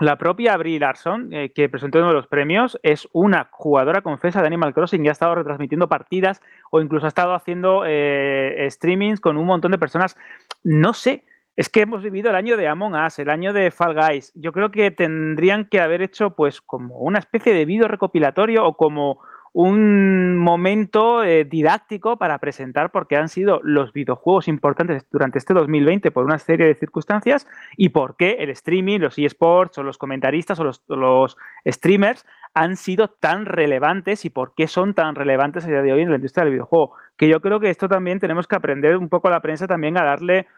la 0.00 0.18
propia 0.18 0.56
Brie 0.56 0.80
Larson, 0.80 1.32
eh, 1.32 1.52
que 1.54 1.68
presentó 1.68 1.98
uno 1.98 2.08
de 2.08 2.14
los 2.14 2.26
premios, 2.26 2.78
es 2.82 3.08
una 3.12 3.48
jugadora 3.52 4.02
confesa 4.02 4.40
de 4.40 4.48
Animal 4.48 4.74
Crossing 4.74 5.04
y 5.04 5.08
ha 5.08 5.12
estado 5.12 5.36
retransmitiendo 5.36 5.88
partidas 5.88 6.40
o 6.70 6.80
incluso 6.80 7.06
ha 7.06 7.08
estado 7.08 7.34
haciendo 7.34 7.84
eh, 7.86 8.66
streamings 8.70 9.20
con 9.20 9.36
un 9.36 9.46
montón 9.46 9.70
de 9.70 9.78
personas. 9.78 10.16
No 10.64 10.94
sé, 10.94 11.24
es 11.56 11.68
que 11.68 11.82
hemos 11.82 12.02
vivido 12.02 12.30
el 12.30 12.36
año 12.36 12.56
de 12.56 12.66
Among 12.66 12.94
Us, 12.94 13.20
el 13.20 13.30
año 13.30 13.52
de 13.52 13.70
Fall 13.70 13.94
Guys. 13.94 14.32
Yo 14.34 14.52
creo 14.52 14.72
que 14.72 14.90
tendrían 14.90 15.66
que 15.66 15.80
haber 15.80 16.02
hecho 16.02 16.30
pues 16.30 16.60
como 16.60 16.98
una 16.98 17.20
especie 17.20 17.54
de 17.54 17.64
vídeo 17.64 17.86
recopilatorio 17.86 18.66
o 18.66 18.76
como 18.76 19.20
un 19.54 20.36
momento 20.36 21.22
eh, 21.22 21.44
didáctico 21.44 22.18
para 22.18 22.38
presentar 22.38 22.90
por 22.90 23.06
qué 23.06 23.16
han 23.16 23.28
sido 23.28 23.60
los 23.62 23.92
videojuegos 23.92 24.48
importantes 24.48 25.06
durante 25.12 25.38
este 25.38 25.54
2020 25.54 26.10
por 26.10 26.24
una 26.24 26.40
serie 26.40 26.66
de 26.66 26.74
circunstancias 26.74 27.46
y 27.76 27.90
por 27.90 28.16
qué 28.16 28.38
el 28.40 28.50
streaming, 28.50 28.98
los 28.98 29.16
eSports 29.16 29.78
o 29.78 29.84
los 29.84 29.96
comentaristas 29.96 30.58
o 30.58 30.64
los, 30.64 30.82
los, 30.88 31.36
streamers 31.64 32.26
han 32.52 32.76
sido 32.76 33.08
tan 33.08 33.46
relevantes 33.46 34.24
y 34.24 34.30
por 34.30 34.56
qué 34.56 34.66
son 34.66 34.92
tan 34.92 35.14
relevantes 35.14 35.64
a 35.64 35.68
día 35.68 35.82
de 35.82 35.92
hoy 35.92 36.02
en 36.02 36.10
la 36.10 36.16
industria 36.16 36.42
del 36.42 36.54
videojuego. 36.54 36.92
Que 37.16 37.28
yo 37.28 37.40
creo 37.40 37.60
que 37.60 37.70
esto 37.70 37.88
también 37.88 38.18
tenemos 38.18 38.48
que 38.48 38.56
aprender 38.56 38.96
un 38.96 39.08
poco 39.08 39.28
a 39.28 39.30
la 39.30 39.40
prensa 39.40 39.68
también 39.68 39.96
a 39.96 40.02
darle 40.02 40.48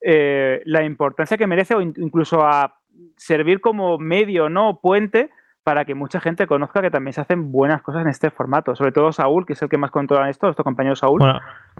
eh, 0.00 0.62
la 0.64 0.82
importancia 0.82 1.36
que 1.36 1.46
merece 1.46 1.74
o 1.74 1.82
incluso 1.82 2.40
a 2.42 2.78
servir 3.16 3.60
como 3.60 3.98
medio, 3.98 4.48
¿no? 4.48 4.80
Puente 4.80 5.28
para 5.66 5.84
que 5.84 5.96
mucha 5.96 6.20
gente 6.20 6.46
conozca 6.46 6.80
que 6.80 6.92
también 6.92 7.12
se 7.12 7.20
hacen 7.20 7.50
buenas 7.50 7.82
cosas 7.82 8.02
en 8.02 8.08
este 8.08 8.30
formato. 8.30 8.76
Sobre 8.76 8.92
todo 8.92 9.10
Saúl, 9.10 9.44
que 9.44 9.54
es 9.54 9.62
el 9.62 9.68
que 9.68 9.76
más 9.76 9.90
controla 9.90 10.30
esto, 10.30 10.46
nuestro 10.46 10.62
compañero 10.62 10.94
Saúl. 10.94 11.20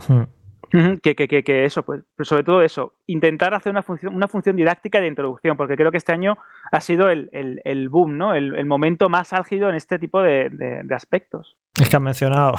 Hmm. 0.09 0.97
Que, 1.01 1.15
que, 1.15 1.45
que, 1.45 1.65
eso, 1.65 1.85
pues, 1.85 2.03
sobre 2.23 2.43
todo 2.43 2.63
eso, 2.63 2.95
intentar 3.07 3.55
hacer 3.55 3.71
una 3.71 3.85
función, 3.85 4.13
una 4.13 4.27
función 4.27 4.57
didáctica 4.57 5.01
de 5.01 5.07
introducción, 5.07 5.57
porque 5.57 5.77
creo 5.77 5.93
que 5.93 5.99
este 5.99 6.13
año 6.13 6.37
ha 6.73 6.81
sido 6.81 7.09
el, 7.11 7.31
el, 7.33 7.63
el 7.65 7.89
boom, 7.89 8.19
¿no? 8.19 8.35
El, 8.35 8.57
el, 8.57 8.67
momento 8.67 9.09
más 9.09 9.33
álgido 9.33 9.69
en 9.71 9.77
este 9.77 10.01
tipo 10.01 10.21
de, 10.21 10.51
de, 10.51 10.83
de 10.83 10.95
aspectos. 10.97 11.57
Es 11.81 11.89
que 11.89 11.95
han 11.95 12.03
mencionado, 12.03 12.55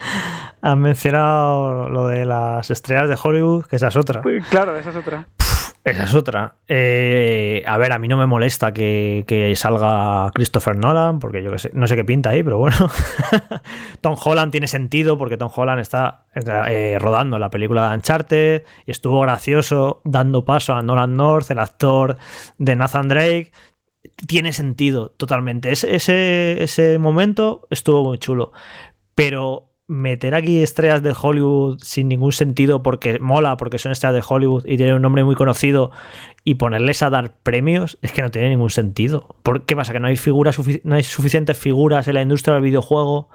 han 0.60 0.80
mencionado 0.80 1.88
lo 1.88 2.08
de 2.08 2.26
las 2.26 2.70
estrellas 2.70 3.08
de 3.08 3.16
Hollywood, 3.20 3.64
que 3.64 3.76
esa 3.76 3.88
es 3.88 3.96
otra. 3.96 4.20
Pues, 4.20 4.46
claro, 4.48 4.76
esa 4.76 4.90
es 4.90 4.96
otra. 4.96 5.26
Esa 5.84 6.04
es 6.04 6.14
otra. 6.14 6.56
Eh, 6.66 7.62
a 7.66 7.78
ver, 7.78 7.92
a 7.92 7.98
mí 7.98 8.08
no 8.08 8.16
me 8.16 8.26
molesta 8.26 8.72
que, 8.72 9.24
que, 9.26 9.54
salga 9.56 10.30
Christopher 10.34 10.76
Nolan, 10.76 11.18
porque 11.18 11.42
yo 11.42 11.50
que 11.50 11.58
sé, 11.58 11.70
no 11.72 11.86
sé 11.86 11.96
qué 11.96 12.04
pinta 12.04 12.30
ahí, 12.30 12.42
pero 12.42 12.58
bueno. 12.58 12.76
Tom 14.00 14.16
Holland 14.22 14.52
tiene 14.52 14.66
sentido 14.66 15.16
porque 15.16 15.36
Tom 15.36 15.50
Holland 15.54 15.80
está 15.80 16.26
eh, 16.34 16.98
rodando 17.00 17.38
la 17.38 17.50
película 17.50 17.88
de 17.88 17.96
Uncharted 17.96 18.62
y 18.86 18.90
estuvo 18.90 19.20
gracioso 19.20 20.02
dando 20.04 20.44
paso 20.44 20.74
a 20.74 20.82
Nolan 20.82 21.16
North, 21.16 21.50
el 21.50 21.58
actor 21.58 22.18
de 22.58 22.76
Nathan 22.76 23.08
Drake. 23.08 23.52
Tiene 24.26 24.52
sentido 24.52 25.10
totalmente. 25.10 25.70
Ese, 25.70 25.94
ese, 25.94 26.62
ese 26.62 26.98
momento 26.98 27.66
estuvo 27.70 28.04
muy 28.04 28.18
chulo. 28.18 28.52
Pero 29.14 29.67
meter 29.88 30.34
aquí 30.34 30.62
estrellas 30.62 31.02
de 31.02 31.14
Hollywood 31.18 31.78
sin 31.82 32.08
ningún 32.08 32.32
sentido 32.32 32.82
porque 32.82 33.18
mola, 33.18 33.56
porque 33.56 33.78
son 33.78 33.90
estrellas 33.90 34.16
de 34.16 34.34
Hollywood 34.34 34.64
y 34.66 34.76
tienen 34.76 34.96
un 34.96 35.02
nombre 35.02 35.24
muy 35.24 35.34
conocido 35.34 35.90
y 36.44 36.54
ponerles 36.56 37.02
a 37.02 37.10
dar 37.10 37.34
premios 37.42 37.98
es 38.02 38.12
que 38.12 38.22
no 38.22 38.30
tiene 38.30 38.50
ningún 38.50 38.70
sentido. 38.70 39.34
¿Por 39.42 39.64
qué 39.64 39.74
pasa? 39.74 39.92
Que 39.92 40.00
no 40.00 40.06
hay 40.06 40.16
figuras 40.16 40.58
no 40.84 40.94
hay 40.94 41.02
suficientes 41.02 41.56
figuras 41.56 42.06
en 42.06 42.14
la 42.14 42.22
industria 42.22 42.54
del 42.54 42.62
videojuego 42.62 43.30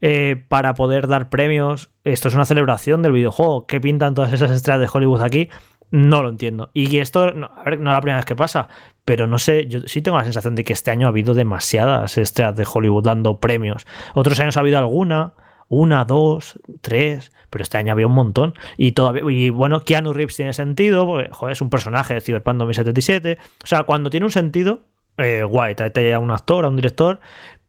eh, 0.00 0.44
para 0.48 0.74
poder 0.74 1.06
dar 1.06 1.30
premios. 1.30 1.90
Esto 2.02 2.26
es 2.26 2.34
una 2.34 2.44
celebración 2.44 3.02
del 3.02 3.12
videojuego. 3.12 3.66
¿Qué 3.66 3.80
pintan 3.80 4.14
todas 4.14 4.32
esas 4.32 4.50
estrellas 4.50 4.80
de 4.80 4.88
Hollywood 4.92 5.22
aquí? 5.22 5.48
No 5.92 6.24
lo 6.24 6.30
entiendo. 6.30 6.70
Y 6.74 6.98
esto, 6.98 7.32
no, 7.32 7.52
a 7.56 7.62
ver, 7.62 7.78
no 7.78 7.90
es 7.90 7.94
la 7.94 8.00
primera 8.00 8.16
vez 8.16 8.24
que 8.24 8.34
pasa, 8.34 8.66
pero 9.04 9.28
no 9.28 9.38
sé, 9.38 9.68
yo 9.68 9.80
sí 9.86 10.02
tengo 10.02 10.18
la 10.18 10.24
sensación 10.24 10.56
de 10.56 10.64
que 10.64 10.72
este 10.72 10.90
año 10.90 11.06
ha 11.06 11.10
habido 11.10 11.34
demasiadas 11.34 12.18
estrellas 12.18 12.56
de 12.56 12.66
Hollywood 12.72 13.04
dando 13.04 13.38
premios. 13.38 13.86
Otros 14.14 14.40
años 14.40 14.56
ha 14.56 14.60
habido 14.60 14.78
alguna, 14.78 15.34
una, 15.72 16.04
dos, 16.04 16.60
tres, 16.82 17.32
pero 17.48 17.62
este 17.62 17.78
año 17.78 17.92
había 17.92 18.06
un 18.06 18.12
montón. 18.12 18.54
Y 18.76 18.92
todavía, 18.92 19.22
y 19.30 19.48
bueno, 19.48 19.84
Keanu 19.84 20.12
Reeves 20.12 20.36
tiene 20.36 20.52
sentido, 20.52 21.06
porque 21.06 21.30
joder, 21.32 21.52
es 21.52 21.62
un 21.62 21.70
personaje 21.70 22.12
de 22.12 22.20
Cyberpunk 22.20 22.58
2077. 22.58 23.38
O 23.64 23.66
sea, 23.66 23.84
cuando 23.84 24.10
tiene 24.10 24.26
un 24.26 24.32
sentido, 24.32 24.80
eh, 25.16 25.42
guay, 25.44 25.74
tráete 25.74 26.12
a 26.12 26.18
un 26.18 26.30
actor, 26.30 26.66
a 26.66 26.68
un 26.68 26.76
director, 26.76 27.20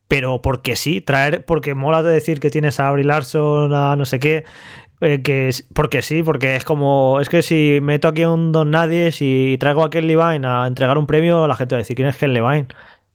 pero 0.09 0.41
porque 0.41 0.75
sí, 0.75 0.99
traer, 0.99 1.45
porque 1.45 1.75
mola 1.75 2.03
de 2.03 2.11
decir 2.11 2.41
que 2.41 2.49
tienes 2.49 2.81
a 2.81 2.91
Brie 2.91 3.05
Larson, 3.05 3.73
a 3.73 3.95
no 3.95 4.03
sé 4.03 4.19
qué. 4.19 4.43
Eh, 4.99 5.21
que 5.21 5.49
porque 5.73 6.01
sí, 6.01 6.23
porque 6.23 6.55
es 6.57 6.65
como, 6.65 7.19
es 7.21 7.29
que 7.29 7.41
si 7.41 7.79
meto 7.81 8.09
aquí 8.09 8.23
a 8.23 8.31
un 8.31 8.51
don 8.51 8.69
nadie, 8.71 9.13
si 9.13 9.57
traigo 9.59 9.83
a 9.83 9.89
Ken 9.89 10.07
Levine 10.07 10.45
a 10.45 10.67
entregar 10.67 10.97
un 10.97 11.07
premio, 11.07 11.47
la 11.47 11.55
gente 11.55 11.75
va 11.75 11.77
a 11.77 11.83
decir 11.83 11.95
quién 11.95 12.09
es 12.09 12.17
Ken 12.17 12.33
Levine. 12.33 12.67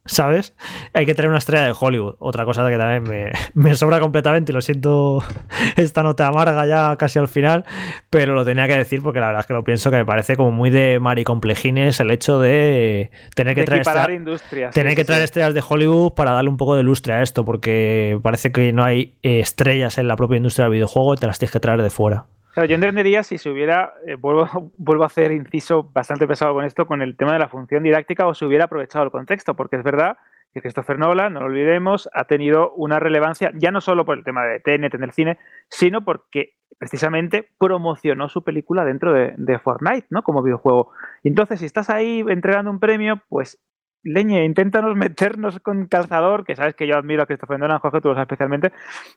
¿Sabes? 0.08 0.54
Hay 0.94 1.06
que 1.06 1.14
tener 1.14 1.28
una 1.28 1.38
estrella 1.38 1.64
de 1.66 1.74
Hollywood. 1.78 2.16
Otra 2.18 2.44
cosa 2.44 2.68
que 2.68 2.76
también 2.76 3.02
me, 3.04 3.32
me, 3.54 3.74
sobra 3.76 4.00
completamente 4.00 4.52
y 4.52 4.54
lo 4.54 4.60
siento 4.60 5.22
esta 5.76 6.02
nota 6.02 6.26
amarga 6.26 6.66
ya 6.66 6.96
casi 6.96 7.18
al 7.18 7.28
final, 7.28 7.64
pero 8.10 8.34
lo 8.34 8.44
tenía 8.44 8.66
que 8.66 8.76
decir 8.76 9.02
porque 9.02 9.20
la 9.20 9.26
verdad 9.26 9.40
es 9.40 9.46
que 9.46 9.54
lo 9.54 9.64
pienso 9.64 9.90
que 9.90 9.98
me 9.98 10.06
parece 10.06 10.36
como 10.36 10.50
muy 10.50 10.70
de 10.70 10.98
maricomplejines 10.98 12.00
el 12.00 12.10
hecho 12.10 12.40
de 12.40 13.10
tener 13.34 13.54
que 13.54 13.64
de 13.64 13.80
traer, 13.80 14.10
industrias, 14.10 14.74
tener 14.74 14.92
sí, 14.92 14.96
que 14.96 15.04
traer 15.04 15.22
estrellas 15.22 15.54
de 15.54 15.62
Hollywood 15.66 16.14
para 16.14 16.32
darle 16.32 16.50
un 16.50 16.56
poco 16.56 16.74
de 16.74 16.82
lustre 16.82 17.12
a 17.12 17.22
esto, 17.22 17.44
porque 17.44 18.18
parece 18.22 18.50
que 18.50 18.72
no 18.72 18.84
hay 18.84 19.14
eh, 19.22 19.40
estrellas 19.40 19.98
en 19.98 20.08
la 20.08 20.16
propia 20.16 20.38
industria 20.38 20.64
del 20.64 20.72
videojuego 20.72 21.14
y 21.14 21.16
te 21.18 21.26
las 21.26 21.38
tienes 21.38 21.52
que 21.52 21.60
traer 21.60 21.82
de 21.82 21.90
fuera. 21.90 22.26
Claro, 22.58 22.70
yo 22.70 22.74
entendería 22.74 23.22
si 23.22 23.38
se 23.38 23.50
hubiera, 23.50 23.94
eh, 24.04 24.16
vuelvo, 24.16 24.72
vuelvo 24.78 25.04
a 25.04 25.06
hacer 25.06 25.30
inciso 25.30 25.84
bastante 25.84 26.26
pesado 26.26 26.54
con 26.54 26.64
esto, 26.64 26.88
con 26.88 27.02
el 27.02 27.16
tema 27.16 27.32
de 27.32 27.38
la 27.38 27.48
función 27.48 27.84
didáctica 27.84 28.26
o 28.26 28.34
se 28.34 28.44
hubiera 28.46 28.64
aprovechado 28.64 29.04
el 29.04 29.12
contexto, 29.12 29.54
porque 29.54 29.76
es 29.76 29.84
verdad 29.84 30.16
que 30.52 30.60
Christopher 30.60 30.98
Nolan, 30.98 31.34
no 31.34 31.38
lo 31.38 31.46
olvidemos, 31.46 32.10
ha 32.12 32.24
tenido 32.24 32.72
una 32.72 32.98
relevancia 32.98 33.52
ya 33.54 33.70
no 33.70 33.80
solo 33.80 34.04
por 34.04 34.18
el 34.18 34.24
tema 34.24 34.44
de 34.44 34.58
TNT 34.58 34.92
en 34.92 35.04
el 35.04 35.12
cine, 35.12 35.38
sino 35.68 36.04
porque 36.04 36.56
precisamente 36.80 37.48
promocionó 37.60 38.28
su 38.28 38.42
película 38.42 38.84
dentro 38.84 39.12
de, 39.12 39.58
Fortnite, 39.60 40.08
¿no? 40.10 40.24
Como 40.24 40.42
videojuego. 40.42 40.90
Entonces, 41.22 41.60
si 41.60 41.66
estás 41.66 41.90
ahí 41.90 42.24
entregando 42.28 42.72
un 42.72 42.80
premio, 42.80 43.22
pues 43.28 43.60
leñe, 44.02 44.44
inténtanos 44.44 44.96
meternos 44.96 45.60
con 45.60 45.86
calzador, 45.86 46.44
que 46.44 46.56
sabes 46.56 46.74
que 46.74 46.88
yo 46.88 46.96
admiro 46.96 47.22
a 47.22 47.26
Christopher 47.26 47.60
Nolan, 47.60 47.78
Jorge, 47.78 48.00
tú 48.00 48.08
lo 48.08 48.14
sabes 48.14 48.26
especialmente, 48.26 48.72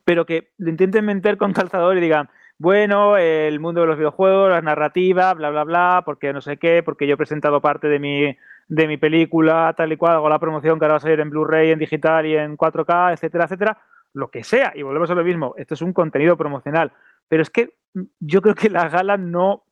pero 0.05 0.27
que 0.27 0.51
le 0.59 0.69
intenten 0.69 1.05
meter 1.05 1.37
con 1.37 1.53
calzador 1.53 1.97
y 1.97 2.01
digan, 2.01 2.29
bueno, 2.61 3.17
el 3.17 3.59
mundo 3.59 3.81
de 3.81 3.87
los 3.87 3.97
videojuegos, 3.97 4.51
la 4.51 4.61
narrativa, 4.61 5.33
bla, 5.33 5.49
bla, 5.49 5.63
bla, 5.63 6.03
porque 6.05 6.31
no 6.31 6.41
sé 6.41 6.57
qué, 6.57 6.83
porque 6.83 7.07
yo 7.07 7.15
he 7.15 7.17
presentado 7.17 7.59
parte 7.59 7.87
de 7.87 7.97
mi, 7.97 8.37
de 8.67 8.87
mi 8.87 8.97
película, 8.97 9.73
tal 9.75 9.91
y 9.91 9.97
cual, 9.97 10.17
hago 10.17 10.29
la 10.29 10.37
promoción 10.37 10.77
que 10.77 10.85
ahora 10.85 10.93
va 10.93 10.97
a 10.97 10.99
salir 10.99 11.19
en 11.21 11.31
Blu-ray, 11.31 11.71
en 11.71 11.79
digital 11.79 12.27
y 12.27 12.37
en 12.37 12.55
4K, 12.55 13.13
etcétera, 13.13 13.45
etcétera, 13.45 13.81
lo 14.13 14.29
que 14.29 14.43
sea. 14.43 14.73
Y 14.75 14.83
volvemos 14.83 15.09
a 15.09 15.15
lo 15.15 15.23
mismo, 15.23 15.55
esto 15.57 15.73
es 15.73 15.81
un 15.81 15.91
contenido 15.91 16.37
promocional. 16.37 16.91
Pero 17.27 17.41
es 17.41 17.49
que 17.49 17.73
yo 18.19 18.43
creo 18.43 18.53
que 18.53 18.69
la 18.69 18.89
gala 18.89 19.17
no, 19.17 19.63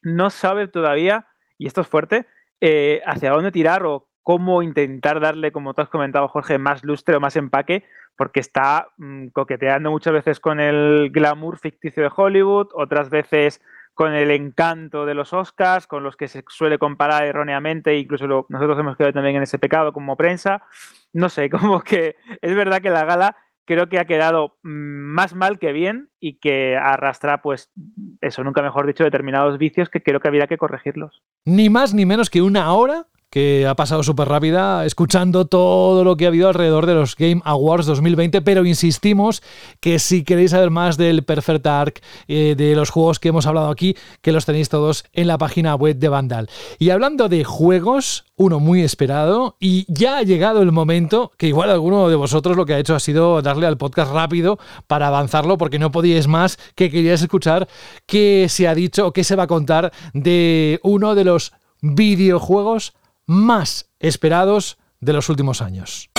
no 0.00 0.30
sabe 0.30 0.66
todavía, 0.66 1.26
y 1.58 1.66
esto 1.66 1.82
es 1.82 1.88
fuerte, 1.88 2.26
eh, 2.62 3.02
hacia 3.04 3.32
dónde 3.32 3.52
tirar 3.52 3.84
o 3.84 4.08
cómo 4.22 4.62
intentar 4.62 5.20
darle, 5.20 5.52
como 5.52 5.74
tú 5.74 5.82
has 5.82 5.90
comentado, 5.90 6.26
Jorge, 6.28 6.56
más 6.56 6.84
lustre 6.84 7.16
o 7.16 7.20
más 7.20 7.36
empaque, 7.36 7.84
porque 8.20 8.40
está 8.40 8.88
mmm, 8.98 9.28
coqueteando 9.28 9.90
muchas 9.90 10.12
veces 10.12 10.40
con 10.40 10.60
el 10.60 11.08
glamour 11.10 11.56
ficticio 11.56 12.02
de 12.02 12.10
Hollywood, 12.14 12.66
otras 12.74 13.08
veces 13.08 13.62
con 13.94 14.12
el 14.12 14.30
encanto 14.30 15.06
de 15.06 15.14
los 15.14 15.32
Oscars, 15.32 15.86
con 15.86 16.02
los 16.02 16.16
que 16.16 16.28
se 16.28 16.44
suele 16.48 16.76
comparar 16.76 17.24
erróneamente, 17.24 17.96
incluso 17.96 18.26
nosotros 18.50 18.78
hemos 18.78 18.98
quedado 18.98 19.14
también 19.14 19.36
en 19.36 19.44
ese 19.44 19.58
pecado 19.58 19.94
como 19.94 20.18
prensa. 20.18 20.64
No 21.14 21.30
sé, 21.30 21.48
como 21.50 21.80
que 21.80 22.16
es 22.42 22.54
verdad 22.54 22.82
que 22.82 22.90
la 22.90 23.06
gala 23.06 23.36
creo 23.64 23.88
que 23.88 23.98
ha 23.98 24.04
quedado 24.04 24.58
mm, 24.64 24.68
más 24.68 25.34
mal 25.34 25.58
que 25.58 25.72
bien 25.72 26.10
y 26.20 26.40
que 26.40 26.76
arrastra, 26.76 27.40
pues, 27.40 27.72
eso, 28.20 28.44
nunca 28.44 28.60
mejor 28.60 28.86
dicho, 28.86 29.02
determinados 29.02 29.56
vicios 29.56 29.88
que 29.88 30.02
creo 30.02 30.20
que 30.20 30.28
habría 30.28 30.46
que 30.46 30.58
corregirlos. 30.58 31.22
Ni 31.46 31.70
más 31.70 31.94
ni 31.94 32.04
menos 32.04 32.28
que 32.28 32.42
una 32.42 32.70
hora 32.74 33.06
que 33.30 33.66
ha 33.66 33.76
pasado 33.76 34.02
súper 34.02 34.28
rápida 34.28 34.84
escuchando 34.84 35.44
todo 35.44 36.02
lo 36.02 36.16
que 36.16 36.24
ha 36.24 36.28
habido 36.28 36.48
alrededor 36.48 36.86
de 36.86 36.94
los 36.94 37.14
Game 37.14 37.40
Awards 37.44 37.86
2020, 37.86 38.42
pero 38.42 38.66
insistimos 38.66 39.42
que 39.78 40.00
si 40.00 40.24
queréis 40.24 40.50
saber 40.50 40.70
más 40.70 40.96
del 40.96 41.22
Perfect 41.22 41.66
Arc, 41.66 42.02
eh, 42.26 42.54
de 42.56 42.74
los 42.74 42.90
juegos 42.90 43.20
que 43.20 43.28
hemos 43.28 43.46
hablado 43.46 43.70
aquí, 43.70 43.96
que 44.20 44.32
los 44.32 44.46
tenéis 44.46 44.68
todos 44.68 45.04
en 45.12 45.28
la 45.28 45.38
página 45.38 45.76
web 45.76 45.96
de 45.96 46.08
Vandal. 46.08 46.50
Y 46.80 46.90
hablando 46.90 47.28
de 47.28 47.44
juegos, 47.44 48.24
uno 48.34 48.58
muy 48.58 48.82
esperado, 48.82 49.56
y 49.60 49.86
ya 49.86 50.18
ha 50.18 50.22
llegado 50.22 50.62
el 50.62 50.72
momento 50.72 51.30
que 51.38 51.46
igual 51.46 51.70
alguno 51.70 52.08
de 52.08 52.16
vosotros 52.16 52.56
lo 52.56 52.66
que 52.66 52.74
ha 52.74 52.78
hecho 52.80 52.96
ha 52.96 53.00
sido 53.00 53.42
darle 53.42 53.66
al 53.66 53.78
podcast 53.78 54.12
rápido 54.12 54.58
para 54.88 55.06
avanzarlo, 55.06 55.56
porque 55.56 55.78
no 55.78 55.92
podíais 55.92 56.26
más 56.26 56.58
que 56.74 56.90
queríais 56.90 57.22
escuchar 57.22 57.68
qué 58.06 58.46
se 58.48 58.66
ha 58.66 58.74
dicho 58.74 59.06
o 59.06 59.12
qué 59.12 59.22
se 59.22 59.36
va 59.36 59.44
a 59.44 59.46
contar 59.46 59.92
de 60.14 60.80
uno 60.82 61.14
de 61.14 61.24
los 61.24 61.52
videojuegos 61.82 62.92
más 63.30 63.88
esperados 64.00 64.76
de 64.98 65.12
los 65.12 65.28
últimos 65.28 65.62
años. 65.62 66.10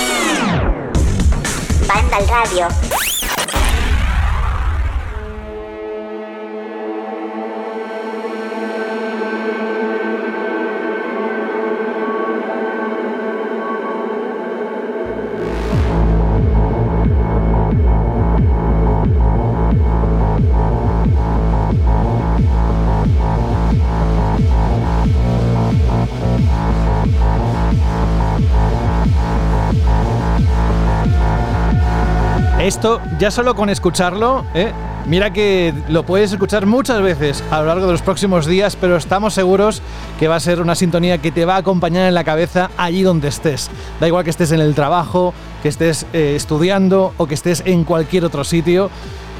Esto, 32.71 33.01
ya 33.19 33.31
solo 33.31 33.53
con 33.53 33.69
escucharlo, 33.69 34.45
¿eh? 34.53 34.71
mira 35.05 35.33
que 35.33 35.73
lo 35.89 36.05
puedes 36.05 36.31
escuchar 36.31 36.65
muchas 36.65 37.01
veces 37.01 37.43
a 37.51 37.59
lo 37.59 37.65
largo 37.65 37.85
de 37.85 37.91
los 37.91 38.01
próximos 38.01 38.45
días, 38.45 38.77
pero 38.79 38.95
estamos 38.95 39.33
seguros 39.33 39.81
que 40.17 40.29
va 40.29 40.37
a 40.37 40.39
ser 40.39 40.61
una 40.61 40.73
sintonía 40.73 41.17
que 41.17 41.33
te 41.33 41.43
va 41.43 41.55
a 41.55 41.57
acompañar 41.57 42.07
en 42.07 42.13
la 42.13 42.23
cabeza 42.23 42.71
allí 42.77 43.03
donde 43.03 43.27
estés. 43.27 43.69
Da 43.99 44.07
igual 44.07 44.23
que 44.23 44.29
estés 44.29 44.53
en 44.53 44.61
el 44.61 44.73
trabajo, 44.73 45.33
que 45.61 45.67
estés 45.67 46.05
eh, 46.13 46.35
estudiando 46.37 47.13
o 47.17 47.27
que 47.27 47.33
estés 47.33 47.61
en 47.65 47.83
cualquier 47.83 48.23
otro 48.23 48.45
sitio. 48.45 48.89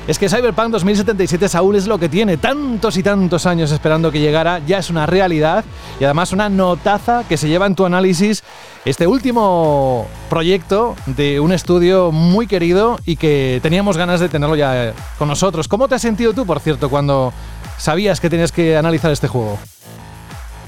Es 0.10 0.20
que 0.20 0.28
Cyberpunk 0.28 0.72
2077 0.72 1.48
Saúl 1.48 1.78
es 1.78 1.88
lo 1.88 1.98
que 1.98 2.10
tiene, 2.10 2.36
tantos 2.36 2.98
y 2.98 3.04
tantos 3.04 3.46
años 3.46 3.72
esperando 3.72 4.12
que 4.12 4.20
llegara, 4.20 4.60
ya 4.60 4.80
es 4.80 4.90
una 4.90 5.06
realidad 5.06 5.64
y 6.02 6.04
además 6.04 6.34
una 6.34 6.50
notaza 6.50 7.24
que 7.30 7.38
se 7.38 7.48
lleva 7.48 7.66
en 7.66 7.76
tu 7.76 7.86
análisis 7.86 8.44
este 8.86 9.06
último 9.06 10.08
proyecto 10.30 10.96
de 11.06 11.40
un 11.40 11.52
estudio 11.52 12.12
muy 12.12 12.48
querido 12.48 12.98
y 13.06 13.16
que 13.16 13.60
teníamos 13.62 13.98
ganas 13.98 14.20
de 14.20 14.30
tenerlo 14.30 14.56
ya 14.56 14.94
con 15.18 15.28
nosotros. 15.28 15.68
¿Cómo 15.68 15.88
te 15.88 15.96
has 15.96 16.02
sentido 16.02 16.34
tú, 16.34 16.46
por 16.46 16.60
cierto, 16.60 16.90
cuando 16.90 17.32
sabías 17.78 18.20
que 18.20 18.30
tenías 18.30 18.52
que 18.52 18.78
analizar 18.78 19.12
este 19.12 19.28
juego? 19.28 19.60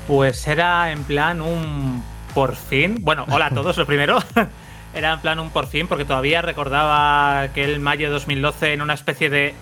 Pues 0.08 0.48
era 0.48 0.92
en 0.92 1.04
plan 1.04 1.42
un 1.42 2.04
por 2.34 2.56
fin. 2.56 2.98
Bueno, 3.02 3.26
hola 3.30 3.48
a 3.48 3.50
todos, 3.54 3.78
lo 3.78 3.86
primero. 3.86 4.20
era 4.94 5.14
en 5.14 5.20
plan 5.20 5.40
un 5.40 5.50
por 5.50 5.68
fin, 5.68 5.88
porque 5.88 6.06
todavía 6.06 6.42
recordaba 6.42 7.48
que 7.54 7.64
el 7.64 7.80
mayo 7.80 8.08
de 8.08 8.14
2012 8.14 8.74
en 8.74 8.82
una 8.82 8.94
especie 8.94 9.30
de 9.30 9.56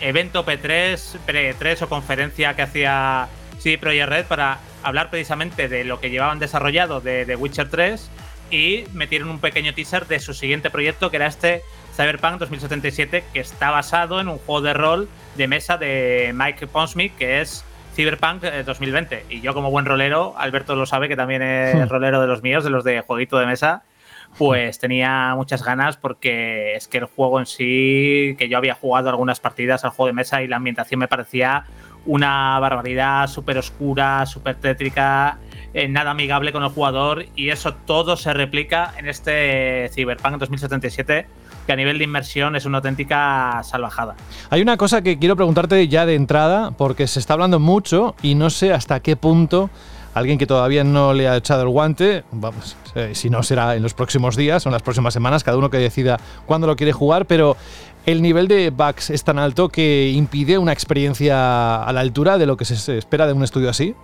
evento 0.00 0.44
P3, 0.44 0.98
P3 1.26 1.82
o 1.82 1.88
conferencia 1.88 2.56
que 2.56 2.62
hacía 2.62 3.28
CD 3.62 3.78
Projekt 3.78 4.08
Red 4.08 4.26
para 4.26 4.58
hablar 4.82 5.10
precisamente 5.10 5.68
de 5.68 5.84
lo 5.84 6.00
que 6.00 6.10
llevaban 6.10 6.38
desarrollado 6.38 7.00
de 7.00 7.24
The 7.24 7.36
Witcher 7.36 7.68
3 7.68 8.10
y 8.50 8.84
metieron 8.92 9.30
un 9.30 9.38
pequeño 9.38 9.72
teaser 9.72 10.06
de 10.06 10.20
su 10.20 10.34
siguiente 10.34 10.68
proyecto 10.70 11.10
que 11.10 11.16
era 11.16 11.26
este 11.26 11.62
Cyberpunk 11.96 12.38
2077 12.38 13.24
que 13.32 13.40
está 13.40 13.70
basado 13.70 14.20
en 14.20 14.28
un 14.28 14.38
juego 14.38 14.60
de 14.62 14.74
rol 14.74 15.08
de 15.36 15.48
mesa 15.48 15.78
de 15.78 16.32
Mike 16.34 16.66
Pondsmith 16.66 17.14
que 17.16 17.40
es 17.40 17.64
Cyberpunk 17.94 18.42
2020 18.42 19.14
eh, 19.14 19.24
y 19.30 19.40
yo 19.40 19.54
como 19.54 19.70
buen 19.70 19.86
rolero, 19.86 20.34
Alberto 20.36 20.74
lo 20.74 20.86
sabe 20.86 21.08
que 21.08 21.16
también 21.16 21.42
es 21.42 21.74
hmm. 21.74 21.88
rolero 21.88 22.20
de 22.20 22.26
los 22.26 22.42
míos, 22.42 22.64
de 22.64 22.70
los 22.70 22.84
de 22.84 23.00
jueguito 23.00 23.38
de 23.38 23.46
mesa 23.46 23.84
pues 24.38 24.78
tenía 24.78 25.34
muchas 25.36 25.62
ganas 25.62 25.96
porque 25.96 26.74
es 26.74 26.88
que 26.88 26.98
el 26.98 27.04
juego 27.04 27.38
en 27.38 27.46
sí, 27.46 28.34
que 28.38 28.48
yo 28.48 28.56
había 28.56 28.74
jugado 28.74 29.10
algunas 29.10 29.40
partidas 29.40 29.84
al 29.84 29.90
juego 29.90 30.06
de 30.06 30.14
mesa 30.14 30.42
y 30.42 30.48
la 30.48 30.56
ambientación 30.56 31.00
me 31.00 31.08
parecía 31.08 31.64
una 32.06 32.58
barbaridad 32.58 33.28
súper 33.28 33.58
oscura, 33.58 34.26
súper 34.26 34.56
tétrica, 34.56 35.38
eh, 35.74 35.88
nada 35.88 36.10
amigable 36.10 36.52
con 36.52 36.62
el 36.62 36.68
jugador 36.70 37.26
y 37.34 37.50
eso 37.50 37.74
todo 37.74 38.16
se 38.16 38.32
replica 38.34 38.92
en 38.98 39.08
este 39.08 39.90
Cyberpunk 39.94 40.38
2077 40.38 41.26
que 41.66 41.72
a 41.72 41.76
nivel 41.76 41.98
de 41.98 42.04
inmersión 42.04 42.56
es 42.56 42.66
una 42.66 42.78
auténtica 42.78 43.62
salvajada. 43.62 44.16
Hay 44.50 44.60
una 44.62 44.76
cosa 44.76 45.02
que 45.02 45.18
quiero 45.18 45.36
preguntarte 45.36 45.86
ya 45.88 46.06
de 46.06 46.14
entrada, 46.14 46.72
porque 46.72 47.06
se 47.06 47.20
está 47.20 47.34
hablando 47.34 47.60
mucho 47.60 48.16
y 48.20 48.34
no 48.34 48.50
sé 48.50 48.72
hasta 48.72 49.00
qué 49.00 49.16
punto 49.16 49.70
alguien 50.14 50.38
que 50.38 50.46
todavía 50.46 50.84
no 50.84 51.14
le 51.14 51.28
ha 51.28 51.36
echado 51.36 51.62
el 51.62 51.68
guante, 51.68 52.24
vamos, 52.32 52.76
eh, 52.94 53.12
si 53.14 53.30
no 53.30 53.42
será 53.42 53.76
en 53.76 53.82
los 53.82 53.94
próximos 53.94 54.36
días 54.36 54.66
o 54.66 54.68
en 54.68 54.74
las 54.74 54.82
próximas 54.82 55.14
semanas, 55.14 55.42
cada 55.42 55.56
uno 55.56 55.70
que 55.70 55.78
decida 55.78 56.20
cuándo 56.46 56.66
lo 56.66 56.76
quiere 56.76 56.92
jugar, 56.92 57.26
pero 57.26 57.56
el 58.06 58.22
nivel 58.22 58.48
de 58.48 58.70
bugs 58.70 59.10
es 59.10 59.24
tan 59.24 59.38
alto 59.38 59.68
que 59.68 60.10
impide 60.10 60.58
una 60.58 60.72
experiencia 60.72 61.82
a 61.82 61.92
la 61.92 62.00
altura 62.00 62.38
de 62.38 62.46
lo 62.46 62.56
que 62.56 62.64
se 62.64 62.98
espera 62.98 63.26
de 63.26 63.32
un 63.32 63.42
estudio 63.42 63.70
así. 63.70 63.94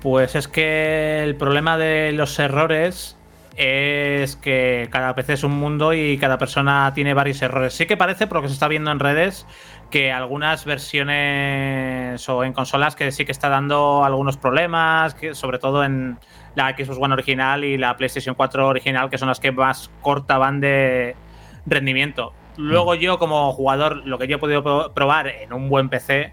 Pues 0.00 0.34
es 0.36 0.46
que 0.48 1.24
el 1.24 1.34
problema 1.36 1.76
de 1.76 2.12
los 2.12 2.38
errores 2.38 3.16
es 3.56 4.36
que 4.36 4.88
cada 4.92 5.16
PC 5.16 5.32
es 5.32 5.42
un 5.42 5.50
mundo 5.52 5.92
y 5.92 6.16
cada 6.18 6.38
persona 6.38 6.92
tiene 6.94 7.12
varios 7.12 7.42
errores. 7.42 7.74
Sí 7.74 7.86
que 7.86 7.96
parece, 7.96 8.28
por 8.28 8.36
lo 8.36 8.42
que 8.42 8.48
se 8.48 8.54
está 8.54 8.68
viendo 8.68 8.92
en 8.92 9.00
redes, 9.00 9.46
que 9.90 10.12
algunas 10.12 10.64
versiones 10.64 12.28
o 12.28 12.44
en 12.44 12.52
consolas 12.52 12.94
que 12.94 13.10
sí 13.10 13.24
que 13.24 13.32
está 13.32 13.48
dando 13.48 14.04
algunos 14.04 14.36
problemas, 14.36 15.14
que 15.14 15.34
sobre 15.34 15.58
todo 15.58 15.82
en 15.82 16.18
la 16.54 16.70
Xbox 16.76 16.98
One 17.00 17.14
original 17.14 17.64
y 17.64 17.76
la 17.76 17.96
PlayStation 17.96 18.36
4 18.36 18.68
original, 18.68 19.10
que 19.10 19.18
son 19.18 19.26
las 19.26 19.40
que 19.40 19.50
más 19.50 19.90
corta 20.02 20.38
van 20.38 20.60
de 20.60 21.16
rendimiento. 21.66 22.32
Luego 22.58 22.94
mm. 22.94 22.98
yo 22.98 23.18
como 23.18 23.52
jugador, 23.52 24.04
lo 24.04 24.18
que 24.18 24.26
yo 24.26 24.36
he 24.36 24.38
podido 24.38 24.92
probar 24.92 25.28
en 25.28 25.52
un 25.52 25.68
buen 25.68 25.88
PC 25.88 26.32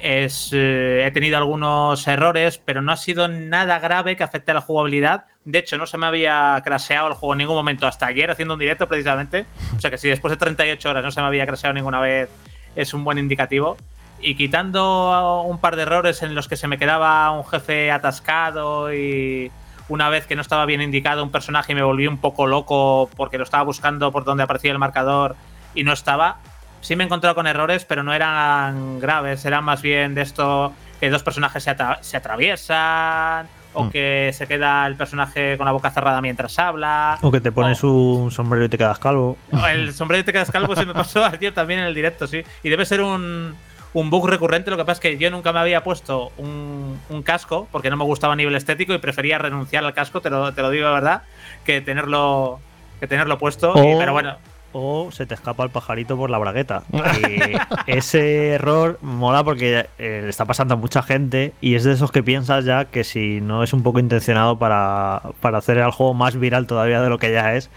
es 0.00 0.50
eh, 0.52 1.04
he 1.06 1.10
tenido 1.12 1.36
algunos 1.36 2.08
errores, 2.08 2.58
pero 2.58 2.82
no 2.82 2.90
ha 2.90 2.96
sido 2.96 3.28
nada 3.28 3.78
grave 3.78 4.16
que 4.16 4.24
afecte 4.24 4.50
a 4.50 4.54
la 4.54 4.60
jugabilidad. 4.60 5.26
De 5.44 5.58
hecho, 5.58 5.76
no 5.78 5.86
se 5.86 5.98
me 5.98 6.06
había 6.06 6.60
crasheado 6.64 7.08
el 7.08 7.14
juego 7.14 7.34
en 7.34 7.38
ningún 7.38 7.54
momento 7.54 7.86
hasta 7.86 8.06
ayer 8.06 8.30
haciendo 8.30 8.54
un 8.54 8.60
directo 8.60 8.88
precisamente. 8.88 9.46
O 9.76 9.80
sea 9.80 9.90
que 9.90 9.98
si 9.98 10.08
después 10.08 10.30
de 10.32 10.38
38 10.38 10.90
horas 10.90 11.04
no 11.04 11.10
se 11.10 11.20
me 11.20 11.26
había 11.26 11.46
crasheado 11.46 11.74
ninguna 11.74 12.00
vez 12.00 12.30
es 12.74 12.94
un 12.94 13.04
buen 13.04 13.18
indicativo. 13.18 13.76
Y 14.20 14.36
quitando 14.36 15.42
un 15.42 15.58
par 15.58 15.76
de 15.76 15.82
errores 15.82 16.22
en 16.22 16.34
los 16.34 16.48
que 16.48 16.56
se 16.56 16.66
me 16.66 16.78
quedaba 16.78 17.30
un 17.32 17.44
jefe 17.44 17.90
atascado 17.90 18.92
y 18.94 19.50
una 19.92 20.08
vez 20.08 20.26
que 20.26 20.34
no 20.36 20.40
estaba 20.40 20.64
bien 20.64 20.80
indicado 20.80 21.22
un 21.22 21.30
personaje 21.30 21.72
y 21.72 21.74
me 21.74 21.82
volví 21.82 22.06
un 22.06 22.16
poco 22.16 22.46
loco 22.46 23.10
porque 23.14 23.36
lo 23.36 23.44
estaba 23.44 23.62
buscando 23.62 24.10
por 24.10 24.24
donde 24.24 24.42
aparecía 24.42 24.72
el 24.72 24.78
marcador 24.78 25.36
y 25.74 25.84
no 25.84 25.92
estaba, 25.92 26.38
sí 26.80 26.96
me 26.96 27.04
he 27.04 27.06
encontrado 27.06 27.34
con 27.34 27.46
errores, 27.46 27.84
pero 27.84 28.02
no 28.02 28.14
eran 28.14 29.00
graves, 29.00 29.44
eran 29.44 29.64
más 29.64 29.82
bien 29.82 30.14
de 30.14 30.22
esto 30.22 30.72
que 30.98 31.10
dos 31.10 31.22
personajes 31.22 31.62
se, 31.62 31.76
se 32.00 32.16
atraviesan 32.16 33.46
o 33.74 33.84
mm. 33.84 33.90
que 33.90 34.30
se 34.32 34.46
queda 34.46 34.86
el 34.86 34.96
personaje 34.96 35.58
con 35.58 35.66
la 35.66 35.72
boca 35.72 35.90
cerrada 35.90 36.22
mientras 36.22 36.58
habla. 36.58 37.18
O 37.20 37.30
que 37.30 37.42
te 37.42 37.52
pones 37.52 37.84
un 37.84 38.30
sombrero 38.30 38.64
y 38.64 38.68
te 38.70 38.78
quedas 38.78 38.98
calvo. 38.98 39.36
El 39.70 39.92
sombrero 39.92 40.22
y 40.22 40.24
te 40.24 40.32
quedas 40.32 40.50
calvo 40.50 40.74
se 40.74 40.86
me 40.86 40.94
pasó 40.94 41.22
ayer 41.24 41.52
también 41.52 41.80
en 41.80 41.86
el 41.86 41.94
directo, 41.94 42.26
sí. 42.26 42.42
Y 42.62 42.70
debe 42.70 42.86
ser 42.86 43.02
un, 43.02 43.54
un 43.94 44.10
bug 44.10 44.28
recurrente. 44.28 44.70
Lo 44.70 44.76
que 44.76 44.84
pasa 44.84 44.92
es 44.92 45.00
que 45.00 45.18
yo 45.18 45.30
nunca 45.30 45.52
me 45.52 45.60
había 45.60 45.82
puesto 45.82 46.32
un, 46.38 46.98
un, 47.10 47.22
casco 47.22 47.68
porque 47.70 47.90
no 47.90 47.96
me 47.96 48.04
gustaba 48.04 48.32
a 48.32 48.36
nivel 48.36 48.54
estético 48.54 48.94
y 48.94 48.98
prefería 48.98 49.38
renunciar 49.38 49.84
al 49.84 49.94
casco, 49.94 50.20
te 50.20 50.30
lo, 50.30 50.52
te 50.52 50.62
lo 50.62 50.70
digo 50.70 50.86
de 50.86 50.92
verdad, 50.94 51.22
que 51.64 51.80
tenerlo, 51.80 52.60
que 53.00 53.06
tenerlo 53.06 53.38
puesto. 53.38 53.72
pero 53.74 54.12
bueno 54.12 54.36
o 54.72 55.10
se 55.12 55.26
te 55.26 55.34
escapa 55.34 55.64
el 55.64 55.70
pajarito 55.70 56.16
por 56.16 56.30
la 56.30 56.38
bragueta. 56.38 56.82
Y 56.92 57.56
ese 57.86 58.50
error 58.50 58.98
mola 59.02 59.44
porque 59.44 59.86
eh, 59.98 60.20
le 60.22 60.28
está 60.28 60.44
pasando 60.44 60.74
a 60.74 60.76
mucha 60.76 61.02
gente 61.02 61.52
y 61.60 61.74
es 61.74 61.84
de 61.84 61.92
esos 61.92 62.10
que 62.10 62.22
piensas 62.22 62.64
ya 62.64 62.86
que 62.86 63.04
si 63.04 63.40
no 63.40 63.62
es 63.62 63.72
un 63.72 63.82
poco 63.82 63.98
intencionado 63.98 64.58
para, 64.58 65.22
para 65.40 65.58
hacer 65.58 65.78
el 65.78 65.90
juego 65.90 66.14
más 66.14 66.36
viral 66.36 66.66
todavía 66.66 67.02
de 67.02 67.10
lo 67.10 67.18
que 67.18 67.32
ya 67.32 67.54
es, 67.54 67.70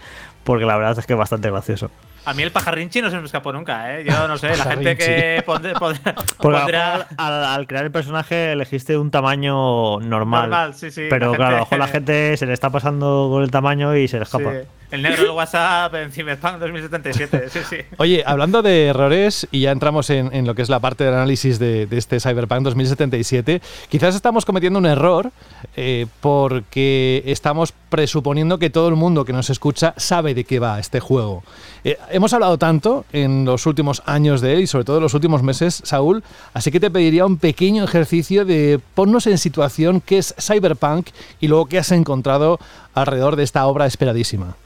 porque 0.44 0.64
la 0.64 0.76
verdad 0.76 0.98
es 0.98 1.06
que 1.06 1.12
es 1.12 1.18
bastante 1.18 1.50
gracioso. 1.50 1.90
A 2.26 2.34
mí 2.34 2.42
el 2.42 2.50
pajarrinchi 2.50 3.00
no 3.00 3.08
se 3.08 3.18
me 3.20 3.26
escapó 3.26 3.52
nunca, 3.52 3.96
¿eh? 3.96 4.04
Yo 4.04 4.26
no 4.26 4.36
sé, 4.36 4.56
la 4.56 4.64
gente 4.64 4.96
que 4.96 5.44
pondrá, 5.46 5.74
Porque 6.38 6.76
al, 6.76 7.66
crear 7.68 7.84
el 7.84 7.92
personaje 7.92 8.50
elegiste 8.50 8.98
un 8.98 9.12
tamaño 9.12 10.00
normal. 10.00 10.50
Normal, 10.50 10.74
sí, 10.74 10.90
sí. 10.90 11.06
Pero 11.08 11.32
claro, 11.34 11.68
a 11.70 11.76
la 11.76 11.86
gente 11.86 12.36
se 12.36 12.46
le 12.46 12.52
está 12.52 12.70
pasando 12.70 13.28
con 13.30 13.44
el 13.44 13.52
tamaño 13.52 13.96
y 13.96 14.08
se 14.08 14.16
le 14.16 14.24
escapa. 14.24 14.52
El 14.90 15.02
negro 15.02 15.22
del 15.22 15.32
WhatsApp 15.32 15.92
en 15.96 16.12
Cyberpunk 16.12 16.58
2077, 16.58 17.50
sí, 17.50 17.58
sí. 17.68 17.76
Oye, 17.96 18.22
hablando 18.24 18.62
de 18.62 18.86
errores, 18.86 19.48
y 19.50 19.62
ya 19.62 19.72
entramos 19.72 20.10
en, 20.10 20.46
lo 20.46 20.54
que 20.54 20.62
es 20.62 20.68
la 20.68 20.78
parte 20.78 21.02
del 21.02 21.14
análisis 21.14 21.58
de, 21.58 21.88
este 21.90 22.20
Cyberpunk 22.20 22.62
2077, 22.62 23.60
quizás 23.88 24.14
estamos 24.14 24.44
cometiendo 24.44 24.78
un 24.78 24.86
error 24.86 25.32
eh, 25.76 26.06
porque 26.20 27.24
estamos 27.26 27.72
presuponiendo 27.88 28.58
que 28.58 28.70
todo 28.70 28.88
el 28.88 28.94
mundo 28.94 29.24
que 29.24 29.32
nos 29.32 29.50
escucha 29.50 29.92
sabe 29.96 30.34
de 30.34 30.44
qué 30.44 30.60
va 30.60 30.78
este 30.78 31.00
juego. 31.00 31.42
Eh, 31.82 31.98
hemos 32.10 32.32
hablado 32.32 32.56
tanto 32.56 33.04
en 33.12 33.44
los 33.44 33.66
últimos 33.66 34.04
años 34.06 34.40
de 34.40 34.54
él 34.54 34.60
y 34.60 34.66
sobre 34.68 34.84
todo 34.84 34.98
en 34.98 35.02
los 35.02 35.14
últimos 35.14 35.42
meses, 35.42 35.82
Saúl, 35.84 36.22
así 36.54 36.70
que 36.70 36.78
te 36.78 36.92
pediría 36.92 37.26
un 37.26 37.38
pequeño 37.38 37.82
ejercicio 37.82 38.44
de 38.44 38.78
ponnos 38.94 39.26
en 39.26 39.38
situación 39.38 40.00
qué 40.00 40.18
es 40.18 40.32
Cyberpunk 40.38 41.08
y 41.40 41.48
luego 41.48 41.66
qué 41.66 41.78
has 41.78 41.90
encontrado 41.90 42.60
alrededor 42.94 43.34
de 43.34 43.42
esta 43.42 43.66
obra 43.66 43.86
esperadísima. 43.86 44.56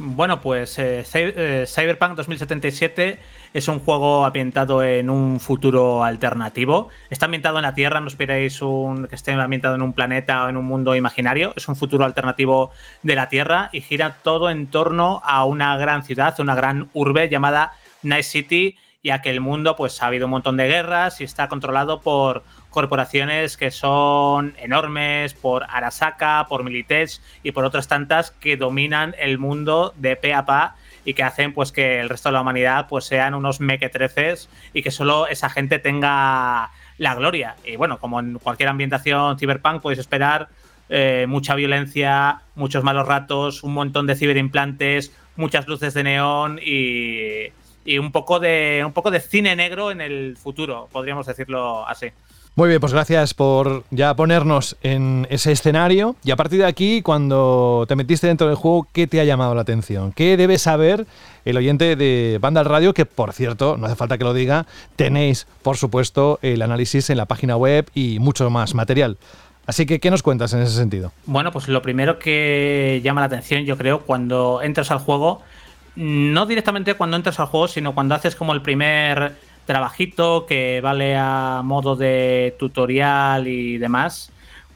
Bueno, 0.00 0.40
pues 0.40 0.78
eh, 0.78 1.04
eh, 1.12 1.64
Cyberpunk 1.66 2.14
2077 2.14 3.18
es 3.52 3.66
un 3.66 3.80
juego 3.80 4.24
ambientado 4.24 4.84
en 4.84 5.10
un 5.10 5.40
futuro 5.40 6.04
alternativo. 6.04 6.88
Está 7.10 7.24
ambientado 7.24 7.58
en 7.58 7.62
la 7.62 7.74
Tierra, 7.74 8.00
no 8.00 8.06
esperéis 8.06 8.62
un, 8.62 9.08
que 9.08 9.16
esté 9.16 9.32
ambientado 9.32 9.74
en 9.74 9.82
un 9.82 9.92
planeta 9.92 10.44
o 10.44 10.48
en 10.50 10.56
un 10.56 10.66
mundo 10.66 10.94
imaginario. 10.94 11.52
Es 11.56 11.66
un 11.66 11.74
futuro 11.74 12.04
alternativo 12.04 12.70
de 13.02 13.16
la 13.16 13.28
Tierra 13.28 13.70
y 13.72 13.80
gira 13.80 14.18
todo 14.22 14.50
en 14.50 14.68
torno 14.68 15.20
a 15.24 15.44
una 15.44 15.76
gran 15.76 16.04
ciudad, 16.04 16.38
una 16.38 16.54
gran 16.54 16.90
urbe 16.92 17.28
llamada 17.28 17.72
Night 18.04 18.24
City, 18.24 18.76
ya 19.02 19.20
que 19.20 19.30
el 19.30 19.40
mundo 19.40 19.74
pues 19.74 20.00
ha 20.00 20.06
habido 20.06 20.26
un 20.26 20.30
montón 20.30 20.56
de 20.56 20.68
guerras 20.68 21.20
y 21.20 21.24
está 21.24 21.48
controlado 21.48 22.02
por 22.02 22.44
corporaciones 22.78 23.56
que 23.56 23.72
son 23.72 24.54
enormes, 24.56 25.34
por 25.34 25.66
Arasaka, 25.68 26.46
por 26.48 26.62
Militech 26.62 27.10
y 27.42 27.50
por 27.50 27.64
otras 27.64 27.88
tantas 27.88 28.30
que 28.30 28.56
dominan 28.56 29.16
el 29.18 29.36
mundo 29.36 29.92
de 29.96 30.14
pe 30.14 30.32
a 30.32 30.46
pa 30.46 30.76
y 31.04 31.14
que 31.14 31.24
hacen 31.24 31.52
pues 31.52 31.72
que 31.72 31.98
el 31.98 32.08
resto 32.08 32.28
de 32.28 32.34
la 32.34 32.42
humanidad 32.42 32.86
pues 32.88 33.04
sean 33.04 33.34
unos 33.34 33.58
mequetreces 33.58 34.48
y 34.72 34.84
que 34.84 34.92
solo 34.92 35.26
esa 35.26 35.50
gente 35.50 35.80
tenga 35.80 36.70
la 36.98 37.14
gloria. 37.16 37.56
Y 37.64 37.74
bueno, 37.74 37.98
como 37.98 38.20
en 38.20 38.38
cualquier 38.38 38.68
ambientación 38.68 39.36
cyberpunk 39.40 39.82
podéis 39.82 39.98
esperar 39.98 40.48
eh, 40.88 41.26
mucha 41.28 41.56
violencia, 41.56 42.42
muchos 42.54 42.84
malos 42.84 43.08
ratos, 43.08 43.64
un 43.64 43.74
montón 43.74 44.06
de 44.06 44.14
ciberimplantes, 44.14 45.12
muchas 45.34 45.66
luces 45.66 45.94
de 45.94 46.04
neón 46.04 46.60
y, 46.64 47.48
y 47.84 47.98
un 47.98 48.12
poco 48.12 48.38
de 48.38 48.84
un 48.86 48.92
poco 48.92 49.10
de 49.10 49.18
cine 49.18 49.56
negro 49.56 49.90
en 49.90 50.00
el 50.00 50.36
futuro, 50.36 50.88
podríamos 50.92 51.26
decirlo 51.26 51.84
así. 51.88 52.12
Muy 52.58 52.70
bien, 52.70 52.80
pues 52.80 52.92
gracias 52.92 53.34
por 53.34 53.84
ya 53.92 54.16
ponernos 54.16 54.76
en 54.82 55.28
ese 55.30 55.52
escenario. 55.52 56.16
Y 56.24 56.32
a 56.32 56.36
partir 56.36 56.58
de 56.58 56.66
aquí, 56.66 57.02
cuando 57.02 57.84
te 57.86 57.94
metiste 57.94 58.26
dentro 58.26 58.48
del 58.48 58.56
juego, 58.56 58.88
¿qué 58.92 59.06
te 59.06 59.20
ha 59.20 59.24
llamado 59.24 59.54
la 59.54 59.60
atención? 59.60 60.10
¿Qué 60.10 60.36
debe 60.36 60.58
saber 60.58 61.06
el 61.44 61.56
oyente 61.56 61.94
de 61.94 62.38
Banda 62.40 62.62
al 62.62 62.66
Radio? 62.66 62.94
Que, 62.94 63.06
por 63.06 63.32
cierto, 63.32 63.76
no 63.76 63.86
hace 63.86 63.94
falta 63.94 64.18
que 64.18 64.24
lo 64.24 64.34
diga, 64.34 64.66
tenéis, 64.96 65.46
por 65.62 65.76
supuesto, 65.76 66.40
el 66.42 66.60
análisis 66.62 67.10
en 67.10 67.18
la 67.18 67.26
página 67.26 67.56
web 67.56 67.88
y 67.94 68.18
mucho 68.18 68.50
más 68.50 68.74
material. 68.74 69.18
Así 69.68 69.86
que, 69.86 70.00
¿qué 70.00 70.10
nos 70.10 70.24
cuentas 70.24 70.52
en 70.52 70.60
ese 70.60 70.74
sentido? 70.74 71.12
Bueno, 71.26 71.52
pues 71.52 71.68
lo 71.68 71.80
primero 71.80 72.18
que 72.18 73.00
llama 73.04 73.20
la 73.20 73.28
atención, 73.28 73.66
yo 73.66 73.78
creo, 73.78 74.00
cuando 74.00 74.62
entras 74.62 74.90
al 74.90 74.98
juego, 74.98 75.42
no 75.94 76.44
directamente 76.44 76.94
cuando 76.94 77.16
entras 77.16 77.38
al 77.38 77.46
juego, 77.46 77.68
sino 77.68 77.94
cuando 77.94 78.16
haces 78.16 78.34
como 78.34 78.52
el 78.52 78.62
primer 78.62 79.36
trabajito 79.68 80.46
que 80.46 80.80
vale 80.80 81.14
a 81.14 81.60
modo 81.62 81.94
de 81.94 82.56
tutorial 82.58 83.46
y 83.46 83.76
demás. 83.76 84.32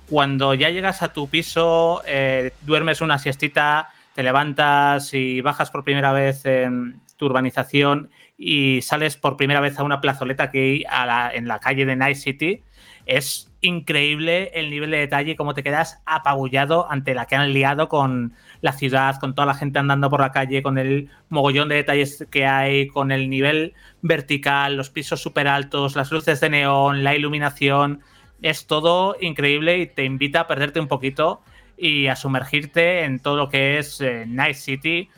Cuando 0.08 0.52
ya 0.52 0.68
llegas 0.68 1.02
a 1.02 1.14
tu 1.14 1.28
piso, 1.28 2.02
eh, 2.06 2.52
duermes 2.60 3.00
una 3.00 3.18
siestita, 3.18 3.88
te 4.14 4.22
levantas 4.22 5.14
y 5.14 5.40
bajas 5.40 5.70
por 5.70 5.82
primera 5.82 6.12
vez 6.12 6.44
en 6.44 7.00
tu 7.16 7.24
urbanización 7.24 8.10
y 8.36 8.82
sales 8.82 9.16
por 9.16 9.38
primera 9.38 9.60
vez 9.60 9.78
a 9.78 9.82
una 9.82 10.02
plazoleta 10.02 10.50
que 10.50 10.84
hay 10.86 11.36
en 11.38 11.48
la 11.48 11.58
calle 11.58 11.86
de 11.86 11.96
Night 11.96 12.18
City, 12.18 12.62
es 13.06 13.50
increíble 13.62 14.50
el 14.54 14.70
nivel 14.70 14.90
de 14.90 14.98
detalle, 14.98 15.36
cómo 15.36 15.54
te 15.54 15.62
quedas 15.62 16.02
apabullado 16.04 16.90
ante 16.90 17.14
la 17.14 17.26
que 17.26 17.36
han 17.36 17.52
liado 17.52 17.88
con 17.88 18.34
la 18.60 18.72
ciudad, 18.72 19.18
con 19.18 19.34
toda 19.34 19.46
la 19.46 19.54
gente 19.54 19.78
andando 19.78 20.10
por 20.10 20.20
la 20.20 20.32
calle, 20.32 20.62
con 20.62 20.78
el 20.78 21.08
mogollón 21.30 21.68
de 21.68 21.76
detalles 21.76 22.26
que 22.30 22.44
hay, 22.46 22.88
con 22.88 23.12
el 23.12 23.30
nivel 23.30 23.74
vertical, 24.02 24.76
los 24.76 24.90
pisos 24.90 25.22
súper 25.22 25.48
altos, 25.48 25.96
las 25.96 26.10
luces 26.10 26.40
de 26.40 26.50
neón, 26.50 27.04
la 27.04 27.14
iluminación. 27.14 28.02
Es 28.42 28.66
todo 28.66 29.16
increíble 29.20 29.78
y 29.78 29.86
te 29.86 30.04
invita 30.04 30.40
a 30.40 30.46
perderte 30.48 30.80
un 30.80 30.88
poquito 30.88 31.42
y 31.76 32.08
a 32.08 32.16
sumergirte 32.16 33.04
en 33.04 33.20
todo 33.20 33.36
lo 33.36 33.48
que 33.48 33.78
es 33.78 34.00
eh, 34.00 34.24
Night 34.26 34.56
City. 34.56 35.08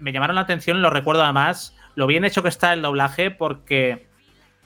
Me 0.00 0.12
llamaron 0.12 0.34
la 0.34 0.42
atención, 0.42 0.82
lo 0.82 0.90
recuerdo 0.90 1.22
además, 1.22 1.76
lo 1.94 2.08
bien 2.08 2.24
hecho 2.24 2.42
que 2.42 2.48
está 2.48 2.72
el 2.72 2.82
doblaje 2.82 3.30
porque 3.30 4.08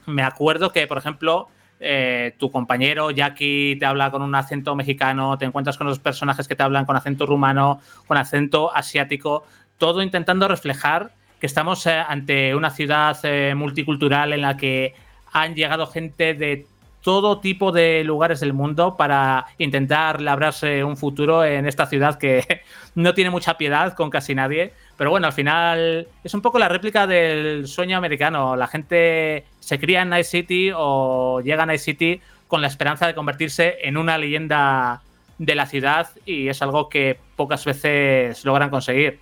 me 0.07 0.23
acuerdo 0.23 0.71
que, 0.71 0.87
por 0.87 0.97
ejemplo, 0.97 1.49
eh, 1.83 2.35
tu 2.37 2.49
compañero 2.49 3.11
Jackie 3.11 3.75
te 3.77 3.85
habla 3.85 4.09
con 4.09 4.21
un 4.21 4.33
acento 4.35 4.75
mexicano, 4.75 5.37
te 5.37 5.45
encuentras 5.45 5.77
con 5.77 5.87
los 5.87 5.99
personajes 5.99 6.47
que 6.47 6.55
te 6.55 6.63
hablan 6.63 6.85
con 6.85 6.95
acento 6.95 7.25
rumano, 7.25 7.81
con 8.07 8.17
acento 8.17 8.73
asiático, 8.73 9.43
todo 9.77 10.01
intentando 10.01 10.47
reflejar 10.47 11.11
que 11.39 11.47
estamos 11.47 11.85
eh, 11.87 11.91
ante 12.07 12.55
una 12.55 12.69
ciudad 12.69 13.17
eh, 13.23 13.53
multicultural 13.53 14.31
en 14.31 14.41
la 14.41 14.55
que 14.55 14.93
han 15.33 15.55
llegado 15.55 15.87
gente 15.87 16.33
de 16.33 16.65
todo 17.03 17.39
tipo 17.39 17.71
de 17.71 18.03
lugares 18.03 18.39
del 18.39 18.53
mundo 18.53 18.95
para 18.97 19.45
intentar 19.57 20.21
labrarse 20.21 20.83
un 20.83 20.97
futuro 20.97 21.43
en 21.43 21.67
esta 21.67 21.85
ciudad 21.85 22.17
que 22.17 22.61
no 22.95 23.13
tiene 23.13 23.29
mucha 23.29 23.57
piedad 23.57 23.93
con 23.93 24.09
casi 24.09 24.33
nadie. 24.33 24.73
Pero 24.97 25.09
bueno, 25.09 25.27
al 25.27 25.33
final 25.33 26.07
es 26.23 26.33
un 26.33 26.41
poco 26.41 26.57
la 26.59 26.69
réplica 26.69 27.05
del 27.05 27.67
sueño 27.67 27.97
americano. 27.97 28.55
La 28.55 28.67
gente 28.67 29.45
se 29.59 29.79
cría 29.79 30.01
en 30.01 30.09
Night 30.09 30.25
City 30.25 30.71
o 30.75 31.41
llega 31.41 31.63
a 31.63 31.65
Night 31.65 31.81
City 31.81 32.21
con 32.47 32.61
la 32.61 32.67
esperanza 32.67 33.05
de 33.05 33.15
convertirse 33.15 33.77
en 33.83 33.97
una 33.97 34.17
leyenda 34.17 35.01
de 35.37 35.55
la 35.55 35.65
ciudad 35.65 36.09
y 36.25 36.47
es 36.47 36.61
algo 36.61 36.87
que 36.87 37.19
pocas 37.35 37.65
veces 37.65 38.45
logran 38.45 38.69
conseguir. 38.69 39.19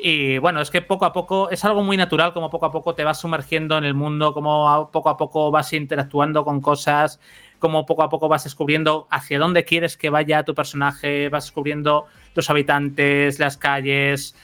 Y 0.00 0.38
bueno, 0.38 0.60
es 0.60 0.70
que 0.70 0.80
poco 0.80 1.04
a 1.04 1.12
poco 1.12 1.50
es 1.50 1.64
algo 1.64 1.82
muy 1.82 1.96
natural, 1.96 2.32
como 2.32 2.50
poco 2.50 2.66
a 2.66 2.70
poco 2.70 2.94
te 2.94 3.02
vas 3.02 3.20
sumergiendo 3.20 3.76
en 3.76 3.84
el 3.84 3.94
mundo, 3.94 4.32
como 4.32 4.90
poco 4.92 5.08
a 5.10 5.16
poco 5.16 5.50
vas 5.50 5.72
interactuando 5.72 6.44
con 6.44 6.60
cosas, 6.60 7.18
como 7.58 7.84
poco 7.84 8.04
a 8.04 8.08
poco 8.08 8.28
vas 8.28 8.44
descubriendo 8.44 9.08
hacia 9.10 9.40
dónde 9.40 9.64
quieres 9.64 9.96
que 9.96 10.08
vaya 10.08 10.44
tu 10.44 10.54
personaje, 10.54 11.28
vas 11.30 11.46
descubriendo 11.46 12.06
los 12.36 12.48
habitantes, 12.48 13.40
las 13.40 13.56
calles, 13.56 14.36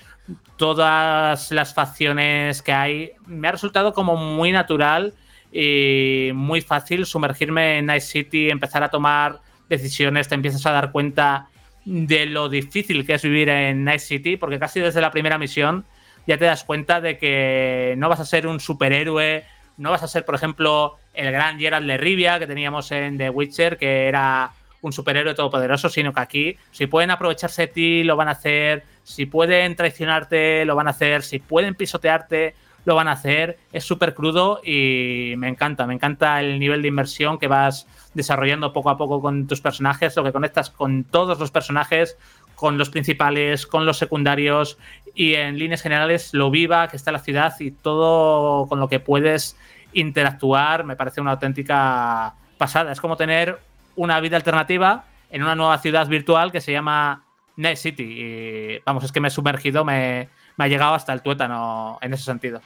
todas 0.56 1.52
las 1.52 1.72
facciones 1.72 2.60
que 2.60 2.72
hay. 2.72 3.12
Me 3.26 3.46
ha 3.46 3.52
resultado 3.52 3.92
como 3.92 4.16
muy 4.16 4.50
natural 4.50 5.14
y 5.52 6.32
muy 6.34 6.62
fácil 6.62 7.06
sumergirme 7.06 7.78
en 7.78 7.86
Night 7.86 8.02
City, 8.02 8.50
empezar 8.50 8.82
a 8.82 8.88
tomar 8.88 9.40
decisiones, 9.68 10.26
te 10.28 10.34
empiezas 10.34 10.66
a 10.66 10.72
dar 10.72 10.90
cuenta 10.90 11.48
de 11.84 12.26
lo 12.26 12.48
difícil 12.48 13.06
que 13.06 13.14
es 13.14 13.22
vivir 13.22 13.48
en 13.48 13.84
Night 13.84 14.00
City, 14.00 14.36
porque 14.36 14.58
casi 14.58 14.80
desde 14.80 15.00
la 15.00 15.10
primera 15.10 15.38
misión 15.38 15.84
ya 16.26 16.38
te 16.38 16.46
das 16.46 16.64
cuenta 16.64 17.00
de 17.00 17.18
que 17.18 17.94
no 17.98 18.08
vas 18.08 18.20
a 18.20 18.24
ser 18.24 18.46
un 18.46 18.60
superhéroe, 18.60 19.44
no 19.76 19.90
vas 19.90 20.02
a 20.02 20.08
ser, 20.08 20.24
por 20.24 20.34
ejemplo, 20.34 20.96
el 21.12 21.30
gran 21.30 21.58
Gerald 21.58 21.86
de 21.86 21.96
Rivia 21.96 22.38
que 22.38 22.46
teníamos 22.46 22.90
en 22.92 23.18
The 23.18 23.30
Witcher, 23.30 23.76
que 23.76 24.06
era 24.06 24.52
un 24.80 24.92
superhéroe 24.92 25.34
todopoderoso, 25.34 25.88
sino 25.88 26.12
que 26.12 26.20
aquí, 26.20 26.56
si 26.70 26.86
pueden 26.86 27.10
aprovecharse 27.10 27.62
de 27.62 27.68
ti, 27.68 28.04
lo 28.04 28.16
van 28.16 28.28
a 28.28 28.32
hacer, 28.32 28.84
si 29.02 29.26
pueden 29.26 29.76
traicionarte, 29.76 30.64
lo 30.64 30.76
van 30.76 30.88
a 30.88 30.90
hacer, 30.90 31.22
si 31.22 31.38
pueden 31.38 31.74
pisotearte, 31.74 32.54
lo 32.84 32.94
van 32.94 33.08
a 33.08 33.12
hacer. 33.12 33.58
Es 33.72 33.84
súper 33.84 34.14
crudo 34.14 34.60
y 34.62 35.34
me 35.36 35.48
encanta, 35.48 35.86
me 35.86 35.94
encanta 35.94 36.40
el 36.40 36.58
nivel 36.58 36.82
de 36.82 36.88
inmersión 36.88 37.38
que 37.38 37.48
vas 37.48 37.86
desarrollando 38.14 38.72
poco 38.72 38.90
a 38.90 38.96
poco 38.96 39.20
con 39.20 39.46
tus 39.46 39.60
personajes, 39.60 40.16
lo 40.16 40.24
que 40.24 40.32
conectas 40.32 40.70
con 40.70 41.04
todos 41.04 41.38
los 41.38 41.50
personajes, 41.50 42.16
con 42.54 42.78
los 42.78 42.90
principales, 42.90 43.66
con 43.66 43.84
los 43.84 43.98
secundarios 43.98 44.78
y 45.14 45.34
en 45.34 45.58
líneas 45.58 45.82
generales 45.82 46.32
lo 46.32 46.50
viva 46.50 46.88
que 46.88 46.96
está 46.96 47.12
la 47.12 47.18
ciudad 47.18 47.52
y 47.60 47.72
todo 47.72 48.66
con 48.68 48.80
lo 48.80 48.88
que 48.88 49.00
puedes 49.00 49.56
interactuar 49.92 50.84
me 50.84 50.96
parece 50.96 51.20
una 51.20 51.32
auténtica 51.32 52.34
pasada. 52.58 52.92
Es 52.92 53.00
como 53.00 53.16
tener 53.16 53.60
una 53.96 54.20
vida 54.20 54.36
alternativa 54.36 55.04
en 55.30 55.42
una 55.42 55.54
nueva 55.54 55.78
ciudad 55.78 56.06
virtual 56.08 56.52
que 56.52 56.60
se 56.60 56.72
llama 56.72 57.24
Night 57.56 57.78
City. 57.78 58.04
Y 58.04 58.78
vamos, 58.84 59.04
es 59.04 59.12
que 59.12 59.20
me 59.20 59.28
he 59.28 59.30
sumergido, 59.30 59.84
me, 59.84 60.28
me 60.56 60.64
ha 60.64 60.68
llegado 60.68 60.94
hasta 60.94 61.12
el 61.12 61.22
tuétano 61.22 61.98
en 62.00 62.12
ese 62.14 62.24
sentido. 62.24 62.60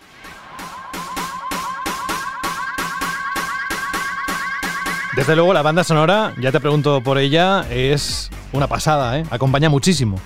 Desde 5.18 5.34
luego, 5.34 5.52
la 5.52 5.62
banda 5.62 5.82
sonora, 5.82 6.32
ya 6.40 6.52
te 6.52 6.60
pregunto 6.60 7.00
por 7.02 7.18
ella, 7.18 7.66
es 7.72 8.30
una 8.52 8.68
pasada, 8.68 9.18
¿eh? 9.18 9.24
Acompaña 9.32 9.68
muchísimo. 9.68 10.16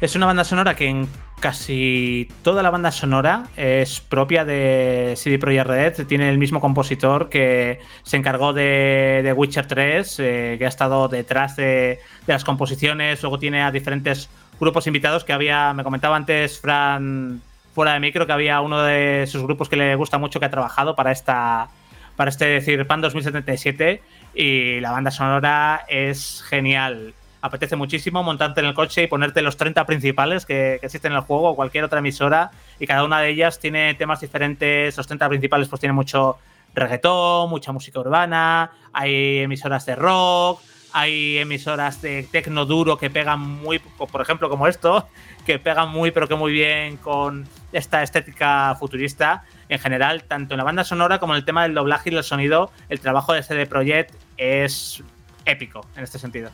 Es 0.00 0.16
una 0.16 0.26
banda 0.26 0.42
sonora 0.42 0.74
que 0.74 1.06
casi 1.38 2.28
toda 2.42 2.64
la 2.64 2.70
banda 2.70 2.90
sonora 2.90 3.44
es 3.56 4.00
propia 4.00 4.44
de 4.44 5.14
CD 5.16 5.38
Projekt 5.38 5.68
Red. 5.68 6.06
Tiene 6.08 6.28
el 6.28 6.38
mismo 6.38 6.60
compositor 6.60 7.28
que 7.28 7.78
se 8.02 8.16
encargó 8.16 8.52
de, 8.52 9.20
de 9.22 9.32
Witcher 9.32 9.68
3, 9.68 10.16
eh, 10.18 10.56
que 10.58 10.64
ha 10.64 10.68
estado 10.68 11.06
detrás 11.06 11.54
de, 11.54 12.00
de, 12.26 12.32
las 12.32 12.42
composiciones. 12.42 13.22
Luego 13.22 13.38
tiene 13.38 13.62
a 13.62 13.70
diferentes 13.70 14.28
grupos 14.58 14.88
invitados 14.88 15.22
que 15.22 15.34
había, 15.34 15.72
me 15.72 15.84
comentaba 15.84 16.16
antes 16.16 16.58
Fran 16.58 17.40
fuera 17.76 17.92
de 17.92 18.00
micro, 18.00 18.26
que 18.26 18.32
había 18.32 18.60
uno 18.60 18.82
de 18.82 19.24
sus 19.28 19.44
grupos 19.44 19.68
que 19.68 19.76
le 19.76 19.94
gusta 19.94 20.18
mucho 20.18 20.40
que 20.40 20.46
ha 20.46 20.50
trabajado 20.50 20.96
para 20.96 21.12
esta 21.12 21.68
para 22.16 22.30
este 22.30 22.60
Cyberpunk 22.60 23.00
2077 23.00 24.02
y 24.34 24.80
la 24.80 24.90
banda 24.92 25.10
sonora 25.10 25.84
es 25.88 26.42
genial 26.48 27.14
apetece 27.42 27.74
muchísimo 27.74 28.22
montarte 28.22 28.60
en 28.60 28.66
el 28.66 28.74
coche 28.74 29.02
y 29.02 29.06
ponerte 29.08 29.42
los 29.42 29.56
30 29.56 29.84
principales 29.84 30.46
que, 30.46 30.74
existen 30.80 31.12
en 31.12 31.18
el 31.18 31.24
juego 31.24 31.50
o 31.50 31.56
cualquier 31.56 31.84
otra 31.84 31.98
emisora 31.98 32.52
y 32.78 32.86
cada 32.86 33.04
una 33.04 33.20
de 33.20 33.30
ellas 33.30 33.58
tiene 33.58 33.94
temas 33.94 34.20
diferentes. 34.20 34.96
Los 34.96 35.06
30 35.08 35.28
principales 35.28 35.68
pues 35.68 35.80
tienen 35.80 35.96
mucho 35.96 36.38
reggaetón, 36.72 37.50
mucha 37.50 37.72
música 37.72 38.00
urbana, 38.00 38.70
hay 38.92 39.40
emisoras 39.40 39.84
de 39.84 39.96
rock, 39.96 40.62
hay 40.92 41.38
emisoras 41.38 42.00
de 42.00 42.22
tecno 42.30 42.64
duro 42.64 42.96
que 42.96 43.10
pegan 43.10 43.40
muy, 43.40 43.80
por 43.80 44.20
ejemplo 44.20 44.48
como 44.48 44.68
esto, 44.68 45.08
que 45.44 45.58
pegan 45.58 45.90
muy 45.90 46.12
pero 46.12 46.28
que 46.28 46.36
muy 46.36 46.52
bien 46.52 46.96
con 46.96 47.48
esta 47.72 48.02
estética 48.04 48.76
futurista. 48.78 49.44
En 49.72 49.78
general, 49.78 50.24
tanto 50.24 50.52
en 50.52 50.58
la 50.58 50.64
banda 50.64 50.84
sonora 50.84 51.18
como 51.18 51.32
en 51.32 51.38
el 51.38 51.46
tema 51.46 51.62
del 51.62 51.72
doblaje 51.72 52.10
y 52.10 52.14
el 52.14 52.22
sonido, 52.22 52.70
el 52.90 53.00
trabajo 53.00 53.32
de 53.32 53.42
CD 53.42 53.64
Projekt 53.64 54.14
es 54.36 55.02
épico 55.46 55.86
en 55.96 56.04
este 56.04 56.18
sentido. 56.18 56.50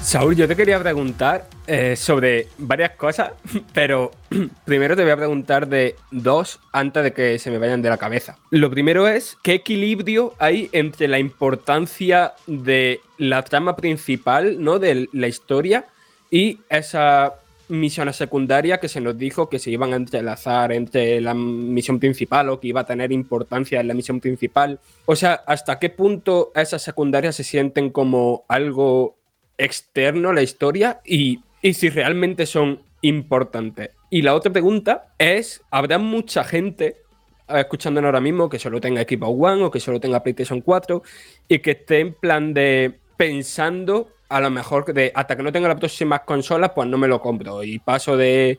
Saúl, 0.00 0.34
yo 0.34 0.48
te 0.48 0.56
quería 0.56 0.80
preguntar 0.80 1.48
eh, 1.66 1.96
sobre 1.96 2.48
varias 2.56 2.92
cosas, 2.92 3.32
pero 3.74 4.10
primero 4.64 4.96
te 4.96 5.02
voy 5.02 5.10
a 5.10 5.18
preguntar 5.18 5.68
de 5.68 5.96
dos 6.10 6.60
antes 6.72 7.04
de 7.04 7.12
que 7.12 7.38
se 7.38 7.50
me 7.50 7.58
vayan 7.58 7.82
de 7.82 7.90
la 7.90 7.98
cabeza. 7.98 8.38
Lo 8.48 8.70
primero 8.70 9.06
es, 9.06 9.36
¿qué 9.42 9.52
equilibrio 9.52 10.32
hay 10.38 10.70
entre 10.72 11.08
la 11.08 11.18
importancia 11.18 12.32
de 12.46 13.02
la 13.18 13.42
trama 13.42 13.76
principal, 13.76 14.64
¿no? 14.64 14.78
De 14.78 15.10
la 15.12 15.28
historia 15.28 15.88
y 16.30 16.60
esa 16.70 17.34
misión 17.68 18.12
secundaria 18.12 18.78
que 18.78 18.88
se 18.88 19.00
nos 19.00 19.18
dijo 19.18 19.48
que 19.48 19.58
se 19.58 19.70
iban 19.70 19.92
a 19.92 19.96
entrelazar 19.96 20.72
entre 20.72 21.20
la 21.20 21.34
misión 21.34 21.98
principal 21.98 22.48
o 22.48 22.60
que 22.60 22.68
iba 22.68 22.82
a 22.82 22.86
tener 22.86 23.12
importancia 23.12 23.80
en 23.80 23.88
la 23.88 23.94
misión 23.94 24.20
principal. 24.20 24.80
O 25.04 25.16
sea, 25.16 25.34
¿hasta 25.46 25.78
qué 25.78 25.90
punto 25.90 26.52
esas 26.54 26.82
secundarias 26.82 27.36
se 27.36 27.44
sienten 27.44 27.90
como 27.90 28.44
algo 28.48 29.16
externo 29.58 30.30
a 30.30 30.34
la 30.34 30.42
historia 30.42 31.00
y, 31.04 31.40
si 31.62 31.88
realmente 31.88 32.46
son 32.46 32.80
importantes. 33.02 33.90
Y 34.10 34.22
la 34.22 34.34
otra 34.34 34.52
pregunta 34.52 35.14
es, 35.18 35.62
¿habrá 35.70 35.98
mucha 35.98 36.44
gente 36.44 36.96
eh, 37.48 37.60
escuchándonos 37.60 38.08
ahora 38.08 38.20
mismo 38.20 38.48
que 38.48 38.58
solo 38.58 38.80
tenga 38.80 39.00
equipo 39.00 39.26
One 39.26 39.64
o 39.64 39.70
que 39.70 39.80
solo 39.80 39.98
tenga 39.98 40.22
PlayStation 40.22 40.60
4 40.60 41.02
y 41.48 41.58
que 41.58 41.72
esté 41.72 42.00
en 42.00 42.14
plan 42.14 42.54
de 42.54 42.98
pensando 43.16 44.08
a 44.28 44.40
lo 44.40 44.50
mejor 44.50 44.92
de 44.92 45.12
hasta 45.14 45.36
que 45.36 45.42
no 45.42 45.52
tenga 45.52 45.68
las 45.68 45.78
próximas 45.78 46.20
consolas, 46.20 46.72
pues 46.74 46.88
no 46.88 46.98
me 46.98 47.08
lo 47.08 47.20
compro 47.20 47.62
y 47.62 47.78
paso 47.78 48.16
de, 48.16 48.58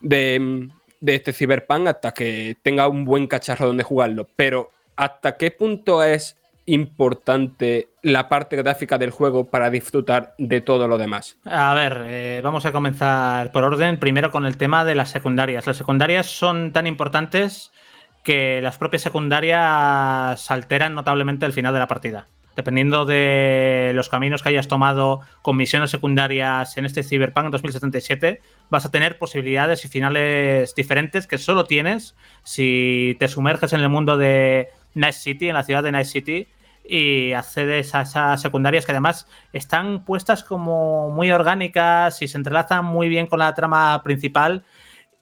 de, 0.00 0.68
de 1.00 1.14
este 1.14 1.32
Cyberpunk 1.32 1.88
hasta 1.88 2.12
que 2.12 2.56
tenga 2.62 2.88
un 2.88 3.04
buen 3.04 3.26
cacharro 3.26 3.66
donde 3.66 3.84
jugarlo. 3.84 4.28
Pero 4.36 4.70
¿hasta 4.96 5.36
qué 5.36 5.50
punto 5.50 6.02
es 6.02 6.36
importante 6.66 7.88
la 8.02 8.28
parte 8.28 8.56
gráfica 8.56 8.98
del 8.98 9.10
juego 9.10 9.46
para 9.46 9.70
disfrutar 9.70 10.34
de 10.38 10.60
todo 10.60 10.86
lo 10.86 10.98
demás? 10.98 11.38
A 11.44 11.72
ver, 11.74 12.04
eh, 12.06 12.40
vamos 12.44 12.66
a 12.66 12.72
comenzar 12.72 13.50
por 13.52 13.64
orden. 13.64 13.98
Primero 13.98 14.30
con 14.30 14.44
el 14.44 14.56
tema 14.56 14.84
de 14.84 14.94
las 14.94 15.10
secundarias. 15.10 15.66
Las 15.66 15.78
secundarias 15.78 16.26
son 16.26 16.72
tan 16.72 16.86
importantes 16.86 17.72
que 18.22 18.60
las 18.60 18.76
propias 18.76 19.02
secundarias 19.02 20.50
alteran 20.50 20.94
notablemente 20.94 21.46
el 21.46 21.54
final 21.54 21.72
de 21.72 21.78
la 21.78 21.88
partida. 21.88 22.26
Dependiendo 22.58 23.04
de 23.04 23.92
los 23.94 24.08
caminos 24.08 24.42
que 24.42 24.48
hayas 24.48 24.66
tomado 24.66 25.20
con 25.42 25.56
misiones 25.56 25.92
secundarias 25.92 26.76
en 26.76 26.86
este 26.86 27.04
Cyberpunk 27.04 27.50
2077, 27.50 28.42
vas 28.68 28.84
a 28.84 28.90
tener 28.90 29.16
posibilidades 29.16 29.84
y 29.84 29.88
finales 29.88 30.74
diferentes 30.74 31.28
que 31.28 31.38
solo 31.38 31.66
tienes 31.66 32.16
si 32.42 33.16
te 33.20 33.28
sumerges 33.28 33.74
en 33.74 33.80
el 33.80 33.88
mundo 33.88 34.16
de 34.16 34.70
Night 34.94 35.14
City, 35.14 35.48
en 35.48 35.54
la 35.54 35.62
ciudad 35.62 35.84
de 35.84 35.92
Night 35.92 36.08
City, 36.08 36.48
y 36.82 37.32
accedes 37.32 37.94
a 37.94 38.00
esas 38.00 38.42
secundarias 38.42 38.84
que 38.84 38.90
además 38.90 39.28
están 39.52 40.04
puestas 40.04 40.42
como 40.42 41.10
muy 41.10 41.30
orgánicas 41.30 42.20
y 42.22 42.26
se 42.26 42.38
entrelazan 42.38 42.84
muy 42.84 43.08
bien 43.08 43.28
con 43.28 43.38
la 43.38 43.54
trama 43.54 44.02
principal. 44.02 44.64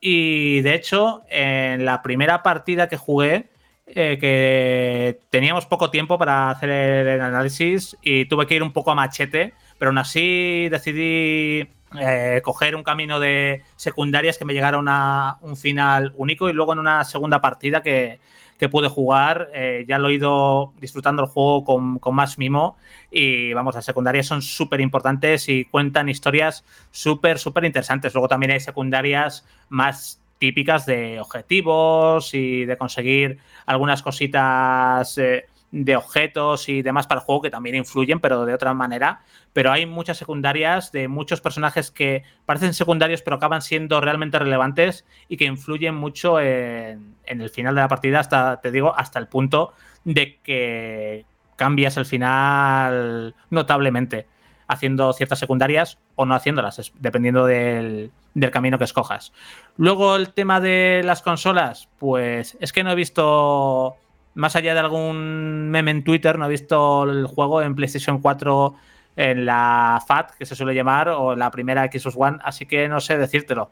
Y 0.01 0.63
de 0.63 0.75
hecho, 0.75 1.23
en 1.29 1.85
la 1.85 2.01
primera 2.01 2.43
partida 2.43 2.89
que 2.89 2.97
jugué, 2.97 3.51
eh, 3.87 4.19
que 4.21 5.21
teníamos 5.31 5.67
poco 5.67 5.91
tiempo 5.91 6.19
para 6.19 6.51
hacer 6.51 6.71
el 6.71 7.21
análisis 7.21 7.97
y 8.03 8.27
tuve 8.27 8.47
que 8.47 8.57
ir 8.57 8.63
un 8.63 8.73
poco 8.73 8.91
a 8.91 8.95
machete, 8.95 9.55
pero 9.79 9.91
aún 9.91 9.99
así 9.99 10.69
decidí 10.69 11.69
eh, 11.99 12.41
coger 12.43 12.75
un 12.75 12.83
camino 12.83 13.21
de 13.21 13.63
secundarias 13.77 14.39
que 14.39 14.45
me 14.45 14.55
llegara 14.55 14.79
a 14.85 15.39
un 15.41 15.57
final 15.57 16.13
único 16.17 16.49
y 16.49 16.53
luego 16.53 16.73
en 16.73 16.81
una 16.81 17.05
segunda 17.05 17.41
partida 17.41 17.83
que, 17.83 18.19
que 18.59 18.69
pude 18.69 18.89
jugar. 18.89 19.51
Eh, 19.55 19.85
ya 19.87 19.99
lo 19.99 20.09
he 20.09 20.15
ido 20.15 20.73
disfrutando 20.81 21.23
el 21.23 21.29
juego 21.29 21.65
con, 21.65 21.99
con 21.99 22.15
más 22.15 22.39
mimo. 22.39 22.77
Y 23.11 23.53
vamos, 23.53 23.75
las 23.75 23.85
secundarias 23.85 24.27
son 24.27 24.43
súper 24.43 24.81
importantes 24.81 25.49
y 25.49 25.65
cuentan 25.65 26.09
historias 26.09 26.65
súper, 26.91 27.39
súper 27.39 27.65
interesantes. 27.65 28.15
Luego 28.15 28.29
también 28.29 28.53
hay 28.53 28.61
secundarias 28.61 29.47
más 29.69 30.21
típicas 30.39 30.87
de 30.87 31.21
objetivos 31.21 32.35
y 32.35 32.65
de 32.65 32.77
conseguir 32.77 33.39
algunas 33.67 34.03
cositas. 34.03 35.19
Eh, 35.19 35.47
de 35.85 35.97
objetos 35.97 36.69
y 36.69 36.83
demás 36.83 37.07
para 37.07 37.21
el 37.21 37.27
juego 37.27 37.43
que 37.43 37.51
también 37.51 37.77
influyen, 37.77 38.21
pero 38.21 38.47
de 38.47 38.55
otra 38.55 38.73
manera. 38.73 39.21
Pero 39.53 39.73
hay 39.73 39.87
muchas 39.87 40.17
secundarias 40.17 40.93
de 40.93 41.09
muchos 41.09 41.41
personajes 41.41 41.91
que 41.91 42.23
parecen 42.45 42.75
secundarios, 42.75 43.23
pero 43.23 43.37
acaban 43.37 43.63
siendo 43.63 44.01
realmente 44.01 44.39
relevantes 44.39 45.05
y 45.29 45.37
que 45.37 45.45
influyen 45.45 45.95
mucho 45.95 46.41
en, 46.41 47.17
el 47.25 47.51
final 47.51 47.75
de 47.75 47.81
la 47.81 47.89
partida, 47.89 48.21
hasta, 48.21 48.61
te 48.61 48.71
digo, 48.71 48.95
hasta 48.97 49.19
el 49.19 49.29
punto 49.29 49.73
de 50.05 50.39
que 50.43 51.25
cambias 51.57 51.97
el 51.97 52.05
final 52.05 53.35
notablemente 53.51 54.27
haciendo 54.69 55.13
ciertas 55.13 55.39
secundarias 55.39 55.99
o 56.17 56.27
no 56.27 56.35
haciéndolas, 56.35 56.93
dependiendo 56.99 57.47
del, 57.47 58.11
camino 58.53 58.79
que 58.79 58.85
escojas. 58.85 59.33
Luego 59.79 60.17
el 60.17 60.33
tema 60.33 60.61
de 60.61 61.03
las 61.05 61.23
consolas, 61.23 61.89
pues 61.99 62.57
es 62.61 62.73
que 62.73 62.83
no 62.83 62.93
he 62.93 62.95
visto 62.95 63.97
más 64.35 64.57
allá 64.57 64.75
de 64.75 64.81
algún 64.81 65.71
meme 65.71 65.91
en 65.91 66.05
Twitter, 66.05 66.39
no 66.39 66.47
he 66.47 66.51
visto 66.51 67.05
el 67.05 67.27
juego 67.27 67.63
en 67.63 67.75
PlayStation 67.75 68.21
4 68.21 68.75
en 69.17 69.47
la 69.47 70.03
FAT, 70.07 70.33
que 70.39 70.47
se 70.47 70.55
suele 70.55 70.75
llamar, 70.75 71.09
o 71.09 71.35
la 71.37 71.51
primera 71.51 71.91
Xbox 71.91 72.17
One, 72.17 72.39
así 72.43 72.67
que 72.67 72.89
no 72.89 73.01
sé 73.01 73.19
decírtelo. 73.19 73.71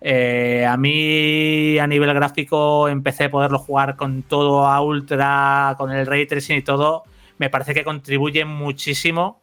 Eh, 0.00 0.66
a 0.68 0.76
mí, 0.76 1.78
a 1.78 1.86
nivel 1.86 2.12
gráfico, 2.14 2.88
empecé 2.88 3.24
a 3.24 3.30
poderlo 3.30 3.58
jugar 3.58 3.96
con 3.96 4.22
todo 4.22 4.66
a 4.66 4.80
ultra, 4.80 5.74
con 5.78 5.90
el 5.92 6.06
ray 6.06 6.26
tracing 6.26 6.58
y 6.58 6.62
todo. 6.62 7.04
Me 7.38 7.50
parece 7.50 7.74
que 7.74 7.84
contribuye 7.84 8.44
muchísimo 8.44 9.40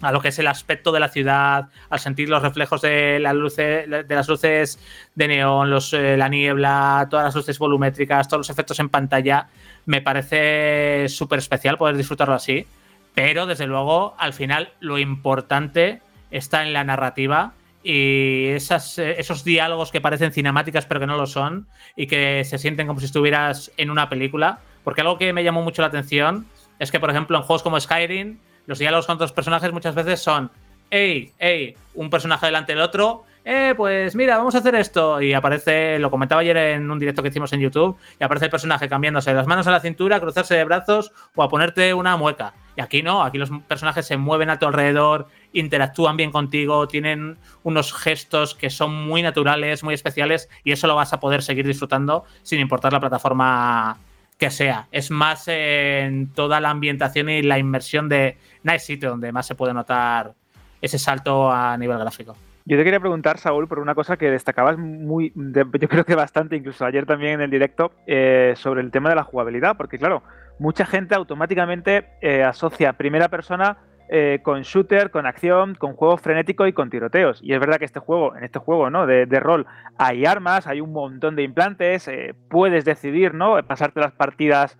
a 0.00 0.12
lo 0.12 0.20
que 0.20 0.28
es 0.28 0.38
el 0.38 0.46
aspecto 0.46 0.92
de 0.92 1.00
la 1.00 1.08
ciudad, 1.08 1.68
al 1.88 2.00
sentir 2.00 2.28
los 2.28 2.42
reflejos 2.42 2.82
de 2.82 3.18
las 3.18 3.34
luces 3.34 3.88
de, 3.88 4.14
las 4.14 4.28
luces 4.28 4.78
de 5.14 5.28
neón, 5.28 5.70
los, 5.70 5.92
eh, 5.92 6.16
la 6.16 6.28
niebla, 6.28 7.06
todas 7.10 7.26
las 7.26 7.34
luces 7.34 7.58
volumétricas, 7.58 8.28
todos 8.28 8.40
los 8.40 8.50
efectos 8.50 8.78
en 8.80 8.88
pantalla, 8.88 9.48
me 9.86 10.02
parece 10.02 11.08
súper 11.08 11.38
especial 11.38 11.78
poder 11.78 11.96
disfrutarlo 11.96 12.34
así. 12.34 12.66
Pero 13.14 13.46
desde 13.46 13.66
luego, 13.66 14.14
al 14.18 14.34
final, 14.34 14.72
lo 14.80 14.98
importante 14.98 16.02
está 16.30 16.62
en 16.62 16.72
la 16.74 16.84
narrativa 16.84 17.54
y 17.82 18.48
esas, 18.48 18.98
eh, 18.98 19.14
esos 19.18 19.44
diálogos 19.44 19.92
que 19.92 20.00
parecen 20.00 20.32
cinemáticas 20.32 20.86
pero 20.86 21.00
que 21.00 21.06
no 21.06 21.16
lo 21.16 21.26
son 21.26 21.68
y 21.94 22.08
que 22.08 22.44
se 22.44 22.58
sienten 22.58 22.86
como 22.86 23.00
si 23.00 23.06
estuvieras 23.06 23.70
en 23.76 23.90
una 23.90 24.08
película. 24.08 24.58
Porque 24.84 25.00
algo 25.00 25.18
que 25.18 25.32
me 25.32 25.44
llamó 25.44 25.62
mucho 25.62 25.82
la 25.82 25.88
atención 25.88 26.46
es 26.78 26.90
que, 26.90 27.00
por 27.00 27.10
ejemplo, 27.10 27.36
en 27.38 27.44
juegos 27.44 27.62
como 27.62 27.80
Skyrim, 27.80 28.38
los 28.66 28.78
diálogos 28.78 29.06
con 29.06 29.14
otros 29.14 29.32
personajes 29.32 29.72
muchas 29.72 29.94
veces 29.94 30.20
son, 30.20 30.50
hey, 30.90 31.32
hey, 31.38 31.76
un 31.94 32.10
personaje 32.10 32.46
delante 32.46 32.72
del 32.72 32.82
otro, 32.82 33.24
eh, 33.48 33.74
pues 33.76 34.16
mira, 34.16 34.38
vamos 34.38 34.56
a 34.56 34.58
hacer 34.58 34.74
esto. 34.74 35.22
Y 35.22 35.32
aparece, 35.32 36.00
lo 36.00 36.10
comentaba 36.10 36.40
ayer 36.40 36.56
en 36.56 36.90
un 36.90 36.98
directo 36.98 37.22
que 37.22 37.28
hicimos 37.28 37.52
en 37.52 37.60
YouTube, 37.60 37.96
y 38.18 38.24
aparece 38.24 38.46
el 38.46 38.50
personaje 38.50 38.88
cambiándose 38.88 39.32
las 39.32 39.46
manos 39.46 39.68
a 39.68 39.70
la 39.70 39.78
cintura, 39.78 40.18
cruzarse 40.18 40.56
de 40.56 40.64
brazos 40.64 41.12
o 41.36 41.44
a 41.44 41.48
ponerte 41.48 41.94
una 41.94 42.16
mueca. 42.16 42.54
Y 42.76 42.80
aquí 42.80 43.02
no, 43.02 43.22
aquí 43.22 43.38
los 43.38 43.50
personajes 43.68 44.04
se 44.04 44.16
mueven 44.16 44.50
a 44.50 44.58
tu 44.58 44.66
alrededor, 44.66 45.28
interactúan 45.52 46.16
bien 46.16 46.32
contigo, 46.32 46.88
tienen 46.88 47.38
unos 47.62 47.92
gestos 47.94 48.56
que 48.56 48.68
son 48.68 48.92
muy 48.92 49.22
naturales, 49.22 49.84
muy 49.84 49.94
especiales, 49.94 50.48
y 50.64 50.72
eso 50.72 50.88
lo 50.88 50.96
vas 50.96 51.12
a 51.12 51.20
poder 51.20 51.42
seguir 51.42 51.68
disfrutando 51.68 52.24
sin 52.42 52.58
importar 52.58 52.92
la 52.92 53.00
plataforma 53.00 53.96
que 54.38 54.50
sea. 54.50 54.88
Es 54.92 55.10
más 55.10 55.48
en 55.48 56.32
toda 56.32 56.60
la 56.60 56.70
ambientación 56.70 57.28
y 57.28 57.42
la 57.42 57.58
inmersión 57.58 58.08
de 58.08 58.36
Night 58.62 58.80
City 58.80 59.06
donde 59.06 59.32
más 59.32 59.46
se 59.46 59.54
puede 59.54 59.72
notar 59.74 60.34
ese 60.80 60.98
salto 60.98 61.50
a 61.50 61.76
nivel 61.76 61.98
gráfico. 61.98 62.36
Yo 62.68 62.76
te 62.76 62.82
quería 62.82 62.98
preguntar, 62.98 63.38
Saúl, 63.38 63.68
por 63.68 63.78
una 63.78 63.94
cosa 63.94 64.16
que 64.16 64.28
destacabas 64.28 64.76
muy, 64.76 65.32
yo 65.36 65.88
creo 65.88 66.04
que 66.04 66.16
bastante, 66.16 66.56
incluso 66.56 66.84
ayer 66.84 67.06
también 67.06 67.34
en 67.34 67.42
el 67.42 67.50
directo, 67.50 67.92
eh, 68.08 68.54
sobre 68.56 68.80
el 68.80 68.90
tema 68.90 69.08
de 69.08 69.14
la 69.14 69.22
jugabilidad, 69.22 69.76
porque 69.76 69.98
claro, 69.98 70.24
mucha 70.58 70.84
gente 70.84 71.14
automáticamente 71.14 72.08
eh, 72.20 72.42
asocia 72.42 72.94
primera 72.94 73.28
persona 73.28 73.78
eh, 74.08 74.40
con 74.42 74.62
shooter, 74.62 75.10
con 75.10 75.26
acción, 75.26 75.74
con 75.74 75.94
juego 75.94 76.16
frenético 76.16 76.66
y 76.66 76.72
con 76.72 76.90
tiroteos. 76.90 77.40
Y 77.42 77.52
es 77.52 77.60
verdad 77.60 77.78
que 77.78 77.84
este 77.84 78.00
juego, 78.00 78.36
en 78.36 78.44
este 78.44 78.58
juego 78.58 78.90
¿no? 78.90 79.06
de, 79.06 79.26
rol 79.40 79.66
hay 79.98 80.24
armas, 80.26 80.66
hay 80.66 80.80
un 80.80 80.92
montón 80.92 81.36
de 81.36 81.42
implantes, 81.42 82.10
puedes 82.48 82.84
decidir 82.84 83.34
¿no? 83.34 83.62
pasarte 83.66 84.00
las 84.00 84.12
partidas 84.12 84.78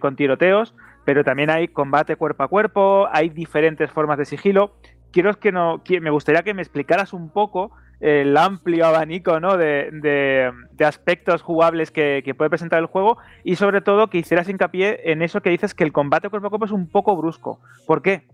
con 0.00 0.16
tiroteos, 0.16 0.74
pero 1.04 1.24
también 1.24 1.50
hay 1.50 1.68
combate 1.68 2.16
cuerpo 2.16 2.42
a 2.42 2.48
cuerpo, 2.48 3.08
hay 3.12 3.28
diferentes 3.28 3.90
formas 3.90 4.18
de 4.18 4.24
sigilo 4.24 4.72
quiero 5.12 5.38
que 5.38 5.52
no, 5.52 5.82
me 6.00 6.10
gustaría 6.10 6.42
que 6.42 6.54
me 6.54 6.62
explicaras 6.62 7.12
un 7.12 7.30
poco 7.30 7.70
el 8.00 8.36
amplio 8.36 8.86
abanico 8.86 9.38
¿no? 9.38 9.56
de, 9.56 10.52
aspectos 10.84 11.42
jugables 11.42 11.92
que, 11.92 12.34
puede 12.36 12.50
presentar 12.50 12.80
el 12.80 12.86
juego 12.86 13.18
y 13.44 13.54
sobre 13.56 13.80
todo 13.80 14.08
que 14.08 14.18
hicieras 14.18 14.48
hincapié 14.48 15.12
en 15.12 15.22
eso 15.22 15.40
que 15.40 15.50
dices 15.50 15.74
que 15.74 15.84
el 15.84 15.92
combate 15.92 16.28
cuerpo 16.28 16.48
a 16.48 16.50
cuerpo 16.50 16.64
es 16.64 16.72
un 16.72 16.88
poco 16.88 17.16
brusco. 17.16 17.60
¿Por 17.86 18.02
qué? 18.02 18.26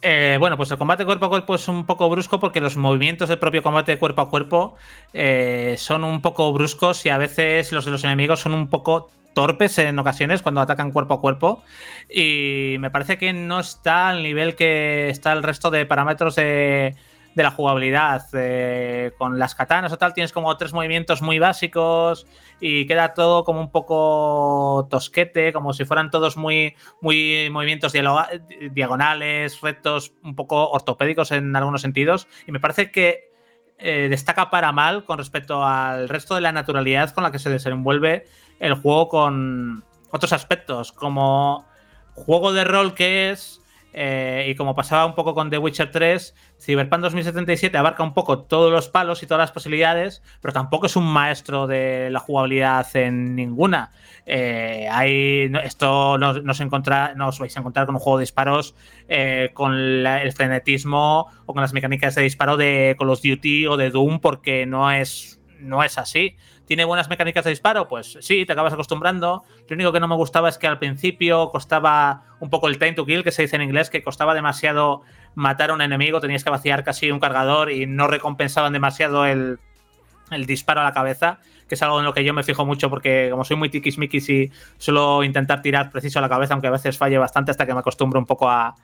Eh, 0.00 0.36
bueno, 0.38 0.56
pues 0.56 0.70
el 0.70 0.78
combate 0.78 1.04
cuerpo 1.04 1.26
a 1.26 1.28
cuerpo 1.28 1.54
es 1.56 1.66
un 1.66 1.84
poco 1.84 2.08
brusco 2.08 2.38
porque 2.38 2.60
los 2.60 2.76
movimientos 2.76 3.28
del 3.28 3.38
propio 3.38 3.62
combate 3.62 3.98
cuerpo 3.98 4.22
a 4.22 4.30
cuerpo 4.30 4.76
eh, 5.12 5.74
son 5.78 6.04
un 6.04 6.20
poco 6.22 6.52
bruscos 6.52 7.04
y 7.04 7.08
a 7.08 7.18
veces 7.18 7.72
los 7.72 7.84
de 7.84 7.90
los 7.90 8.04
enemigos 8.04 8.40
son 8.40 8.54
un 8.54 8.68
poco 8.68 9.10
torpes 9.34 9.78
en 9.78 9.98
ocasiones 9.98 10.42
cuando 10.42 10.60
atacan 10.60 10.92
cuerpo 10.92 11.14
a 11.14 11.20
cuerpo. 11.20 11.62
Y 12.08 12.76
me 12.78 12.90
parece 12.90 13.18
que 13.18 13.32
no 13.32 13.60
está 13.60 14.08
al 14.10 14.22
nivel 14.22 14.54
que 14.54 15.10
está 15.10 15.32
el 15.32 15.42
resto 15.42 15.70
de 15.70 15.86
parámetros 15.86 16.36
de, 16.36 16.94
la 17.42 17.50
jugabilidad. 17.50 18.22
Eh, 18.32 19.12
con 19.18 19.38
las 19.38 19.54
katanas 19.54 19.92
o 19.92 19.98
tal, 19.98 20.14
tienes 20.14 20.32
como 20.32 20.56
tres 20.56 20.72
movimientos 20.72 21.22
muy 21.22 21.38
básicos 21.38 22.26
y 22.60 22.86
queda 22.86 23.14
todo 23.14 23.44
como 23.44 23.60
un 23.60 23.70
poco 23.70 24.86
tosquete, 24.90 25.52
como 25.52 25.72
si 25.72 25.84
fueran 25.84 26.10
todos 26.10 26.36
muy, 26.36 26.74
muy 27.00 27.48
movimientos 27.50 27.92
diagonales, 28.72 29.60
rectos, 29.60 30.12
un 30.22 30.34
poco 30.34 30.70
ortopédicos 30.70 31.30
en 31.32 31.54
algunos 31.54 31.82
sentidos. 31.82 32.26
Y 32.46 32.52
me 32.52 32.60
parece 32.60 32.90
que 32.90 33.28
eh, 33.78 34.08
destaca 34.10 34.50
para 34.50 34.72
mal 34.72 35.04
con 35.04 35.18
respecto 35.18 35.64
al 35.64 36.08
resto 36.08 36.34
de 36.34 36.40
la 36.40 36.50
naturalidad 36.50 37.14
con 37.14 37.22
la 37.22 37.30
que 37.30 37.38
se 37.38 37.48
desenvuelve 37.48 38.26
el 38.58 38.74
juego 38.74 39.08
con 39.08 39.84
otros 40.10 40.32
aspectos, 40.32 40.90
como 40.90 41.64
juego 42.14 42.52
de 42.52 42.64
rol 42.64 42.94
que 42.94 43.30
es, 43.30 43.62
eh, 43.92 44.46
y 44.48 44.54
como 44.54 44.74
pasaba 44.74 45.06
un 45.06 45.14
poco 45.14 45.34
con 45.34 45.50
The 45.50 45.58
Witcher 45.58 45.90
3, 45.90 46.34
Cyberpunk 46.60 47.00
2077 47.02 47.76
abarca 47.76 48.02
un 48.02 48.12
poco 48.12 48.40
todos 48.40 48.70
los 48.70 48.88
palos 48.88 49.22
y 49.22 49.26
todas 49.26 49.40
las 49.40 49.52
posibilidades, 49.52 50.22
pero 50.40 50.52
tampoco 50.52 50.86
es 50.86 50.96
un 50.96 51.06
maestro 51.06 51.66
de 51.66 52.10
la 52.10 52.20
jugabilidad 52.20 52.86
en 52.94 53.34
ninguna. 53.34 53.90
Eh, 54.26 54.86
hay, 54.90 55.50
esto 55.64 56.18
nos, 56.18 56.42
nos, 56.42 56.60
nos, 56.60 57.38
vais 57.38 57.56
a 57.56 57.60
encontrar 57.60 57.86
con 57.86 57.94
un 57.94 58.00
juego 58.00 58.18
de 58.18 58.22
disparos 58.22 58.74
eh, 59.08 59.50
con 59.54 59.74
el 59.74 60.32
frenetismo 60.32 61.28
o 61.46 61.54
con 61.54 61.62
las 61.62 61.72
mecánicas 61.72 62.14
de 62.14 62.22
disparo 62.22 62.58
de 62.58 62.94
Call 62.98 63.08
of 63.08 63.22
Duty 63.22 63.66
o 63.66 63.78
de 63.78 63.90
Doom, 63.90 64.20
porque 64.20 64.66
no 64.66 64.90
es, 64.90 65.40
no 65.60 65.82
es 65.82 65.96
así. 65.96 66.36
¿Tiene 66.68 66.84
buenas 66.84 67.08
mecánicas 67.08 67.44
de 67.44 67.50
disparo? 67.50 67.88
Pues 67.88 68.18
sí, 68.20 68.44
te 68.44 68.52
acabas 68.52 68.74
acostumbrando. 68.74 69.42
Lo 69.68 69.74
único 69.74 69.90
que 69.90 70.00
no 70.00 70.06
me 70.06 70.14
gustaba 70.16 70.50
es 70.50 70.58
que 70.58 70.66
al 70.66 70.78
principio 70.78 71.48
costaba 71.48 72.24
un 72.40 72.50
poco 72.50 72.68
el 72.68 72.78
time 72.78 72.92
to 72.92 73.06
kill, 73.06 73.24
que 73.24 73.32
se 73.32 73.40
dice 73.40 73.56
en 73.56 73.62
inglés, 73.62 73.88
que 73.88 74.02
costaba 74.02 74.34
demasiado 74.34 75.00
matar 75.34 75.70
a 75.70 75.72
un 75.72 75.80
enemigo, 75.80 76.20
tenías 76.20 76.44
que 76.44 76.50
vaciar 76.50 76.84
casi 76.84 77.10
un 77.10 77.20
cargador 77.20 77.72
y 77.72 77.86
no 77.86 78.06
recompensaban 78.06 78.74
demasiado 78.74 79.24
el, 79.24 79.58
disparo 80.46 80.82
a 80.82 80.84
la 80.84 80.92
cabeza, 80.92 81.38
que 81.70 81.74
es 81.74 81.82
algo 81.82 82.00
en 82.00 82.04
lo 82.04 82.12
que 82.12 82.22
yo 82.22 82.34
me 82.34 82.42
fijo 82.42 82.66
mucho 82.66 82.90
porque 82.90 83.28
como 83.30 83.46
soy 83.46 83.56
muy 83.56 83.70
tiquismiquis 83.70 84.28
y 84.28 84.52
suelo 84.76 85.24
intentar 85.24 85.62
tirar 85.62 85.90
preciso 85.90 86.18
a 86.18 86.22
la 86.22 86.28
cabeza, 86.28 86.52
aunque 86.52 86.66
a 86.66 86.72
veces 86.72 86.98
falle 86.98 87.16
bastante 87.16 87.50
hasta 87.50 87.64
que 87.64 87.72
me 87.72 87.80
acostumbro 87.80 88.20
un 88.20 88.26
poco 88.26 88.50
a, 88.50 88.74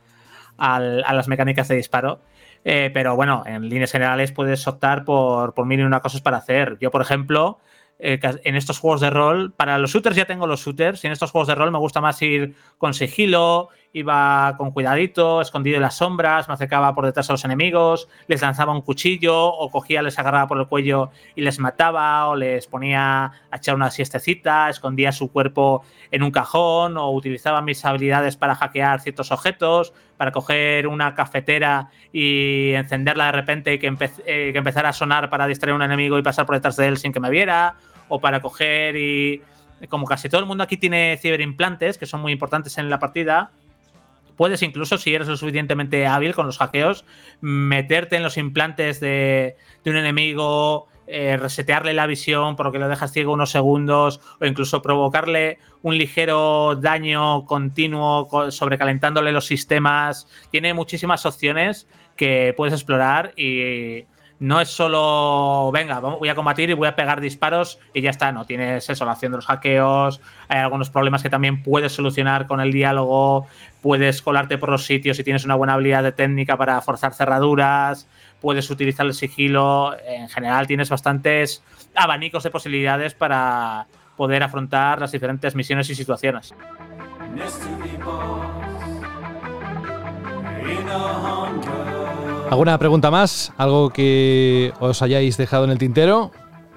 las 0.56 1.28
mecánicas 1.28 1.68
de 1.68 1.76
disparo. 1.76 2.22
Eh, 2.64 2.90
pero 2.94 3.14
bueno, 3.14 3.42
en 3.44 3.68
líneas 3.68 3.92
generales 3.92 4.32
puedes 4.32 4.66
optar 4.66 5.04
por, 5.04 5.52
por 5.52 5.66
mil 5.66 5.80
y 5.80 5.82
una 5.82 6.00
cosas 6.00 6.22
para 6.22 6.38
hacer. 6.38 6.78
Yo, 6.80 6.90
por 6.90 7.02
ejemplo, 7.02 7.58
eh, 7.98 8.18
en 8.22 8.56
estos 8.56 8.78
juegos 8.78 9.00
de 9.00 9.10
rol, 9.10 9.52
para 9.52 9.78
los 9.78 9.92
shooters 9.92 10.16
ya 10.16 10.26
tengo 10.26 10.46
los 10.46 10.64
shooters, 10.64 11.04
y 11.04 11.06
en 11.06 11.12
estos 11.12 11.30
juegos 11.30 11.48
de 11.48 11.54
rol 11.54 11.70
me 11.70 11.78
gusta 11.78 12.00
más 12.00 12.20
ir 12.22 12.54
con 12.78 12.94
sigilo, 12.94 13.68
iba 13.94 14.54
con 14.58 14.72
cuidadito, 14.72 15.40
escondido 15.40 15.76
en 15.76 15.82
las 15.82 15.96
sombras, 15.96 16.48
me 16.48 16.54
acercaba 16.54 16.94
por 16.94 17.06
detrás 17.06 17.30
a 17.30 17.32
los 17.32 17.44
enemigos, 17.44 18.08
les 18.26 18.42
lanzaba 18.42 18.72
un 18.72 18.82
cuchillo, 18.82 19.46
o 19.46 19.70
cogía, 19.70 20.02
les 20.02 20.18
agarraba 20.18 20.48
por 20.48 20.58
el 20.58 20.66
cuello 20.66 21.10
y 21.36 21.42
les 21.42 21.60
mataba, 21.60 22.26
o 22.26 22.34
les 22.34 22.66
ponía 22.66 23.26
a 23.50 23.56
echar 23.56 23.76
una 23.76 23.92
siestecita, 23.92 24.68
escondía 24.68 25.12
su 25.12 25.30
cuerpo 25.30 25.84
en 26.10 26.24
un 26.24 26.32
cajón, 26.32 26.96
o 26.96 27.12
utilizaba 27.12 27.62
mis 27.62 27.84
habilidades 27.84 28.36
para 28.36 28.56
hackear 28.56 29.00
ciertos 29.00 29.30
objetos, 29.30 29.94
para 30.16 30.32
coger 30.32 30.88
una 30.88 31.14
cafetera 31.14 31.88
y 32.12 32.72
encenderla 32.72 33.26
de 33.26 33.32
repente 33.32 33.74
y 33.74 33.78
que, 33.78 33.86
eh, 34.26 34.50
que 34.52 34.58
empezara 34.58 34.88
a 34.88 34.92
sonar 34.92 35.30
para 35.30 35.46
distraer 35.46 35.72
a 35.72 35.76
un 35.76 35.82
enemigo 35.82 36.18
y 36.18 36.22
pasar 36.22 36.46
por 36.46 36.56
detrás 36.56 36.76
de 36.76 36.88
él 36.88 36.98
sin 36.98 37.12
que 37.12 37.20
me 37.20 37.30
viera, 37.30 37.76
o 38.08 38.20
para 38.20 38.40
coger 38.40 38.96
y 38.96 39.40
como 39.88 40.06
casi 40.06 40.28
todo 40.28 40.40
el 40.40 40.46
mundo 40.46 40.64
aquí 40.64 40.76
tiene 40.76 41.18
ciberimplantes, 41.20 41.98
que 41.98 42.06
son 42.06 42.22
muy 42.22 42.32
importantes 42.32 42.78
en 42.78 42.90
la 42.90 42.98
partida, 42.98 43.50
puedes 44.36 44.62
incluso, 44.62 44.98
si 44.98 45.14
eres 45.14 45.28
lo 45.28 45.36
suficientemente 45.36 46.06
hábil 46.06 46.34
con 46.34 46.46
los 46.46 46.58
hackeos, 46.58 47.04
meterte 47.40 48.16
en 48.16 48.22
los 48.22 48.36
implantes 48.36 49.00
de, 49.00 49.56
un 49.86 49.96
enemigo, 49.96 50.88
eh, 51.06 51.36
resetearle 51.36 51.92
la 51.92 52.06
visión 52.06 52.56
porque 52.56 52.78
lo 52.78 52.88
dejas 52.88 53.12
ciego 53.12 53.32
unos 53.32 53.50
segundos 53.50 54.20
o 54.40 54.46
incluso 54.46 54.80
provocarle 54.80 55.58
un 55.82 55.98
ligero 55.98 56.76
daño 56.76 57.44
continuo 57.44 58.50
sobrecalentándole 58.50 59.32
los 59.32 59.46
sistemas. 59.46 60.26
Tiene 60.50 60.72
muchísimas 60.72 61.26
opciones 61.26 61.86
que 62.16 62.54
puedes 62.56 62.72
explorar 62.72 63.32
y 63.36 64.06
no 64.40 64.60
es 64.60 64.68
solo, 64.68 65.70
venga, 65.72 66.00
voy 66.00 66.28
a 66.28 66.34
combatir 66.34 66.70
y 66.70 66.72
voy 66.72 66.88
a 66.88 66.96
pegar 66.96 67.20
disparos 67.20 67.78
y 67.92 68.00
ya 68.00 68.10
está, 68.10 68.32
no, 68.32 68.44
tienes 68.44 68.88
eso, 68.90 69.04
la 69.04 69.12
acción 69.12 69.32
de 69.32 69.38
los 69.38 69.46
hackeos, 69.46 70.20
hay 70.48 70.58
algunos 70.58 70.90
problemas 70.90 71.22
que 71.22 71.30
también 71.30 71.62
puedes 71.62 71.92
solucionar 71.92 72.46
con 72.46 72.60
el 72.60 72.72
diálogo, 72.72 73.46
puedes 73.80 74.22
colarte 74.22 74.58
por 74.58 74.70
los 74.70 74.84
sitios 74.84 75.16
si 75.16 75.24
tienes 75.24 75.44
una 75.44 75.54
buena 75.54 75.74
habilidad 75.74 76.02
de 76.02 76.12
técnica 76.12 76.56
para 76.56 76.80
forzar 76.80 77.14
cerraduras, 77.14 78.08
puedes 78.40 78.68
utilizar 78.70 79.06
el 79.06 79.14
sigilo, 79.14 79.96
en 80.06 80.28
general 80.28 80.66
tienes 80.66 80.90
bastantes 80.90 81.62
abanicos 81.94 82.42
de 82.42 82.50
posibilidades 82.50 83.14
para 83.14 83.86
poder 84.16 84.42
afrontar 84.42 85.00
las 85.00 85.12
diferentes 85.12 85.54
misiones 85.54 85.88
y 85.90 85.94
situaciones. 85.94 86.54
¿Alguna 92.54 92.78
pregunta 92.78 93.10
más? 93.10 93.52
¿Algo 93.56 93.90
que 93.90 94.72
os 94.78 95.02
hayáis 95.02 95.36
dejado 95.36 95.64
en 95.64 95.70
el 95.70 95.78
tintero? 95.78 96.30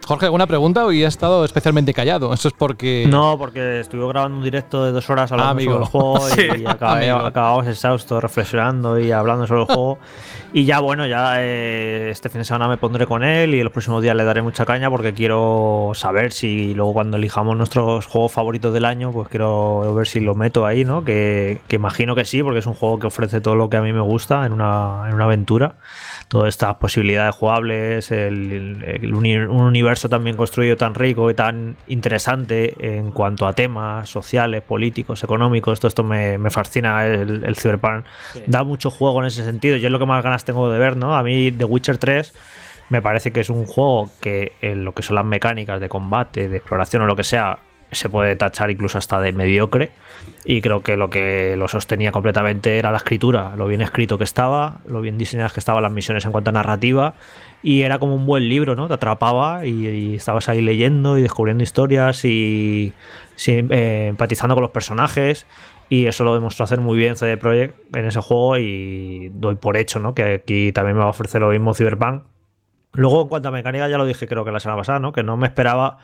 Jorge, 0.08 0.28
¿alguna 0.28 0.48
pregunta? 0.48 0.86
Hoy 0.86 1.04
ha 1.04 1.10
estado 1.10 1.44
especialmente 1.44 1.94
callado. 1.94 2.34
Eso 2.34 2.48
es 2.48 2.54
porque. 2.54 3.06
No, 3.10 3.38
porque 3.38 3.82
estuve 3.82 4.08
grabando 4.08 4.38
un 4.38 4.44
directo 4.46 4.86
de 4.86 4.94
dos 4.94 5.10
horas 5.10 5.34
hablando 5.34 5.62
sobre 5.62 5.78
el 5.80 5.84
juego 5.84 6.20
y 7.02 7.10
acabamos 7.10 7.68
exhaustos 7.68 8.24
reflexionando 8.24 8.98
y 8.98 9.12
hablando 9.12 9.46
sobre 9.46 9.64
el 9.64 9.68
juego. 9.68 10.00
Y 10.54 10.64
ya, 10.64 10.80
bueno, 10.80 11.06
ya 11.08 11.44
eh, 11.44 12.10
este 12.10 12.30
fin 12.30 12.40
de 12.40 12.46
semana 12.46 12.70
me 12.70 12.78
pondré 12.78 13.06
con 13.06 13.22
él 13.22 13.54
y 13.54 13.62
los 13.62 13.74
próximos 13.74 14.02
días 14.02 14.16
le 14.16 14.24
daré 14.24 14.42
mucha 14.42 14.66
caña 14.66 14.90
porque 14.90 15.14
quiero 15.14 15.92
saber 15.94 16.32
si 16.32 16.74
luego 16.74 16.94
cuando 16.94 17.18
elijamos 17.18 17.58
nuestros 17.58 18.06
juegos 18.06 18.32
favoritos 18.32 18.74
del 18.74 18.86
año, 18.86 19.12
pues 19.12 19.28
quiero 19.28 19.94
ver 19.94 20.08
si 20.08 20.22
lo 20.22 20.36
meto 20.36 20.66
ahí, 20.66 20.86
¿no? 20.86 21.04
Que, 21.04 21.60
que 21.68 21.76
imagino 21.76 22.16
que 22.16 22.24
sí, 22.24 22.42
porque 22.42 22.60
es 22.60 22.66
un 22.66 22.76
juego 22.76 22.98
que 22.98 23.08
ofrece 23.08 23.42
todo 23.42 23.56
lo 23.56 23.70
que 23.70 23.76
a 23.76 23.82
mí 23.82 23.92
me 23.92 24.00
gusta 24.00 24.46
en 24.46 24.54
una, 24.54 25.04
en 25.10 25.16
una 25.16 25.26
aventura 25.26 25.76
todas 26.28 26.50
estas 26.50 26.76
posibilidades 26.76 27.36
jugables, 27.36 28.12
el, 28.12 29.14
un 29.14 29.62
universo 29.62 30.10
también 30.10 30.36
construido 30.36 30.76
tan 30.76 30.94
rico 30.94 31.32
y 31.32 31.34
tan 31.34 31.78
interesante 31.88 32.76
en 32.80 33.12
cuanto 33.12 33.48
a 33.48 33.54
temas 33.54 34.10
sociales, 34.10 34.62
políticos, 34.62 35.24
económicos, 35.24 35.80
todo 35.80 35.88
esto 35.88 36.04
me, 36.04 36.38
fascina 36.50 37.06
el, 37.06 37.44
el 37.46 37.56
Cyberpunk. 37.56 38.06
Da 38.46 38.64
mucho 38.64 38.92
juego 38.92 39.22
en 39.22 39.28
ese 39.28 39.46
sentido, 39.46 39.78
yo 39.78 39.88
es 39.88 39.92
lo 39.92 40.00
que 40.00 40.06
más 40.06 40.24
ganas 40.24 40.44
tengo 40.44 40.70
de 40.70 40.80
ver, 40.80 40.98
¿no? 40.98 41.16
A 41.16 41.24
mí 41.24 41.52
The 41.52 41.66
Witcher 41.66 41.98
3 41.98 42.34
me 42.90 43.02
parece 43.02 43.32
que 43.32 43.42
es 43.42 43.50
un 43.50 43.66
juego 43.66 44.10
que 44.22 44.54
en 44.62 44.86
lo 44.86 44.94
que 44.94 45.04
son 45.04 45.16
las 45.16 45.26
mecánicas 45.26 45.80
de 45.80 45.90
combate, 45.90 46.48
de 46.48 46.58
exploración 46.58 47.02
o 47.02 47.06
lo 47.06 47.16
que 47.16 47.24
sea, 47.24 47.60
se 47.92 48.10
puede 48.10 48.36
tachar 48.36 48.70
incluso 48.70 48.98
hasta 48.98 49.20
de 49.22 49.32
mediocre 49.32 49.92
y 50.46 50.62
creo 50.62 50.82
que 50.82 50.98
lo 50.98 51.10
que 51.10 51.56
lo 51.58 51.68
sostenía 51.68 52.12
completamente 52.12 52.78
era 52.78 52.92
la 52.92 52.98
escritura, 52.98 53.54
lo 53.56 53.68
bien 53.68 53.82
escrito 53.82 54.18
que 54.18 54.24
estaba, 54.24 54.80
lo 54.88 55.02
bien 55.02 55.18
diseñadas 55.18 55.54
que 55.54 55.60
estaban 55.60 55.84
las 55.84 55.92
misiones 55.92 56.26
en 56.26 56.32
cuanto 56.32 56.50
a 56.50 56.54
narrativa 56.54 57.14
y 57.64 57.82
era 57.82 58.00
como 58.00 58.16
un 58.16 58.26
buen 58.26 58.48
libro, 58.50 58.76
¿no? 58.76 58.88
Te 58.88 58.94
atrapaba 58.96 59.66
y, 59.66 60.16
estabas 60.16 60.50
ahí 60.50 60.62
leyendo 60.62 61.18
y 61.18 61.22
descubriendo 61.22 61.64
historias 61.64 62.24
y, 62.26 62.94
eh, 63.48 64.08
empatizando 64.10 64.56
con 64.56 64.62
los 64.62 64.72
personajes 64.72 65.46
y 65.90 66.08
eso 66.08 66.24
lo 66.24 66.34
demostró 66.34 66.66
hacer 66.66 66.82
muy 66.82 66.98
bien 66.98 67.16
CD 67.16 67.38
Projekt 67.38 67.96
en 67.96 68.06
ese 68.06 68.20
juego 68.20 68.58
y 68.58 69.32
doy 69.34 69.56
por 69.56 69.78
hecho, 69.78 70.00
¿no? 70.00 70.14
Que 70.14 70.36
aquí 70.36 70.72
también 70.72 70.96
me 70.98 71.02
va 71.02 71.08
a 71.08 71.12
ofrecer 71.12 71.42
lo 71.42 71.50
mismo 71.50 71.74
Cyberpunk 71.74 72.24
Luego, 72.98 73.22
en 73.22 73.28
cuanto 73.28 73.50
a 73.50 73.52
mecánica, 73.52 73.88
ya 73.88 73.98
lo 74.00 74.06
dije 74.06 74.28
creo 74.28 74.44
que 74.44 74.52
la 74.52 74.60
semana 74.60 74.80
pasada, 74.82 75.00
¿no? 75.00 75.12
Que 75.12 75.22
no 75.22 75.38
me 75.38 75.46
esperaba 75.46 76.00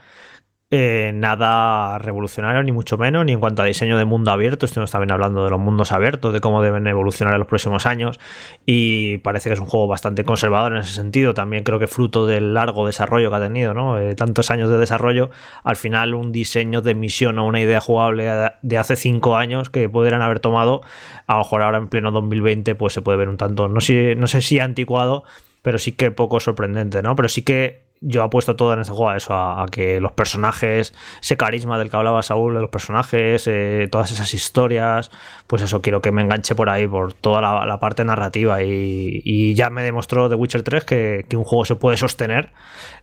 eh, 0.75 1.11
nada 1.13 1.99
revolucionario, 1.99 2.63
ni 2.63 2.71
mucho 2.71 2.97
menos, 2.97 3.23
ni 3.23 3.33
en 3.33 3.39
cuanto 3.39 3.61
a 3.61 3.65
diseño 3.65 3.95
de 3.95 4.05
mundo 4.05 4.31
abierto. 4.31 4.65
Estuvimos 4.65 4.89
también 4.89 5.11
hablando 5.11 5.43
de 5.43 5.51
los 5.51 5.59
mundos 5.59 5.91
abiertos, 5.91 6.33
de 6.33 6.41
cómo 6.41 6.63
deben 6.63 6.87
evolucionar 6.87 7.35
en 7.35 7.39
los 7.41 7.47
próximos 7.47 7.85
años. 7.85 8.19
Y 8.65 9.19
parece 9.19 9.51
que 9.51 9.53
es 9.53 9.59
un 9.59 9.67
juego 9.67 9.85
bastante 9.85 10.23
conservador 10.23 10.71
en 10.71 10.79
ese 10.79 10.93
sentido. 10.93 11.35
También 11.35 11.63
creo 11.63 11.77
que 11.77 11.85
fruto 11.85 12.25
del 12.25 12.55
largo 12.55 12.87
desarrollo 12.87 13.29
que 13.29 13.35
ha 13.35 13.39
tenido, 13.39 13.75
¿no? 13.75 13.99
Eh, 13.99 14.15
tantos 14.15 14.49
años 14.49 14.67
de 14.71 14.79
desarrollo, 14.79 15.29
al 15.63 15.75
final 15.75 16.15
un 16.15 16.31
diseño 16.31 16.81
de 16.81 16.95
misión 16.95 17.37
o 17.37 17.45
una 17.45 17.61
idea 17.61 17.79
jugable 17.79 18.27
de 18.63 18.77
hace 18.79 18.95
cinco 18.95 19.37
años 19.37 19.69
que 19.69 19.89
pudieran 19.89 20.23
haber 20.23 20.39
tomado, 20.39 20.81
a 21.27 21.33
lo 21.33 21.39
mejor 21.41 21.61
ahora 21.61 21.77
en 21.77 21.87
pleno 21.87 22.09
2020, 22.09 22.73
pues 22.73 22.93
se 22.93 23.03
puede 23.03 23.19
ver 23.19 23.29
un 23.29 23.37
tanto, 23.37 23.67
no 23.67 23.79
sé, 23.79 24.15
no 24.15 24.25
sé 24.25 24.41
si 24.41 24.57
anticuado, 24.57 25.23
pero 25.61 25.77
sí 25.77 25.91
que 25.91 26.09
poco 26.09 26.39
sorprendente, 26.39 27.03
¿no? 27.03 27.15
Pero 27.15 27.29
sí 27.29 27.43
que 27.43 27.82
yo 28.05 28.21
apuesto 28.21 28.55
todo 28.55 28.73
en 28.73 28.81
este 28.81 28.91
juego 28.91 29.09
a 29.09 29.17
eso, 29.17 29.33
a, 29.33 29.65
que 29.71 30.01
los 30.01 30.11
personajes, 30.11 30.93
ese 31.21 31.37
carisma 31.37 31.79
del 31.79 31.89
que 31.89 31.95
hablaba 31.95 32.21
Saúl 32.21 32.53
de 32.53 32.61
los 32.61 32.69
personajes, 32.69 33.47
eh, 33.47 33.87
todas 33.89 34.11
esas 34.11 34.33
historias, 34.33 35.09
pues 35.47 35.61
eso, 35.61 35.81
quiero 35.81 36.01
que 36.01 36.11
me 36.11 36.21
enganche 36.21 36.53
por 36.53 36.69
ahí, 36.69 36.85
por 36.85 37.13
toda 37.13 37.65
la, 37.65 37.79
parte 37.79 38.03
narrativa. 38.03 38.61
Y, 38.61 39.53
ya 39.55 39.69
me 39.69 39.83
demostró 39.83 40.29
The 40.29 40.35
Witcher 40.35 40.63
3 40.63 40.83
que, 40.83 41.25
un 41.33 41.43
juego 41.43 41.65
se 41.65 41.75
puede 41.75 41.97
sostener 41.97 42.51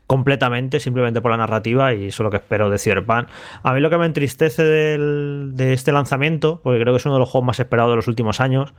completamente 0.07 0.81
simplemente 0.81 1.21
por 1.21 1.31
la 1.31 1.37
narrativa 1.37 1.95
y 1.95 2.09
eso 2.09 2.23
es 2.23 2.25
lo 2.25 2.31
que 2.31 2.39
espero 2.39 2.69
de 2.69 2.79
Cyberpunk. 2.79 3.29
A 3.63 3.73
mí 3.73 3.81
lo 3.81 3.91
que 3.91 3.99
me 3.99 4.07
entristece 4.07 4.65
de 4.65 5.73
este 5.73 5.93
lanzamiento, 5.93 6.61
porque 6.63 6.81
creo 6.81 6.93
que 6.93 6.99
es 6.99 7.07
uno 7.07 7.15
de 7.15 7.21
los 7.21 7.29
juegos 7.29 7.47
más 7.47 7.61
esperados 7.61 7.93
de 7.93 7.97
los 7.97 8.09
últimos 8.09 8.41
años, 8.41 8.75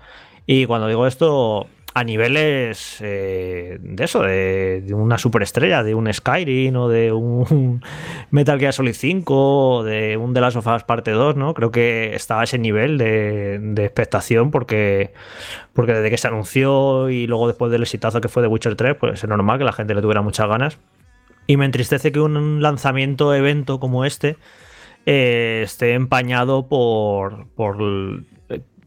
y 0.45 0.65
cuando 0.65 0.88
digo 0.88 1.07
esto, 1.07 1.68
a 1.93 2.03
niveles 2.03 2.97
eh, 3.01 3.77
de 3.81 4.03
eso, 4.03 4.22
de, 4.22 4.85
una 4.93 5.18
superestrella, 5.18 5.84
de 5.84 5.93
un 5.93 6.11
Skyrim 6.11 6.76
o 6.76 6.89
de 6.89 7.11
un 7.11 7.84
Metal 8.31 8.59
Gear 8.59 8.73
Solid 8.73 8.93
5 8.93 9.77
o 9.77 9.84
de 9.84 10.18
un 10.18 10.34
The 10.34 10.41
Last 10.41 10.57
of 10.57 10.68
Us 10.68 10.84
Parte 10.84 11.11
2, 11.11 11.35
¿no? 11.35 11.53
Creo 11.53 11.72
que 11.72 12.15
estaba 12.15 12.41
a 12.41 12.43
ese 12.45 12.57
nivel 12.57 12.97
de, 12.97 13.73
expectación 13.77 14.51
porque, 14.51 15.13
porque 15.73 15.93
desde 15.93 16.09
que 16.09 16.18
se 16.18 16.27
anunció 16.27 17.09
y 17.09 17.27
luego 17.27 17.47
después 17.47 17.72
del 17.72 17.81
exitazo 17.81 18.22
que 18.22 18.30
fue 18.30 18.41
de 18.41 18.47
Witcher 18.47 18.76
3, 18.76 18.95
pues 18.95 19.23
es 19.23 19.30
normal 19.30 19.57
que 19.57 19.65
la 19.65 19.73
gente 19.73 19.93
le 19.93 20.01
tuviera 20.01 20.22
muchas 20.22 20.47
ganas. 20.47 20.77
Y 21.47 21.57
me 21.57 21.65
entristece 21.65 22.11
que 22.11 22.19
un 22.19 22.61
lanzamiento 22.61 23.34
evento 23.34 23.80
como 23.80 24.05
este 24.05 24.38
eh, 25.05 25.61
esté 25.65 25.93
empañado 25.93 26.68
por, 26.68 27.47
por 27.55 27.77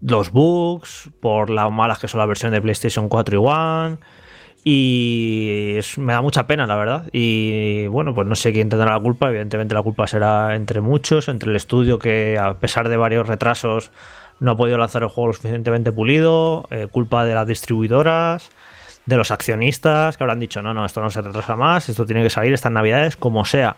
los 0.07 0.31
bugs, 0.31 1.11
por 1.21 1.51
las 1.51 1.71
malas 1.71 1.99
que 1.99 2.09
son 2.09 2.19
las 2.19 2.29
versiones 2.29 2.59
de 2.59 2.63
PlayStation 2.63 3.09
4 3.09 3.35
y 3.35 3.45
One. 3.45 3.99
Y 4.67 5.79
me 5.99 6.15
da 6.15 6.23
mucha 6.23 6.47
pena, 6.47 6.67
la 6.67 6.77
verdad. 6.77 7.09
Y 7.13 7.87
bueno, 7.89 8.15
pues 8.15 8.27
no 8.27 8.35
sé 8.35 8.53
quién 8.53 8.69
tendrá 8.69 8.93
la 8.93 9.01
culpa. 9.01 9.29
Evidentemente 9.29 9.75
la 9.75 9.83
culpa 9.83 10.07
será 10.07 10.55
entre 10.55 10.81
muchos, 10.81 11.29
entre 11.29 11.51
el 11.51 11.57
estudio 11.57 11.99
que 11.99 12.39
a 12.39 12.55
pesar 12.55 12.89
de 12.89 12.97
varios 12.97 13.27
retrasos 13.27 13.91
no 14.41 14.53
ha 14.53 14.57
podido 14.57 14.79
lanzar 14.79 15.03
el 15.03 15.09
juego 15.09 15.29
lo 15.29 15.33
suficientemente 15.35 15.93
pulido, 15.93 16.67
eh, 16.71 16.89
culpa 16.91 17.25
de 17.25 17.35
las 17.35 17.47
distribuidoras, 17.47 18.51
de 19.07 19.17
los 19.17 19.31
accionistas 19.31 20.17
que 20.17 20.25
habrán 20.25 20.41
dicho, 20.41 20.61
no, 20.63 20.75
no, 20.75 20.85
esto 20.85 21.01
no 21.01 21.11
se 21.11 21.23
retrasa 21.23 21.57
más, 21.57 21.89
esto 21.89 22.05
tiene 22.05 22.23
que 22.23 22.31
salir 22.31 22.53
estas 22.53 22.73
navidades, 22.73 23.17
como 23.17 23.45
sea. 23.45 23.77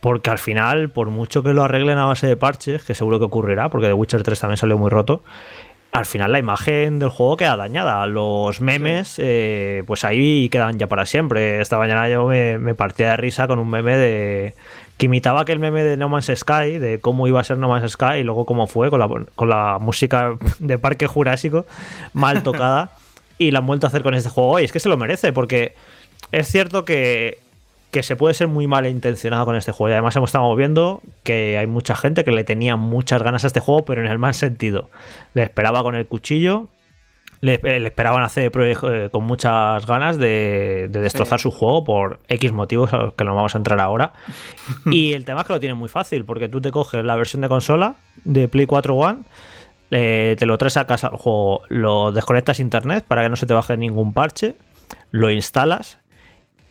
Porque 0.00 0.30
al 0.30 0.38
final, 0.38 0.90
por 0.90 1.10
mucho 1.10 1.42
que 1.42 1.52
lo 1.52 1.64
arreglen 1.64 1.98
a 1.98 2.06
base 2.06 2.26
de 2.26 2.36
parches, 2.36 2.84
que 2.84 2.94
seguro 2.94 3.18
que 3.18 3.24
ocurrirá, 3.24 3.68
porque 3.68 3.88
The 3.88 3.94
Witcher 3.94 4.22
3 4.22 4.38
también 4.40 4.56
salió 4.56 4.78
muy 4.78 4.90
roto, 4.90 5.22
al 5.90 6.06
final 6.06 6.32
la 6.32 6.38
imagen 6.38 6.98
del 6.98 7.08
juego 7.08 7.36
queda 7.36 7.56
dañada. 7.56 8.06
Los 8.06 8.60
memes, 8.60 9.16
eh, 9.18 9.82
pues 9.86 10.04
ahí 10.04 10.48
quedan 10.50 10.78
ya 10.78 10.86
para 10.86 11.06
siempre. 11.06 11.60
Esta 11.60 11.78
mañana 11.78 12.08
yo 12.08 12.26
me, 12.26 12.74
partía 12.74 13.10
de 13.10 13.16
risa 13.16 13.48
con 13.48 13.58
un 13.58 13.70
meme 13.70 13.96
de 13.96 14.54
que 14.96 15.06
imitaba 15.06 15.40
aquel 15.40 15.58
meme 15.58 15.82
de 15.84 15.96
No 15.96 16.08
Man's 16.08 16.30
Sky, 16.34 16.78
de 16.78 17.00
cómo 17.00 17.26
iba 17.26 17.40
a 17.40 17.44
ser 17.44 17.58
No 17.58 17.68
Man's 17.68 17.92
Sky 17.92 18.18
y 18.20 18.22
luego 18.22 18.46
cómo 18.46 18.66
fue 18.66 18.90
con 18.90 19.00
la, 19.00 19.08
con 19.34 19.48
la 19.48 19.78
música 19.80 20.36
de 20.58 20.78
Parque 20.78 21.06
Jurásico 21.06 21.66
mal 22.12 22.42
tocada. 22.42 22.92
y 23.38 23.52
la 23.52 23.60
han 23.60 23.66
vuelto 23.66 23.86
a 23.86 23.88
hacer 23.88 24.02
con 24.02 24.14
este 24.14 24.28
juego. 24.28 24.60
Y 24.60 24.64
es 24.64 24.72
que 24.72 24.80
se 24.80 24.88
lo 24.88 24.96
merece, 24.96 25.32
porque 25.32 25.74
es 26.32 26.48
cierto 26.48 26.84
que 26.84 27.38
que 27.90 28.02
se 28.02 28.16
puede 28.16 28.34
ser 28.34 28.48
muy 28.48 28.66
mal 28.66 28.86
intencionado 28.86 29.46
con 29.46 29.56
este 29.56 29.72
juego. 29.72 29.90
Y 29.90 29.92
además 29.92 30.14
hemos 30.16 30.28
estado 30.28 30.54
viendo 30.54 31.00
que 31.22 31.56
hay 31.58 31.66
mucha 31.66 31.96
gente 31.96 32.24
que 32.24 32.32
le 32.32 32.44
tenía 32.44 32.76
muchas 32.76 33.22
ganas 33.22 33.44
a 33.44 33.46
este 33.46 33.60
juego, 33.60 33.84
pero 33.84 34.02
en 34.02 34.10
el 34.10 34.18
mal 34.18 34.34
sentido. 34.34 34.90
Le 35.34 35.42
esperaba 35.42 35.82
con 35.82 35.94
el 35.94 36.06
cuchillo, 36.06 36.68
le, 37.40 37.54
eh, 37.54 37.86
esperaban 37.86 38.22
hacer 38.22 38.52
eh, 38.54 39.08
con 39.10 39.24
muchas 39.24 39.86
ganas 39.86 40.18
de, 40.18 40.88
destrozar 40.90 41.40
su 41.40 41.50
juego 41.50 41.84
por 41.84 42.20
X 42.28 42.52
motivos 42.52 42.92
a 42.92 42.98
los 42.98 43.14
que 43.14 43.24
no 43.24 43.34
vamos 43.34 43.54
a 43.54 43.58
entrar 43.58 43.80
ahora. 43.80 44.12
y 44.86 45.14
el 45.14 45.24
tema 45.24 45.40
es 45.40 45.46
que 45.46 45.54
lo 45.54 45.60
tiene 45.60 45.74
muy 45.74 45.88
fácil, 45.88 46.26
porque 46.26 46.48
tú 46.48 46.60
te 46.60 46.70
coges 46.70 47.02
la 47.04 47.16
versión 47.16 47.40
de 47.40 47.48
consola 47.48 47.96
de 48.24 48.48
Play 48.48 48.66
4 48.66 48.94
One. 48.94 49.20
te 49.88 50.44
lo 50.44 50.58
traes 50.58 50.76
a 50.76 50.86
casa 50.86 51.06
al 51.06 51.16
juego, 51.16 51.62
lo 51.68 52.12
desconectas 52.12 52.58
a 52.58 52.62
internet 52.62 53.04
para 53.08 53.22
que 53.22 53.30
no 53.30 53.36
se 53.36 53.46
te 53.46 53.54
baje 53.54 53.78
ningún 53.78 54.12
parche, 54.12 54.56
lo 55.10 55.30
instalas 55.30 55.98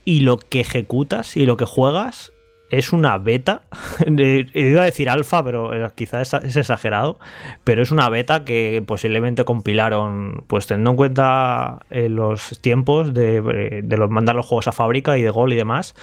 y 0.08 0.22
lo 0.22 0.38
que 0.38 0.62
ejecutas 0.62 1.36
y 1.36 1.46
lo 1.46 1.58
que 1.58 1.66
juegas 1.66 2.32
es 2.70 2.94
una 2.94 3.18
beta. 3.18 3.64
Iba 4.08 4.84
a 4.84 4.86
decir 4.86 5.10
alfa, 5.10 5.44
pero 5.44 5.74
eh, 5.74 5.92
quizás 5.96 6.34
es, 6.34 6.56
exagerado. 6.56 7.20
Pero 7.66 7.84
es 7.84 7.92
una 7.92 8.08
beta 8.08 8.46
que 8.46 8.82
posiblemente 8.88 9.44
compilaron, 9.44 10.46
pues 10.48 10.66
teniendo 10.66 10.92
en 10.92 10.96
cuenta 10.96 11.80
eh, 11.90 12.08
los 12.08 12.62
tiempos 12.62 13.14
de, 13.14 13.82
de 13.84 13.98
los, 13.98 14.10
mandar 14.10 14.38
los 14.38 14.46
juegos 14.46 14.70
a 14.70 14.72
fábrica 14.72 15.18
y 15.18 15.24
de 15.24 15.30
gol 15.30 15.52
y 15.52 15.58
demás. 15.58 15.94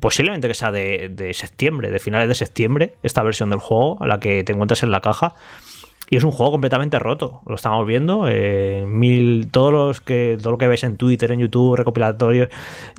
Posiblemente 0.00 0.48
que 0.48 0.54
sea 0.54 0.72
de, 0.72 1.10
de 1.12 1.34
septiembre, 1.34 1.90
de 1.90 1.98
finales 1.98 2.28
de 2.28 2.34
septiembre, 2.36 2.94
esta 3.02 3.22
versión 3.22 3.50
del 3.50 3.58
juego, 3.58 4.02
a 4.02 4.06
la 4.06 4.20
que 4.20 4.42
te 4.42 4.54
encuentras 4.54 4.82
en 4.84 4.90
la 4.90 5.02
caja. 5.02 5.34
Y 6.14 6.16
es 6.16 6.22
un 6.22 6.30
juego 6.30 6.52
completamente 6.52 7.00
roto. 7.00 7.40
Lo 7.44 7.56
estamos 7.56 7.84
viendo. 7.88 8.28
Eh, 8.28 8.84
mil, 8.86 9.50
todos 9.50 9.72
los 9.72 10.00
que, 10.00 10.38
todo 10.40 10.52
lo 10.52 10.58
que 10.58 10.68
ves 10.68 10.84
en 10.84 10.96
Twitter, 10.96 11.32
en 11.32 11.40
YouTube, 11.40 11.74
recopilatorio 11.74 12.48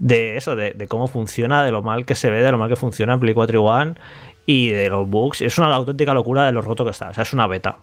de 0.01 0.35
eso, 0.35 0.57
de, 0.57 0.71
de, 0.71 0.87
cómo 0.89 1.07
funciona, 1.07 1.63
de 1.63 1.71
lo 1.71 1.81
mal 1.81 2.05
que 2.05 2.13
se 2.13 2.29
ve, 2.29 2.43
de 2.43 2.51
lo 2.51 2.57
mal 2.57 2.67
que 2.67 2.75
funciona 2.75 3.13
en 3.13 3.21
Play 3.21 3.33
4 3.33 3.57
y 3.57 3.63
One 3.65 3.93
y 4.45 4.67
de 4.71 4.89
los 4.89 5.09
bugs. 5.09 5.41
Es 5.41 5.57
una 5.57 5.73
auténtica 5.73 6.13
locura 6.13 6.45
de 6.45 6.51
lo 6.51 6.61
roto 6.61 6.83
que 6.83 6.91
está. 6.91 7.11
O 7.11 7.13
sea, 7.13 7.23
es 7.23 7.31
una 7.31 7.47
beta. 7.47 7.77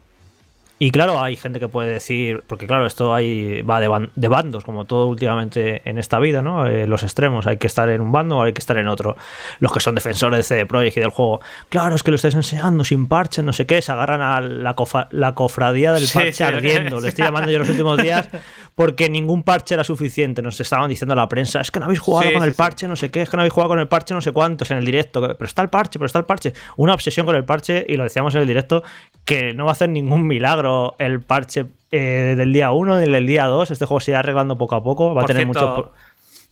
Y 0.83 0.91
claro, 0.91 1.23
hay 1.23 1.37
gente 1.37 1.61
que 1.61 1.69
puede 1.69 1.93
decir, 1.93 2.43
porque 2.49 2.67
claro, 2.67 2.87
esto 2.87 3.15
ahí 3.15 3.63
va 3.63 3.79
de, 3.79 4.29
bandos, 4.29 4.65
como 4.65 4.85
todo 4.85 5.07
últimamente 5.07 5.89
en 5.89 5.97
esta 5.97 6.19
vida, 6.19 6.43
¿no? 6.43 6.67
Eh, 6.67 6.89
los 6.89 7.05
extremos, 7.05 7.47
hay 7.47 7.57
que 7.59 7.69
estar 7.69 7.89
en 7.89 8.01
un 8.01 8.11
bando 8.11 8.39
o 8.39 8.43
hay 8.43 8.53
que 8.53 8.59
estar 8.59 8.77
en 8.77 8.89
otro. 8.89 9.17
Los 9.61 9.73
que 9.73 9.79
son 9.79 9.95
defensores 9.95 10.39
de 10.39 10.43
CD 10.43 10.67
Projekt 10.67 10.97
y 10.97 11.01
del 11.01 11.11
juego, 11.11 11.41
claro, 11.69 11.95
es 11.95 12.03
que 12.03 12.11
lo 12.11 12.17
estáis 12.17 12.35
enseñando 12.35 12.83
sin 12.83 13.07
parche, 13.07 13.45
no 13.45 13.53
sé 13.53 13.65
qué, 13.65 13.81
se 13.81 13.93
agarran 13.93 14.23
a 14.23 14.41
la, 14.41 14.75
la 15.13 15.35
cofradía 15.37 15.93
del 15.93 16.09
parche 16.13 16.43
ardiendo. 16.43 17.01
Le 17.01 17.11
estoy 17.11 17.27
llamando 17.27 17.53
yo 17.53 17.61
los 17.61 17.69
últimos 17.69 18.03
días 18.03 18.29
porque 18.75 19.09
ningún 19.09 19.45
parche 19.45 19.75
era 19.75 19.85
suficiente. 19.85 20.43
Nos 20.43 20.61
estaban 20.61 20.89
diciendo 20.89 21.13
a 21.13 21.17
la 21.17 21.29
prensa, 21.29 21.61
es 21.61 21.71
que 21.71 21.79
no 21.79 21.85
habéis 21.85 22.01
jugado 22.01 22.33
con 22.33 22.43
el 22.43 22.55
parche, 22.55 22.89
no 22.89 22.97
sé 22.97 23.09
qué, 23.13 23.23
es 23.23 23.31
que 23.31 23.37
no 23.37 23.43
habéis 23.43 23.53
jugado 23.53 23.69
con 23.69 23.79
el 23.79 23.87
parche, 23.87 24.15
no 24.15 24.21
sé 24.21 24.33
cuántos 24.33 24.69
en 24.73 24.79
el 24.79 24.85
directo, 24.85 25.21
pero 25.21 25.45
está 25.45 25.63
el 25.63 25.69
parche, 25.69 26.01
pero 26.01 26.07
está 26.07 26.19
el 26.19 26.25
parche. 26.25 26.53
Una 26.77 26.95
obsesión 26.95 27.25
con 27.25 27.37
el 27.37 27.45
parche 27.45 27.87
y 27.89 27.97
lo 27.97 28.03
decíamos 28.03 28.35
en 28.35 28.41
el 28.41 28.49
directo 28.49 28.83
que 29.25 29.55
no 29.55 29.67
va 29.67 29.71
a 29.71 29.75
hacer 29.75 29.89
ningún 29.89 30.27
milagro 30.27 30.72
el 30.99 31.20
parche 31.20 31.66
eh, 31.90 32.35
del 32.36 32.53
día 32.53 32.73
1 32.73 33.01
ni 33.01 33.11
del 33.11 33.27
día 33.27 33.47
2. 33.47 33.70
Este 33.70 33.86
juego 33.86 34.01
se 34.01 34.12
irá 34.12 34.20
arreglando 34.20 34.59
poco 34.59 34.74
a 34.74 34.82
poco. 34.82 35.15
Va 35.15 35.23
a 35.23 35.27
tener 35.27 35.47
mucho. 35.47 35.93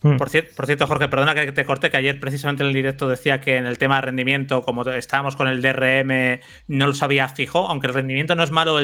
Hmm. 0.03 0.17
Por, 0.17 0.29
cierto, 0.29 0.87
Jorge, 0.87 1.09
perdona 1.09 1.35
que 1.35 1.51
te 1.51 1.63
corte, 1.63 1.91
que 1.91 1.97
ayer 1.97 2.19
precisamente 2.19 2.63
en 2.63 2.69
el 2.69 2.73
directo 2.73 3.07
decía 3.07 3.39
que 3.39 3.57
en 3.57 3.67
el 3.67 3.77
tema 3.77 3.97
de 3.97 4.01
rendimiento, 4.01 4.63
como 4.63 4.83
estábamos 4.89 5.35
con 5.35 5.47
el 5.47 5.61
DRM, 5.61 6.39
no 6.67 6.87
lo 6.87 6.93
sabía 6.95 7.29
fijo, 7.29 7.67
aunque 7.67 7.85
el 7.85 7.93
rendimiento 7.93 8.33
no 8.33 8.41
es 8.41 8.49
malo, 8.49 8.79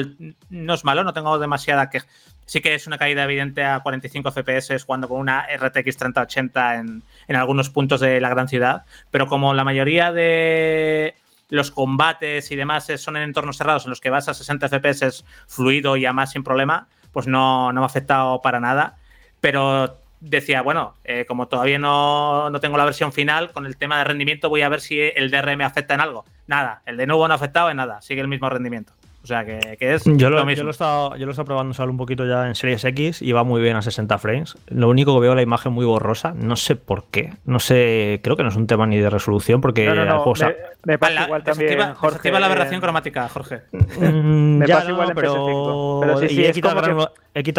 no 0.50 0.74
es 0.74 0.84
malo, 0.84 1.02
no 1.02 1.12
tengo 1.12 1.38
demasiada 1.40 1.90
que 1.90 2.02
Sí 2.48 2.62
que 2.62 2.74
es 2.74 2.86
una 2.86 2.96
caída 2.96 3.24
evidente 3.24 3.62
a 3.62 3.80
45 3.80 4.32
FPS 4.32 4.82
jugando 4.82 5.06
con 5.06 5.20
una 5.20 5.46
RTX 5.54 5.98
3080 5.98 6.76
en, 6.76 7.02
en 7.28 7.36
algunos 7.36 7.68
puntos 7.68 8.00
de 8.00 8.22
la 8.22 8.30
gran 8.30 8.48
ciudad, 8.48 8.84
pero 9.10 9.26
como 9.26 9.52
la 9.52 9.64
mayoría 9.64 10.12
de 10.12 11.14
los 11.48 11.70
combates 11.70 12.50
y 12.50 12.56
demás 12.56 12.90
son 12.96 13.16
en 13.16 13.22
entornos 13.22 13.56
cerrados 13.56 13.84
en 13.84 13.90
los 13.90 14.00
que 14.00 14.10
vas 14.10 14.28
a 14.28 14.34
60 14.34 14.68
FPS 14.68 15.24
fluido 15.46 15.96
y 15.96 16.06
a 16.06 16.12
más 16.12 16.32
sin 16.32 16.44
problema, 16.44 16.88
pues 17.12 17.26
no, 17.26 17.72
me 17.72 17.80
ha 17.80 17.84
afectado 17.84 18.42
para 18.42 18.60
nada. 18.60 18.96
Pero 19.40 19.98
decía, 20.20 20.62
bueno, 20.62 20.96
eh, 21.04 21.24
como 21.26 21.48
todavía 21.48 21.78
no, 21.78 22.50
tengo 22.60 22.76
la 22.76 22.84
versión 22.84 23.12
final, 23.12 23.52
con 23.52 23.66
el 23.66 23.76
tema 23.76 23.98
de 23.98 24.04
rendimiento 24.04 24.48
voy 24.48 24.62
a 24.62 24.68
ver 24.68 24.80
si 24.80 25.00
el 25.00 25.30
DRM 25.30 25.62
afecta 25.62 25.94
en 25.94 26.00
algo. 26.00 26.24
Nada, 26.46 26.82
el 26.86 26.96
de 26.96 27.06
nuevo 27.06 27.26
no 27.28 27.34
ha 27.34 27.36
afectado 27.36 27.70
en 27.70 27.76
nada, 27.76 28.00
sigue 28.02 28.20
el 28.20 28.28
mismo 28.28 28.48
rendimiento. 28.50 28.92
O 29.28 29.30
sea, 29.30 29.44
que, 29.44 29.76
que 29.76 29.92
es 29.92 30.04
Yo 30.06 30.30
lo, 30.30 30.36
lo 30.36 30.38
yo 30.38 30.46
mismo. 30.46 30.62
lo 30.64 30.70
he 30.70 30.72
estado, 30.72 31.10
yo 31.16 31.26
lo 31.26 31.30
he 31.30 31.32
estado 31.32 31.44
probando 31.44 31.74
solo 31.74 31.92
un 31.92 31.98
poquito 31.98 32.24
ya 32.24 32.46
en 32.48 32.54
Series 32.54 32.82
X 32.82 33.20
y 33.20 33.32
va 33.32 33.44
muy 33.44 33.60
bien 33.60 33.76
a 33.76 33.82
60 33.82 34.16
frames. 34.16 34.56
Lo 34.68 34.88
único 34.88 35.12
que 35.14 35.20
veo 35.20 35.34
la 35.34 35.42
imagen 35.42 35.70
muy 35.74 35.84
borrosa, 35.84 36.32
no 36.34 36.56
sé 36.56 36.76
por 36.76 37.04
qué. 37.10 37.34
No 37.44 37.58
sé, 37.60 38.20
creo 38.24 38.36
que 38.36 38.42
no 38.42 38.48
es 38.48 38.56
un 38.56 38.66
tema 38.66 38.86
ni 38.86 38.96
de 38.96 39.10
resolución 39.10 39.60
porque 39.60 39.84
No, 39.84 39.94
no, 39.96 40.02
el 40.04 40.08
no, 40.08 40.18
juego 40.20 40.34
sa- 40.36 40.46
me, 40.48 40.54
me 40.92 40.98
pasa 40.98 41.12
La- 41.12 41.24
igual 41.26 41.44
también, 41.44 41.68
desactiva, 41.72 41.94
Jorge. 41.94 42.06
desactiva 42.14 42.40
la 42.40 42.46
aberración 42.46 42.80
cromática, 42.80 43.28
Jorge. 43.28 43.60
Mm, 43.70 44.56
Me 44.60 44.66
ya 44.66 44.76
pasa 44.76 44.88
no, 44.88 44.94
igual 44.94 45.08
en 45.10 45.14
pero, 45.14 45.34
PS5. 45.34 46.00
Pero 46.00 46.16
sí, 46.20 46.28
sí, 46.30 46.34
y 46.40 46.44
he 46.46 46.52
quitado, 46.52 46.74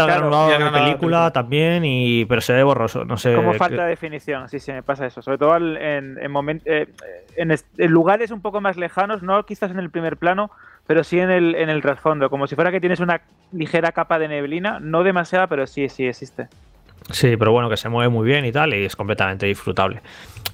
Claro, 0.07 0.29
granulado 0.29 0.49
de 0.49 0.71
película 0.71 1.31
también, 1.31 1.85
y, 1.85 2.25
pero 2.25 2.41
se 2.41 2.53
ve 2.53 2.63
borroso. 2.63 3.05
No 3.05 3.15
sé. 3.17 3.35
Como 3.35 3.53
falta 3.53 3.83
de 3.83 3.89
definición, 3.89 4.49
sí, 4.49 4.59
sí, 4.59 4.71
me 4.71 4.81
pasa 4.81 5.05
eso. 5.05 5.21
Sobre 5.21 5.37
todo 5.37 5.55
en, 5.55 6.17
en, 6.17 6.61
eh, 6.65 6.87
en 7.37 7.91
lugares 7.91 8.31
un 8.31 8.41
poco 8.41 8.59
más 8.59 8.75
lejanos, 8.75 9.21
no 9.21 9.45
quizás 9.45 9.69
en 9.69 9.77
el 9.77 9.91
primer 9.91 10.17
plano, 10.17 10.49
pero 10.89 11.03
sí 11.03 11.19
en 11.19 11.29
el, 11.29 11.53
en 11.53 11.69
el 11.69 11.83
trasfondo. 11.83 12.31
Como 12.31 12.47
si 12.47 12.55
fuera 12.55 12.71
que 12.71 12.79
tienes 12.79 12.99
una 12.99 13.21
ligera 13.51 13.91
capa 13.91 14.17
de 14.17 14.27
neblina, 14.27 14.79
no 14.79 15.03
demasiada, 15.03 15.45
pero 15.45 15.67
sí, 15.67 15.87
sí 15.87 16.07
existe. 16.07 16.47
Sí, 17.11 17.37
pero 17.37 17.51
bueno, 17.51 17.69
que 17.69 17.77
se 17.77 17.89
mueve 17.89 18.09
muy 18.09 18.25
bien 18.25 18.43
y 18.43 18.51
tal, 18.51 18.73
y 18.73 18.85
es 18.85 18.95
completamente 18.95 19.45
disfrutable. 19.45 20.01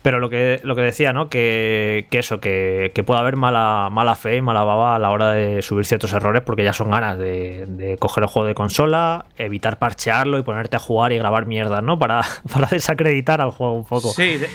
Pero 0.02 0.20
lo 0.20 0.30
que, 0.30 0.60
lo 0.64 0.76
que 0.76 0.82
decía, 0.82 1.14
¿no? 1.14 1.30
Que, 1.30 2.08
que 2.12 2.20
eso, 2.20 2.42
que, 2.42 2.92
que 2.94 3.04
puede 3.06 3.22
haber 3.22 3.38
mala, 3.38 3.88
mala 3.90 4.16
fe 4.16 4.36
y 4.36 4.42
mala 4.42 4.66
baba 4.66 4.98
a 4.98 5.00
la 5.00 5.10
hora 5.12 5.32
de 5.32 5.62
subir 5.62 5.86
ciertos 5.86 6.12
errores, 6.12 6.42
porque 6.42 6.66
ya 6.66 6.74
son 6.74 6.92
ganas 6.92 7.18
de, 7.18 7.66
de 7.70 7.98
coger 7.98 8.26
el 8.26 8.30
juego 8.30 8.46
de 8.46 8.56
consola, 8.56 9.24
evitar 9.38 9.80
parchearlo 9.80 10.38
y 10.38 10.44
ponerte 10.44 10.76
a 10.76 10.80
jugar 10.80 11.14
y 11.14 11.18
grabar 11.18 11.46
mierdas, 11.46 11.82
¿no? 11.82 11.98
Para, 11.98 12.24
para 12.54 12.68
desacreditar 12.68 13.40
al 13.40 13.52
juego 13.52 13.74
un 13.74 13.86
poco. 13.86 14.10
Sí, 14.10 14.36
de- 14.38 14.50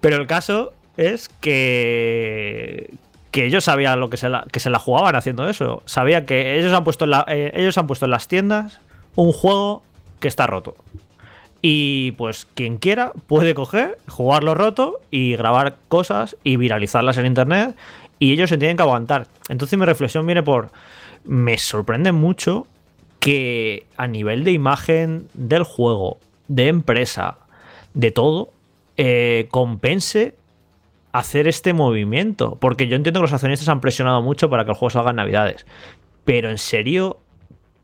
Pero 0.00 0.16
el 0.16 0.26
caso 0.26 0.72
es 0.96 1.28
que 1.28 2.90
que 3.30 3.46
ellos 3.46 3.64
sabían 3.64 4.00
lo 4.00 4.10
que 4.10 4.16
se 4.16 4.28
la, 4.28 4.46
que 4.50 4.60
se 4.60 4.70
la 4.70 4.78
jugaban 4.78 5.16
haciendo 5.16 5.48
eso. 5.48 5.82
Sabía 5.86 6.26
que 6.26 6.58
ellos 6.58 6.72
han 6.72 6.84
puesto 6.84 7.04
en 7.04 7.12
eh, 7.28 7.52
ellos 7.54 7.76
han 7.78 7.86
puesto 7.86 8.04
en 8.04 8.10
las 8.10 8.28
tiendas 8.28 8.80
un 9.14 9.32
juego 9.32 9.82
que 10.20 10.28
está 10.28 10.46
roto. 10.46 10.76
Y 11.62 12.12
pues 12.12 12.46
quien 12.54 12.78
quiera 12.78 13.12
puede 13.26 13.54
coger, 13.54 13.98
jugarlo 14.08 14.54
roto 14.54 15.00
y 15.10 15.36
grabar 15.36 15.76
cosas 15.88 16.36
y 16.44 16.56
viralizarlas 16.56 17.18
en 17.18 17.26
internet. 17.26 17.76
Y 18.18 18.32
ellos 18.32 18.50
se 18.50 18.58
tienen 18.58 18.76
que 18.76 18.82
aguantar. 18.82 19.26
Entonces 19.48 19.78
mi 19.78 19.84
reflexión 19.84 20.26
viene 20.26 20.42
por. 20.42 20.70
Me 21.24 21.58
sorprende 21.58 22.12
mucho 22.12 22.66
que 23.18 23.86
a 23.96 24.06
nivel 24.06 24.44
de 24.44 24.52
imagen 24.52 25.28
del 25.34 25.64
juego, 25.64 26.18
de 26.46 26.68
empresa, 26.68 27.38
de 27.94 28.12
todo, 28.12 28.50
eh, 28.96 29.48
compense 29.50 30.34
hacer 31.18 31.48
este 31.48 31.72
movimiento. 31.72 32.56
Porque 32.60 32.88
yo 32.88 32.96
entiendo 32.96 33.20
que 33.20 33.22
los 33.22 33.32
accionistas 33.32 33.68
han 33.68 33.80
presionado 33.80 34.22
mucho 34.22 34.50
para 34.50 34.64
que 34.64 34.70
el 34.72 34.76
juego 34.76 34.90
salga 34.90 35.10
en 35.10 35.16
Navidades. 35.16 35.66
Pero 36.24 36.50
en 36.50 36.58
serio, 36.58 37.18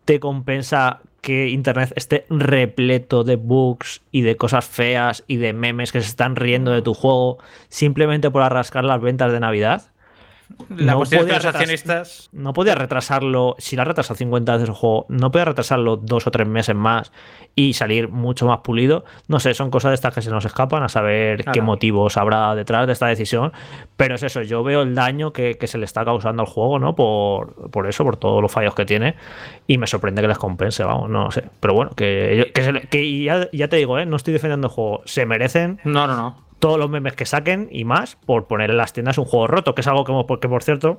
¿te 0.04 0.20
compensa 0.20 1.00
que 1.20 1.48
Internet 1.48 1.92
esté 1.94 2.26
repleto 2.28 3.22
de 3.22 3.36
bugs 3.36 4.02
y 4.10 4.22
de 4.22 4.36
cosas 4.36 4.64
feas 4.64 5.22
y 5.28 5.36
de 5.36 5.52
memes 5.52 5.92
que 5.92 6.00
se 6.00 6.08
están 6.08 6.34
riendo 6.34 6.72
de 6.72 6.82
tu 6.82 6.94
juego 6.94 7.38
simplemente 7.68 8.30
por 8.30 8.42
arrascar 8.42 8.84
las 8.84 9.00
ventas 9.00 9.32
de 9.32 9.38
Navidad? 9.40 9.91
La 10.68 10.92
No 10.92 10.98
cuestión 10.98 11.20
es 11.20 11.26
que 11.26 11.32
podía 11.32 11.36
los 11.36 11.54
accionistas. 11.54 12.28
No 12.32 12.52
podía 12.52 12.74
retrasarlo, 12.74 13.56
si 13.58 13.76
la 13.76 13.84
retrasado 13.84 14.16
50 14.16 14.52
veces 14.52 14.68
el 14.68 14.74
juego, 14.74 15.06
no 15.08 15.30
podía 15.30 15.46
retrasarlo 15.46 15.96
dos 15.96 16.26
o 16.26 16.30
tres 16.30 16.46
meses 16.46 16.74
más 16.74 17.12
y 17.54 17.74
salir 17.74 18.08
mucho 18.08 18.46
más 18.46 18.60
pulido. 18.60 19.04
No 19.28 19.40
sé, 19.40 19.54
son 19.54 19.70
cosas 19.70 19.90
de 19.90 19.94
estas 19.96 20.14
que 20.14 20.22
se 20.22 20.30
nos 20.30 20.44
escapan 20.44 20.82
a 20.82 20.88
saber 20.88 21.44
qué 21.52 21.60
motivos 21.60 22.16
habrá 22.16 22.54
detrás 22.54 22.86
de 22.86 22.92
esta 22.92 23.06
decisión. 23.06 23.52
Pero 23.96 24.14
es 24.14 24.22
eso, 24.22 24.42
yo 24.42 24.62
veo 24.62 24.82
el 24.82 24.94
daño 24.94 25.32
que, 25.32 25.56
que 25.58 25.66
se 25.66 25.78
le 25.78 25.84
está 25.84 26.04
causando 26.04 26.42
al 26.42 26.48
juego, 26.48 26.78
¿no? 26.78 26.94
Por, 26.94 27.70
por 27.70 27.86
eso, 27.86 28.04
por 28.04 28.16
todos 28.16 28.40
los 28.40 28.50
fallos 28.50 28.74
que 28.74 28.84
tiene. 28.84 29.16
Y 29.66 29.78
me 29.78 29.86
sorprende 29.86 30.22
que 30.22 30.28
les 30.28 30.38
compense, 30.38 30.84
vamos, 30.84 31.10
no 31.10 31.30
sé. 31.30 31.44
Pero 31.60 31.74
bueno, 31.74 31.90
que, 31.94 32.50
que, 32.54 32.64
se 32.64 32.72
que 32.88 33.22
ya, 33.22 33.48
ya 33.52 33.68
te 33.68 33.76
digo, 33.76 33.98
¿eh? 33.98 34.06
No 34.06 34.16
estoy 34.16 34.32
defendiendo 34.32 34.68
el 34.68 34.72
juego. 34.72 35.02
Se 35.04 35.26
merecen 35.26 35.80
No, 35.84 36.06
no, 36.06 36.16
no. 36.16 36.51
Todos 36.62 36.78
los 36.78 36.88
memes 36.88 37.14
que 37.14 37.26
saquen 37.26 37.68
y 37.72 37.84
más 37.84 38.14
por 38.24 38.46
poner 38.46 38.70
en 38.70 38.76
las 38.76 38.92
tiendas 38.92 39.18
un 39.18 39.24
juego 39.24 39.48
roto, 39.48 39.74
que 39.74 39.80
es 39.80 39.86
algo 39.88 40.04
que, 40.04 40.12
hemos- 40.12 40.26
porque 40.26 40.48
por 40.48 40.62
cierto, 40.62 40.96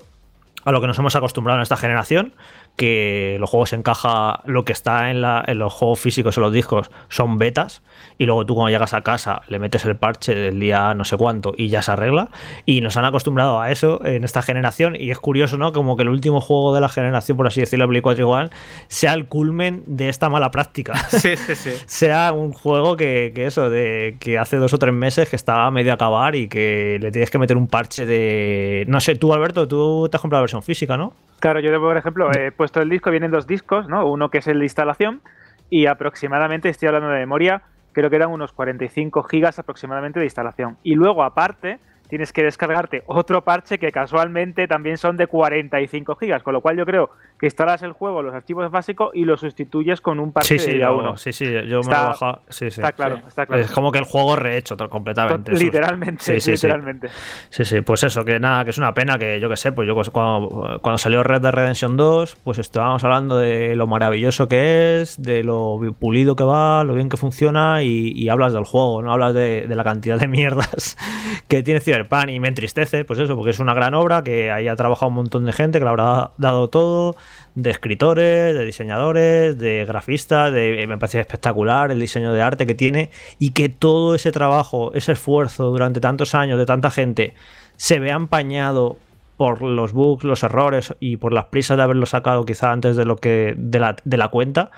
a 0.66 0.72
lo 0.74 0.82
que 0.82 0.88
nos 0.88 1.00
hemos 1.00 1.16
acostumbrado 1.16 1.58
en 1.60 1.64
esta 1.64 1.78
generación, 1.78 2.34
que 2.76 3.38
los 3.40 3.50
juegos 3.50 3.74
encaja 3.74 4.42
lo 4.46 4.66
que 4.66 4.74
está 4.74 5.12
en, 5.12 5.22
la- 5.22 5.44
en 5.48 5.60
los 5.60 5.72
juegos 5.74 6.00
físicos, 6.00 6.38
en 6.38 6.44
los 6.44 6.52
discos, 6.54 6.90
son 7.10 7.38
betas, 7.38 7.84
y 8.18 8.26
luego 8.26 8.46
tú 8.46 8.56
cuando 8.56 8.72
llegas 8.72 8.94
a 8.94 9.02
casa 9.02 9.42
le 9.48 9.60
metes 9.60 9.86
el 9.86 9.96
parche 9.96 10.34
del 10.34 10.60
día 10.60 10.94
no 10.96 11.04
sé 11.06 11.16
cuánto 11.18 11.54
y 11.56 11.70
ya 11.70 11.82
se 11.82 11.92
arregla, 11.92 12.30
y 12.66 12.82
nos 12.82 12.98
han 12.98 13.06
acostumbrado 13.06 13.62
a 13.62 13.72
eso 13.72 14.04
en 14.06 14.24
esta 14.24 14.42
generación, 14.42 14.96
y 15.00 15.12
es 15.12 15.20
curioso, 15.20 15.58
¿no? 15.58 15.72
Como 15.72 15.96
que 15.96 16.04
el 16.04 16.10
último 16.10 16.42
juego 16.42 16.74
de 16.74 16.82
la 16.82 16.90
generación, 16.90 17.38
por 17.38 17.46
así 17.48 17.60
decirlo, 17.62 17.88
Play 17.88 18.02
4 18.02 18.24
igual, 18.24 18.50
sea 18.88 19.14
el 19.14 19.28
culmen 19.28 19.84
de 19.86 20.10
esta 20.10 20.30
mala 20.30 20.50
práctica 20.52 20.94
Sí, 21.10 21.38
sí, 21.38 21.56
sí. 21.56 21.72
sea 21.86 22.34
un 22.34 22.54
juego 22.54 22.98
que, 22.98 23.32
que 23.36 23.46
eso, 23.46 23.70
de 23.70 24.18
que 24.20 24.38
hace 24.40 24.58
dos 24.58 24.74
o 24.74 24.80
tres 24.80 24.94
meses 24.94 25.30
que 25.30 25.36
estaba 25.36 25.68
a 25.68 25.72
medio 25.72 25.94
acabar 25.94 26.36
y 26.36 26.48
que 26.48 26.98
le 27.00 27.12
tienes 27.12 27.30
que 27.30 27.38
meter 27.38 27.56
un 27.58 27.68
parche 27.68 28.06
de. 28.06 28.86
No 28.88 29.00
sé, 29.00 29.16
tú, 29.16 29.34
Alberto, 29.34 29.68
tú 29.68 30.08
te 30.10 30.18
has 30.18 30.22
comprado 30.22 30.40
la 30.42 30.44
versión 30.44 30.64
física, 30.64 30.98
¿no? 30.98 31.14
Claro, 31.44 31.60
yo 31.60 31.78
por 31.82 31.98
ejemplo 31.98 32.32
he 32.32 32.54
puesto 32.54 32.82
el 32.82 32.88
disco, 32.88 33.12
vienen 33.12 33.30
dos 33.30 33.46
discos, 33.46 33.90
¿no? 33.90 34.10
Uno 34.10 34.30
que 34.30 34.38
es 34.38 34.48
el 34.48 34.60
de 34.60 34.64
instalación 34.64 35.22
y 35.70 35.88
aproximadamente, 35.88 36.70
estoy 36.70 36.88
hablando 36.88 37.10
de 37.10 37.20
memoria, 37.20 37.64
creo 37.92 38.10
que 38.10 38.16
eran 38.16 38.32
unos 38.32 38.54
45 38.54 39.24
gigas 39.24 39.60
aproximadamente 39.60 40.22
de 40.22 40.26
instalación. 40.26 40.78
Y 40.84 40.96
luego 40.96 41.22
aparte 41.22 41.80
tienes 42.08 42.32
que 42.32 42.44
descargarte 42.44 43.04
otro 43.08 43.44
parche 43.44 43.78
que 43.78 43.92
casualmente 43.92 44.70
también 44.70 44.98
son 44.98 45.18
de 45.18 45.28
45 45.28 46.16
gigas, 46.16 46.44
con 46.44 46.54
lo 46.54 46.62
cual 46.62 46.78
yo 46.78 46.86
creo 46.86 47.10
instalas 47.48 47.82
el 47.84 47.92
juego, 47.94 48.22
los 48.22 48.34
archivos 48.34 48.70
básicos 48.72 49.12
y 49.14 49.26
lo 49.26 49.38
sustituyes 49.38 50.02
con 50.02 50.20
un 50.20 50.32
parche 50.32 50.58
Sí, 50.58 50.66
sí, 50.66 50.72
de 50.72 50.78
día 50.78 50.88
yo, 50.88 50.98
uno. 50.98 51.18
sí, 51.18 51.34
sí, 51.34 51.46
yo 51.46 51.60
me 51.60 51.68
lo 51.68 51.80
he 51.80 52.06
bajado. 52.06 52.42
Sí, 52.50 52.72
sí. 52.72 52.82
está 52.82 52.92
claro, 52.92 53.20
está 53.28 53.46
claro. 53.46 53.62
Es 53.62 53.72
como 53.72 53.92
que 53.92 54.00
el 54.00 54.06
juego 54.06 54.36
rehecho 54.36 54.76
completamente. 54.90 55.54
eso. 55.54 55.64
Literalmente, 55.64 56.24
Sí, 56.24 56.34
sí, 56.34 56.42
sí. 56.58 56.68
literalmente. 56.68 57.10
Sí, 57.50 57.66
sí, 57.66 57.82
pues 57.82 58.04
eso, 58.04 58.24
que 58.26 58.40
nada, 58.40 58.64
que 58.64 58.70
es 58.72 58.78
una 58.78 58.94
pena 58.94 59.18
que 59.18 59.40
yo 59.40 59.50
que 59.50 59.58
sé, 59.58 59.72
pues 59.72 59.88
yo 59.88 59.96
cuando, 60.12 60.80
cuando 60.82 60.98
salió 60.98 61.24
Red 61.24 61.42
Dead 61.42 61.52
Redemption 61.54 61.98
2, 61.98 62.38
pues 62.44 62.60
estábamos 62.60 63.04
hablando 63.04 63.38
de 63.38 63.76
lo 63.76 63.88
maravilloso 63.88 64.48
que 64.48 65.02
es, 65.02 65.22
de 65.22 65.44
lo 65.44 65.80
pulido 66.00 66.36
que 66.36 66.44
va, 66.44 66.84
lo 66.84 66.94
bien 66.96 67.10
que 67.10 67.18
funciona 67.18 67.84
y, 67.84 68.12
y 68.16 68.30
hablas 68.30 68.54
del 68.54 68.64
juego, 68.66 69.02
no 69.02 69.12
hablas 69.12 69.34
de, 69.34 69.68
de 69.68 69.76
la 69.76 69.84
cantidad 69.84 70.20
de 70.20 70.28
mierdas 70.28 70.98
que 71.48 71.64
tiene 71.64 71.80
Cyberpunk 71.80 72.30
y 72.30 72.40
me 72.40 72.48
entristece, 72.48 73.06
pues 73.06 73.20
eso, 73.20 73.36
porque 73.36 73.52
es 73.52 73.60
una 73.60 73.74
gran 73.74 73.94
obra 73.94 74.24
que 74.24 74.52
ahí 74.52 74.68
ha 74.68 74.76
trabajado 74.76 75.10
un 75.10 75.16
montón 75.16 75.46
de 75.46 75.54
gente 75.54 75.80
que 75.80 75.86
le 75.86 75.90
habrá 75.90 76.32
dado 76.38 76.70
todo, 76.70 77.16
de 77.56 77.70
escritores, 77.70 78.56
de 78.56 78.66
diseñadores, 78.66 79.58
de 79.58 79.86
grafistas, 79.86 80.52
de, 80.52 80.86
me 80.88 80.98
parece 80.98 81.20
espectacular 81.20 81.92
el 81.92 82.00
diseño 82.00 82.34
de 82.34 82.42
arte 82.42 82.66
que 82.66 82.76
tiene 82.76 83.12
y 83.40 83.52
que 83.52 83.70
todo 83.70 84.16
ese 84.16 84.32
trabajo, 84.32 84.92
ese 84.94 85.12
esfuerzo 85.14 85.70
durante 85.70 86.00
tantos 86.00 86.36
años 86.36 86.58
de 86.58 86.66
tanta 86.66 86.92
gente 86.92 87.34
se 87.76 88.00
vea 88.00 88.16
empañado 88.16 88.98
por 89.38 89.62
los 89.62 89.94
bugs, 89.94 90.24
los 90.24 90.44
errores 90.44 90.94
y 91.00 91.18
por 91.18 91.34
las 91.34 91.46
prisas 91.46 91.78
de 91.78 91.84
haberlo 91.84 92.06
sacado 92.06 92.46
quizá 92.46 92.72
antes 92.72 92.96
de 92.96 93.06
lo 93.06 93.18
que 93.18 93.56
de 93.58 93.80
la, 93.80 93.96
de 94.04 94.18
la 94.18 94.30
cuenta, 94.30 94.72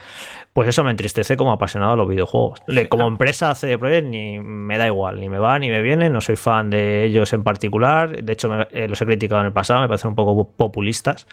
pues 0.55 0.69
eso 0.69 0.85
me 0.85 0.91
entristece 0.91 1.35
como 1.35 1.51
apasionado 1.51 1.91
de 1.91 1.97
los 1.97 2.07
videojuegos. 2.07 2.61
Como 2.87 3.07
empresa 3.09 3.53
CD 3.55 3.77
Projekt 3.77 4.07
ni 4.07 4.39
me 4.39 4.77
da 4.77 4.87
igual, 4.87 5.19
ni 5.19 5.27
me 5.27 5.37
va 5.37 5.59
ni 5.59 5.69
me 5.69 5.81
viene, 5.81 6.09
no 6.09 6.21
soy 6.21 6.37
fan 6.37 6.69
de 6.69 7.03
ellos 7.03 7.33
en 7.33 7.43
particular, 7.43 8.23
de 8.23 8.31
hecho 8.31 8.47
me- 8.47 8.65
eh, 8.71 8.87
los 8.87 9.01
he 9.01 9.05
criticado 9.05 9.41
en 9.41 9.47
el 9.47 9.51
pasado, 9.51 9.81
me 9.81 9.89
parecen 9.89 10.11
un 10.11 10.15
poco 10.15 10.49
populistas, 10.55 11.27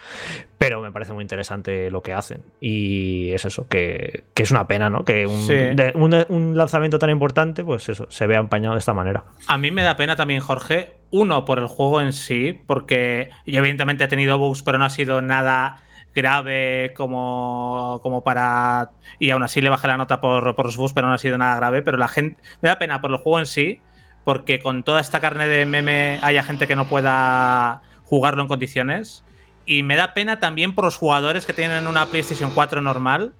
pero 0.57 0.81
me 0.81 0.91
parece 0.91 1.13
muy 1.13 1.21
interesante 1.21 1.89
lo 1.89 2.01
que 2.01 2.11
hacen 2.11 2.41
y 2.59 3.31
es 3.31 3.45
eso, 3.45 3.65
que, 3.69 4.25
que 4.33 4.43
es 4.43 4.51
una 4.51 4.67
pena, 4.67 4.89
¿no? 4.89 5.05
Que 5.05 5.25
un, 5.25 5.39
Sí. 5.39 5.53
de- 5.53 5.93
un- 5.95 6.25
un 6.27 6.57
lanzamiento 6.57 6.99
tan 6.99 7.09
importante, 7.09 7.63
pues 7.63 7.87
eso, 7.87 8.07
se 8.09 8.27
vea 8.27 8.39
empañado 8.41 8.73
de 8.75 8.79
esta 8.79 8.93
manera. 8.93 9.23
A 9.47 9.57
mí 9.57 9.71
me 9.71 9.83
da 9.83 9.95
pena 9.95 10.17
también, 10.17 10.41
Jorge. 10.41 10.97
Uno, 11.11 11.45
por 11.45 11.59
el 11.59 11.67
juego 11.67 12.01
en 12.01 12.11
sí, 12.11 12.59
porque 12.67 13.29
yo 13.45 13.59
evidentemente 13.59 14.03
he 14.03 14.07
tenido 14.09 14.37
bugs, 14.37 14.63
pero 14.63 14.79
no 14.79 14.83
ha 14.83 14.89
sido 14.89 15.21
nada 15.21 15.77
grave 16.13 16.93
como, 16.95 17.99
como 18.03 18.23
para... 18.23 18.91
Y 19.19 19.29
aún 19.31 19.43
así 19.43 19.61
le 19.61 19.69
bajé 19.69 19.87
la 19.87 19.97
nota 19.97 20.21
por, 20.21 20.55
por 20.55 20.65
los 20.65 20.77
bugs, 20.77 20.93
pero 20.93 21.07
no 21.07 21.13
ha 21.13 21.17
sido 21.17 21.37
nada 21.37 21.55
grave. 21.55 21.81
Pero 21.81 21.97
la 21.97 22.07
gente... 22.07 22.41
Me 22.61 22.69
da 22.69 22.77
pena 22.77 23.01
por 23.01 23.11
el 23.11 23.17
juego 23.17 23.39
en 23.39 23.45
sí, 23.45 23.81
porque 24.23 24.59
con 24.59 24.83
toda 24.83 25.01
esta 25.01 25.19
carne 25.19 25.47
de 25.47 25.65
meme 25.65 26.19
haya 26.21 26.43
gente 26.43 26.67
que 26.67 26.75
no 26.75 26.87
pueda 26.87 27.81
jugarlo 28.05 28.41
en 28.41 28.47
condiciones. 28.47 29.23
Y 29.65 29.83
me 29.83 29.95
da 29.95 30.13
pena 30.13 30.39
también 30.39 30.75
por 30.75 30.85
los 30.85 30.97
jugadores 30.97 31.45
que 31.45 31.53
tienen 31.53 31.87
una 31.87 32.05
PlayStation 32.07 32.51
4 32.53 32.81
normal 32.81 33.33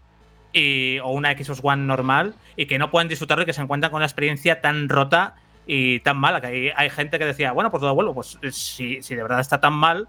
y, 0.53 0.99
o 0.99 1.09
una 1.09 1.31
Xbox 1.33 1.59
One 1.61 1.83
normal 1.83 2.35
y 2.55 2.67
que 2.67 2.79
no 2.79 2.91
pueden 2.91 3.09
disfrutarlo 3.09 3.43
y 3.43 3.45
que 3.45 3.53
se 3.53 3.61
encuentran 3.61 3.91
con 3.91 3.97
una 3.97 4.05
experiencia 4.05 4.61
tan 4.61 4.87
rota 4.87 5.35
y 5.65 5.99
tan 5.99 6.17
mala. 6.17 6.39
Que 6.39 6.47
hay, 6.47 6.71
hay 6.75 6.89
gente 6.89 7.19
que 7.19 7.25
decía, 7.25 7.51
bueno, 7.51 7.71
pues 7.71 7.81
lo 7.81 7.87
devuelvo. 7.87 8.13
Pues 8.13 8.39
eh, 8.41 8.51
si, 8.51 9.01
si 9.01 9.15
de 9.15 9.23
verdad 9.23 9.41
está 9.41 9.59
tan 9.59 9.73
mal, 9.73 10.07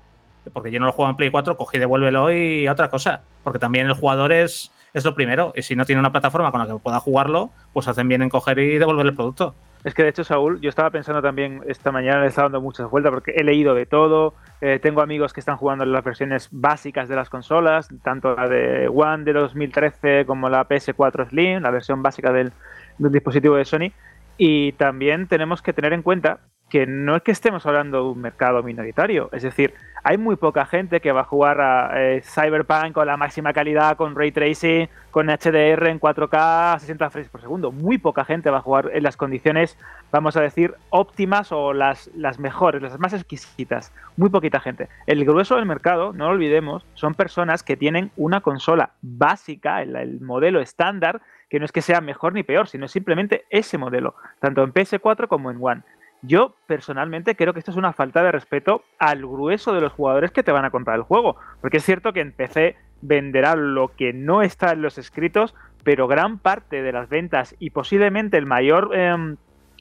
porque 0.53 0.71
yo 0.71 0.81
no 0.81 0.87
lo 0.87 0.93
juego 0.93 1.11
en 1.11 1.17
Play 1.17 1.31
4, 1.31 1.57
cogí, 1.57 1.79
devuélvelo 1.79 2.33
y 2.33 2.69
otra 2.69 2.89
cosa. 2.89 3.23
Porque 3.43 3.59
también 3.59 3.87
el 3.87 3.95
jugador 3.95 4.33
es, 4.33 4.73
es 4.93 5.05
lo 5.05 5.15
primero. 5.15 5.53
Y 5.57 5.63
si 5.63 5.77
no 5.77 5.85
tiene 5.85 6.01
una 6.01 6.13
plataforma 6.13 6.51
con 6.51 6.61
la 6.61 6.67
que 6.67 6.79
pueda 6.79 7.01
jugarlo, 7.01 7.51
pues 7.73 7.89
hacen 7.89 8.09
bien 8.09 8.23
en 8.23 8.29
coger 8.29 8.59
y 8.59 8.79
devolver 8.79 9.07
el 9.07 9.15
producto. 9.15 9.55
Es 9.85 9.93
que 9.93 10.03
de 10.03 10.09
hecho, 10.09 10.25
Saúl, 10.25 10.63
yo 10.63 10.71
estaba 10.71 10.89
pensando 10.91 11.21
también 11.21 11.61
esta 11.67 11.93
mañana, 11.93 12.23
le 12.23 12.29
estaba 12.29 12.47
dando 12.47 12.63
muchas 12.63 12.91
vueltas 12.91 13.13
porque 13.13 13.33
he 13.33 13.45
leído 13.45 13.75
de 13.75 13.85
todo. 13.85 14.35
eh, 14.63 14.79
tengo 14.83 15.03
amigos 15.03 15.35
que 15.35 15.41
están 15.41 15.59
jugando 15.59 15.85
las 15.85 16.03
versiones 16.03 16.49
básicas 16.51 17.07
de 17.07 17.17
las 17.17 17.29
consolas, 17.29 17.89
tanto 18.03 18.35
la 18.35 18.49
de 18.49 18.89
One 18.89 19.25
de 19.25 19.35
2013 19.35 20.25
como 20.25 20.49
la 20.49 20.67
PS4 20.67 21.29
Slim, 21.29 21.63
la 21.63 21.71
versión 21.71 22.03
básica 22.03 22.33
del, 22.33 22.53
del 22.97 23.13
dispositivo 23.13 23.57
de 23.57 23.67
Sony. 23.67 23.93
Y 24.39 24.73
también 24.73 25.29
tenemos 25.29 25.61
que 25.61 25.75
tener 25.75 25.93
en 25.93 26.01
cuenta 26.03 26.41
que 26.75 26.89
no 26.89 27.15
es 27.15 27.23
que 27.23 27.31
estemos 27.31 27.65
hablando 27.67 27.99
de 27.99 28.09
un 28.11 28.21
mercado 28.21 28.61
minoritario, 28.65 29.29
es 29.31 29.45
decir, 29.45 29.75
hay 30.03 30.19
muy 30.19 30.35
poca 30.35 30.67
gente 30.67 30.99
que 30.99 31.13
va 31.13 31.21
a 31.21 31.25
jugar 31.25 31.61
a 31.61 31.93
eh, 32.03 32.21
Cyberpunk 32.21 32.91
con 32.95 33.07
la 33.07 33.17
máxima 33.17 33.53
calidad, 33.53 33.97
con 33.97 34.17
ray 34.17 34.33
tracing, 34.33 34.89
con 35.13 35.29
HDR 35.29 35.87
en 35.87 36.01
4K 36.01 36.75
a 36.75 36.77
60 36.81 37.11
frames 37.11 37.31
por 37.31 37.41
segundo. 37.41 37.71
Muy 37.71 37.99
poca 37.99 38.25
gente 38.25 38.51
va 38.51 38.59
a 38.59 38.61
jugar 38.61 38.91
en 38.93 39.05
las 39.05 39.17
condiciones, 39.17 39.79
vamos 40.11 40.37
a 40.37 40.41
decir, 40.41 40.75
óptimas 40.91 41.53
o 41.53 41.73
las, 41.73 42.11
las 42.17 42.41
mejores, 42.41 42.83
las 42.83 42.99
más 42.99 43.13
exquisitas. 43.13 43.93
Muy 44.17 44.31
poquita 44.31 44.59
gente. 44.59 44.89
El 45.07 45.25
grueso 45.25 45.55
del 45.55 45.67
mercado, 45.67 46.13
no 46.13 46.25
lo 46.25 46.33
olvidemos, 46.33 46.85
son 46.95 47.15
personas 47.15 47.63
que 47.63 47.77
tienen 47.77 48.11
una 48.17 48.41
consola 48.41 48.91
básica, 49.01 49.81
el, 49.81 49.95
el 49.95 50.21
modelo 50.21 50.61
estándar, 50.61 51.23
que 51.49 51.61
no 51.61 51.67
es 51.67 51.71
que 51.71 51.83
sea 51.83 52.01
mejor 52.01 52.33
ni 52.33 52.43
peor, 52.43 52.67
sino 52.67 52.89
simplemente 52.89 53.45
ese 53.49 53.79
modelo, 53.79 54.17
tanto 54.41 54.65
en 54.65 54.73
PS4 54.73 55.29
como 55.29 55.53
en 55.53 55.59
One. 55.61 55.83
Yo 56.27 56.55
personalmente 56.67 57.37
creo 57.37 57.53
que 57.53 57.59
esto 57.59 57.71
es 57.71 57.77
una 57.77 57.93
falta 57.93 58.23
de 58.23 58.33
respeto 58.33 58.83
al 58.99 59.21
grueso 59.21 59.73
de 59.73 59.81
los 59.81 59.93
jugadores 59.93 60.33
que 60.33 60.43
te 60.43 60.53
van 60.53 60.65
a 60.65 60.71
comprar 60.71 60.97
el 60.97 61.03
juego. 61.03 61.37
Porque 61.61 61.79
es 61.79 61.85
cierto 61.85 62.13
que 62.13 62.21
en 62.21 62.33
PC 62.33 62.77
venderá 63.03 63.57
lo 63.57 63.89
que 63.89 64.13
no 64.13 64.43
está 64.43 64.73
en 64.73 64.83
los 64.83 64.97
escritos, 64.97 65.55
pero 65.83 66.09
gran 66.09 66.39
parte 66.39 66.83
de 66.83 66.93
las 66.93 67.09
ventas 67.09 67.55
y 67.59 67.71
posiblemente 67.71 68.39
el 68.39 68.47
mayor 68.47 68.91
eh, 68.95 69.37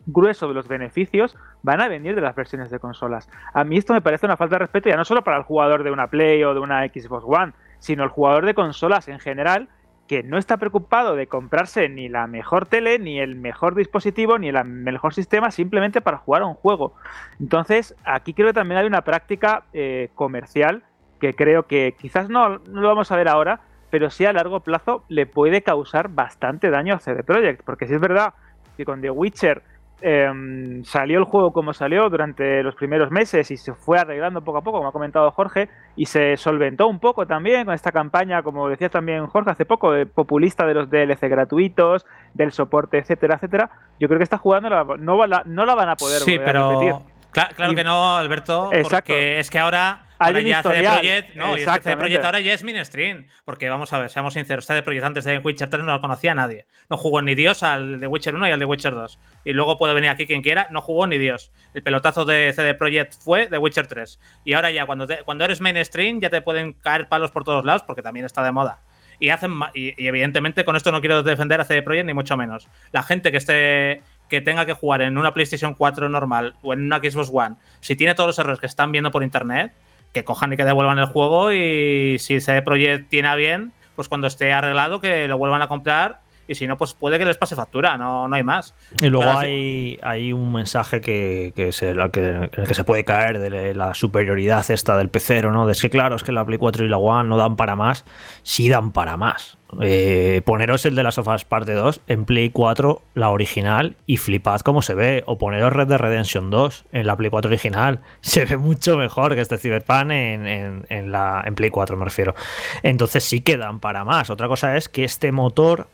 grueso 0.06 0.48
de 0.48 0.54
los 0.54 0.68
beneficios 0.68 1.38
van 1.62 1.82
a 1.82 1.88
venir 1.88 2.16
de 2.16 2.22
las 2.22 2.36
versiones 2.36 2.70
de 2.70 2.80
consolas. 2.80 3.30
A 3.54 3.64
mí 3.64 3.78
esto 3.78 3.94
me 3.94 4.02
parece 4.02 4.26
una 4.26 4.38
falta 4.38 4.56
de 4.56 4.60
respeto 4.60 4.90
ya 4.90 4.98
no 4.98 5.06
solo 5.06 5.24
para 5.24 5.38
el 5.38 5.44
jugador 5.44 5.84
de 5.84 5.92
una 5.92 6.08
Play 6.08 6.44
o 6.44 6.54
de 6.54 6.60
una 6.60 6.86
Xbox 6.86 7.24
One, 7.26 7.54
sino 7.80 8.04
el 8.04 8.10
jugador 8.10 8.46
de 8.46 8.54
consolas 8.54 9.08
en 9.08 9.20
general 9.20 9.70
que 10.08 10.24
no 10.24 10.38
está 10.38 10.58
preocupado 10.58 11.16
de 11.16 11.28
comprarse 11.28 11.88
ni 11.90 12.10
la 12.10 12.28
mejor 12.28 12.66
tele, 12.66 13.00
ni 13.00 13.20
el 13.20 13.36
mejor 13.36 13.76
dispositivo, 13.76 14.38
ni 14.38 14.50
el 14.50 14.64
mejor 14.66 15.14
sistema, 15.14 15.52
simplemente 15.52 16.02
para 16.02 16.18
jugar 16.18 16.42
a 16.42 16.46
un 16.46 16.56
juego. 16.56 16.94
Entonces, 17.40 17.96
aquí 18.04 18.34
creo 18.34 18.48
que 18.48 18.54
también 18.54 18.80
hay 18.80 18.86
una 18.86 19.04
práctica 19.04 19.64
eh, 19.74 20.10
comercial 20.16 20.84
que 21.20 21.34
creo 21.34 21.68
que 21.68 21.96
quizás 21.98 22.30
no, 22.30 22.60
no, 22.60 22.82
lo 22.82 22.88
vamos 22.90 23.12
a 23.12 23.16
ver 23.16 23.30
ahora, 23.30 23.62
pero 23.90 24.10
sí 24.10 24.26
a 24.26 24.34
largo 24.34 24.60
plazo 24.60 25.06
le 25.08 25.26
puede 25.26 25.62
causar 25.62 26.10
bastante 26.10 26.70
daño 26.70 26.96
a 26.96 27.00
CD 27.00 27.24
Projekt, 27.24 27.64
porque 27.64 27.88
si 27.88 27.94
es 27.94 28.02
verdad 28.02 28.34
que 28.76 28.84
con 28.84 29.02
The 29.02 29.10
Witcher 29.10 29.64
eh, 30.02 30.82
salió 30.84 31.20
el 31.20 31.24
juego 31.24 31.54
como 31.54 31.74
salió 31.74 32.10
durante 32.10 32.62
los 32.64 32.76
primeros 32.76 33.12
meses 33.12 33.50
y 33.52 33.58
se 33.58 33.74
fue 33.74 34.00
arreglando 34.00 34.44
poco 34.44 34.58
a 34.58 34.62
poco, 34.62 34.78
como 34.78 34.90
ha 34.90 34.92
comentado 34.92 35.32
Jorge, 35.32 35.70
y 35.96 36.06
se 36.08 36.36
solventó 36.38 36.88
un 36.88 37.00
poco 37.00 37.26
también 37.26 37.66
con 37.66 37.74
esta 37.74 37.92
campaña, 37.92 38.44
como 38.44 38.68
decía 38.70 38.90
también 38.90 39.28
Jorge 39.28 39.52
hace 39.52 39.66
poco, 39.66 39.92
de 39.92 40.06
populista 40.06 40.66
de 40.66 40.74
los 40.74 40.90
DLC 40.90 41.30
gratuitos, 41.30 42.06
del 42.34 42.52
soporte, 42.52 42.98
etcétera, 42.98 43.36
etcétera. 43.36 43.70
Yo 44.00 44.08
creo 44.08 44.18
que 44.18 44.24
esta 44.24 44.38
jugando 44.38 44.70
la, 44.70 44.84
no, 45.00 45.26
la, 45.26 45.44
no 45.46 45.66
la 45.66 45.76
van 45.76 45.90
a 45.90 45.96
poder 45.96 46.22
sí, 46.22 46.38
pero... 46.38 46.82
repetir. 46.82 47.13
Claro, 47.34 47.56
claro 47.56 47.74
y, 47.74 47.76
que 47.76 47.84
no, 47.84 48.16
Alberto, 48.16 48.70
exacto. 48.72 49.08
porque 49.08 49.40
es 49.40 49.50
que 49.50 49.58
ahora, 49.58 50.06
ahora 50.20 50.40
ya 50.42 50.62
CD 50.62 50.84
Projekt, 50.84 51.36
no, 51.36 51.58
y 51.58 51.62
CD 51.62 51.98
Projekt 51.98 52.24
ahora 52.24 52.40
ya 52.40 52.54
es 52.54 52.64
mainstream, 52.64 53.26
porque 53.44 53.70
vamos 53.70 53.92
a 53.92 54.00
ver, 54.00 54.12
seamos 54.12 54.36
sinceros, 54.36 54.68
CD 54.68 54.84
Projekt 54.84 55.04
antes 55.04 55.24
de 55.26 55.40
Witcher 55.40 55.68
3 55.68 55.84
no 55.84 55.94
lo 55.94 56.00
conocía 56.00 56.36
nadie, 56.36 56.68
no 56.90 56.98
jugó 56.98 57.24
ni 57.24 57.34
Dios 57.34 57.64
al 57.64 58.00
de 58.00 58.06
Witcher 58.06 58.36
1 58.36 58.48
y 58.48 58.52
al 58.52 58.60
de 58.60 58.66
Witcher 58.66 58.94
2, 58.94 59.20
y 59.46 59.54
luego 59.54 59.80
puede 59.80 59.96
venir 59.96 60.12
aquí 60.12 60.28
quien 60.28 60.44
quiera, 60.44 60.68
no 60.70 60.82
jugó 60.82 61.08
ni 61.08 61.18
Dios, 61.18 61.52
el 61.74 61.82
pelotazo 61.82 62.24
de 62.24 62.54
CD 62.54 62.76
Projekt 62.76 63.16
fue 63.20 63.48
de 63.48 63.58
Witcher 63.58 63.88
3, 63.88 64.20
y 64.46 64.54
ahora 64.54 64.70
ya 64.70 64.86
cuando, 64.86 65.08
te, 65.08 65.24
cuando 65.24 65.44
eres 65.44 65.60
mainstream 65.60 66.22
ya 66.22 66.30
te 66.30 66.42
pueden 66.42 66.74
caer 66.74 67.08
palos 67.10 67.32
por 67.32 67.44
todos 67.44 67.66
lados, 67.66 67.82
porque 67.82 68.04
también 68.04 68.28
está 68.28 68.44
de 68.44 68.52
moda. 68.52 68.80
Y, 69.20 69.30
hacen, 69.30 69.54
y, 69.74 69.94
y 70.04 70.08
evidentemente 70.08 70.66
con 70.66 70.76
esto 70.76 70.92
no 70.92 71.00
quiero 71.00 71.24
defender 71.24 71.62
a 71.62 71.64
CD 71.64 71.82
Projekt 71.82 72.08
ni 72.08 72.14
mucho 72.14 72.36
menos. 72.36 72.68
La 72.92 73.04
gente 73.04 73.32
que 73.32 73.38
esté 73.38 74.02
que 74.34 74.42
tenga 74.42 74.66
que 74.66 74.74
jugar 74.74 75.04
en 75.04 75.20
una 75.20 75.32
PlayStation 75.32 75.76
4 75.76 76.10
normal 76.10 76.56
o 76.64 76.74
en 76.74 76.82
una 76.82 76.98
Xbox 76.98 77.30
One, 77.32 77.56
si 77.82 77.96
tiene 77.96 78.16
todos 78.16 78.30
los 78.30 78.40
errores 78.40 78.60
que 78.60 78.66
están 78.66 78.92
viendo 78.92 79.12
por 79.12 79.22
internet, 79.22 79.74
que 80.12 80.24
cojan 80.24 80.52
y 80.52 80.58
que 80.58 80.66
devuelvan 80.66 80.98
el 80.98 81.06
juego 81.06 81.52
y 81.52 82.18
si 82.18 82.42
CD 82.42 82.64
Projekt 82.64 83.10
tiene 83.10 83.28
a 83.28 83.36
bien, 83.36 83.74
pues 83.96 84.10
cuando 84.10 84.26
esté 84.26 84.52
arreglado 84.52 85.00
que 85.00 85.28
lo 85.28 85.38
vuelvan 85.38 85.62
a 85.62 85.68
comprar 85.68 86.22
y 86.48 86.56
si 86.56 86.68
no, 86.68 86.78
pues 86.78 86.94
puede 86.94 87.18
que 87.18 87.26
les 87.26 87.38
pase 87.38 87.56
factura, 87.56 87.98
no, 87.98 88.28
no 88.28 88.36
hay 88.36 88.44
más. 88.44 88.74
Y 89.02 89.08
luego 89.08 89.30
hay, 89.32 90.00
hay 90.02 90.34
un 90.34 90.52
mensaje 90.52 91.02
que, 91.02 91.54
que, 91.56 91.72
se, 91.72 91.96
que, 92.12 92.30
en 92.30 92.50
el 92.54 92.68
que 92.68 92.74
se 92.74 92.84
puede 92.84 93.04
caer 93.06 93.40
de 93.40 93.74
la 93.74 93.94
superioridad 93.94 94.70
esta 94.70 94.98
del 94.98 95.10
pecero, 95.10 95.52
¿no? 95.52 95.66
De 95.66 95.74
es 95.74 95.82
que 95.82 95.90
claro, 95.90 96.16
es 96.16 96.24
que 96.24 96.32
la 96.32 96.46
Play 96.46 96.58
4 96.58 96.86
y 96.86 96.90
la 96.90 96.98
One 96.98 97.30
no 97.30 97.38
dan 97.38 97.56
para 97.56 97.76
más, 97.76 98.06
sí 98.44 98.70
dan 98.70 98.92
para 98.92 99.18
más. 99.18 99.58
Eh, 99.82 100.42
poneros 100.46 100.86
el 100.86 100.96
de 100.96 101.04
las 101.04 101.16
sofás 101.16 101.46
parte 101.46 101.74
2 101.74 102.02
en 102.08 102.26
Play 102.26 102.50
4, 102.50 103.02
la 103.16 103.30
original, 103.30 103.96
y 104.06 104.18
flipad 104.18 104.62
cómo 104.62 104.82
se 104.82 104.94
ve. 104.94 105.24
O 105.26 105.38
poneros 105.38 105.74
Red 105.74 105.88
Dead 105.88 105.98
Redemption 105.98 106.50
2 106.50 106.86
en 106.92 107.08
la 107.08 107.16
Play 107.16 107.30
4 107.30 107.50
original. 107.50 108.00
Se 108.22 108.46
ve 108.46 108.58
mucho 108.58 108.98
mejor 108.98 109.36
que 109.36 109.42
este 109.42 109.58
Cyberpunk 109.58 110.12
en, 110.12 110.48
en, 110.48 110.86
en, 110.90 111.12
la, 111.12 111.44
en 111.46 111.56
Play 111.56 111.70
4, 111.70 111.98
me 111.98 112.06
refiero. 112.06 112.36
Entonces 112.84 113.24
sí 113.24 113.42
que 113.42 113.58
dan 113.58 113.80
para 113.80 114.04
más. 114.04 114.30
Otra 114.30 114.48
cosa 114.48 114.78
es 114.78 114.90
que 114.90 115.04
este 115.04 115.32
motor 115.32 115.88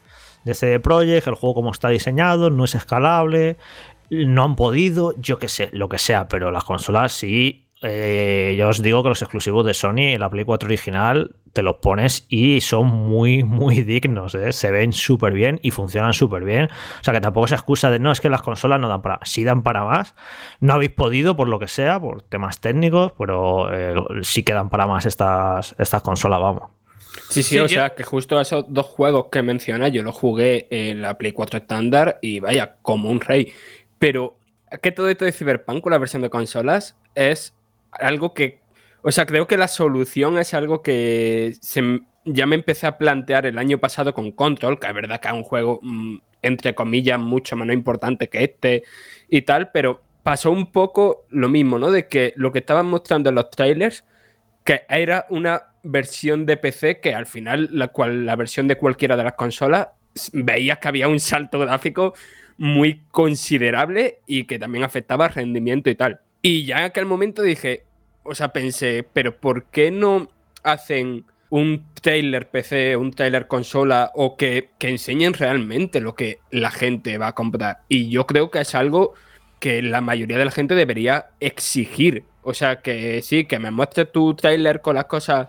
de 0.44 0.53
CD 0.53 0.80
Projekt, 0.80 1.28
el 1.28 1.36
juego 1.36 1.56
como 1.56 1.72
está 1.72 1.90
diseñado, 1.90 2.49
no 2.49 2.66
es 2.66 2.76
escalable, 2.76 3.57
no 4.10 4.44
han 4.44 4.56
podido, 4.56 5.14
yo 5.18 5.40
que 5.40 5.48
sé, 5.48 5.70
lo 5.72 5.90
que 5.90 5.98
sea, 5.98 6.28
pero 6.28 6.52
las 6.52 6.64
consolas 6.64 7.14
sí. 7.14 7.66
Eh, 7.82 8.56
yo 8.57 8.68
os 8.68 8.82
digo 8.82 9.03
que 9.03 9.10
los 9.10 9.22
exclusivos 9.22 9.66
de 9.66 9.74
Sony, 9.74 10.18
la 10.18 10.30
Play 10.30 10.44
4 10.44 10.68
original, 10.68 11.36
te 11.53 11.64
los 11.64 11.78
pones 11.78 12.26
y 12.28 12.61
son 12.61 12.88
muy, 12.88 13.44
muy 13.44 13.84
dignos, 13.84 14.36
¿eh? 14.36 14.52
se 14.52 14.72
ven 14.72 14.91
súper 14.91 15.34
bien 15.34 15.60
y 15.64 15.72
funcionan 15.72 16.14
súper 16.14 16.44
bien. 16.44 16.66
O 16.66 17.03
sea 17.03 17.14
que 17.14 17.22
tampoco 17.22 17.45
es 17.45 17.53
excusa 17.53 17.90
de 17.90 17.99
no, 17.99 18.11
es 18.11 18.22
que 18.22 18.30
las 18.30 18.41
consolas 18.41 18.80
no 18.80 18.90
dan 18.90 19.02
para, 19.02 19.20
sí 19.24 19.44
dan 19.44 19.64
para 19.64 19.86
más. 19.86 20.16
No 20.60 20.74
habéis 20.74 20.91
podido 20.91 21.36
por 21.36 21.48
lo 21.48 21.60
que 21.60 21.68
sea, 21.68 21.99
por 21.99 22.22
temas 22.22 22.60
técnicos, 22.60 23.14
pero 23.18 23.74
eh, 23.74 23.95
sí 24.24 24.44
que 24.44 24.53
dan 24.53 24.70
para 24.70 24.88
más 24.88 25.06
estas, 25.06 25.76
estas 25.80 26.02
consolas, 26.02 26.41
vamos. 26.41 26.78
Sí, 27.30 27.43
sí, 27.43 27.49
sí, 27.49 27.60
o 27.60 27.64
yo... 27.64 27.68
sea, 27.69 27.89
que 27.91 28.03
justo 28.03 28.41
esos 28.41 28.65
dos 28.68 28.88
juegos 28.88 29.27
que 29.31 29.43
mencionas, 29.43 29.91
yo 29.91 30.01
los 30.01 30.15
jugué 30.15 30.68
en 30.72 31.01
la 31.01 31.18
Play 31.18 31.31
4 31.31 31.60
estándar 31.60 32.18
y 32.22 32.39
vaya, 32.39 32.77
como 32.81 33.10
un 33.10 33.22
rey. 33.22 33.53
Pero 33.99 34.38
que 34.81 34.91
todo 34.91 35.10
esto 35.10 35.26
de 35.26 35.31
Cyberpunk 35.31 35.81
con 35.81 35.91
la 35.91 35.99
versión 35.99 36.22
de 36.22 36.30
consolas 36.30 36.97
es 37.14 37.53
algo 37.91 38.34
que, 38.34 38.61
o 39.03 39.11
sea, 39.11 39.26
creo 39.26 39.47
que 39.47 39.57
la 39.57 39.68
solución 39.68 40.39
es 40.39 40.53
algo 40.53 40.81
que 40.81 41.53
se, 41.61 42.01
ya 42.26 42.45
me 42.47 42.56
empecé 42.56 42.88
a 42.88 42.97
plantear 42.97 43.45
el 43.45 43.57
año 43.57 43.77
pasado 43.77 44.14
con 44.14 44.31
Control, 44.31 44.80
que 44.80 44.88
es 44.88 44.93
verdad 44.93 45.19
que 45.19 45.27
es 45.27 45.34
un 45.34 45.43
juego, 45.43 45.80
mmm, 45.84 46.18
entre 46.41 46.73
comillas, 46.73 47.19
mucho 47.19 47.56
menos 47.56 47.76
importante 47.76 48.30
que 48.30 48.43
este 48.43 48.84
y 49.30 49.43
tal, 49.43 49.72
pero 49.72 50.01
pasó 50.23 50.51
un 50.51 50.72
poco 50.72 51.26
lo 51.30 51.49
mismo, 51.49 51.77
¿no? 51.80 51.91
De 51.91 52.07
que 52.07 52.34
lo 52.35 52.51
que 52.51 52.60
estaban 52.60 52.88
mostrando 52.88 53.30
en 53.30 53.35
los 53.35 53.49
trailers, 53.49 54.03
que 54.64 54.84
era 54.89 55.26
una 55.30 55.69
versión 55.84 56.45
de 56.45 56.57
PC 56.57 56.99
que 56.99 57.14
al 57.14 57.26
final 57.26 57.69
la, 57.72 57.89
cual, 57.89 58.26
la 58.26 58.35
versión 58.35 58.68
de 58.68 58.77
cualquiera 58.77 59.18
de 59.18 59.23
las 59.23 59.34
consolas 59.34 59.89
veías 60.34 60.80
que 60.80 60.88
había 60.88 61.07
un 61.07 61.19
salto 61.19 61.60
gráfico 61.60 62.14
muy 62.57 63.03
considerable 63.11 64.19
y 64.26 64.43
que 64.43 64.60
también 64.60 64.84
afectaba 64.84 65.30
rendimiento 65.30 65.89
y 65.89 65.95
tal. 65.95 66.19
Y 66.41 66.65
ya 66.65 66.80
en 66.80 66.84
aquel 66.85 67.06
momento 67.06 67.41
dije, 67.41 67.85
o 68.23 68.35
sea, 68.35 68.49
pensé, 68.49 69.06
pero 69.14 69.38
¿por 69.38 69.65
qué 69.65 69.91
no 69.91 70.30
hacen 70.64 71.26
un 71.49 71.85
trailer 72.01 72.49
PC, 72.49 72.95
un 72.95 73.11
trailer 73.11 73.47
consola 73.47 74.11
o 74.14 74.35
que, 74.35 74.69
que 74.77 74.89
enseñen 74.89 75.34
realmente 75.34 76.01
lo 76.01 76.15
que 76.15 76.39
la 76.51 76.69
gente 76.69 77.18
va 77.18 77.27
a 77.27 77.35
comprar? 77.35 77.80
Y 77.88 78.10
yo 78.10 78.27
creo 78.27 78.51
que 78.51 78.60
es 78.60 78.76
algo 78.76 79.14
que 79.60 79.81
la 79.81 80.01
mayoría 80.01 80.38
de 80.38 80.45
la 80.45 80.51
gente 80.51 80.76
debería 80.76 81.27
exigir. 81.39 82.23
O 82.41 82.53
sea, 82.53 82.81
que 82.81 83.22
sí, 83.22 83.45
que 83.45 83.60
me 83.60 83.72
muestres 83.72 84.11
tu 84.11 84.34
trailer 84.34 84.81
con 84.81 84.95
las 84.95 85.06
cosas 85.06 85.47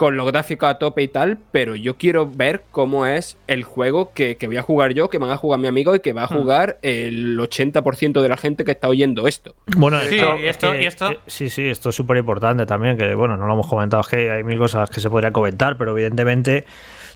con 0.00 0.16
los 0.16 0.26
gráficos 0.32 0.66
a 0.66 0.78
tope 0.78 1.02
y 1.02 1.08
tal, 1.08 1.36
pero 1.52 1.76
yo 1.76 1.98
quiero 1.98 2.26
ver 2.26 2.62
cómo 2.70 3.04
es 3.04 3.36
el 3.48 3.64
juego 3.64 4.14
que, 4.14 4.38
que 4.38 4.46
voy 4.46 4.56
a 4.56 4.62
jugar 4.62 4.94
yo, 4.94 5.10
que 5.10 5.18
van 5.18 5.28
a 5.28 5.36
jugar 5.36 5.60
mi 5.60 5.68
amigo 5.68 5.94
y 5.94 6.00
que 6.00 6.14
va 6.14 6.22
a 6.22 6.26
jugar 6.26 6.78
el 6.80 7.38
80% 7.38 8.22
de 8.22 8.28
la 8.30 8.38
gente 8.38 8.64
que 8.64 8.70
está 8.70 8.88
oyendo 8.88 9.28
esto. 9.28 9.54
Bueno, 9.76 10.00
sí, 10.00 10.14
esto, 10.14 10.38
y 10.38 10.46
esto, 10.46 10.72
que, 10.72 10.82
y 10.82 10.86
esto... 10.86 11.10
sí, 11.26 11.50
sí, 11.50 11.68
esto 11.68 11.90
es 11.90 11.96
súper 11.96 12.16
importante 12.16 12.64
también, 12.64 12.96
que 12.96 13.14
bueno, 13.14 13.36
no 13.36 13.46
lo 13.46 13.52
hemos 13.52 13.66
comentado, 13.66 14.00
es 14.00 14.08
que 14.08 14.30
hay 14.30 14.42
mil 14.42 14.56
cosas 14.56 14.88
que 14.88 15.02
se 15.02 15.10
podría 15.10 15.32
comentar, 15.32 15.76
pero 15.76 15.90
evidentemente 15.90 16.64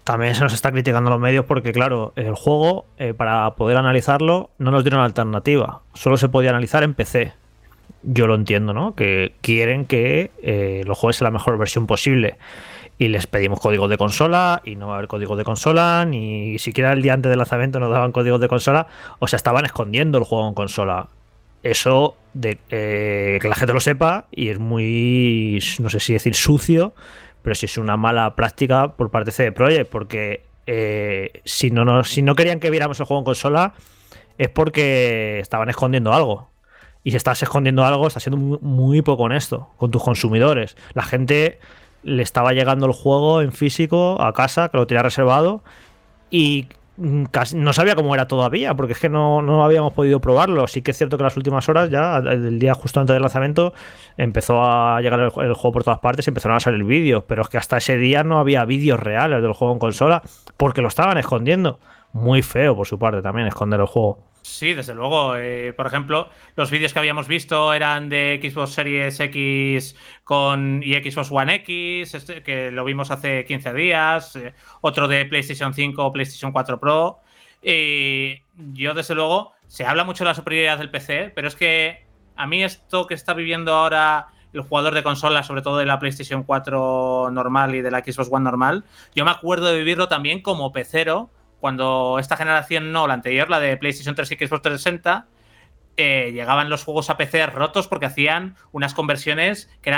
también 0.05 0.35
se 0.35 0.43
nos 0.43 0.53
está 0.53 0.71
criticando 0.71 1.09
los 1.09 1.19
medios 1.19 1.47
porque, 1.47 1.73
claro, 1.73 2.13
el 2.17 2.35
juego, 2.35 2.85
eh, 2.99 3.15
para 3.15 3.51
poder 3.53 3.79
analizarlo, 3.79 4.51
no 4.59 4.71
nos 4.71 4.85
dieron 4.85 5.01
alternativa, 5.01 5.81
solo 5.95 6.19
se 6.19 6.29
podía 6.29 6.51
analizar 6.51 6.83
en 6.83 6.93
PC. 6.93 7.33
Yo 8.03 8.27
lo 8.27 8.35
entiendo, 8.35 8.75
¿no? 8.75 8.95
Que 8.95 9.33
quieren 9.41 9.87
que 9.87 10.33
eh, 10.43 10.83
lo 10.85 10.95
juegues 10.95 11.23
en 11.23 11.25
la 11.25 11.31
mejor 11.31 11.57
versión 11.57 11.87
posible. 11.87 12.37
Y 12.99 13.09
les 13.09 13.27
pedimos 13.27 13.61
códigos 13.61 13.91
de 13.91 13.99
consola 13.99 14.63
y 14.65 14.77
no 14.77 14.89
va 14.89 14.95
a 14.95 14.97
haber 14.99 15.09
códigos 15.09 15.37
de 15.37 15.45
consola, 15.45 16.05
ni 16.05 16.59
siquiera 16.59 16.93
el 16.93 17.03
día 17.03 17.15
antes 17.15 17.31
del 17.31 17.39
lanzamiento 17.39 17.81
nos 17.81 17.91
daban 17.91 18.13
códigos 18.13 18.41
de 18.41 18.49
consola, 18.49 18.87
o 19.19 19.27
sea, 19.27 19.37
estaban 19.37 19.65
escondiendo 19.65 20.19
el 20.19 20.25
juego 20.25 20.49
en 20.49 20.55
consola. 20.55 21.09
Eso 21.63 22.17
eh, 22.43 23.39
que 23.41 23.49
la 23.49 23.55
gente 23.55 23.73
lo 23.73 23.81
sepa 23.81 24.27
y 24.31 24.51
es 24.51 24.59
muy, 24.59 25.61
no 25.81 25.89
sé 25.89 25.99
si 25.99 26.13
decir 26.13 26.35
sucio, 26.35 26.95
pero 27.43 27.55
sí 27.55 27.67
es 27.67 27.79
una 27.79 27.97
mala 27.97 28.37
práctica 28.37 28.93
por 28.97 29.11
parte 29.11 29.27
de 29.27 29.33
CD 29.33 29.53
Projekt, 29.53 29.91
porque 29.91 30.45
eh, 30.67 31.41
si, 31.45 31.71
no, 31.71 31.85
no, 31.85 32.05
si 32.05 32.23
no 32.23 32.35
querían 32.35 32.61
que 32.61 32.71
viéramos 32.71 33.01
el 33.01 33.07
juego 33.07 33.21
en 33.21 33.25
consola 33.25 33.75
es 34.39 34.49
porque 34.49 35.41
estaban 35.41 35.69
escondiendo 35.69 36.13
algo. 36.13 36.51
Y 37.03 37.11
si 37.11 37.19
estás 37.19 37.43
escondiendo 37.43 37.85
algo, 37.85 38.07
estás 38.07 38.23
siendo 38.23 38.39
muy, 38.39 38.59
muy 38.63 39.03
poco 39.03 39.25
honesto 39.25 39.71
con 39.77 39.91
tus 39.91 40.03
consumidores. 40.03 40.77
La 40.95 41.03
gente 41.03 41.59
le 42.05 42.23
estaba 42.23 42.53
llegando 42.53 42.87
el 42.87 42.93
juego 42.93 43.41
en 43.41 43.53
físico 43.53 44.21
a 44.21 44.33
casa, 44.33 44.69
que 44.69 44.77
lo 44.77 44.87
tenía 44.87 45.03
reservado, 45.03 45.63
y 46.31 46.69
mm, 46.97 47.25
casi 47.25 47.57
no 47.57 47.73
sabía 47.73 47.95
cómo 47.95 48.15
era 48.15 48.29
todavía, 48.29 48.75
porque 48.75 48.93
es 48.93 48.99
que 48.99 49.09
no, 49.09 49.43
no 49.43 49.65
habíamos 49.65 49.93
podido 49.93 50.21
probarlo. 50.21 50.67
Sí 50.69 50.83
que 50.83 50.93
es 50.93 50.99
cierto 50.99 51.17
que 51.17 51.23
en 51.23 51.27
las 51.27 51.37
últimas 51.37 51.69
horas, 51.69 51.91
ya 51.91 52.19
el 52.19 52.59
día 52.59 52.75
justo 52.75 53.01
antes 53.01 53.15
del 53.15 53.23
lanzamiento, 53.23 53.73
empezó 54.17 54.63
a 54.63 55.01
llegar 55.01 55.21
el, 55.21 55.33
el 55.45 55.55
juego 55.55 55.73
por 55.73 55.85
todas 55.85 56.01
partes 56.01 56.27
y 56.27 56.31
empezaron 56.31 56.57
a 56.57 56.61
salir 56.61 56.85
vídeos, 56.85 57.25
pero 57.27 57.43
es 57.43 57.49
que 57.49 57.59
hasta 57.59 57.79
ese 57.79 57.97
día 57.97 58.23
no 58.23 58.39
había 58.39 58.65
vídeos 58.65 59.01
reales 59.01 59.43
del 59.43 59.53
juego 59.53 59.73
en 59.73 59.79
consola, 59.79 60.23
porque 60.57 60.83
lo 60.83 60.89
estaban 60.89 61.19
escondiendo. 61.19 61.79
Muy 62.13 62.43
feo 62.43 62.77
por 62.77 62.87
su 62.87 62.99
parte 62.99 63.23
también 63.23 63.49
esconder 63.49 63.81
el 63.81 63.87
juego. 63.87 64.34
Sí, 64.45 64.75
desde 64.75 64.95
luego. 64.95 65.37
Eh, 65.37 65.73
por 65.73 65.87
ejemplo, 65.87 66.29
los 66.55 66.71
vídeos 66.71 66.93
que 66.93 66.99
habíamos 66.99 67.29
visto 67.29 67.73
eran 67.73 68.11
de 68.11 68.39
Xbox 68.43 68.73
Series 68.73 69.19
X 69.19 69.97
con, 70.23 70.83
y 70.85 70.93
Xbox 70.97 71.33
One 71.33 71.55
X, 71.57 72.15
este, 72.15 72.43
que 72.43 72.71
lo 72.71 72.85
vimos 72.85 73.11
hace 73.11 73.47
15 73.47 73.73
días. 73.73 74.37
eh, 74.37 74.53
otro 74.83 75.09
de 75.09 75.25
PlayStation 75.25 75.73
5 75.73 76.05
o 76.05 76.13
PlayStation 76.13 76.53
4 76.53 76.79
Pro. 76.79 77.21
Y 77.63 78.43
yo, 78.75 78.93
desde 78.93 79.15
luego, 79.15 79.55
se 79.67 79.87
habla 79.87 80.05
mucho 80.05 80.25
de 80.25 80.29
la 80.29 80.35
superioridad 80.35 80.77
del 80.77 80.91
PC, 80.91 81.33
pero 81.35 81.49
es 81.49 81.57
que 81.57 82.05
a 82.37 82.47
mí 82.47 82.63
esto 82.63 83.07
que 83.07 83.15
está 83.15 83.33
viviendo 83.33 83.73
ahora 83.73 84.29
el 84.53 84.61
jugador 84.61 84.95
de 84.95 85.03
consola, 85.03 85.43
sobre 85.43 85.63
todo 85.63 85.79
de 85.79 85.87
la 85.87 85.99
PlayStation 85.99 86.43
4 86.43 87.31
normal 87.33 87.75
y 87.75 87.81
de 87.81 87.91
la 87.91 88.01
Xbox 88.01 88.29
One 88.31 88.45
normal, 88.45 88.85
yo 89.15 89.25
me 89.25 89.31
acuerdo 89.31 89.67
de 89.69 89.79
vivirlo 89.79 90.09
también 90.09 90.43
como 90.43 90.71
pecero 90.71 91.31
cuando 91.65 92.19
esta 92.19 92.37
generación 92.37 92.93
no, 92.93 93.07
la 93.07 93.15
anterior, 93.15 93.49
la 93.49 93.59
de 93.59 93.79
PlayStation 93.79 94.15
3 94.15 94.33
y 94.33 94.35
Xbox 94.35 94.61
360, 94.61 95.25
eh, 95.97 96.31
llegaban 96.35 96.69
los 96.69 96.85
juegos 96.85 97.09
a 97.09 97.17
PC 97.17 97.47
rotos 97.47 97.89
porque 97.89 98.05
hacían 98.05 98.55
unas 98.73 98.93
conversiones 98.93 99.71
que, 99.81 99.91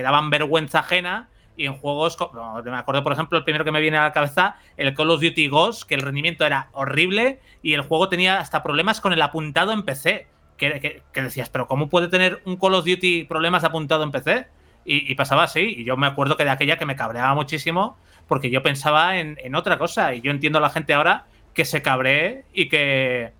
daban 0.00 0.30
vergüenza 0.30 0.78
ajena 0.78 1.28
y 1.56 1.66
en 1.66 1.72
juegos, 1.74 2.16
co- 2.16 2.30
no, 2.32 2.62
me 2.62 2.76
acuerdo 2.76 3.02
por 3.02 3.14
ejemplo, 3.14 3.36
el 3.36 3.42
primero 3.42 3.64
que 3.64 3.72
me 3.72 3.80
viene 3.80 3.96
a 3.98 4.04
la 4.04 4.12
cabeza, 4.12 4.58
el 4.76 4.94
Call 4.94 5.10
of 5.10 5.20
Duty 5.20 5.48
Ghost, 5.48 5.88
que 5.88 5.96
el 5.96 6.02
rendimiento 6.02 6.46
era 6.46 6.68
horrible 6.70 7.40
y 7.64 7.72
el 7.72 7.80
juego 7.80 8.08
tenía 8.08 8.38
hasta 8.38 8.62
problemas 8.62 9.00
con 9.00 9.12
el 9.12 9.20
apuntado 9.20 9.72
en 9.72 9.82
PC. 9.82 10.28
Que, 10.56 11.02
decías, 11.14 11.50
pero 11.50 11.66
¿cómo 11.66 11.88
puede 11.88 12.06
tener 12.06 12.42
un 12.44 12.58
Call 12.58 12.74
of 12.74 12.84
Duty 12.86 13.24
problemas 13.24 13.62
de 13.62 13.66
apuntado 13.66 14.04
en 14.04 14.12
PC? 14.12 14.46
Y 14.84 15.12
pasaba 15.16 15.42
así. 15.42 15.62
Y 15.78 15.82
yo 15.82 15.96
me 15.96 16.06
acuerdo 16.06 16.36
que 16.36 16.44
de 16.44 16.50
aquella 16.50 16.78
que 16.78 16.86
me 16.86 16.94
cabreaba 16.94 17.34
muchísimo 17.34 17.98
porque 18.28 18.50
yo 18.50 18.62
pensaba 18.62 19.18
en, 19.18 19.38
en 19.42 19.54
otra 19.54 19.78
cosa. 19.78 20.14
Y 20.14 20.20
yo 20.20 20.30
entiendo 20.30 20.58
a 20.58 20.62
la 20.62 20.70
gente 20.70 20.94
ahora 20.94 21.26
que 21.54 21.64
se 21.64 21.82
cabree 21.82 22.44
y 22.52 22.68
que, 22.68 23.32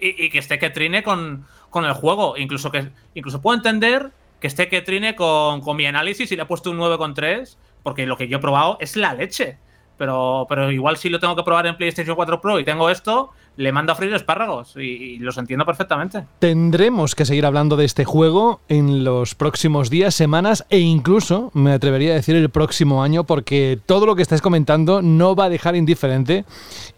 y, 0.00 0.24
y 0.24 0.30
que 0.30 0.38
esté 0.38 0.58
que 0.58 0.70
trine 0.70 1.02
con, 1.02 1.46
con 1.70 1.84
el 1.84 1.92
juego. 1.92 2.36
Incluso, 2.36 2.72
que, 2.72 2.88
incluso 3.14 3.40
puedo 3.40 3.56
entender 3.56 4.10
que 4.40 4.46
esté 4.46 4.68
que 4.68 4.82
trine 4.82 5.14
con, 5.14 5.60
con 5.60 5.76
mi 5.76 5.86
análisis 5.86 6.32
y 6.32 6.36
le 6.36 6.42
he 6.42 6.46
puesto 6.46 6.70
un 6.70 6.78
9,3 6.78 7.56
porque 7.82 8.06
lo 8.06 8.16
que 8.16 8.28
yo 8.28 8.38
he 8.38 8.40
probado 8.40 8.78
es 8.80 8.96
la 8.96 9.14
leche. 9.14 9.58
Pero, 9.96 10.46
pero 10.48 10.72
igual 10.72 10.96
si 10.96 11.08
lo 11.08 11.20
tengo 11.20 11.36
que 11.36 11.42
probar 11.42 11.66
en 11.66 11.76
PlayStation 11.76 12.16
4 12.16 12.40
Pro 12.40 12.58
y 12.58 12.64
tengo 12.64 12.90
esto, 12.90 13.30
le 13.56 13.72
mando 13.72 13.92
a 13.92 13.94
freír 13.94 14.12
espárragos 14.14 14.74
y, 14.76 14.80
y 14.80 15.18
los 15.18 15.38
entiendo 15.38 15.64
perfectamente. 15.64 16.24
Tendremos 16.38 17.14
que 17.14 17.24
seguir 17.24 17.46
hablando 17.46 17.76
de 17.76 17.84
este 17.86 18.04
juego 18.04 18.60
en 18.68 19.02
los 19.04 19.34
próximos 19.34 19.90
días, 19.90 20.14
semanas 20.14 20.64
e 20.70 20.78
incluso, 20.78 21.50
me 21.54 21.72
atrevería 21.72 22.12
a 22.12 22.16
decir, 22.16 22.36
el 22.36 22.50
próximo 22.50 23.02
año, 23.02 23.24
porque 23.24 23.78
todo 23.86 24.04
lo 24.06 24.14
que 24.14 24.22
estáis 24.22 24.42
comentando 24.42 25.00
no 25.02 25.34
va 25.34 25.46
a 25.46 25.48
dejar 25.48 25.74
indiferente. 25.76 26.44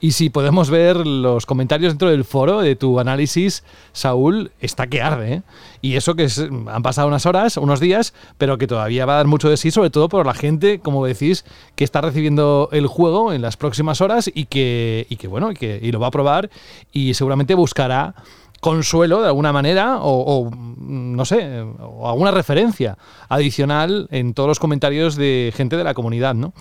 Y 0.00 0.12
si 0.12 0.30
podemos 0.30 0.70
ver 0.70 1.06
los 1.06 1.46
comentarios 1.46 1.92
dentro 1.92 2.10
del 2.10 2.24
foro 2.24 2.60
de 2.60 2.76
tu 2.76 2.98
análisis, 3.00 3.62
Saúl, 3.92 4.50
está 4.60 4.86
que 4.86 5.00
arde. 5.02 5.32
¿eh? 5.34 5.42
Y 5.80 5.94
eso 5.96 6.14
que 6.14 6.24
es- 6.24 6.38
han 6.66 6.82
pasado 6.82 7.08
unas 7.08 7.26
horas, 7.26 7.56
unos 7.56 7.80
días, 7.80 8.14
pero 8.36 8.58
que 8.58 8.66
todavía 8.66 9.06
va 9.06 9.14
a 9.14 9.16
dar 9.18 9.26
mucho 9.26 9.48
de 9.48 9.56
sí, 9.56 9.70
sobre 9.70 9.90
todo 9.90 10.08
por 10.08 10.26
la 10.26 10.34
gente, 10.34 10.80
como 10.80 11.04
decís, 11.06 11.44
que 11.76 11.84
está 11.84 12.00
recibiendo 12.00 12.68
el 12.72 12.86
juego 12.86 13.32
en 13.32 13.42
las 13.42 13.56
próximas 13.56 14.00
horas 14.00 14.30
y 14.32 14.46
que, 14.46 15.06
y 15.08 15.16
que 15.16 15.28
bueno, 15.28 15.50
y 15.52 15.54
que 15.54 15.78
y 15.82 15.92
lo 15.92 16.00
va 16.00 16.08
a 16.08 16.10
probar 16.10 16.47
y 16.92 17.14
seguramente 17.14 17.54
buscará 17.54 18.14
consuelo 18.60 19.22
de 19.22 19.28
alguna 19.28 19.52
manera 19.52 19.98
o, 19.98 20.20
o, 20.20 20.50
mm, 20.50 21.16
no 21.16 21.24
sé, 21.24 21.62
o 21.80 22.08
alguna 22.08 22.30
referencia 22.30 22.98
adicional 23.28 24.08
en 24.10 24.34
todos 24.34 24.48
los 24.48 24.58
comentarios 24.58 25.16
de 25.16 25.52
gente 25.54 25.76
de 25.76 25.84
la 25.84 25.94
comunidad, 25.94 26.34
¿no? 26.34 26.52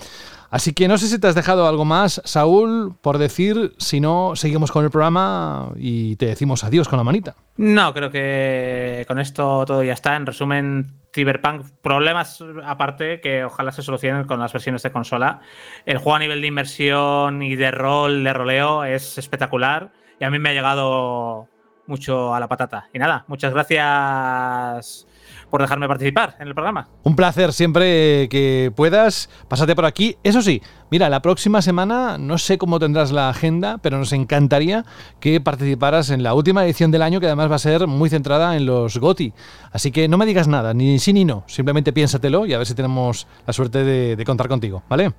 Así 0.50 0.74
que 0.74 0.88
no 0.88 0.98
sé 0.98 1.08
si 1.08 1.20
te 1.20 1.28
has 1.28 1.36
dejado 1.36 1.68
algo 1.68 1.86
más, 1.86 2.22
Saúl, 2.26 2.96
por 3.02 3.18
decir, 3.18 3.74
si 3.78 4.00
no, 4.00 4.36
seguimos 4.36 4.72
con 4.72 4.86
el 4.86 4.92
programa 4.92 5.72
y 5.76 6.16
te 6.16 6.28
decimos 6.28 6.64
adiós 6.64 6.88
con 6.88 6.98
la 6.98 7.04
manita. 7.04 7.36
No, 7.58 7.94
creo 7.94 8.10
que 8.10 9.04
con 9.08 9.20
esto 9.20 9.66
todo 9.66 9.84
ya 9.84 9.94
está. 9.94 10.16
En 10.16 10.26
resumen, 10.26 10.94
Cyberpunk, 11.14 11.66
problemas 11.82 12.44
aparte 12.64 13.20
que 13.20 13.44
ojalá 13.44 13.72
se 13.72 13.82
solucionen 13.82 14.26
con 14.26 14.40
las 14.40 14.54
versiones 14.54 14.84
de 14.84 14.92
consola. 14.92 15.42
El 15.86 15.98
juego 15.98 16.16
a 16.16 16.20
nivel 16.20 16.42
de 16.42 16.48
inmersión 16.48 17.42
y 17.42 17.56
de 17.56 17.72
rol, 17.72 18.24
de 18.24 18.34
roleo, 18.34 18.84
es 18.84 19.18
espectacular 19.18 19.92
y 20.20 20.24
a 20.24 20.30
mí 20.30 20.40
me 20.40 20.50
ha 20.50 20.54
llegado 20.54 21.48
mucho 21.88 22.34
a 22.34 22.40
la 22.40 22.48
patata. 22.48 22.90
Y 22.94 23.00
nada, 23.00 23.26
muchas 23.28 23.54
gracias 23.54 25.08
por 25.50 25.62
dejarme 25.62 25.88
participar 25.88 26.36
en 26.40 26.48
el 26.48 26.54
programa. 26.54 26.88
Un 27.04 27.16
placer 27.16 27.54
siempre 27.54 28.28
que 28.30 28.72
puedas, 28.76 29.30
pásate 29.48 29.76
por 29.76 29.86
aquí. 29.86 30.18
Eso 30.24 30.42
sí, 30.42 30.62
mira, 30.92 31.10
la 31.10 31.22
próxima 31.22 31.62
semana 31.62 32.18
no 32.18 32.38
sé 32.38 32.58
cómo 32.58 32.80
tendrás 32.80 33.12
la 33.12 33.30
agenda, 33.30 33.78
pero 33.78 33.98
nos 33.98 34.14
encantaría 34.14 34.86
que 35.20 35.40
participaras 35.42 36.10
en 36.10 36.24
la 36.24 36.34
última 36.34 36.66
edición 36.66 36.92
del 36.92 37.02
año, 37.02 37.20
que 37.20 37.28
además 37.28 37.50
va 37.52 37.56
a 37.56 37.60
ser 37.60 37.88
muy 37.88 38.10
centrada 38.10 38.56
en 38.56 38.66
los 38.66 38.98
GOTI. 38.98 39.34
Así 39.72 39.92
que 39.92 40.08
no 40.08 40.18
me 40.18 40.26
digas 40.26 40.48
nada, 40.48 40.74
ni 40.74 41.00
sí 41.00 41.14
ni 41.14 41.26
no, 41.26 41.44
simplemente 41.48 41.94
piénsatelo 41.94 42.46
y 42.46 42.54
a 42.54 42.58
ver 42.58 42.68
si 42.68 42.76
tenemos 42.76 43.28
la 43.46 43.54
suerte 43.54 43.84
de, 43.84 44.16
de 44.16 44.26
contar 44.26 44.48
contigo, 44.48 44.84
¿vale? 44.90 45.14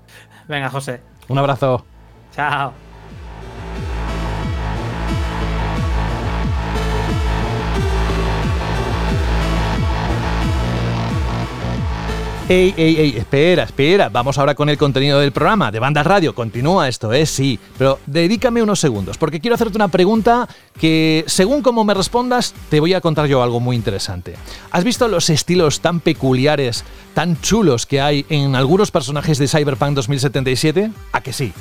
Venga, 0.49 0.69
José. 0.71 1.01
Un 1.29 1.39
abrazo. 1.39 1.85
Chao. 2.35 2.88
Ey, 12.51 12.73
ey, 12.79 12.97
ey, 12.97 13.15
espera, 13.19 13.65
espera. 13.65 14.09
Vamos 14.09 14.39
ahora 14.39 14.55
con 14.55 14.71
el 14.71 14.79
contenido 14.79 15.21
del 15.21 15.33
programa 15.33 15.71
de 15.71 15.81
Banda 15.81 16.03
Radio. 16.03 16.35
Continúa 16.35 16.89
esto, 16.89 17.13
¿eh? 17.13 17.27
Sí. 17.27 17.59
Pero 17.77 17.99
dedícame 18.07 18.63
unos 18.63 18.81
segundos, 18.81 19.19
porque 19.19 19.39
quiero 19.39 19.55
hacerte 19.55 19.77
una 19.77 19.89
pregunta 19.89 20.49
que, 20.81 21.25
según 21.27 21.61
cómo 21.61 21.85
me 21.85 21.93
respondas, 21.93 22.55
te 22.71 22.81
voy 22.81 22.95
a 22.95 23.03
contar 23.03 23.27
yo 23.27 23.43
algo 23.43 23.61
muy 23.61 23.77
interesante. 23.77 24.35
¿Has 24.71 24.83
visto 24.83 25.09
los 25.09 25.29
estilos 25.29 25.81
tan 25.81 26.01
peculiares, 26.01 26.85
tan 27.13 27.39
chulos 27.43 27.85
que 27.85 28.01
hay 28.01 28.25
en 28.31 28.57
algunos 28.57 28.91
personajes 28.91 29.37
de 29.37 29.47
Cyberpunk 29.47 29.93
2077? 29.93 30.91
¿A 31.13 31.21
que 31.21 31.35
sí? 31.35 31.53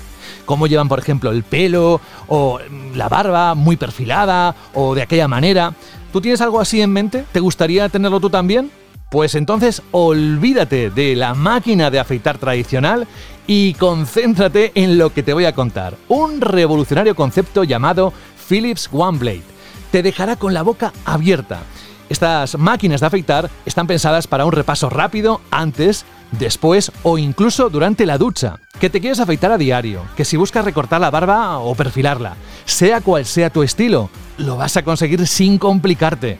Cómo 0.45 0.67
llevan, 0.67 0.87
por 0.87 0.99
ejemplo, 0.99 1.31
el 1.31 1.43
pelo 1.43 1.99
o 2.29 2.59
mm, 2.59 2.95
la 2.95 3.09
barba 3.09 3.55
muy 3.55 3.75
perfilada 3.75 4.55
o 4.73 4.95
de 4.95 5.01
aquella 5.01 5.27
manera. 5.27 5.73
¿Tú 6.13 6.21
tienes 6.21 6.39
algo 6.39 6.61
así 6.61 6.81
en 6.81 6.93
mente? 6.93 7.25
¿Te 7.33 7.41
gustaría 7.41 7.89
tenerlo 7.89 8.21
tú 8.21 8.29
también? 8.29 8.71
Pues 9.09 9.35
entonces 9.35 9.81
olvídate 9.91 10.89
de 10.89 11.15
la 11.15 11.33
máquina 11.33 11.89
de 11.89 11.99
afeitar 11.99 12.37
tradicional 12.37 13.07
y 13.47 13.73
concéntrate 13.75 14.73
en 14.75 14.97
lo 14.97 15.13
que 15.13 15.23
te 15.23 15.33
voy 15.33 15.45
a 15.45 15.55
contar. 15.55 15.95
Un 16.09 16.41
revolucionario 16.41 17.15
concepto 17.15 17.63
llamado 17.63 18.11
Philips 18.49 18.89
One 18.91 19.17
Blade. 19.17 19.43
Te 19.91 20.03
dejará 20.03 20.35
con 20.35 20.53
la 20.53 20.61
boca 20.61 20.91
abierta. 21.05 21.61
Estas 22.09 22.57
máquinas 22.57 22.99
de 22.99 23.07
afeitar 23.07 23.49
están 23.65 23.87
pensadas 23.87 24.27
para 24.27 24.45
un 24.45 24.51
repaso 24.51 24.89
rápido 24.89 25.39
antes, 25.51 26.05
después 26.31 26.91
o 27.03 27.17
incluso 27.17 27.69
durante 27.69 28.05
la 28.05 28.17
ducha. 28.17 28.59
Que 28.79 28.89
te 28.89 28.99
quieres 28.99 29.21
afeitar 29.21 29.51
a 29.53 29.57
diario, 29.57 30.03
que 30.17 30.25
si 30.25 30.35
buscas 30.35 30.65
recortar 30.65 30.99
la 30.99 31.11
barba 31.11 31.59
o 31.59 31.75
perfilarla, 31.75 32.35
sea 32.65 32.99
cual 32.99 33.25
sea 33.25 33.49
tu 33.49 33.63
estilo, 33.63 34.09
lo 34.37 34.57
vas 34.57 34.75
a 34.77 34.83
conseguir 34.83 35.25
sin 35.27 35.57
complicarte. 35.57 36.39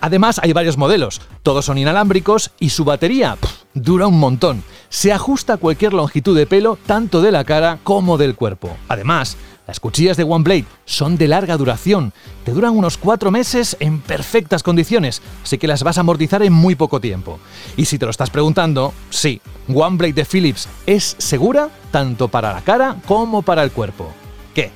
Además, 0.00 0.40
hay 0.42 0.52
varios 0.52 0.76
modelos, 0.76 1.20
todos 1.42 1.64
son 1.64 1.78
inalámbricos 1.78 2.50
y 2.60 2.70
su 2.70 2.84
batería 2.84 3.36
dura 3.74 4.06
un 4.06 4.18
montón. 4.18 4.62
Se 4.88 5.12
ajusta 5.12 5.54
a 5.54 5.56
cualquier 5.58 5.92
longitud 5.92 6.36
de 6.36 6.46
pelo, 6.46 6.78
tanto 6.86 7.20
de 7.20 7.32
la 7.32 7.44
cara 7.44 7.78
como 7.84 8.16
del 8.16 8.34
cuerpo. 8.34 8.76
Además, 8.88 9.36
las 9.66 9.80
cuchillas 9.80 10.16
de 10.16 10.24
OneBlade 10.24 10.64
son 10.86 11.18
de 11.18 11.28
larga 11.28 11.58
duración, 11.58 12.14
te 12.44 12.52
duran 12.52 12.74
unos 12.74 12.96
4 12.96 13.30
meses 13.30 13.76
en 13.80 14.00
perfectas 14.00 14.62
condiciones, 14.62 15.20
así 15.42 15.58
que 15.58 15.66
las 15.66 15.82
vas 15.82 15.98
a 15.98 16.00
amortizar 16.00 16.42
en 16.42 16.54
muy 16.54 16.74
poco 16.74 17.00
tiempo. 17.00 17.38
Y 17.76 17.84
si 17.84 17.98
te 17.98 18.06
lo 18.06 18.10
estás 18.10 18.30
preguntando, 18.30 18.94
sí, 19.10 19.42
OneBlade 19.68 20.14
de 20.14 20.24
Philips 20.24 20.68
es 20.86 21.16
segura 21.18 21.68
tanto 21.90 22.28
para 22.28 22.54
la 22.54 22.62
cara 22.62 22.96
como 23.06 23.42
para 23.42 23.62
el 23.62 23.70
cuerpo. 23.70 24.10
¿Qué? 24.54 24.70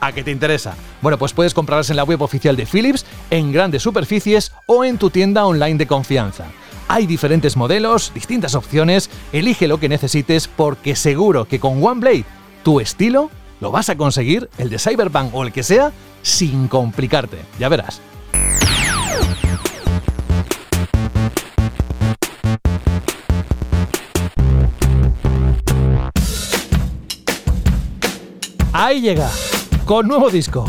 ¿A 0.00 0.12
qué 0.12 0.22
te 0.22 0.30
interesa? 0.30 0.74
Bueno, 1.00 1.18
pues 1.18 1.32
puedes 1.32 1.54
comprarlas 1.54 1.90
en 1.90 1.96
la 1.96 2.04
web 2.04 2.22
oficial 2.22 2.56
de 2.56 2.66
Philips, 2.66 3.04
en 3.30 3.52
grandes 3.52 3.82
superficies 3.82 4.52
o 4.66 4.84
en 4.84 4.98
tu 4.98 5.10
tienda 5.10 5.46
online 5.46 5.78
de 5.78 5.86
confianza. 5.86 6.46
Hay 6.88 7.06
diferentes 7.06 7.56
modelos, 7.56 8.12
distintas 8.14 8.54
opciones, 8.54 9.10
elige 9.32 9.66
lo 9.66 9.80
que 9.80 9.88
necesites 9.88 10.48
porque 10.48 10.94
seguro 10.94 11.46
que 11.46 11.58
con 11.58 11.84
OneBlade 11.84 12.24
tu 12.62 12.80
estilo 12.80 13.30
lo 13.60 13.70
vas 13.70 13.88
a 13.88 13.96
conseguir, 13.96 14.50
el 14.58 14.70
de 14.70 14.78
Cyberpunk 14.78 15.34
o 15.34 15.42
el 15.42 15.52
que 15.52 15.62
sea, 15.62 15.92
sin 16.22 16.68
complicarte. 16.68 17.38
Ya 17.58 17.68
verás. 17.68 18.00
Ahí 28.72 29.00
llega, 29.00 29.30
con 29.86 30.06
nuevo 30.08 30.28
disco. 30.28 30.68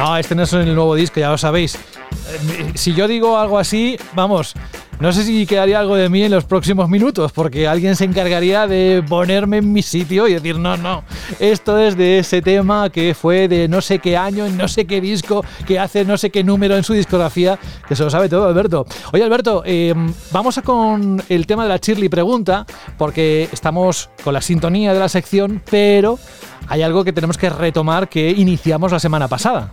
Ah, 0.00 0.18
este 0.18 0.34
no 0.34 0.42
es 0.42 0.52
el 0.52 0.74
nuevo 0.74 0.94
disco, 0.96 1.20
ya 1.20 1.30
lo 1.30 1.38
sabéis. 1.38 1.76
Eh, 1.76 2.72
Si 2.74 2.92
yo 2.92 3.06
digo 3.06 3.38
algo 3.38 3.58
así, 3.58 3.96
vamos, 4.14 4.54
no 5.02 5.12
sé 5.12 5.24
si 5.24 5.46
quedaría 5.46 5.80
algo 5.80 5.96
de 5.96 6.08
mí 6.08 6.22
en 6.22 6.30
los 6.30 6.44
próximos 6.44 6.88
minutos, 6.88 7.32
porque 7.32 7.66
alguien 7.66 7.96
se 7.96 8.04
encargaría 8.04 8.68
de 8.68 9.02
ponerme 9.08 9.56
en 9.56 9.72
mi 9.72 9.82
sitio 9.82 10.28
y 10.28 10.34
decir, 10.34 10.60
no, 10.60 10.76
no, 10.76 11.02
esto 11.40 11.76
es 11.76 11.96
de 11.96 12.20
ese 12.20 12.40
tema 12.40 12.88
que 12.88 13.12
fue 13.12 13.48
de 13.48 13.66
no 13.66 13.80
sé 13.80 13.98
qué 13.98 14.16
año, 14.16 14.48
no 14.48 14.68
sé 14.68 14.84
qué 14.86 15.00
disco, 15.00 15.44
que 15.66 15.80
hace 15.80 16.04
no 16.04 16.16
sé 16.16 16.30
qué 16.30 16.44
número 16.44 16.76
en 16.76 16.84
su 16.84 16.92
discografía, 16.92 17.58
que 17.88 17.96
se 17.96 18.04
lo 18.04 18.10
sabe 18.10 18.28
todo, 18.28 18.46
Alberto. 18.46 18.86
Oye, 19.12 19.24
Alberto, 19.24 19.64
eh, 19.66 19.92
vamos 20.30 20.56
a 20.58 20.62
con 20.62 21.20
el 21.28 21.48
tema 21.48 21.64
de 21.64 21.70
la 21.70 21.78
Shirley 21.78 22.08
Pregunta, 22.08 22.64
porque 22.96 23.48
estamos 23.50 24.08
con 24.22 24.34
la 24.34 24.40
sintonía 24.40 24.92
de 24.92 25.00
la 25.00 25.08
sección, 25.08 25.60
pero 25.68 26.20
hay 26.68 26.82
algo 26.82 27.02
que 27.02 27.12
tenemos 27.12 27.36
que 27.36 27.50
retomar 27.50 28.08
que 28.08 28.30
iniciamos 28.30 28.92
la 28.92 29.00
semana 29.00 29.26
pasada. 29.26 29.72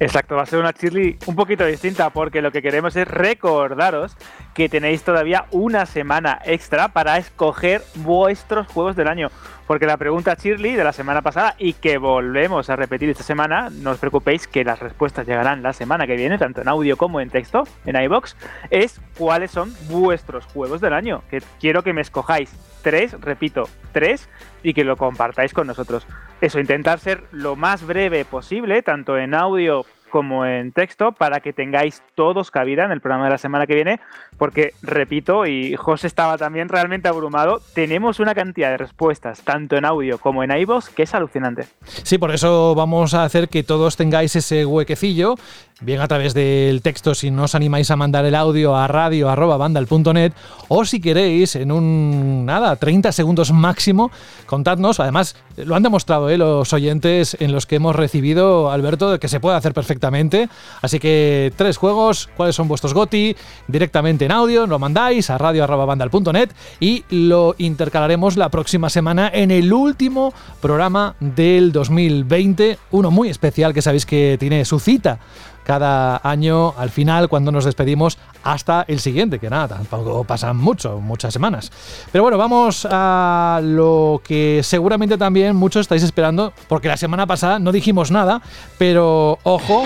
Exacto, 0.00 0.36
va 0.36 0.42
a 0.42 0.46
ser 0.46 0.60
una 0.60 0.72
chirly 0.72 1.18
un 1.26 1.34
poquito 1.34 1.66
distinta 1.66 2.10
porque 2.10 2.40
lo 2.40 2.52
que 2.52 2.62
queremos 2.62 2.94
es 2.94 3.08
recordaros 3.08 4.16
que 4.54 4.68
tenéis 4.68 5.02
todavía 5.02 5.46
una 5.50 5.86
semana 5.86 6.38
extra 6.44 6.88
para 6.88 7.16
escoger 7.18 7.82
vuestros 7.96 8.68
juegos 8.68 8.94
del 8.94 9.08
año. 9.08 9.28
Porque 9.66 9.86
la 9.86 9.96
pregunta 9.96 10.34
Shirley 10.34 10.76
de 10.76 10.84
la 10.84 10.92
semana 10.92 11.20
pasada 11.20 11.54
y 11.58 11.74
que 11.74 11.98
volvemos 11.98 12.70
a 12.70 12.76
repetir 12.76 13.10
esta 13.10 13.24
semana, 13.24 13.70
no 13.70 13.90
os 13.90 13.98
preocupéis 13.98 14.46
que 14.46 14.64
las 14.64 14.78
respuestas 14.78 15.26
llegarán 15.26 15.62
la 15.62 15.72
semana 15.72 16.06
que 16.06 16.16
viene, 16.16 16.38
tanto 16.38 16.62
en 16.62 16.68
audio 16.68 16.96
como 16.96 17.20
en 17.20 17.28
texto, 17.28 17.64
en 17.84 18.00
iBox, 18.00 18.36
es 18.70 19.00
cuáles 19.18 19.50
son 19.50 19.74
vuestros 19.88 20.46
juegos 20.46 20.80
del 20.80 20.94
año. 20.94 21.22
Que 21.28 21.42
quiero 21.60 21.82
que 21.82 21.92
me 21.92 22.00
escojáis 22.00 22.50
tres, 22.82 23.20
repito, 23.20 23.68
tres, 23.92 24.28
y 24.62 24.74
que 24.74 24.84
lo 24.84 24.96
compartáis 24.96 25.52
con 25.52 25.66
nosotros. 25.66 26.06
Eso, 26.40 26.60
intentar 26.60 26.98
ser 26.98 27.24
lo 27.32 27.56
más 27.56 27.86
breve 27.86 28.24
posible, 28.24 28.82
tanto 28.82 29.18
en 29.18 29.34
audio 29.34 29.84
como 30.08 30.46
en 30.46 30.72
texto, 30.72 31.12
para 31.12 31.40
que 31.40 31.52
tengáis 31.52 32.02
todos 32.14 32.50
cabida 32.50 32.84
en 32.84 32.92
el 32.92 33.00
programa 33.00 33.24
de 33.24 33.30
la 33.30 33.38
semana 33.38 33.66
que 33.66 33.74
viene, 33.74 34.00
porque, 34.38 34.72
repito, 34.82 35.46
y 35.46 35.74
José 35.76 36.06
estaba 36.06 36.38
también 36.38 36.68
realmente 36.68 37.08
abrumado, 37.08 37.60
tenemos 37.74 38.20
una 38.20 38.34
cantidad 38.34 38.70
de 38.70 38.78
respuestas, 38.78 39.40
tanto 39.42 39.76
en 39.76 39.84
audio 39.84 40.18
como 40.18 40.44
en 40.44 40.52
iVoox, 40.52 40.90
que 40.90 41.02
es 41.02 41.14
alucinante. 41.14 41.66
Sí, 41.84 42.18
por 42.18 42.30
eso 42.30 42.74
vamos 42.74 43.14
a 43.14 43.24
hacer 43.24 43.48
que 43.48 43.64
todos 43.64 43.96
tengáis 43.96 44.36
ese 44.36 44.64
huequecillo, 44.64 45.34
bien 45.80 46.00
a 46.00 46.08
través 46.08 46.34
del 46.34 46.82
texto 46.82 47.14
si 47.14 47.30
no 47.30 47.44
os 47.44 47.54
animáis 47.54 47.90
a 47.90 47.96
mandar 47.96 48.24
el 48.24 48.34
audio 48.34 48.74
a 48.74 48.88
radio.bandal.net 48.88 50.32
o 50.68 50.84
si 50.84 51.00
queréis 51.00 51.54
en 51.56 51.70
un, 51.70 52.44
nada, 52.46 52.76
30 52.76 53.12
segundos 53.12 53.52
máximo, 53.52 54.10
contadnos, 54.46 55.00
además 55.00 55.36
lo 55.56 55.74
han 55.74 55.82
demostrado 55.82 56.30
¿eh? 56.30 56.38
los 56.38 56.72
oyentes 56.72 57.36
en 57.40 57.52
los 57.52 57.66
que 57.66 57.76
hemos 57.76 57.96
recibido, 57.96 58.70
Alberto, 58.70 59.18
que 59.18 59.28
se 59.28 59.40
puede 59.40 59.56
hacer 59.56 59.72
perfectamente, 59.72 60.48
así 60.82 60.98
que 60.98 61.52
tres 61.56 61.76
juegos, 61.76 62.28
cuáles 62.36 62.56
son 62.56 62.68
vuestros 62.68 62.94
GOTI, 62.94 63.36
directamente 63.66 64.27
en 64.28 64.32
audio, 64.32 64.66
lo 64.66 64.78
mandáis 64.78 65.30
a 65.30 65.38
radio.bandal.net 65.38 66.50
y 66.80 67.02
lo 67.08 67.54
intercalaremos 67.56 68.36
la 68.36 68.50
próxima 68.50 68.90
semana 68.90 69.30
en 69.32 69.50
el 69.50 69.72
último 69.72 70.34
programa 70.60 71.14
del 71.18 71.72
2020, 71.72 72.78
uno 72.90 73.10
muy 73.10 73.30
especial 73.30 73.72
que 73.72 73.80
sabéis 73.80 74.04
que 74.04 74.36
tiene 74.38 74.66
su 74.66 74.80
cita 74.80 75.18
cada 75.64 76.20
año 76.22 76.74
al 76.76 76.90
final 76.90 77.30
cuando 77.30 77.50
nos 77.52 77.64
despedimos 77.64 78.18
hasta 78.42 78.84
el 78.86 79.00
siguiente, 79.00 79.38
que 79.38 79.48
nada, 79.48 79.76
tampoco 79.76 80.24
pasan 80.24 80.58
mucho, 80.58 81.00
muchas 81.00 81.32
semanas. 81.32 81.72
Pero 82.12 82.24
bueno, 82.24 82.36
vamos 82.36 82.86
a 82.90 83.60
lo 83.62 84.20
que 84.22 84.60
seguramente 84.62 85.16
también 85.16 85.56
muchos 85.56 85.80
estáis 85.80 86.02
esperando, 86.02 86.52
porque 86.68 86.88
la 86.88 86.98
semana 86.98 87.26
pasada 87.26 87.58
no 87.58 87.72
dijimos 87.72 88.10
nada, 88.10 88.42
pero 88.76 89.38
ojo, 89.42 89.84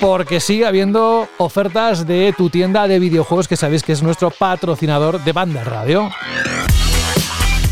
porque 0.00 0.40
sigue 0.40 0.66
habiendo 0.66 1.28
ofertas 1.38 2.06
de 2.06 2.34
tu 2.36 2.50
tienda 2.50 2.86
de 2.88 2.98
videojuegos 2.98 3.48
que 3.48 3.56
sabéis 3.56 3.82
que 3.82 3.92
es 3.92 4.02
nuestro 4.02 4.30
patrocinador 4.30 5.22
de 5.22 5.32
Banda 5.32 5.64
Radio. 5.64 6.10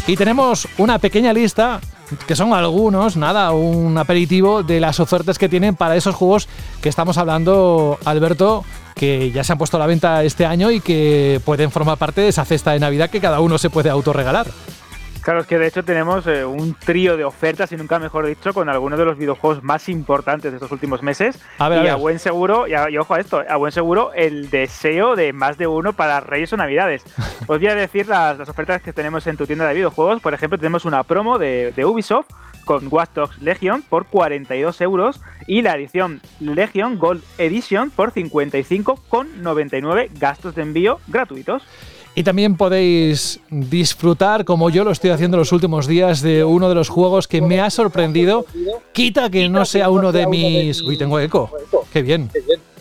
Y 0.06 0.16
tenemos 0.16 0.68
una 0.78 0.98
pequeña 0.98 1.32
lista 1.32 1.80
que 2.26 2.36
son 2.36 2.52
algunos, 2.52 3.16
nada, 3.16 3.52
un 3.52 3.96
aperitivo 3.96 4.62
de 4.62 4.80
las 4.80 5.00
ofertas 5.00 5.38
que 5.38 5.48
tienen 5.48 5.74
para 5.74 5.96
esos 5.96 6.14
juegos 6.14 6.48
que 6.80 6.88
estamos 6.88 7.16
hablando, 7.16 7.98
Alberto, 8.04 8.64
que 8.94 9.30
ya 9.30 9.42
se 9.42 9.52
han 9.52 9.58
puesto 9.58 9.76
a 9.76 9.80
la 9.80 9.86
venta 9.86 10.22
este 10.22 10.46
año 10.46 10.70
y 10.70 10.80
que 10.80 11.40
pueden 11.44 11.70
formar 11.70 11.98
parte 11.98 12.20
de 12.20 12.28
esa 12.28 12.44
cesta 12.44 12.72
de 12.72 12.80
Navidad 12.80 13.10
que 13.10 13.20
cada 13.20 13.40
uno 13.40 13.58
se 13.58 13.70
puede 13.70 13.90
autorregalar. 13.90 14.46
Claro, 15.24 15.40
es 15.40 15.46
que 15.46 15.58
de 15.58 15.66
hecho 15.66 15.82
tenemos 15.82 16.26
eh, 16.26 16.44
un 16.44 16.74
trío 16.74 17.16
de 17.16 17.24
ofertas, 17.24 17.72
y 17.72 17.76
nunca 17.78 17.98
mejor 17.98 18.26
dicho, 18.26 18.52
con 18.52 18.68
algunos 18.68 18.98
de 18.98 19.06
los 19.06 19.16
videojuegos 19.16 19.62
más 19.62 19.88
importantes 19.88 20.52
de 20.52 20.56
estos 20.58 20.70
últimos 20.70 21.02
meses. 21.02 21.42
A 21.58 21.70
ver, 21.70 21.78
y 21.82 21.88
a 21.88 21.92
ver. 21.94 22.00
buen 22.02 22.18
seguro, 22.18 22.66
y, 22.68 22.74
a- 22.74 22.90
y 22.90 22.98
ojo 22.98 23.14
a 23.14 23.20
esto, 23.20 23.42
a 23.48 23.56
buen 23.56 23.72
seguro 23.72 24.12
el 24.14 24.50
deseo 24.50 25.16
de 25.16 25.32
más 25.32 25.56
de 25.56 25.66
uno 25.66 25.94
para 25.94 26.20
Reyes 26.20 26.52
o 26.52 26.58
Navidades. 26.58 27.04
Os 27.46 27.58
voy 27.58 27.66
a 27.68 27.74
decir 27.74 28.06
las, 28.06 28.36
las 28.38 28.48
ofertas 28.50 28.82
que 28.82 28.92
tenemos 28.92 29.26
en 29.26 29.38
tu 29.38 29.46
tienda 29.46 29.66
de 29.66 29.72
videojuegos. 29.74 30.20
Por 30.20 30.34
ejemplo, 30.34 30.58
tenemos 30.58 30.84
una 30.84 31.02
promo 31.04 31.38
de, 31.38 31.72
de 31.74 31.84
Ubisoft 31.86 32.26
con 32.66 32.88
Watch 32.90 33.10
Dogs 33.14 33.40
Legion 33.42 33.80
por 33.82 34.04
42 34.06 34.80
euros 34.82 35.20
y 35.46 35.62
la 35.62 35.74
edición 35.74 36.20
Legion 36.40 36.98
Gold 36.98 37.22
Edition 37.38 37.90
por 37.90 38.12
55,99 38.12 40.08
gastos 40.18 40.54
de 40.54 40.62
envío 40.62 41.00
gratuitos. 41.08 41.62
Y 42.16 42.22
también 42.22 42.56
podéis 42.56 43.40
disfrutar, 43.50 44.44
como 44.44 44.70
yo 44.70 44.84
lo 44.84 44.92
estoy 44.92 45.10
haciendo 45.10 45.36
los 45.36 45.50
últimos 45.50 45.88
días, 45.88 46.22
de 46.22 46.44
uno 46.44 46.68
de 46.68 46.76
los 46.76 46.88
juegos 46.88 47.26
que 47.26 47.42
me 47.42 47.60
ha 47.60 47.70
sorprendido. 47.70 48.46
Quita 48.92 49.30
que 49.30 49.48
no 49.48 49.64
sea 49.64 49.90
uno 49.90 50.12
de 50.12 50.26
mis... 50.28 50.80
Uy, 50.82 50.96
tengo 50.96 51.18
eco. 51.18 51.50
Qué 51.92 52.02
bien. 52.02 52.30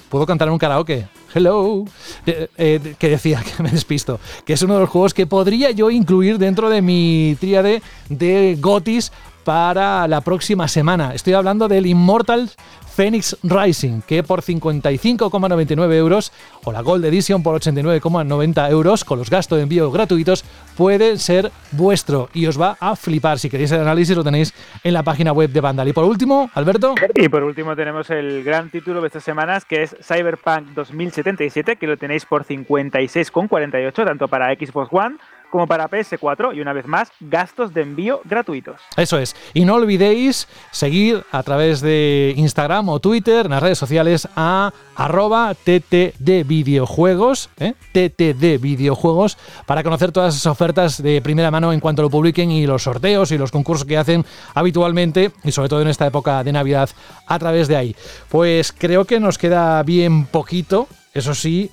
Puedo 0.10 0.28
cantar 0.28 0.48
en 0.48 0.54
un 0.54 0.60
karaoke. 0.60 1.08
Hello. 1.34 1.84
Eh, 2.28 2.48
eh, 2.58 2.96
que 3.00 3.10
decía 3.10 3.44
que 3.44 3.64
me 3.64 3.72
despisto. 3.72 4.20
Que 4.46 4.54
es 4.54 4.62
uno 4.62 4.76
de 4.76 4.82
los 4.82 4.90
juegos 4.90 5.16
que 5.16 5.26
podría 5.26 5.72
yo 5.72 5.90
incluir 5.90 6.38
dentro 6.38 6.70
de 6.70 6.84
mi 6.84 7.36
tríade 7.40 7.82
de 8.10 8.56
Gotis 8.62 9.12
para 9.44 10.08
la 10.08 10.22
próxima 10.22 10.68
semana. 10.68 11.16
Estoy 11.16 11.34
hablando 11.34 11.68
del 11.68 11.88
Immortal 11.88 12.52
Phoenix 12.96 13.38
Rising, 13.44 14.02
que 14.02 14.24
por 14.24 14.42
55,99 14.42 15.94
euros 15.94 16.32
o 16.64 16.72
la 16.72 16.82
Gold 16.82 17.06
Edition 17.06 17.42
por 17.42 17.60
89,90 17.60 18.70
euros 18.70 19.04
con 19.04 19.20
los 19.20 19.30
gastos 19.30 19.58
de 19.58 19.64
envío 19.64 19.92
gratuitos 19.92 20.46
puede 20.78 21.18
ser 21.18 21.52
vuestro 21.72 22.30
y 22.34 22.46
os 22.46 22.60
va 22.60 22.78
a 22.80 22.96
flipar. 22.96 23.40
Si 23.40 23.50
queréis 23.50 23.72
el 23.72 23.82
análisis 23.82 24.16
lo 24.16 24.24
tenéis 24.24 24.54
en 24.84 24.94
la 24.94 25.04
página 25.04 25.32
web 25.32 25.50
de 25.50 25.62
Vandal. 25.62 25.88
Y 25.88 25.94
por 25.94 26.06
último, 26.06 26.50
Alberto. 26.54 26.96
Y 27.16 27.30
por 27.30 27.44
último 27.44 27.76
tenemos 27.76 28.10
el 28.10 28.44
gran 28.44 28.70
título 28.70 29.02
de 29.02 29.08
estas 29.08 29.24
semanas 29.24 29.66
que 29.66 29.84
es 29.84 29.96
Cyberpunk 30.02 30.70
2077, 30.76 31.76
que 31.78 31.88
lo 31.88 31.98
tenéis 31.98 32.26
por 32.26 32.46
56,48 32.46 34.06
tanto 34.06 34.28
para 34.28 34.54
Xbox 34.54 34.90
One 34.92 35.18
como 35.54 35.68
para 35.68 35.88
PS4 35.88 36.56
y 36.56 36.62
una 36.62 36.74
vez 36.74 36.88
más 36.88 37.12
gastos 37.20 37.76
de 37.76 37.84
envío 37.84 38.22
gratuitos. 38.26 38.82
Eso 38.98 39.20
es. 39.20 39.36
Y 39.54 39.66
no 39.66 39.76
olvidéis 39.76 40.48
seguir 40.72 41.24
a 41.32 41.44
través 41.44 41.80
de 41.80 42.34
Instagram 42.36 42.90
o 42.90 43.00
Twitter, 43.00 43.46
en 43.46 43.52
las 43.52 43.62
redes 43.62 43.78
sociales, 43.78 44.28
a 44.36 44.74
arroba 44.96 45.54
TTD 45.54 46.44
Videojuegos, 46.48 47.52
¿eh? 47.60 47.76
TTD 47.92 48.60
Videojuegos, 48.60 49.38
para 49.68 49.84
conocer 49.84 50.12
todas 50.12 50.34
esas 50.34 50.48
ofertas 50.48 51.04
de 51.04 51.22
primera 51.22 51.52
mano 51.52 51.72
en 51.72 51.80
cuanto 51.80 52.02
lo 52.02 52.10
publiquen 52.10 52.50
y 52.50 52.66
los 52.66 52.82
sorteos 52.82 53.32
y 53.32 53.38
los 53.38 53.52
concursos 53.52 53.86
que 53.86 54.00
hacen 54.00 54.26
habitualmente 54.56 55.34
y 55.44 55.52
sobre 55.52 55.70
todo 55.70 55.84
en 55.84 55.90
esta 55.90 56.08
época 56.08 56.44
de 56.44 56.52
Navidad 56.52 56.90
a 57.28 57.38
través 57.38 57.68
de 57.68 57.76
ahí. 57.76 57.96
Pues 58.28 58.72
creo 58.72 59.06
que 59.06 59.20
nos 59.20 59.38
queda 59.38 59.84
bien 59.84 60.26
poquito, 60.26 60.88
eso 61.14 61.36
sí, 61.36 61.70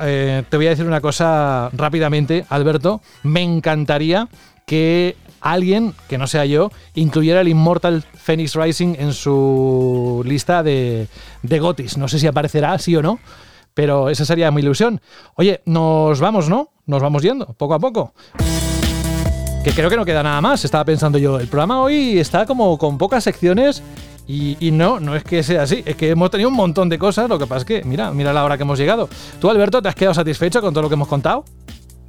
eh, 0.00 0.42
te 0.48 0.56
voy 0.56 0.66
a 0.66 0.70
decir 0.70 0.86
una 0.86 1.00
cosa 1.00 1.70
rápidamente, 1.72 2.44
Alberto. 2.48 3.00
Me 3.22 3.42
encantaría 3.42 4.28
que 4.66 5.16
alguien, 5.40 5.94
que 6.08 6.18
no 6.18 6.26
sea 6.26 6.46
yo, 6.46 6.70
incluyera 6.94 7.42
el 7.42 7.48
Immortal 7.48 8.02
Phoenix 8.14 8.54
Rising 8.54 8.96
en 8.98 9.12
su 9.12 10.22
lista 10.24 10.62
de, 10.62 11.08
de 11.42 11.58
Gotis. 11.58 11.98
No 11.98 12.08
sé 12.08 12.18
si 12.18 12.26
aparecerá, 12.26 12.78
sí 12.78 12.96
o 12.96 13.02
no, 13.02 13.18
pero 13.74 14.08
esa 14.08 14.24
sería 14.24 14.50
mi 14.50 14.62
ilusión. 14.62 15.00
Oye, 15.34 15.60
nos 15.66 16.20
vamos, 16.20 16.48
¿no? 16.48 16.70
Nos 16.86 17.02
vamos 17.02 17.22
yendo, 17.22 17.46
poco 17.54 17.74
a 17.74 17.78
poco. 17.78 18.14
Que 19.64 19.72
creo 19.72 19.88
que 19.88 19.96
no 19.96 20.04
queda 20.04 20.22
nada 20.22 20.40
más, 20.40 20.64
estaba 20.64 20.84
pensando 20.84 21.18
yo. 21.18 21.40
El 21.40 21.48
programa 21.48 21.80
hoy 21.80 22.18
está 22.18 22.46
como 22.46 22.76
con 22.78 22.98
pocas 22.98 23.24
secciones 23.24 23.82
y, 24.26 24.56
y 24.60 24.70
no, 24.70 25.00
no 25.00 25.14
es 25.16 25.24
que 25.24 25.42
sea 25.42 25.62
así, 25.62 25.82
es 25.84 25.96
que 25.96 26.10
hemos 26.10 26.30
tenido 26.30 26.48
un 26.48 26.56
montón 26.56 26.88
de 26.88 26.98
cosas, 26.98 27.28
lo 27.28 27.38
que 27.38 27.46
pasa 27.46 27.58
es 27.60 27.64
que, 27.64 27.84
mira, 27.84 28.10
mira 28.10 28.32
la 28.32 28.44
hora 28.44 28.56
que 28.56 28.62
hemos 28.62 28.78
llegado. 28.78 29.08
¿Tú, 29.40 29.50
Alberto, 29.50 29.82
te 29.82 29.88
has 29.88 29.94
quedado 29.94 30.14
satisfecho 30.14 30.60
con 30.60 30.72
todo 30.72 30.82
lo 30.82 30.88
que 30.88 30.94
hemos 30.94 31.08
contado? 31.08 31.44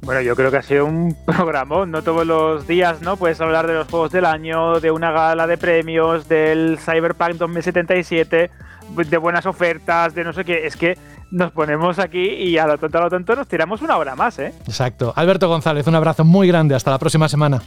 Bueno, 0.02 0.20
yo 0.20 0.36
creo 0.36 0.50
que 0.50 0.58
ha 0.58 0.62
sido 0.62 0.86
un 0.86 1.16
programón, 1.26 1.90
no 1.90 2.02
todos 2.02 2.26
los 2.26 2.66
días, 2.66 3.02
¿no? 3.02 3.16
Puedes 3.16 3.40
hablar 3.40 3.66
de 3.66 3.74
los 3.74 3.88
juegos 3.88 4.12
del 4.12 4.24
año, 4.24 4.80
de 4.80 4.90
una 4.90 5.10
gala 5.10 5.46
de 5.46 5.58
premios, 5.58 6.28
del 6.28 6.78
Cyberpunk 6.78 7.32
2077, 7.34 8.50
de 8.94 9.16
buenas 9.18 9.46
ofertas, 9.46 10.14
de 10.14 10.24
no 10.24 10.32
sé 10.32 10.44
qué. 10.44 10.66
Es 10.66 10.76
que 10.76 10.96
nos 11.30 11.50
ponemos 11.50 11.98
aquí 11.98 12.24
y 12.24 12.56
a 12.56 12.66
lo 12.66 12.78
tonto 12.78 12.98
a 12.98 13.00
lo 13.02 13.10
tonto 13.10 13.34
nos 13.34 13.48
tiramos 13.48 13.82
una 13.82 13.96
hora 13.96 14.14
más, 14.14 14.38
¿eh? 14.38 14.54
Exacto. 14.66 15.12
Alberto 15.16 15.48
González, 15.48 15.86
un 15.86 15.96
abrazo 15.96 16.24
muy 16.24 16.46
grande, 16.48 16.74
hasta 16.74 16.90
la 16.90 16.98
próxima 16.98 17.28
semana. 17.28 17.60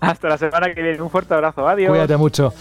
Hasta 0.00 0.28
la 0.28 0.38
semana 0.38 0.72
que 0.72 0.80
viene, 0.80 1.02
un 1.02 1.10
fuerte 1.10 1.34
abrazo, 1.34 1.68
adiós. 1.68 1.90
Cuídate 1.90 2.16
mucho. 2.16 2.54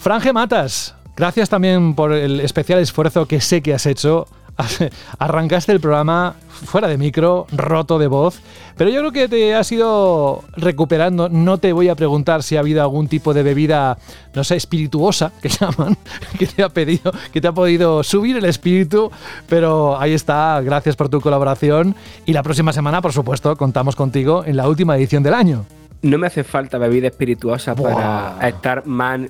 Franje 0.00 0.32
Matas, 0.32 0.94
gracias 1.14 1.50
también 1.50 1.94
por 1.94 2.14
el 2.14 2.40
especial 2.40 2.78
esfuerzo 2.78 3.26
que 3.26 3.38
sé 3.42 3.60
que 3.60 3.74
has 3.74 3.84
hecho. 3.84 4.26
Arrancaste 5.18 5.72
el 5.72 5.80
programa 5.80 6.36
fuera 6.64 6.88
de 6.88 6.96
micro, 6.96 7.46
roto 7.52 7.98
de 7.98 8.06
voz, 8.06 8.40
pero 8.78 8.88
yo 8.88 9.00
creo 9.00 9.12
que 9.12 9.28
te 9.28 9.54
has 9.54 9.70
ido 9.70 10.42
recuperando. 10.56 11.28
No 11.28 11.58
te 11.58 11.74
voy 11.74 11.90
a 11.90 11.96
preguntar 11.96 12.42
si 12.42 12.56
ha 12.56 12.60
habido 12.60 12.80
algún 12.80 13.08
tipo 13.08 13.34
de 13.34 13.42
bebida, 13.42 13.98
no 14.34 14.42
sé, 14.42 14.56
espirituosa, 14.56 15.32
que 15.42 15.48
llaman, 15.60 15.98
que 16.38 16.46
te 16.46 16.62
ha 16.62 16.70
pedido, 16.70 17.12
que 17.30 17.42
te 17.42 17.48
ha 17.48 17.52
podido 17.52 18.02
subir 18.02 18.38
el 18.38 18.46
espíritu, 18.46 19.10
pero 19.50 20.00
ahí 20.00 20.14
está, 20.14 20.62
gracias 20.62 20.96
por 20.96 21.10
tu 21.10 21.20
colaboración. 21.20 21.94
Y 22.24 22.32
la 22.32 22.42
próxima 22.42 22.72
semana, 22.72 23.02
por 23.02 23.12
supuesto, 23.12 23.54
contamos 23.54 23.96
contigo 23.96 24.44
en 24.46 24.56
la 24.56 24.66
última 24.66 24.96
edición 24.96 25.22
del 25.22 25.34
año. 25.34 25.66
No 26.02 26.16
me 26.16 26.26
hace 26.26 26.44
falta 26.44 26.78
bebida 26.78 27.08
espirituosa 27.08 27.74
para 27.74 28.38
estar 28.48 28.86
más, 28.86 29.20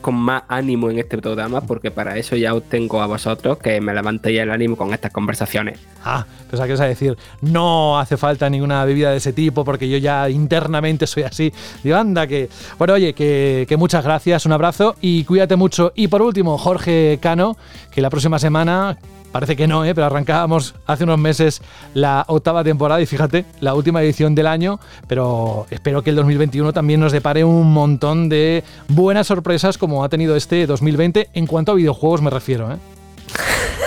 con 0.00 0.14
más 0.14 0.42
ánimo 0.48 0.90
en 0.90 0.98
este 0.98 1.18
programa, 1.18 1.60
porque 1.60 1.90
para 1.90 2.16
eso 2.16 2.36
ya 2.36 2.54
os 2.54 2.62
tengo 2.64 3.02
a 3.02 3.06
vosotros 3.06 3.58
que 3.58 3.80
me 3.80 3.92
levantéis 3.92 4.40
el 4.40 4.50
ánimo 4.50 4.76
con 4.76 4.92
estas 4.92 5.12
conversaciones. 5.12 5.78
Ah, 6.04 6.24
pues 6.48 6.60
a 6.60 6.66
qué 6.66 6.72
vas 6.72 6.80
a 6.80 6.86
decir, 6.86 7.16
no 7.40 7.98
hace 7.98 8.16
falta 8.16 8.48
ninguna 8.48 8.84
bebida 8.84 9.10
de 9.10 9.16
ese 9.16 9.32
tipo 9.32 9.64
porque 9.64 9.88
yo 9.88 9.98
ya 9.98 10.28
internamente 10.30 11.06
soy 11.06 11.24
así. 11.24 11.52
Digo, 11.82 11.96
anda, 11.96 12.26
que. 12.26 12.48
Bueno, 12.78 12.94
oye, 12.94 13.14
que, 13.14 13.66
que 13.68 13.76
muchas 13.76 14.04
gracias, 14.04 14.46
un 14.46 14.52
abrazo 14.52 14.96
y 15.00 15.24
cuídate 15.24 15.56
mucho. 15.56 15.92
Y 15.94 16.08
por 16.08 16.22
último, 16.22 16.58
Jorge 16.58 17.18
Cano, 17.20 17.56
que 17.90 18.00
la 18.00 18.10
próxima 18.10 18.38
semana 18.38 18.98
Parece 19.32 19.56
que 19.56 19.66
no, 19.66 19.84
¿eh? 19.84 19.94
pero 19.94 20.06
arrancábamos 20.06 20.74
hace 20.86 21.04
unos 21.04 21.18
meses 21.18 21.60
la 21.94 22.24
octava 22.28 22.64
temporada 22.64 23.00
y 23.00 23.06
fíjate, 23.06 23.44
la 23.60 23.74
última 23.74 24.02
edición 24.02 24.34
del 24.34 24.46
año, 24.46 24.80
pero 25.08 25.66
espero 25.70 26.02
que 26.02 26.10
el 26.10 26.16
2021 26.16 26.72
también 26.72 27.00
nos 27.00 27.12
depare 27.12 27.44
un 27.44 27.72
montón 27.72 28.28
de 28.28 28.64
buenas 28.88 29.26
sorpresas 29.26 29.76
como 29.76 30.04
ha 30.04 30.08
tenido 30.08 30.36
este 30.36 30.66
2020 30.66 31.28
en 31.34 31.46
cuanto 31.46 31.72
a 31.72 31.74
videojuegos 31.74 32.22
me 32.22 32.30
refiero. 32.30 32.72
¿eh? 32.72 32.76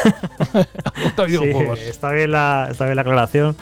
Sí, 1.28 1.90
está, 1.90 2.12
bien 2.12 2.32
la, 2.32 2.68
está 2.72 2.86
bien 2.86 2.96
la 2.96 3.02
aclaración 3.02 3.56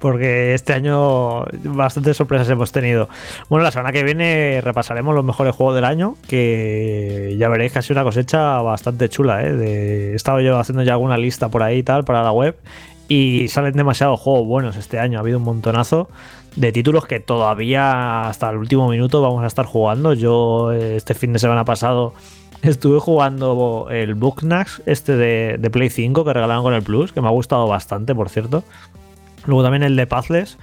porque 0.00 0.54
este 0.54 0.72
año 0.72 1.44
bastantes 1.64 2.16
sorpresas 2.16 2.48
hemos 2.50 2.72
tenido. 2.72 3.08
Bueno, 3.48 3.64
la 3.64 3.70
semana 3.70 3.92
que 3.92 4.04
viene 4.04 4.60
repasaremos 4.62 5.14
los 5.14 5.24
mejores 5.24 5.54
juegos 5.54 5.74
del 5.74 5.84
año, 5.84 6.16
que 6.28 7.36
ya 7.38 7.48
veréis 7.48 7.72
que 7.72 7.80
ha 7.80 7.82
sido 7.82 7.94
una 7.94 8.04
cosecha 8.04 8.62
bastante 8.62 9.08
chula. 9.08 9.42
¿eh? 9.42 10.12
He 10.12 10.14
estado 10.14 10.40
yo 10.40 10.58
haciendo 10.58 10.82
ya 10.82 10.92
alguna 10.92 11.18
lista 11.18 11.48
por 11.48 11.62
ahí 11.62 11.78
y 11.78 11.82
tal 11.82 12.04
para 12.04 12.22
la 12.22 12.32
web 12.32 12.56
y 13.08 13.48
salen 13.48 13.72
demasiados 13.72 14.20
juegos 14.20 14.46
buenos 14.46 14.76
este 14.76 14.98
año. 14.98 15.18
Ha 15.18 15.22
habido 15.22 15.38
un 15.38 15.44
montonazo 15.44 16.08
de 16.56 16.72
títulos 16.72 17.06
que 17.06 17.20
todavía 17.20 18.28
hasta 18.28 18.50
el 18.50 18.58
último 18.58 18.88
minuto 18.88 19.22
vamos 19.22 19.42
a 19.42 19.46
estar 19.46 19.66
jugando. 19.66 20.12
Yo 20.12 20.72
eh, 20.72 20.96
este 20.96 21.14
fin 21.14 21.32
de 21.32 21.38
semana 21.38 21.64
pasado 21.64 22.14
estuve 22.62 23.00
jugando 23.00 23.88
el 23.90 24.14
Booknax 24.14 24.82
este 24.86 25.16
de, 25.16 25.56
de 25.58 25.70
Play 25.70 25.90
5 25.90 26.24
que 26.24 26.32
regalaron 26.32 26.62
con 26.62 26.74
el 26.74 26.82
Plus, 26.82 27.12
que 27.12 27.20
me 27.20 27.28
ha 27.28 27.32
gustado 27.32 27.66
bastante, 27.66 28.14
por 28.14 28.28
cierto. 28.28 28.62
Luego 29.48 29.62
también 29.62 29.82
el 29.82 29.96
de 29.96 30.06
Pathless, 30.06 30.58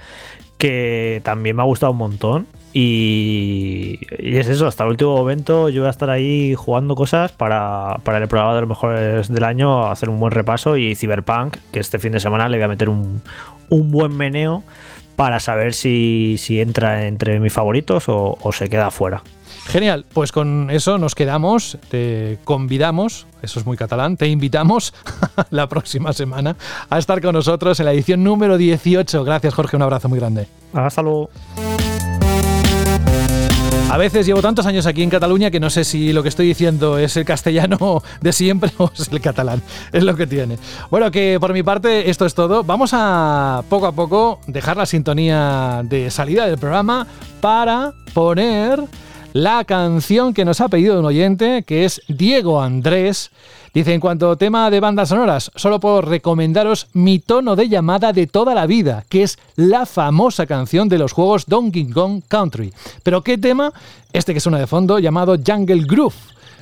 que 0.58 1.20
también 1.24 1.56
me 1.56 1.62
ha 1.62 1.64
gustado 1.64 1.90
un 1.90 1.98
montón. 1.98 2.46
Y, 2.72 3.98
y 4.18 4.36
es 4.36 4.48
eso, 4.48 4.68
hasta 4.68 4.84
el 4.84 4.90
último 4.90 5.16
momento 5.16 5.70
yo 5.70 5.80
voy 5.80 5.88
a 5.88 5.90
estar 5.90 6.08
ahí 6.08 6.54
jugando 6.54 6.94
cosas 6.94 7.32
para, 7.32 7.96
para 8.04 8.18
el 8.18 8.28
programa 8.28 8.54
de 8.54 8.60
los 8.60 8.68
mejores 8.68 9.28
del 9.28 9.42
año, 9.42 9.90
hacer 9.90 10.08
un 10.08 10.20
buen 10.20 10.30
repaso. 10.30 10.76
Y 10.76 10.94
Cyberpunk, 10.94 11.56
que 11.72 11.80
este 11.80 11.98
fin 11.98 12.12
de 12.12 12.20
semana 12.20 12.48
le 12.48 12.58
voy 12.58 12.64
a 12.64 12.68
meter 12.68 12.88
un, 12.88 13.22
un 13.70 13.90
buen 13.90 14.16
meneo 14.16 14.62
para 15.16 15.40
saber 15.40 15.74
si, 15.74 16.36
si 16.38 16.60
entra 16.60 17.08
entre 17.08 17.40
mis 17.40 17.52
favoritos 17.52 18.08
o, 18.08 18.38
o 18.40 18.52
se 18.52 18.68
queda 18.68 18.92
fuera. 18.92 19.22
Genial, 19.68 20.06
pues 20.12 20.32
con 20.32 20.70
eso 20.70 20.96
nos 20.96 21.14
quedamos, 21.14 21.76
te 21.90 22.38
convidamos, 22.44 23.26
eso 23.42 23.58
es 23.58 23.66
muy 23.66 23.76
catalán, 23.76 24.16
te 24.16 24.28
invitamos 24.28 24.94
la 25.50 25.68
próxima 25.68 26.12
semana 26.12 26.56
a 26.88 26.98
estar 26.98 27.20
con 27.20 27.34
nosotros 27.34 27.78
en 27.80 27.86
la 27.86 27.92
edición 27.92 28.22
número 28.22 28.58
18. 28.58 29.24
Gracias 29.24 29.54
Jorge, 29.54 29.76
un 29.76 29.82
abrazo 29.82 30.08
muy 30.08 30.18
grande. 30.18 30.46
Hasta 30.72 31.02
luego. 31.02 31.30
A 33.88 33.98
veces 33.98 34.26
llevo 34.26 34.42
tantos 34.42 34.66
años 34.66 34.84
aquí 34.86 35.02
en 35.02 35.10
Cataluña 35.10 35.50
que 35.50 35.60
no 35.60 35.70
sé 35.70 35.84
si 35.84 36.12
lo 36.12 36.22
que 36.22 36.28
estoy 36.28 36.46
diciendo 36.46 36.98
es 36.98 37.16
el 37.16 37.24
castellano 37.24 38.02
de 38.20 38.32
siempre 38.32 38.70
o 38.78 38.90
es 38.92 39.08
el 39.10 39.20
catalán. 39.20 39.62
Es 39.92 40.02
lo 40.02 40.16
que 40.16 40.26
tiene. 40.26 40.58
Bueno, 40.90 41.10
que 41.10 41.38
por 41.40 41.52
mi 41.52 41.62
parte 41.62 42.10
esto 42.10 42.26
es 42.26 42.34
todo. 42.34 42.64
Vamos 42.64 42.90
a 42.92 43.62
poco 43.68 43.86
a 43.86 43.92
poco 43.92 44.40
dejar 44.48 44.76
la 44.76 44.86
sintonía 44.86 45.82
de 45.84 46.10
salida 46.10 46.46
del 46.46 46.58
programa 46.58 47.06
para 47.40 47.92
poner 48.12 48.82
la 49.36 49.64
canción 49.64 50.32
que 50.32 50.46
nos 50.46 50.62
ha 50.62 50.68
pedido 50.68 50.98
un 50.98 51.04
oyente, 51.04 51.62
que 51.64 51.84
es 51.84 52.00
Diego 52.08 52.62
Andrés. 52.62 53.30
Dice, 53.74 53.92
en 53.92 54.00
cuanto 54.00 54.30
a 54.30 54.36
tema 54.36 54.70
de 54.70 54.80
bandas 54.80 55.10
sonoras, 55.10 55.50
solo 55.54 55.78
puedo 55.78 56.00
recomendaros 56.00 56.88
mi 56.94 57.18
tono 57.18 57.54
de 57.54 57.68
llamada 57.68 58.14
de 58.14 58.26
toda 58.26 58.54
la 58.54 58.64
vida, 58.64 59.04
que 59.10 59.24
es 59.24 59.38
la 59.56 59.84
famosa 59.84 60.46
canción 60.46 60.88
de 60.88 60.96
los 60.96 61.12
juegos 61.12 61.44
Donkey 61.44 61.90
Kong 61.90 62.22
Country. 62.26 62.72
Pero 63.02 63.22
¿qué 63.22 63.36
tema? 63.36 63.74
Este 64.10 64.32
que 64.32 64.40
suena 64.40 64.58
de 64.58 64.66
fondo, 64.66 64.98
llamado 64.98 65.36
Jungle 65.46 65.84
Groove. 65.86 66.16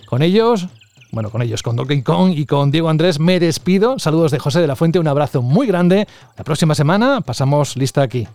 Con 0.06 0.22
ellos, 0.22 0.66
bueno, 1.12 1.30
con 1.30 1.42
ellos, 1.42 1.62
con 1.62 1.76
Donkey 1.76 2.02
Kong 2.02 2.32
y 2.36 2.44
con 2.44 2.72
Diego 2.72 2.88
Andrés, 2.88 3.20
me 3.20 3.38
despido. 3.38 4.00
Saludos 4.00 4.32
de 4.32 4.40
José 4.40 4.60
de 4.60 4.66
la 4.66 4.74
Fuente, 4.74 4.98
un 4.98 5.06
abrazo 5.06 5.42
muy 5.42 5.68
grande. 5.68 6.08
La 6.36 6.42
próxima 6.42 6.74
semana 6.74 7.20
pasamos 7.20 7.76
lista 7.76 8.02
aquí. 8.02 8.26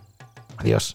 Adiós. 0.56 0.94